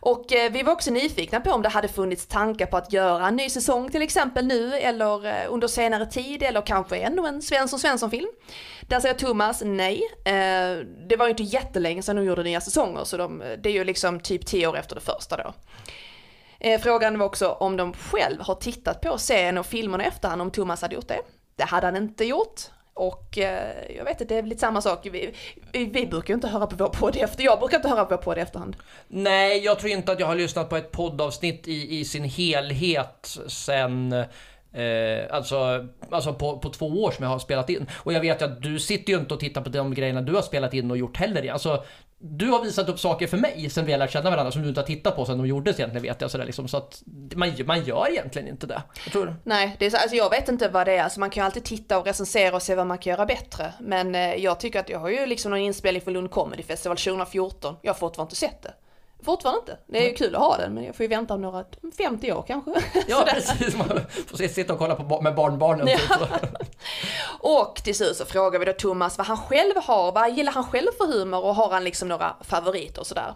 Och 0.00 0.32
eh, 0.32 0.52
vi 0.52 0.62
var 0.62 0.72
också 0.72 0.90
nyfikna 0.90 1.40
på 1.40 1.50
om 1.50 1.62
det 1.62 1.68
hade 1.68 1.88
funnits 1.88 2.26
tankar 2.26 2.66
på 2.66 2.76
att 2.76 2.92
göra 2.92 3.28
en 3.28 3.36
ny 3.36 3.50
säsong 3.50 3.90
till 3.90 4.02
exempel 4.02 4.46
nu, 4.46 4.74
eller 4.74 5.26
eh, 5.26 5.52
under 5.52 5.68
senare 5.68 6.06
tid, 6.06 6.42
eller 6.42 6.60
kanske 6.60 6.96
ännu 6.96 7.26
en 7.26 7.42
Svensson 7.42 7.78
Svensson-film. 7.78 8.28
Där 8.80 9.00
säger 9.00 9.14
Thomas 9.14 9.62
nej. 9.64 10.02
Eh, 10.24 10.84
det 11.08 11.16
var 11.18 11.26
ju 11.26 11.30
inte 11.30 11.42
jättelänge 11.42 12.02
sedan 12.02 12.16
de 12.16 12.24
gjorde 12.24 12.42
nya 12.42 12.60
säsonger, 12.60 13.04
så 13.04 13.16
de, 13.16 13.42
eh, 13.42 13.58
det 13.58 13.68
är 13.68 13.72
ju 13.72 13.84
liksom 13.84 14.20
typ 14.20 14.46
tio 14.46 14.66
år 14.66 14.76
efter 14.76 14.94
det 14.94 15.00
första 15.00 15.36
då. 15.36 15.54
Eh, 16.60 16.80
Frågan 16.80 17.18
var 17.18 17.26
också 17.26 17.48
om 17.48 17.76
de 17.76 17.92
själv 17.92 18.40
har 18.40 18.54
tittat 18.54 19.00
på 19.00 19.18
serien 19.18 19.58
och 19.58 19.66
filmerna 19.66 20.04
i 20.04 20.06
efterhand, 20.06 20.42
om 20.42 20.50
Thomas 20.50 20.82
hade 20.82 20.94
gjort 20.94 21.08
det. 21.08 21.20
Det 21.56 21.64
hade 21.64 21.86
han 21.86 21.96
inte 21.96 22.24
gjort. 22.24 22.60
Och 22.98 23.38
eh, 23.38 23.96
jag 23.96 24.04
vet 24.04 24.22
att 24.22 24.28
det 24.28 24.38
är 24.38 24.42
lite 24.42 24.60
samma 24.60 24.82
sak. 24.82 25.06
Vi, 25.12 25.34
vi, 25.72 25.84
vi 25.84 26.06
brukar 26.06 26.28
ju 26.28 26.34
inte 26.34 26.48
höra 26.48 26.66
på 26.66 26.76
vår 26.76 26.88
podd 26.88 27.16
efter, 27.16 27.44
jag 27.44 27.58
brukar 27.58 27.76
inte 27.76 27.88
höra 27.88 28.04
på 28.04 28.16
vår 28.16 28.22
podd 28.22 28.38
i 28.38 28.40
efterhand. 28.40 28.76
Nej, 29.08 29.64
jag 29.64 29.78
tror 29.78 29.92
inte 29.92 30.12
att 30.12 30.20
jag 30.20 30.26
har 30.26 30.34
lyssnat 30.34 30.68
på 30.68 30.76
ett 30.76 30.90
poddavsnitt 30.90 31.68
i, 31.68 31.98
i 31.98 32.04
sin 32.04 32.24
helhet 32.24 33.38
sen 33.46 34.14
Eh, 34.72 35.34
alltså 35.34 35.86
alltså 36.10 36.34
på, 36.34 36.58
på 36.58 36.68
två 36.68 36.86
år 36.86 37.10
som 37.10 37.22
jag 37.22 37.30
har 37.30 37.38
spelat 37.38 37.70
in. 37.70 37.86
Och 37.94 38.12
jag 38.12 38.20
vet 38.20 38.40
ju 38.40 38.44
att 38.44 38.62
du 38.62 38.78
sitter 38.78 39.12
ju 39.12 39.18
inte 39.18 39.34
och 39.34 39.40
tittar 39.40 39.62
på 39.62 39.68
de 39.68 39.94
grejerna 39.94 40.22
du 40.22 40.34
har 40.34 40.42
spelat 40.42 40.74
in 40.74 40.90
och 40.90 40.96
gjort 40.96 41.16
heller. 41.16 41.52
Alltså, 41.52 41.84
du 42.20 42.50
har 42.50 42.62
visat 42.62 42.88
upp 42.88 43.00
saker 43.00 43.26
för 43.26 43.36
mig 43.36 43.70
sen 43.70 43.86
vi 43.86 43.92
har 43.92 43.98
lärt 43.98 44.10
känna 44.10 44.30
varandra 44.30 44.52
som 44.52 44.62
du 44.62 44.68
inte 44.68 44.80
har 44.80 44.86
tittat 44.86 45.16
på 45.16 45.24
sen 45.24 45.38
de 45.38 45.46
gjordes 45.46 45.78
egentligen 45.78 46.02
vet 46.02 46.20
jag. 46.20 46.30
Sådär, 46.30 46.44
liksom. 46.44 46.68
Så 46.68 46.76
att 46.76 47.02
man, 47.34 47.54
man 47.66 47.84
gör 47.84 48.10
egentligen 48.10 48.48
inte 48.48 48.66
det. 48.66 48.82
Jag 49.04 49.12
tror. 49.12 49.36
Nej, 49.44 49.76
det 49.78 49.86
är 49.86 49.90
så, 49.90 49.96
alltså 49.96 50.16
jag 50.16 50.30
vet 50.30 50.48
inte 50.48 50.68
vad 50.68 50.86
det 50.86 50.92
är. 50.92 51.02
Alltså 51.02 51.20
man 51.20 51.30
kan 51.30 51.42
ju 51.42 51.44
alltid 51.44 51.64
titta 51.64 51.98
och 51.98 52.06
recensera 52.06 52.56
och 52.56 52.62
se 52.62 52.74
vad 52.74 52.86
man 52.86 52.98
kan 52.98 53.10
göra 53.10 53.26
bättre. 53.26 53.72
Men 53.80 54.14
eh, 54.14 54.34
jag 54.34 54.60
tycker 54.60 54.80
att 54.80 54.88
jag 54.88 54.98
har 54.98 55.08
ju 55.08 55.26
liksom 55.26 55.50
någon 55.50 55.60
inspelning 55.60 56.02
för 56.02 56.10
Lund 56.10 56.30
Comedy 56.30 56.62
Festival 56.62 56.96
2014. 56.96 57.76
Jag 57.82 57.92
har 57.92 57.98
fortfarande 57.98 58.28
inte 58.28 58.36
sett 58.36 58.62
det. 58.62 58.72
Fortfarande 59.22 59.60
inte. 59.60 59.78
Det 59.86 59.98
är 59.98 60.08
ju 60.08 60.14
kul 60.14 60.34
att 60.34 60.40
ha 60.40 60.56
den, 60.56 60.74
men 60.74 60.84
jag 60.84 60.96
får 60.96 61.04
ju 61.04 61.08
vänta 61.08 61.34
om 61.34 61.42
några 61.42 61.64
50 61.98 62.32
år 62.32 62.44
kanske. 62.46 62.72
Ja, 63.08 63.26
precis. 63.32 63.76
Man 63.76 63.88
får 64.26 64.48
sitta 64.48 64.72
och 64.72 64.78
kolla 64.78 64.94
på 64.94 65.20
med 65.20 65.34
barnbarnen. 65.34 65.88
Ja. 65.88 65.98
Typ. 65.98 66.68
Och 67.40 67.80
till 67.84 67.94
slut 67.94 68.16
så 68.16 68.24
frågar 68.24 68.58
vi 68.58 68.64
då 68.64 68.72
Thomas 68.72 69.18
vad 69.18 69.26
han 69.26 69.36
själv 69.36 69.74
har, 69.76 70.12
vad 70.12 70.32
gillar 70.32 70.52
han 70.52 70.64
själv 70.64 70.88
för 70.98 71.06
humor 71.06 71.44
och 71.44 71.54
har 71.54 71.70
han 71.70 71.84
liksom 71.84 72.08
några 72.08 72.36
favoriter 72.40 73.00
och 73.00 73.06
sådär. 73.06 73.34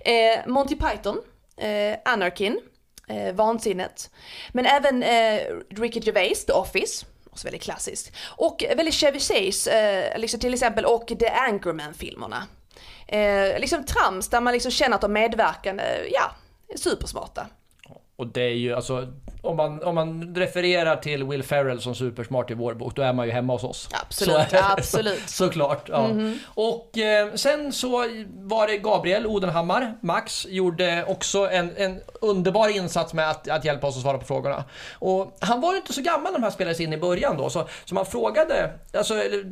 Eh, 0.00 0.46
Monty 0.46 0.76
Python, 0.76 1.18
eh, 1.56 1.98
Anarkin, 2.04 2.60
eh, 3.08 3.34
Vansinnet, 3.34 4.10
men 4.52 4.66
även 4.66 5.02
eh, 5.02 5.40
Ricky 5.70 6.00
Gervais, 6.00 6.44
The 6.44 6.52
Office, 6.52 7.06
också 7.30 7.46
väldigt 7.46 7.62
klassiskt. 7.62 8.12
Och 8.36 8.64
väldigt 8.76 8.94
Chevy 8.94 9.20
Chase, 9.20 9.70
eh, 9.70 10.18
liksom 10.18 10.40
till 10.40 10.54
exempel, 10.54 10.84
och 10.84 11.06
The 11.18 11.28
Anchorman-filmerna. 11.28 12.42
Eh, 13.06 13.60
liksom 13.60 13.84
trams 13.84 14.28
där 14.28 14.40
man 14.40 14.52
liksom 14.52 14.70
känner 14.70 14.94
att 14.94 15.00
de 15.00 15.12
medverkande, 15.12 15.82
ja, 16.12 16.30
är 16.68 16.78
supersmarta. 16.78 17.46
Och 18.16 18.26
det 18.26 18.42
är 18.42 18.54
ju 18.54 18.74
alltså, 18.74 19.12
om 19.46 19.56
man, 19.56 19.82
om 19.82 19.94
man 19.94 20.34
refererar 20.34 20.96
till 20.96 21.24
Will 21.24 21.42
Ferrell 21.42 21.80
som 21.80 21.94
supersmart 21.94 22.50
i 22.50 22.54
vår 22.54 22.74
bok, 22.74 22.96
då 22.96 23.02
är 23.02 23.12
man 23.12 23.26
ju 23.26 23.32
hemma 23.32 23.52
hos 23.52 23.64
oss. 23.64 23.88
Absolut, 23.92 24.50
Så 24.50 24.56
absolut. 24.76 25.18
Mhm. 25.18 25.26
Såklart. 25.26 25.88
Ja. 25.88 26.10
Och 26.46 26.98
eh, 26.98 27.34
sen 27.34 27.72
så 27.72 27.90
var 28.34 28.66
det 28.66 28.78
Gabriel 28.78 29.26
Odenhammar, 29.26 29.94
Max, 30.00 30.46
gjorde 30.48 31.04
också 31.08 31.50
en, 31.50 31.70
en 31.76 32.00
underbar 32.20 32.68
insats 32.68 33.14
med 33.14 33.30
att, 33.30 33.48
att 33.48 33.64
hjälpa 33.64 33.86
oss 33.86 33.96
att 33.96 34.02
svara 34.02 34.18
på 34.18 34.24
frågorna. 34.24 34.64
Och 34.98 35.36
han 35.40 35.60
var 35.60 35.72
ju 35.72 35.76
inte 35.76 35.92
så 35.92 36.02
gammal 36.02 36.32
när 36.32 36.38
de 36.38 36.42
här 36.42 36.50
spelades 36.50 36.80
in 36.80 36.92
i 36.92 36.98
början 36.98 37.36
då, 37.36 37.50
så, 37.50 37.68
så 37.84 37.94
man 37.94 38.06
frågade, 38.06 38.70
alltså, 38.94 39.14
eller, 39.14 39.44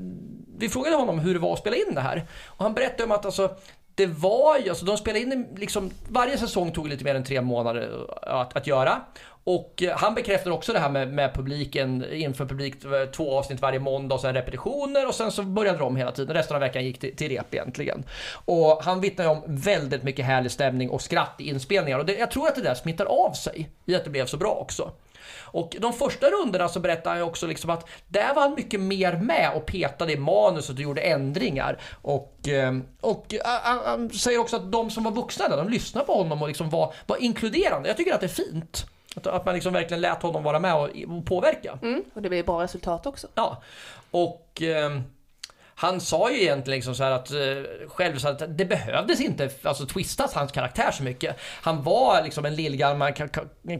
vi 0.58 0.68
frågade 0.68 0.96
honom 0.96 1.18
hur 1.18 1.34
det 1.34 1.40
var 1.40 1.52
att 1.52 1.58
spela 1.58 1.76
in 1.76 1.94
det 1.94 2.00
här. 2.00 2.26
Och 2.46 2.62
han 2.64 2.74
berättade 2.74 3.04
om 3.04 3.12
att 3.12 3.26
alltså, 3.26 3.50
det 3.94 4.06
var 4.06 4.58
ju, 4.58 4.68
alltså 4.68 4.84
de 4.84 4.96
spelade 4.96 5.20
in 5.20 5.46
liksom, 5.56 5.90
varje 6.08 6.38
säsong 6.38 6.72
tog 6.72 6.88
lite 6.88 7.04
mer 7.04 7.14
än 7.14 7.24
tre 7.24 7.40
månader 7.40 8.06
att, 8.22 8.56
att 8.56 8.66
göra. 8.66 9.00
Och 9.44 9.82
eh, 9.82 9.96
han 9.96 10.14
bekräftar 10.14 10.50
också 10.50 10.72
det 10.72 10.78
här 10.78 10.90
med, 10.90 11.12
med 11.12 11.34
publiken, 11.34 12.12
inför 12.12 12.46
publik, 12.46 12.84
eh, 12.84 13.10
två 13.10 13.38
avsnitt 13.38 13.62
varje 13.62 13.78
måndag 13.78 14.14
och 14.14 14.20
sen 14.20 14.34
repetitioner 14.34 15.08
och 15.08 15.14
sen 15.14 15.32
så 15.32 15.42
började 15.42 15.78
de 15.78 15.96
hela 15.96 16.12
tiden. 16.12 16.34
Resten 16.34 16.54
av 16.54 16.60
veckan 16.60 16.84
gick 16.84 17.00
till, 17.00 17.16
till 17.16 17.28
rep 17.28 17.54
egentligen. 17.54 18.04
Och 18.44 18.82
han 18.84 19.00
vittnar 19.00 19.24
ju 19.24 19.30
om 19.30 19.42
väldigt 19.46 20.02
mycket 20.02 20.24
härlig 20.24 20.52
stämning 20.52 20.90
och 20.90 21.02
skratt 21.02 21.34
i 21.38 21.48
inspelningar 21.48 21.98
och 21.98 22.06
det, 22.06 22.18
jag 22.18 22.30
tror 22.30 22.48
att 22.48 22.54
det 22.54 22.62
där 22.62 22.74
smittar 22.74 23.04
av 23.04 23.32
sig 23.32 23.70
i 23.84 23.94
att 23.94 24.04
det 24.04 24.10
blev 24.10 24.26
så 24.26 24.36
bra 24.36 24.50
också. 24.50 24.90
Och 25.54 25.76
de 25.80 25.92
första 25.92 26.26
rundorna 26.30 26.68
så 26.68 26.80
berättade 26.80 27.08
han 27.08 27.18
ju 27.18 27.22
också 27.22 27.46
liksom 27.46 27.70
att 27.70 27.88
där 28.08 28.34
var 28.34 28.42
han 28.42 28.54
mycket 28.54 28.80
mer 28.80 29.16
med 29.16 29.50
och 29.54 29.66
petade 29.66 30.12
i 30.12 30.16
manuset 30.16 30.76
och 30.76 30.82
gjorde 30.82 31.00
ändringar. 31.00 31.78
Och, 32.02 32.48
eh, 32.48 32.78
och 33.00 33.34
han, 33.44 33.80
han 33.84 34.10
säger 34.10 34.38
också 34.38 34.56
att 34.56 34.72
de 34.72 34.90
som 34.90 35.04
var 35.04 35.10
vuxna 35.10 35.48
där, 35.48 35.56
de 35.56 35.68
lyssnade 35.68 36.06
på 36.06 36.14
honom 36.14 36.42
och 36.42 36.48
liksom 36.48 36.70
var, 36.70 36.94
var 37.06 37.16
inkluderande. 37.16 37.88
Jag 37.88 37.96
tycker 37.96 38.14
att 38.14 38.20
det 38.20 38.26
är 38.26 38.28
fint. 38.28 38.86
Att, 39.14 39.26
att 39.26 39.44
man 39.44 39.54
liksom 39.54 39.72
verkligen 39.72 40.00
lät 40.00 40.22
honom 40.22 40.42
vara 40.42 40.58
med 40.58 40.74
och, 40.74 40.88
och 41.16 41.26
påverka. 41.26 41.78
Mm, 41.82 42.04
och 42.14 42.22
det 42.22 42.28
blir 42.28 42.42
bra 42.42 42.62
resultat 42.62 43.06
också. 43.06 43.28
Ja, 43.34 43.62
och 44.10 44.62
eh, 44.62 45.00
han 45.76 46.00
sa 46.00 46.30
ju 46.30 46.42
egentligen 46.42 46.76
liksom 46.76 46.94
så 46.94 47.04
här 47.04 47.10
att 47.10 47.30
eh, 47.30 47.88
själv 47.88 48.18
så 48.18 48.28
att 48.28 48.42
det 48.58 48.64
behövdes 48.64 49.20
inte 49.20 49.50
alltså 49.62 49.86
twistas 49.86 50.34
hans 50.34 50.52
karaktär 50.52 50.90
så 50.90 51.02
mycket. 51.02 51.36
Han 51.62 51.82
var 51.82 52.22
liksom 52.22 52.44
en 52.44 52.54
lillgammal 52.54 53.12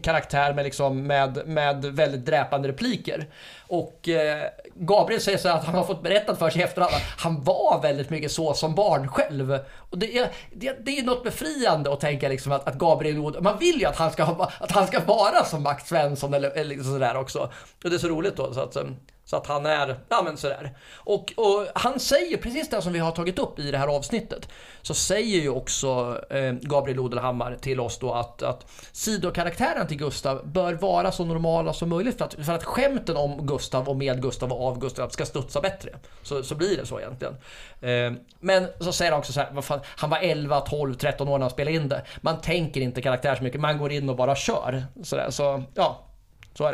karaktär 0.03 0.53
med 0.53 0.65
liksom 0.65 1.07
med, 1.07 1.47
med 1.47 1.85
väldigt 1.85 2.25
dräpande 2.25 2.67
repliker. 2.67 3.27
Och 3.67 4.09
eh, 4.09 4.43
Gabriel 4.75 5.21
säger 5.21 5.37
så 5.37 5.47
här 5.47 5.55
att 5.55 5.65
han 5.65 5.75
har 5.75 5.83
fått 5.83 6.03
berättat 6.03 6.39
för 6.39 6.49
sig 6.49 6.61
i 6.61 6.63
efterhand 6.63 6.93
att 6.93 7.01
han 7.17 7.43
var 7.43 7.81
väldigt 7.81 8.09
mycket 8.09 8.31
så 8.31 8.53
som 8.53 8.75
barn 8.75 9.07
själv. 9.07 9.59
Och 9.77 9.97
det 9.97 10.17
är, 10.17 10.29
det, 10.53 10.85
det 10.85 10.99
är 10.99 11.03
något 11.03 11.23
befriande 11.23 11.93
att 11.93 11.99
tänka 11.99 12.29
liksom 12.29 12.51
att, 12.51 12.67
att 12.67 12.75
Gabriel 12.75 13.41
man 13.41 13.59
vill 13.59 13.79
ju 13.79 13.85
att 13.85 13.97
han 13.97 14.11
ska, 14.11 14.23
ha- 14.23 14.51
att 14.59 14.71
han 14.71 14.87
ska 14.87 14.99
vara 14.99 15.43
som 15.45 15.63
Max 15.63 15.89
Svensson 15.89 16.33
eller, 16.33 16.49
eller 16.49 16.69
liksom 16.69 16.93
sådär 16.93 17.17
också. 17.17 17.39
Och 17.83 17.89
det 17.89 17.95
är 17.95 17.99
så 17.99 18.07
roligt 18.07 18.35
då 18.35 18.53
så 18.53 18.59
att, 18.59 18.75
eh, 18.75 18.83
så 19.25 19.37
att 19.37 19.47
han 19.47 19.65
är, 19.65 19.99
ja 20.09 20.21
men 20.23 20.37
sådär. 20.37 20.77
Och, 20.95 21.33
och 21.35 21.67
han 21.75 21.99
säger 21.99 22.37
precis 22.37 22.69
det 22.69 22.81
som 22.81 22.93
vi 22.93 22.99
har 22.99 23.11
tagit 23.11 23.39
upp 23.39 23.59
i 23.59 23.71
det 23.71 23.77
här 23.77 23.87
avsnittet. 23.87 24.49
Så 24.81 24.93
säger 24.93 25.41
ju 25.41 25.49
också 25.49 26.21
eh, 26.29 26.51
Gabriel 26.51 26.99
Odelhammar 26.99 27.57
till 27.61 27.79
oss 27.79 27.99
då 27.99 28.13
att, 28.13 28.43
att 28.43 28.65
sidokaraktären 28.91 29.87
till 29.87 29.97
Gustav 29.97 30.47
bör 30.47 30.73
vara 30.73 31.11
så 31.11 31.25
normala 31.25 31.73
som 31.73 31.89
möjligt 31.89 32.17
för 32.17 32.25
att, 32.25 32.33
för 32.33 32.53
att 32.53 32.63
skämten 32.63 33.17
om 33.17 33.47
Gustav 33.47 33.89
och 33.89 33.95
med 33.95 34.21
Gustav 34.21 34.51
och 34.51 34.67
av 34.67 34.79
Gustav 34.79 35.09
ska 35.09 35.25
studsa 35.25 35.61
bättre. 35.61 35.89
Så, 36.23 36.43
så 36.43 36.55
blir 36.55 36.77
det 36.77 36.85
så 36.85 36.99
egentligen. 36.99 37.33
Eh, 37.81 38.21
men 38.39 38.67
så 38.79 38.91
säger 38.91 39.11
han 39.11 39.19
också 39.19 39.33
så 39.33 39.39
här, 39.39 39.49
vad 39.51 39.65
fan, 39.65 39.79
han 39.85 40.09
var 40.09 40.17
11, 40.17 40.61
12, 40.61 40.93
13 40.93 41.27
år 41.27 41.37
när 41.37 41.43
han 41.43 41.49
spelade 41.49 41.75
in 41.75 41.89
det. 41.89 42.05
Man 42.21 42.41
tänker 42.41 42.81
inte 42.81 43.01
karaktär 43.01 43.35
så 43.35 43.43
mycket, 43.43 43.61
man 43.61 43.77
går 43.77 43.91
in 43.91 44.09
och 44.09 44.15
bara 44.15 44.35
kör. 44.35 44.85
Sådär, 45.03 45.29
så 45.29 45.63
ja, 45.73 46.05
så 46.53 46.65
är 46.65 46.71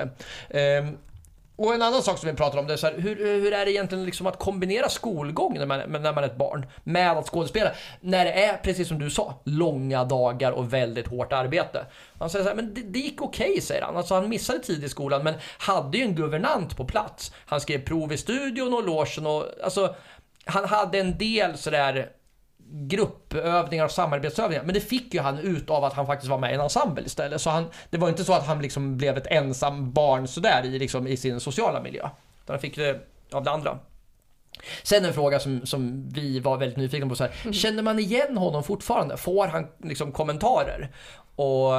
det. 0.49 0.77
Eh, 0.77 0.85
och 1.63 1.73
en 1.73 1.81
annan 1.81 2.03
sak 2.03 2.17
som 2.17 2.29
vi 2.29 2.35
pratar 2.35 2.59
om 2.59 2.67
det 2.67 2.73
är 2.73 2.77
så 2.77 2.87
här, 2.87 2.97
hur, 2.97 3.15
hur 3.15 3.53
är 3.53 3.65
det 3.65 3.71
egentligen 3.71 4.05
liksom 4.05 4.27
att 4.27 4.39
kombinera 4.39 4.89
skolgång 4.89 5.53
när 5.59 5.65
man, 5.65 5.79
när 5.79 6.13
man 6.13 6.23
är 6.23 6.27
ett 6.27 6.37
barn 6.37 6.65
med 6.83 7.11
att 7.11 7.29
skådespela? 7.29 7.71
När 7.99 8.25
det 8.25 8.31
är, 8.31 8.57
precis 8.57 8.87
som 8.87 8.99
du 8.99 9.09
sa, 9.09 9.41
långa 9.43 10.03
dagar 10.03 10.51
och 10.51 10.73
väldigt 10.73 11.07
hårt 11.07 11.33
arbete. 11.33 11.85
Han 12.19 12.29
säger 12.29 12.43
så 12.43 12.49
här, 12.49 12.55
men 12.55 12.73
det, 12.73 12.81
det 12.81 12.99
gick 12.99 13.21
okej 13.21 13.61
säger 13.61 13.81
han. 13.81 13.97
Alltså 13.97 14.15
han 14.15 14.29
missade 14.29 14.59
tid 14.59 14.83
i 14.83 14.89
skolan 14.89 15.23
men 15.23 15.33
hade 15.57 15.97
ju 15.97 16.03
en 16.03 16.15
guvernant 16.15 16.77
på 16.77 16.85
plats. 16.85 17.33
Han 17.45 17.61
skrev 17.61 17.85
prov 17.85 18.13
i 18.13 18.17
studion 18.17 18.73
och 18.73 18.83
logen 18.83 19.25
och 19.25 19.45
alltså 19.63 19.95
han 20.45 20.65
hade 20.65 20.99
en 20.99 21.17
del 21.17 21.57
sådär 21.57 22.09
gruppövningar 22.71 23.85
och 23.85 23.91
samarbetsövningar. 23.91 24.63
Men 24.63 24.73
det 24.73 24.81
fick 24.81 25.13
ju 25.13 25.19
han 25.19 25.39
ut 25.39 25.69
av 25.69 25.83
att 25.83 25.93
han 25.93 26.05
faktiskt 26.05 26.29
var 26.29 26.37
med 26.37 26.51
i 26.51 26.53
en 26.53 26.61
ensemble 26.61 27.03
istället. 27.05 27.41
Så 27.41 27.49
han, 27.49 27.65
det 27.89 27.97
var 27.97 28.09
inte 28.09 28.23
så 28.23 28.33
att 28.33 28.47
han 28.47 28.61
liksom 28.61 28.97
blev 28.97 29.17
ett 29.17 29.27
ensam 29.27 29.91
barn 29.91 30.27
sådär 30.27 30.65
i, 30.65 30.79
liksom, 30.79 31.07
i 31.07 31.17
sin 31.17 31.39
sociala 31.39 31.81
miljö. 31.81 32.09
Utan 32.43 32.53
han 32.53 32.59
fick 32.59 32.75
det 32.75 33.07
av 33.31 33.43
det 33.43 33.51
andra. 33.51 33.79
Sen 34.83 35.05
en 35.05 35.13
fråga 35.13 35.39
som, 35.39 35.65
som 35.65 36.09
vi 36.09 36.39
var 36.39 36.57
väldigt 36.57 36.77
nyfikna 36.77 37.09
på. 37.09 37.15
Så 37.15 37.23
här, 37.23 37.33
mm. 37.43 37.53
Känner 37.53 37.83
man 37.83 37.99
igen 37.99 38.37
honom 38.37 38.63
fortfarande? 38.63 39.17
Får 39.17 39.47
han 39.47 39.67
liksom 39.83 40.11
kommentarer? 40.11 40.91
Och 41.35 41.73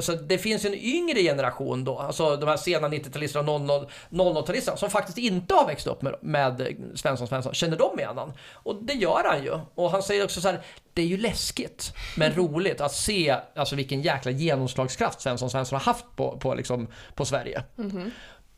Alltså 0.00 0.24
det 0.24 0.38
finns 0.38 0.64
en 0.64 0.74
yngre 0.74 1.22
generation 1.22 1.84
då, 1.84 1.98
alltså 1.98 2.36
de 2.36 2.48
här 2.48 2.56
sena 2.56 2.88
90-talisterna 2.88 3.70
och 3.70 3.90
00-talisterna 4.10 4.76
som 4.76 4.90
faktiskt 4.90 5.18
inte 5.18 5.54
har 5.54 5.66
växt 5.66 5.86
upp 5.86 6.02
med, 6.02 6.14
med 6.20 6.76
Svensson 6.94 7.28
Svensson. 7.28 7.54
Känner 7.54 7.76
de 7.76 7.98
igen 7.98 8.08
honom? 8.08 8.32
Och 8.52 8.84
det 8.84 8.92
gör 8.92 9.24
han 9.24 9.44
ju. 9.44 9.60
Och 9.74 9.90
han 9.90 10.02
säger 10.02 10.24
också 10.24 10.40
så 10.40 10.48
här, 10.48 10.60
det 10.94 11.02
är 11.02 11.06
ju 11.06 11.16
läskigt 11.16 11.92
men 12.16 12.32
roligt 12.32 12.80
att 12.80 12.92
se 12.92 13.36
alltså 13.54 13.76
vilken 13.76 14.02
jäkla 14.02 14.30
genomslagskraft 14.30 15.20
Svensson 15.20 15.50
Svensson 15.50 15.76
har 15.76 15.84
haft 15.84 16.16
på, 16.16 16.38
på, 16.38 16.54
liksom, 16.54 16.88
på 17.14 17.24
Sverige. 17.24 17.62
Mm 17.78 17.90
-hmm. 17.90 18.10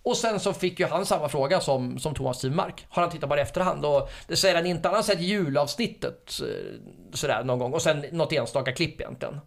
Och 0.02 0.16
sen 0.16 0.40
så 0.40 0.52
fick 0.52 0.80
ju 0.80 0.86
han 0.86 1.06
samma 1.06 1.28
fråga 1.28 1.60
som, 1.60 1.98
som 1.98 2.14
Thomas 2.14 2.40
Tivemark. 2.40 2.86
Har 2.88 3.02
han 3.02 3.10
tittat 3.10 3.28
på 3.28 3.36
det 3.36 3.42
efterhand 3.42 3.84
och 3.84 4.10
det 4.28 4.36
säger 4.36 4.54
han 4.54 4.66
inte. 4.66 4.88
Han 4.88 4.96
har 4.96 5.02
sett 5.02 5.20
julavsnittet 5.20 6.40
eh, 6.40 6.80
sådär 7.14 7.44
någon 7.44 7.58
gång 7.58 7.72
och 7.72 7.82
sen 7.82 8.04
något 8.12 8.32
enstaka 8.32 8.72
klipp 8.72 9.00
egentligen. 9.00 9.40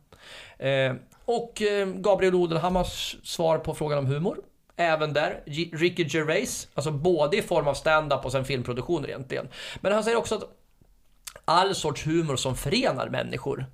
Eh, 0.59 0.93
och 1.25 1.61
eh, 1.61 1.87
Gabriel 1.87 2.35
Odenhammars 2.35 3.17
svar 3.23 3.57
på 3.57 3.73
frågan 3.73 3.99
om 3.99 4.05
humor. 4.05 4.37
Även 4.75 5.13
där, 5.13 5.43
Ricky 5.73 6.05
Gervais, 6.07 6.67
alltså 6.73 6.91
både 6.91 7.37
i 7.37 7.41
form 7.41 7.67
av 7.67 7.73
stand-up 7.73 8.25
och 8.25 8.31
sen 8.31 8.45
filmproduktioner 8.45 9.07
egentligen. 9.07 9.47
Men 9.81 9.91
han 9.91 10.03
säger 10.03 10.17
också 10.17 10.35
att 10.35 10.43
all 11.45 11.75
sorts 11.75 12.07
humor 12.07 12.35
som 12.35 12.55
förenar 12.55 13.09
människor 13.09 13.65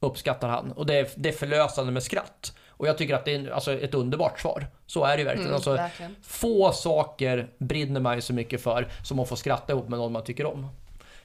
uppskattar 0.00 0.48
han. 0.48 0.72
Och 0.72 0.86
det 0.86 0.94
är, 0.94 1.08
det 1.16 1.28
är 1.28 1.32
förlösande 1.32 1.92
med 1.92 2.02
skratt. 2.02 2.56
Och 2.68 2.88
jag 2.88 2.98
tycker 2.98 3.14
att 3.14 3.24
det 3.24 3.34
är 3.34 3.50
alltså, 3.50 3.72
ett 3.72 3.94
underbart 3.94 4.40
svar. 4.40 4.66
Så 4.86 5.04
är 5.04 5.16
det 5.16 5.18
ju 5.18 5.24
verkligen. 5.24 5.46
Mm, 5.46 5.54
alltså, 5.54 5.72
verkligen. 5.72 6.16
Få 6.22 6.72
saker 6.72 7.48
brinner 7.58 8.00
man 8.00 8.14
ju 8.14 8.20
så 8.20 8.32
mycket 8.32 8.62
för 8.62 8.88
som 9.04 9.18
att 9.18 9.28
få 9.28 9.36
skratta 9.36 9.72
ihop 9.72 9.88
med 9.88 9.98
någon 9.98 10.12
man 10.12 10.24
tycker 10.24 10.46
om. 10.46 10.68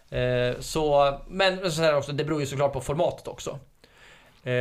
Eh, 0.09 0.59
så, 0.59 1.17
men 1.27 1.71
så 1.71 1.81
här 1.81 1.97
också, 1.97 2.11
det 2.11 2.23
beror 2.23 2.39
ju 2.39 2.45
såklart 2.45 2.73
på 2.73 2.81
formatet 2.81 3.27
också. 3.27 3.59
Eh, 4.43 4.53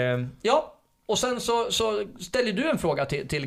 ja, 0.43 0.75
och 1.09 1.19
sen 1.19 1.41
så, 1.41 1.73
så 1.73 2.05
ställer 2.21 2.53
du 2.53 2.71
en 2.71 2.79
fråga 2.79 3.05
till, 3.07 3.29
till 3.29 3.45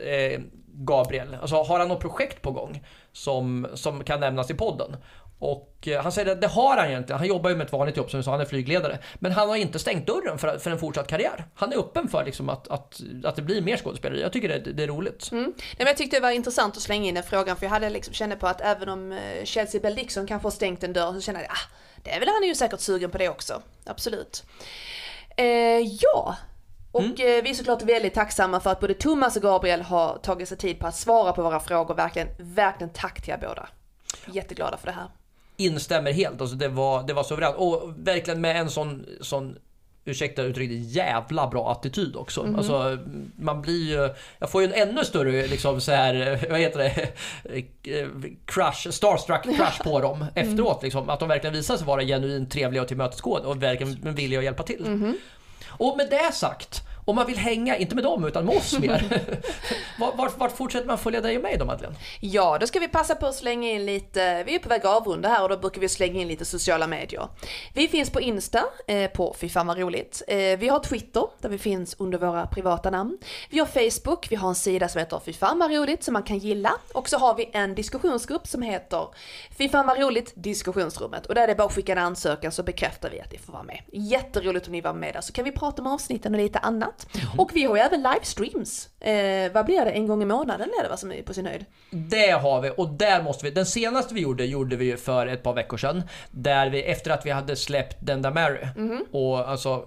eh, 0.00 0.40
Gabriel. 0.66 1.36
Alltså, 1.40 1.62
har 1.62 1.78
han 1.78 1.88
något 1.88 2.00
projekt 2.00 2.42
på 2.42 2.50
gång 2.50 2.86
som, 3.12 3.66
som 3.74 4.04
kan 4.04 4.20
nämnas 4.20 4.50
i 4.50 4.54
podden? 4.54 4.96
Och 5.38 5.88
eh, 5.88 6.02
han 6.02 6.12
säger 6.12 6.32
att 6.32 6.40
det 6.40 6.46
har 6.46 6.76
han 6.76 6.88
egentligen. 6.88 7.18
Han 7.18 7.28
jobbar 7.28 7.50
ju 7.50 7.56
med 7.56 7.66
ett 7.66 7.72
vanligt 7.72 7.96
jobb 7.96 8.10
som 8.10 8.22
sa, 8.22 8.30
han 8.30 8.40
är 8.40 8.44
flygledare. 8.44 8.98
Men 9.14 9.32
han 9.32 9.48
har 9.48 9.56
inte 9.56 9.78
stängt 9.78 10.06
dörren 10.06 10.38
för, 10.38 10.58
för 10.58 10.70
en 10.70 10.78
fortsatt 10.78 11.08
karriär. 11.08 11.44
Han 11.54 11.72
är 11.72 11.78
öppen 11.78 12.08
för 12.08 12.24
liksom 12.24 12.48
att, 12.48 12.68
att, 12.68 13.00
att 13.24 13.36
det 13.36 13.42
blir 13.42 13.62
mer 13.62 13.76
skådespelare. 13.76 14.20
Jag 14.20 14.32
tycker 14.32 14.48
det, 14.48 14.72
det 14.72 14.82
är 14.82 14.86
roligt. 14.86 15.32
Mm. 15.32 15.44
Nej, 15.56 15.76
men 15.78 15.86
jag 15.86 15.96
tyckte 15.96 16.16
det 16.16 16.20
var 16.20 16.30
intressant 16.30 16.76
att 16.76 16.82
slänga 16.82 17.08
in 17.08 17.14
den 17.14 17.24
frågan 17.24 17.56
för 17.56 17.66
jag 17.66 17.70
hade 17.70 17.90
liksom 17.90 18.14
kände 18.14 18.36
på 18.36 18.46
att 18.46 18.60
även 18.60 18.88
om 18.88 19.12
eh, 19.12 19.44
Chelsea 19.44 19.80
Bell 19.80 19.94
Dixon 19.94 20.26
kanske 20.26 20.46
har 20.46 20.50
stängt 20.50 20.84
en 20.84 20.92
dörr 20.92 21.12
så 21.12 21.20
kände 21.20 21.40
jag 21.40 21.50
att 21.50 21.56
ah, 21.56 21.70
det 22.04 22.10
är 22.10 22.20
väl 22.20 22.28
han 22.28 22.42
är 22.42 22.48
ju 22.48 22.54
säkert 22.54 22.80
sugen 22.80 23.10
på 23.10 23.18
det 23.18 23.28
också. 23.28 23.62
Absolut. 23.84 24.44
Eh, 25.36 25.46
ja, 26.00 26.36
och 26.96 27.02
mm. 27.02 27.38
Eh, 27.38 27.42
vi 27.42 27.50
är 27.50 27.54
såklart 27.54 27.82
väldigt 27.82 28.14
tacksamma 28.14 28.60
för 28.60 28.70
att 28.70 28.80
både 28.80 28.94
Thomas 28.94 29.36
och 29.36 29.42
Gabriel 29.42 29.82
har 29.82 30.18
tagit 30.18 30.48
sig 30.48 30.58
tid 30.58 30.78
på 30.78 30.86
att 30.86 30.96
svara 30.96 31.32
på 31.32 31.42
våra 31.42 31.60
frågor. 31.60 31.94
Verkligen, 31.94 32.28
verkligen 32.38 32.92
tack 32.92 33.22
till 33.22 33.32
er 33.32 33.38
båda. 33.38 33.68
Jätteglada 34.26 34.76
för 34.76 34.86
det 34.86 34.92
här. 34.92 35.08
Instämmer 35.56 36.12
helt, 36.12 36.40
alltså 36.40 36.56
det 36.56 36.68
var, 36.68 37.02
det 37.02 37.12
var 37.12 37.22
suveränt. 37.22 37.56
Och 37.56 37.92
verkligen 37.96 38.40
med 38.40 38.56
en 38.56 38.70
sån, 38.70 39.06
sån 39.20 39.58
ursäkta 40.06 40.42
uttrycket, 40.42 40.94
jävla 40.94 41.46
bra 41.46 41.72
attityd 41.72 42.16
också. 42.16 42.40
Mm. 42.40 42.56
Alltså, 42.56 42.98
man 43.36 43.62
blir 43.62 43.90
ju, 43.90 44.14
jag 44.38 44.50
får 44.50 44.62
ju 44.62 44.72
en 44.72 44.88
ännu 44.88 45.04
större 45.04 45.46
liksom 45.46 45.80
så 45.80 45.92
här, 45.92 46.46
vad 46.50 46.60
heter 46.60 46.78
det, 46.78 47.12
crush, 48.46 48.90
starstruck 48.90 49.42
crush 49.42 49.82
på 49.82 50.00
dem 50.00 50.22
mm. 50.34 50.50
efteråt. 50.50 50.82
Liksom, 50.82 51.10
att 51.10 51.20
de 51.20 51.28
verkligen 51.28 51.54
visar 51.54 51.76
sig 51.76 51.86
vara 51.86 52.02
genuint 52.02 52.50
trevliga 52.50 52.82
och 52.82 52.88
tillmötesgående 52.88 53.48
och 53.48 53.62
verkligen 53.62 54.14
villiga 54.14 54.38
att 54.38 54.44
hjälpa 54.44 54.62
till. 54.62 54.86
Mm. 54.86 55.16
Och 55.68 55.96
med 55.96 56.10
det 56.10 56.32
sagt, 56.34 56.82
om 57.06 57.16
man 57.16 57.26
vill 57.26 57.38
hänga, 57.38 57.76
inte 57.76 57.94
med 57.94 58.04
dem 58.04 58.24
utan 58.24 58.44
med 58.44 58.56
oss 58.56 58.78
mer. 58.78 59.22
vart, 60.16 60.38
vart, 60.38 60.56
fortsätter 60.56 60.86
man 60.86 60.98
följa 60.98 61.20
dig 61.20 61.36
och 61.36 61.42
mig 61.42 61.56
då 61.58 61.64
Madeleine? 61.64 61.96
Ja, 62.20 62.58
då 62.60 62.66
ska 62.66 62.78
vi 62.78 62.88
passa 62.88 63.14
på 63.14 63.26
att 63.26 63.34
slänga 63.34 63.70
in 63.70 63.86
lite, 63.86 64.44
vi 64.44 64.54
är 64.54 64.58
på 64.58 64.68
väg 64.68 64.80
att 64.80 65.00
avrunda 65.00 65.28
här 65.28 65.42
och 65.42 65.48
då 65.48 65.56
brukar 65.56 65.80
vi 65.80 65.88
slänga 65.88 66.20
in 66.20 66.28
lite 66.28 66.44
sociala 66.44 66.86
medier. 66.86 67.28
Vi 67.74 67.88
finns 67.88 68.10
på 68.10 68.20
Insta, 68.20 68.64
eh, 68.86 69.10
på 69.10 69.36
Fy 69.38 69.48
fan 69.48 69.66
vad 69.66 69.78
roligt. 69.78 70.22
Eh, 70.28 70.36
vi 70.36 70.68
har 70.68 70.78
Twitter, 70.78 71.22
där 71.40 71.48
vi 71.48 71.58
finns 71.58 71.96
under 71.98 72.18
våra 72.18 72.46
privata 72.46 72.90
namn. 72.90 73.18
Vi 73.50 73.58
har 73.58 73.66
Facebook, 73.66 74.26
vi 74.30 74.36
har 74.36 74.48
en 74.48 74.54
sida 74.54 74.88
som 74.88 74.98
heter 74.98 75.20
Fy 75.24 75.32
fan 75.32 75.58
vad 75.58 75.70
roligt 75.70 76.04
som 76.04 76.12
man 76.12 76.22
kan 76.22 76.38
gilla. 76.38 76.72
Och 76.92 77.08
så 77.08 77.18
har 77.18 77.34
vi 77.34 77.50
en 77.52 77.74
diskussionsgrupp 77.74 78.46
som 78.46 78.62
heter 78.62 79.06
Fy 79.58 79.68
fan 79.68 79.86
vad 79.86 79.98
roligt 79.98 80.32
diskussionsrummet. 80.34 81.26
Och 81.26 81.34
där 81.34 81.42
är 81.42 81.46
det 81.46 81.54
bara 81.54 81.66
att 81.66 81.74
skicka 81.74 81.92
en 81.92 81.98
ansökan 81.98 82.52
så 82.52 82.62
bekräftar 82.62 83.10
vi 83.10 83.20
att 83.20 83.32
ni 83.32 83.38
får 83.38 83.52
vara 83.52 83.62
med. 83.62 83.80
Jätteroligt 83.92 84.66
om 84.66 84.72
ni 84.72 84.80
var 84.80 84.94
med 84.94 85.14
där 85.14 85.20
så 85.20 85.32
kan 85.32 85.44
vi 85.44 85.52
prata 85.52 85.82
om 85.82 85.86
avsnitten 85.86 86.34
och 86.34 86.40
lite 86.40 86.58
annat 86.58 86.95
annat. 86.96 87.24
Mm. 87.24 87.40
Och 87.40 87.50
vi 87.54 87.64
har 87.64 87.76
ju 87.76 87.82
även 87.82 88.02
livestreams. 88.02 88.88
Eh, 89.00 89.52
vad 89.52 89.66
blir 89.66 89.84
det? 89.84 89.90
En 89.90 90.06
gång 90.06 90.22
i 90.22 90.26
månaden 90.26 90.68
är 90.78 90.82
det 90.82 90.88
vad 90.88 90.98
som 90.98 91.12
är 91.12 91.22
på 91.22 91.34
sin 91.34 91.46
höjd? 91.46 91.64
Det 91.90 92.30
har 92.30 92.60
vi 92.60 92.72
och 92.76 92.88
där 92.88 93.22
måste 93.22 93.44
vi. 93.44 93.50
Den 93.50 93.66
senaste 93.66 94.14
vi 94.14 94.20
gjorde, 94.20 94.44
gjorde 94.44 94.76
vi 94.76 94.84
ju 94.84 94.96
för 94.96 95.26
ett 95.26 95.42
par 95.42 95.54
veckor 95.54 95.76
sedan. 95.76 96.02
Där 96.30 96.70
vi 96.70 96.82
efter 96.82 97.10
att 97.10 97.26
vi 97.26 97.30
hade 97.30 97.56
släppt 97.56 97.96
Den 98.00 98.22
där 98.22 98.30
Mary. 98.30 98.68
Mm. 98.76 99.04
Och 99.12 99.48
alltså 99.48 99.84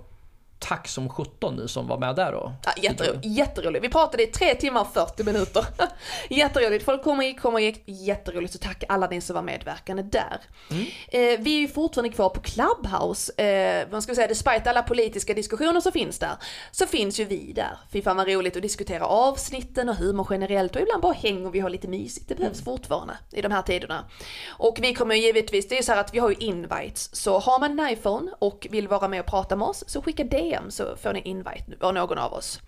tack 0.60 0.88
som 0.88 1.10
17 1.10 1.56
ni 1.56 1.68
som 1.68 1.88
var 1.88 1.98
med 1.98 2.16
där 2.16 2.32
då. 2.32 2.54
Ja, 2.66 2.72
jätteroligt, 2.78 3.26
jätteroligt. 3.26 3.84
Vi 3.84 3.90
pratade 3.90 4.24
i 4.24 4.28
3 4.28 4.56
timmar 4.56 4.82
och 4.82 4.94
40 4.94 5.24
minuter. 5.24 5.66
jätteroligt. 6.30 6.86
Folk 6.86 7.04
kommer 7.04 7.24
och 7.24 7.24
gick, 7.24 7.46
och 7.46 7.62
gick. 7.62 7.84
Jätteroligt. 7.86 8.54
Så 8.54 8.60
tack 8.60 8.84
alla 8.90 9.08
ni 9.08 9.22
som 9.22 9.34
var 9.34 9.42
medverkande 9.42 10.04
där. 10.04 10.42
Mm. 10.72 10.86
Eh, 11.08 11.40
vi 11.40 11.56
är 11.56 11.60
ju 11.60 11.68
fortfarande 11.68 12.10
kvar 12.10 12.30
på 12.30 12.42
Clubhouse. 12.42 13.42
Eh, 13.44 13.88
man 13.92 14.02
ska 14.02 14.16
säga, 14.16 14.28
despite 14.28 14.70
alla 14.70 14.84
politiska 14.84 15.34
diskussioner 15.34 15.82
som 15.82 15.92
finns 15.92 16.20
där, 16.20 16.36
så 16.72 16.86
finns 16.88 17.20
ju 17.20 17.26
vi 17.26 17.54
där. 17.54 17.78
Fy 17.92 18.02
fan 18.02 18.18
vad 18.18 18.28
roligt 18.28 18.56
att 18.56 18.62
diskutera 18.62 19.06
avsnitten 19.06 19.90
och 19.90 19.96
humor 19.96 20.28
generellt 20.30 20.76
och 20.76 20.82
ibland 20.82 21.02
bara 21.02 21.14
häng 21.14 21.46
och 21.46 21.56
vi 21.56 21.60
har 21.60 21.70
lite 21.70 21.88
mysigt. 21.88 22.28
Det 22.28 22.36
behövs 22.36 22.62
mm. 22.62 22.66
fortfarande 22.66 23.18
i 23.32 23.42
de 23.42 23.52
här 23.52 23.62
tiderna. 23.62 24.06
Och 24.48 24.78
vi 24.82 24.94
kommer 24.94 25.16
ju 25.16 25.22
givetvis, 25.22 25.68
det 25.68 25.78
är 25.78 25.84
så 25.84 25.92
här 25.92 26.00
att 26.00 26.14
vi 26.14 26.20
har 26.20 26.30
ju 26.30 26.36
invites. 26.36 27.16
Så 27.16 27.40
har 27.40 27.60
man 27.60 27.80
en 27.80 27.90
iPhone 27.94 28.32
och 28.40 28.68
vill 28.70 28.88
vara 28.88 29.08
med 29.08 29.20
och 29.20 29.26
prata 29.26 29.56
med 29.56 29.68
oss, 29.68 29.84
så 29.88 30.02
skicka 30.02 30.24
det 30.24 30.49
DM 30.50 30.72
så 30.72 30.96
får 30.96 31.14
ni 31.14 31.22
invite 31.22 31.86
av 31.86 31.94
någon 31.94 32.18
av 32.18 32.34
oss. 32.34 32.60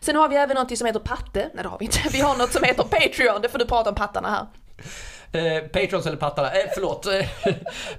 Sen 0.00 0.16
har 0.16 0.28
vi 0.28 0.36
även 0.36 0.54
något 0.54 0.78
som 0.78 0.86
heter 0.86 1.00
patte, 1.00 1.50
nej 1.54 1.62
det 1.62 1.68
har 1.68 1.78
vi 1.78 1.84
inte, 1.84 1.98
vi 2.12 2.20
har 2.20 2.36
något 2.36 2.52
som 2.52 2.64
heter 2.64 2.82
Patreon, 2.82 3.42
det 3.42 3.48
får 3.48 3.58
du 3.58 3.66
prata 3.66 3.90
om 3.90 3.96
pattarna 3.96 4.30
här. 4.30 4.46
Eh, 5.32 5.62
Patrons 5.72 6.06
eller 6.06 6.16
pattarna, 6.16 6.50
eh, 6.52 6.70
förlåt. 6.74 7.06
Eh, 7.06 7.26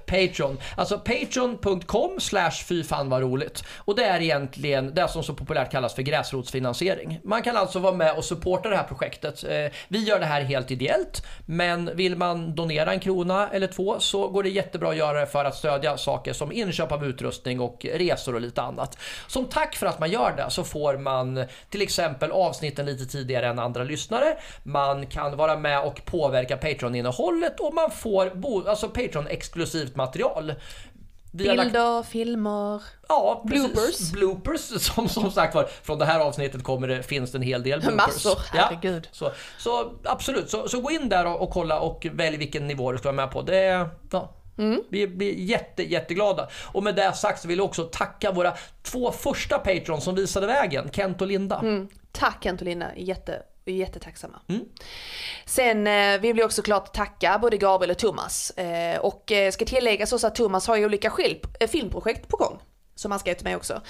patreon. 0.06 0.58
Alltså 0.76 0.98
patreon.com 0.98 2.20
slash 2.20 2.50
fy 2.50 2.84
fan 2.84 3.08
vad 3.08 3.20
roligt. 3.20 3.64
Och 3.76 3.96
det 3.96 4.04
är 4.04 4.20
egentligen 4.20 4.94
det 4.94 5.08
som 5.08 5.22
så 5.22 5.34
populärt 5.34 5.70
kallas 5.70 5.94
för 5.94 6.02
gräsrotsfinansiering. 6.02 7.20
Man 7.24 7.42
kan 7.42 7.56
alltså 7.56 7.78
vara 7.78 7.94
med 7.94 8.12
och 8.16 8.24
supporta 8.24 8.68
det 8.68 8.76
här 8.76 8.84
projektet. 8.84 9.44
Eh, 9.44 9.72
vi 9.88 10.04
gör 10.04 10.20
det 10.20 10.26
här 10.26 10.40
helt 10.40 10.70
ideellt, 10.70 11.26
men 11.46 11.96
vill 11.96 12.16
man 12.16 12.54
donera 12.54 12.92
en 12.92 13.00
krona 13.00 13.48
eller 13.48 13.66
två 13.66 14.00
så 14.00 14.28
går 14.28 14.42
det 14.42 14.48
jättebra 14.48 14.90
att 14.90 14.96
göra 14.96 15.20
det 15.20 15.26
för 15.26 15.44
att 15.44 15.56
stödja 15.56 15.96
saker 15.96 16.32
som 16.32 16.52
inköp 16.52 16.92
av 16.92 17.06
utrustning 17.06 17.60
och 17.60 17.86
resor 17.94 18.34
och 18.34 18.40
lite 18.40 18.62
annat. 18.62 18.98
Som 19.26 19.44
tack 19.44 19.76
för 19.76 19.86
att 19.86 20.00
man 20.00 20.10
gör 20.10 20.34
det 20.36 20.46
så 20.50 20.64
får 20.64 20.96
man 20.96 21.44
till 21.70 21.82
exempel 21.82 22.30
avsnitten 22.30 22.86
lite 22.86 23.06
tidigare 23.06 23.46
än 23.46 23.58
andra 23.58 23.84
lyssnare. 23.84 24.36
Man 24.62 25.06
kan 25.06 25.36
vara 25.36 25.56
med 25.56 25.80
och 25.80 26.04
påverka 26.04 26.56
Patreon-innehåll 26.56 27.21
innehållet 27.22 27.60
och 27.60 27.74
man 27.74 27.90
får 27.90 28.68
alltså 28.68 28.88
Patreon-exklusivt 28.88 29.96
material. 29.96 30.54
Bilder, 31.32 31.94
lagt... 31.96 32.08
filmer, 32.08 32.82
ja, 33.08 33.42
bloopers. 33.44 34.12
Bloopers 34.12 34.60
som 34.60 35.08
som 35.08 35.30
sagt 35.30 35.54
var, 35.54 35.68
från 35.82 35.98
det 35.98 36.04
här 36.04 36.20
avsnittet 36.20 36.62
kommer 36.62 36.88
det, 36.88 37.02
finns 37.02 37.32
det 37.32 37.38
en 37.38 37.42
hel 37.42 37.62
del 37.62 37.80
bloopers. 37.80 37.96
Massor, 37.96 38.38
herregud. 38.52 39.08
Ja, 39.10 39.16
så, 39.16 39.32
så 39.58 39.92
absolut, 40.04 40.50
så, 40.50 40.68
så 40.68 40.80
gå 40.80 40.90
in 40.90 41.08
där 41.08 41.26
och, 41.26 41.42
och, 41.42 41.50
kolla 41.50 41.80
och 41.80 42.06
välj 42.12 42.36
vilken 42.36 42.66
nivå 42.66 42.92
du 42.92 42.98
ska 42.98 43.08
vara 43.08 43.26
med 43.26 43.30
på. 43.30 43.42
Det, 43.42 43.88
ja, 44.10 44.34
Mm. 44.58 44.82
Vi 44.88 45.06
blir 45.06 45.34
jätte, 45.34 45.82
jätteglada. 45.82 46.48
Och 46.72 46.82
med 46.82 46.94
det 46.94 47.12
sagt 47.12 47.42
så 47.42 47.48
vill 47.48 47.58
jag 47.58 47.64
också 47.64 47.84
tacka 47.84 48.32
våra 48.32 48.54
två 48.82 49.12
första 49.12 49.58
patrons 49.58 50.04
som 50.04 50.14
visade 50.14 50.46
vägen, 50.46 50.90
Kent 50.92 51.20
och 51.20 51.26
Linda. 51.26 51.58
Mm. 51.58 51.88
Tack 52.12 52.44
Kent 52.44 52.60
och 52.60 52.66
Linda, 52.66 52.86
jätte, 52.96 53.42
vi 53.64 53.72
är 53.72 53.76
jättetacksamma. 53.76 54.40
Mm. 54.48 54.64
Sen 55.46 55.86
eh, 55.86 56.20
vill 56.20 56.36
vi 56.36 56.44
också 56.44 56.62
klart 56.62 56.94
tacka 56.94 57.38
både 57.42 57.56
Gabriel 57.56 57.90
och 57.90 57.98
Thomas. 57.98 58.50
Eh, 58.50 59.00
och 59.00 59.32
eh, 59.32 59.50
ska 59.50 59.64
tilläggas 59.64 60.12
också 60.12 60.26
att 60.26 60.34
Thomas 60.34 60.66
har 60.66 60.76
ju 60.76 60.84
olika 60.84 61.10
skilp, 61.10 61.70
filmprojekt 61.70 62.28
på 62.28 62.36
gång. 62.36 62.58
Som 62.94 63.10
han 63.10 63.20
ska 63.20 63.32
ut 63.32 63.42
med 63.42 63.56
också. 63.56 63.80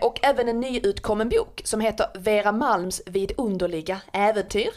Och 0.00 0.20
även 0.22 0.48
en 0.48 0.60
nyutkommen 0.60 1.28
bok 1.28 1.60
som 1.64 1.80
heter 1.80 2.06
Vera 2.14 2.52
Malms 2.52 3.02
vidunderliga 3.06 4.00
äventyr. 4.12 4.70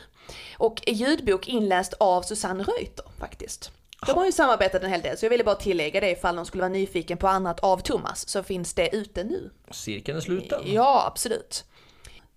Och 0.57 0.81
ljudbok 0.87 1.47
inläst 1.47 1.93
av 1.93 2.21
Susanne 2.21 2.63
Reuter 2.63 3.05
faktiskt. 3.19 3.71
De 4.05 4.17
har 4.17 4.25
ju 4.25 4.31
samarbetat 4.31 4.83
en 4.83 4.89
hel 4.89 5.01
del 5.01 5.17
så 5.17 5.25
jag 5.25 5.29
ville 5.29 5.43
bara 5.43 5.55
tillägga 5.55 5.99
det 5.99 6.11
ifall 6.11 6.35
någon 6.35 6.45
skulle 6.45 6.61
vara 6.61 6.73
nyfiken 6.73 7.17
på 7.17 7.27
annat 7.27 7.59
av 7.59 7.77
Thomas 7.77 8.29
så 8.29 8.43
finns 8.43 8.73
det 8.73 8.95
ute 8.95 9.23
nu. 9.23 9.51
Cirkeln 9.71 10.17
är 10.17 10.21
sluten. 10.21 10.61
Ja, 10.65 11.03
absolut. 11.07 11.65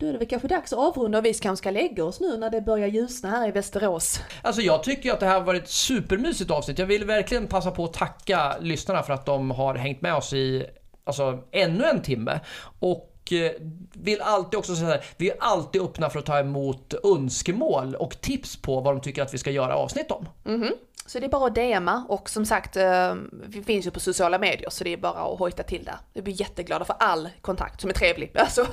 Då 0.00 0.06
är 0.06 0.12
det 0.12 0.18
väl 0.18 0.28
kanske 0.28 0.48
dags 0.48 0.72
att 0.72 0.78
avrunda 0.78 1.18
och 1.18 1.24
vi 1.24 1.34
kanske 1.34 1.62
ska 1.62 1.70
lägga 1.70 2.04
oss 2.04 2.20
nu 2.20 2.36
när 2.36 2.50
det 2.50 2.60
börjar 2.60 2.88
ljusna 2.88 3.30
här 3.30 3.48
i 3.48 3.50
Västerås. 3.50 4.20
Alltså 4.42 4.62
jag 4.62 4.82
tycker 4.82 5.12
att 5.12 5.20
det 5.20 5.26
här 5.26 5.34
har 5.34 5.46
varit 5.46 5.62
ett 5.62 5.70
supermysigt 5.70 6.50
avsnitt. 6.50 6.78
Jag 6.78 6.86
vill 6.86 7.04
verkligen 7.04 7.46
passa 7.46 7.70
på 7.70 7.84
att 7.84 7.92
tacka 7.92 8.56
lyssnarna 8.60 9.02
för 9.02 9.12
att 9.12 9.26
de 9.26 9.50
har 9.50 9.74
hängt 9.74 10.02
med 10.02 10.14
oss 10.14 10.32
i 10.32 10.66
alltså, 11.04 11.38
ännu 11.52 11.84
en 11.84 12.02
timme. 12.02 12.40
Och 12.80 13.32
eh, 13.32 13.52
vill 13.92 14.20
alltid 14.20 14.58
också 14.58 14.76
säga 14.76 14.94
att 14.94 15.04
vi 15.16 15.30
är 15.30 15.36
alltid 15.40 15.82
öppna 15.82 16.10
för 16.10 16.18
att 16.18 16.26
ta 16.26 16.38
emot 16.38 16.94
önskemål 17.04 17.94
och 17.94 18.20
tips 18.20 18.62
på 18.62 18.80
vad 18.80 18.94
de 18.94 19.00
tycker 19.00 19.22
att 19.22 19.34
vi 19.34 19.38
ska 19.38 19.50
göra 19.50 19.74
avsnitt 19.74 20.10
om. 20.10 20.28
Mhm. 20.44 20.72
Så 21.10 21.18
det 21.18 21.26
är 21.26 21.28
bara 21.28 21.46
att 21.46 21.54
DMa 21.54 22.04
och 22.08 22.30
som 22.30 22.46
sagt, 22.46 22.76
eh, 22.76 23.14
vi 23.46 23.62
finns 23.62 23.86
ju 23.86 23.90
på 23.90 24.00
sociala 24.00 24.38
medier 24.38 24.70
så 24.70 24.84
det 24.84 24.92
är 24.92 24.96
bara 24.96 25.32
att 25.32 25.38
hojta 25.38 25.62
till 25.62 25.84
där. 25.84 25.96
Vi 26.12 26.22
blir 26.22 26.40
jätteglada 26.40 26.84
för 26.84 26.96
all 26.98 27.28
kontakt 27.40 27.80
som 27.80 27.90
är 27.90 27.94
trevlig. 27.94 28.30
Alltså, 28.38 28.66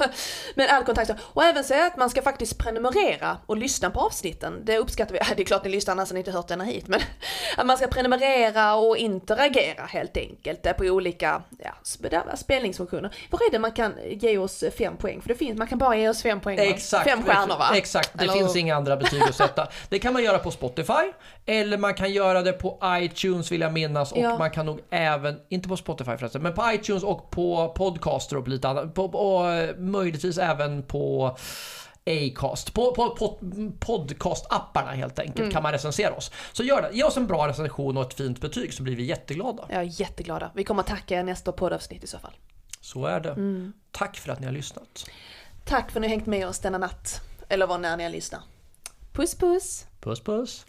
men 0.55 0.67
all 0.69 0.83
kontakt. 0.83 1.11
Och 1.21 1.43
även 1.43 1.63
säga 1.63 1.85
att 1.85 1.97
man 1.97 2.09
ska 2.09 2.21
faktiskt 2.21 2.57
prenumerera 2.57 3.37
och 3.45 3.57
lyssna 3.57 3.89
på 3.89 3.99
avsnitten. 3.99 4.61
Det 4.63 4.77
uppskattar 4.77 5.13
vi. 5.13 5.19
Det 5.35 5.41
är 5.41 5.45
klart 5.45 5.63
ni 5.63 5.69
lyssnar 5.69 5.91
annars 5.91 6.09
har 6.09 6.13
ni 6.13 6.19
inte 6.19 6.31
hört 6.31 6.47
denna 6.47 6.63
hit. 6.63 6.87
Men 6.87 6.99
att 7.57 7.65
man 7.65 7.77
ska 7.77 7.87
prenumerera 7.87 8.75
och 8.75 8.97
interagera 8.97 9.85
helt 9.85 10.17
enkelt 10.17 10.65
eh, 10.65 10.73
på 10.73 10.83
olika 10.83 11.41
ja, 11.59 11.71
sp- 11.83 12.35
spelningsfunktioner. 12.35 13.15
Var 13.29 13.39
är 13.47 13.51
det 13.51 13.59
man 13.59 13.71
kan 13.71 13.93
ge 14.09 14.37
oss 14.37 14.63
fem 14.77 14.97
poäng? 14.97 15.21
För 15.21 15.29
det 15.29 15.35
finns, 15.35 15.57
man 15.57 15.67
kan 15.67 15.77
bara 15.77 15.95
ge 15.95 16.09
oss 16.09 16.21
fem 16.21 16.39
poäng. 16.39 16.59
Exakt. 16.59 17.09
Fem 17.09 17.23
stjärnor 17.23 17.57
va? 17.57 17.69
Exakt, 17.75 18.09
det 18.13 18.23
Eller- 18.23 18.33
finns 18.33 18.55
inga 18.55 18.75
andra 18.75 18.97
betyg 18.97 19.21
att 19.23 19.35
sätta. 19.35 19.67
Det 19.89 19.99
kan 19.99 20.13
man 20.13 20.23
göra 20.23 20.39
på 20.39 20.51
Spotify, 20.51 21.11
eller 21.45 21.77
man 21.77 21.93
kan 21.93 22.11
göra 22.13 22.26
det 22.33 22.53
på 22.53 22.79
iTunes 22.85 23.51
vill 23.51 23.61
jag 23.61 23.73
minnas 23.73 24.11
och 24.11 24.17
Ja. 24.17 24.37
man 24.37 24.51
kan 24.51 24.65
nog 24.65 24.79
även, 24.89 25.39
inte 25.49 25.69
på 25.69 25.77
Spotify 25.77 26.17
förresten, 26.17 26.41
men 26.41 26.53
på 26.53 26.71
iTunes 26.73 27.03
och 27.03 27.29
på 27.31 27.69
Podcaster 27.75 28.37
och 28.37 28.43
på 28.43 28.49
lite 28.49 28.67
annat. 28.69 28.93
På, 28.93 29.05
och 29.05 29.49
eh, 29.51 29.75
möjligtvis 29.77 30.37
även 30.37 30.83
på 30.83 31.37
Acast. 32.05 32.73
På, 32.73 32.91
på, 32.95 33.09
på 33.09 33.37
podcast-apparna 33.79 34.91
helt 34.93 35.19
enkelt 35.19 35.39
Mm. 35.39 35.51
kan 35.51 35.63
man 35.63 35.71
recensera 35.71 36.13
oss. 36.15 36.31
Så 36.53 36.63
gör 36.63 36.81
det. 36.81 36.89
Ge 36.97 37.03
oss 37.03 37.17
en 37.17 37.27
bra 37.27 37.47
recension 37.47 37.97
och 37.97 38.03
ett 38.03 38.13
fint 38.13 38.41
betyg 38.41 38.73
så 38.73 38.83
blir 38.83 38.95
vi 38.95 39.03
jätteglada. 39.03 39.65
Jag 39.69 39.79
är 39.79 40.01
jätteglada. 40.01 40.51
Vi 40.55 40.63
kommer 40.63 40.81
att 40.81 40.87
tacka 40.87 41.15
er 41.19 41.23
nästa 41.23 41.51
poddavsnitt 41.51 42.03
i 42.03 42.07
så 42.07 42.19
fall. 42.19 42.33
Så 42.81 43.05
är 43.05 43.19
det. 43.19 43.29
Mm. 43.31 43.73
Tack 43.91 44.17
för 44.17 44.31
att 44.31 44.39
ni 44.39 44.45
har 44.45 44.53
lyssnat. 44.53 45.05
Tack 45.65 45.91
för 45.91 45.99
att 45.99 46.01
ni 46.01 46.07
har 46.07 46.15
hängt 46.15 46.25
med 46.25 46.47
oss 46.47 46.59
denna 46.59 46.77
natt. 46.77 47.21
Eller 47.49 47.67
vad 47.67 47.81
när 47.81 47.97
ni 47.97 48.03
har 48.03 48.11
lyssnat. 48.11 48.41
Puss 49.13 49.35
puss! 49.35 49.85
Puss 50.01 50.19
puss. 50.23 50.65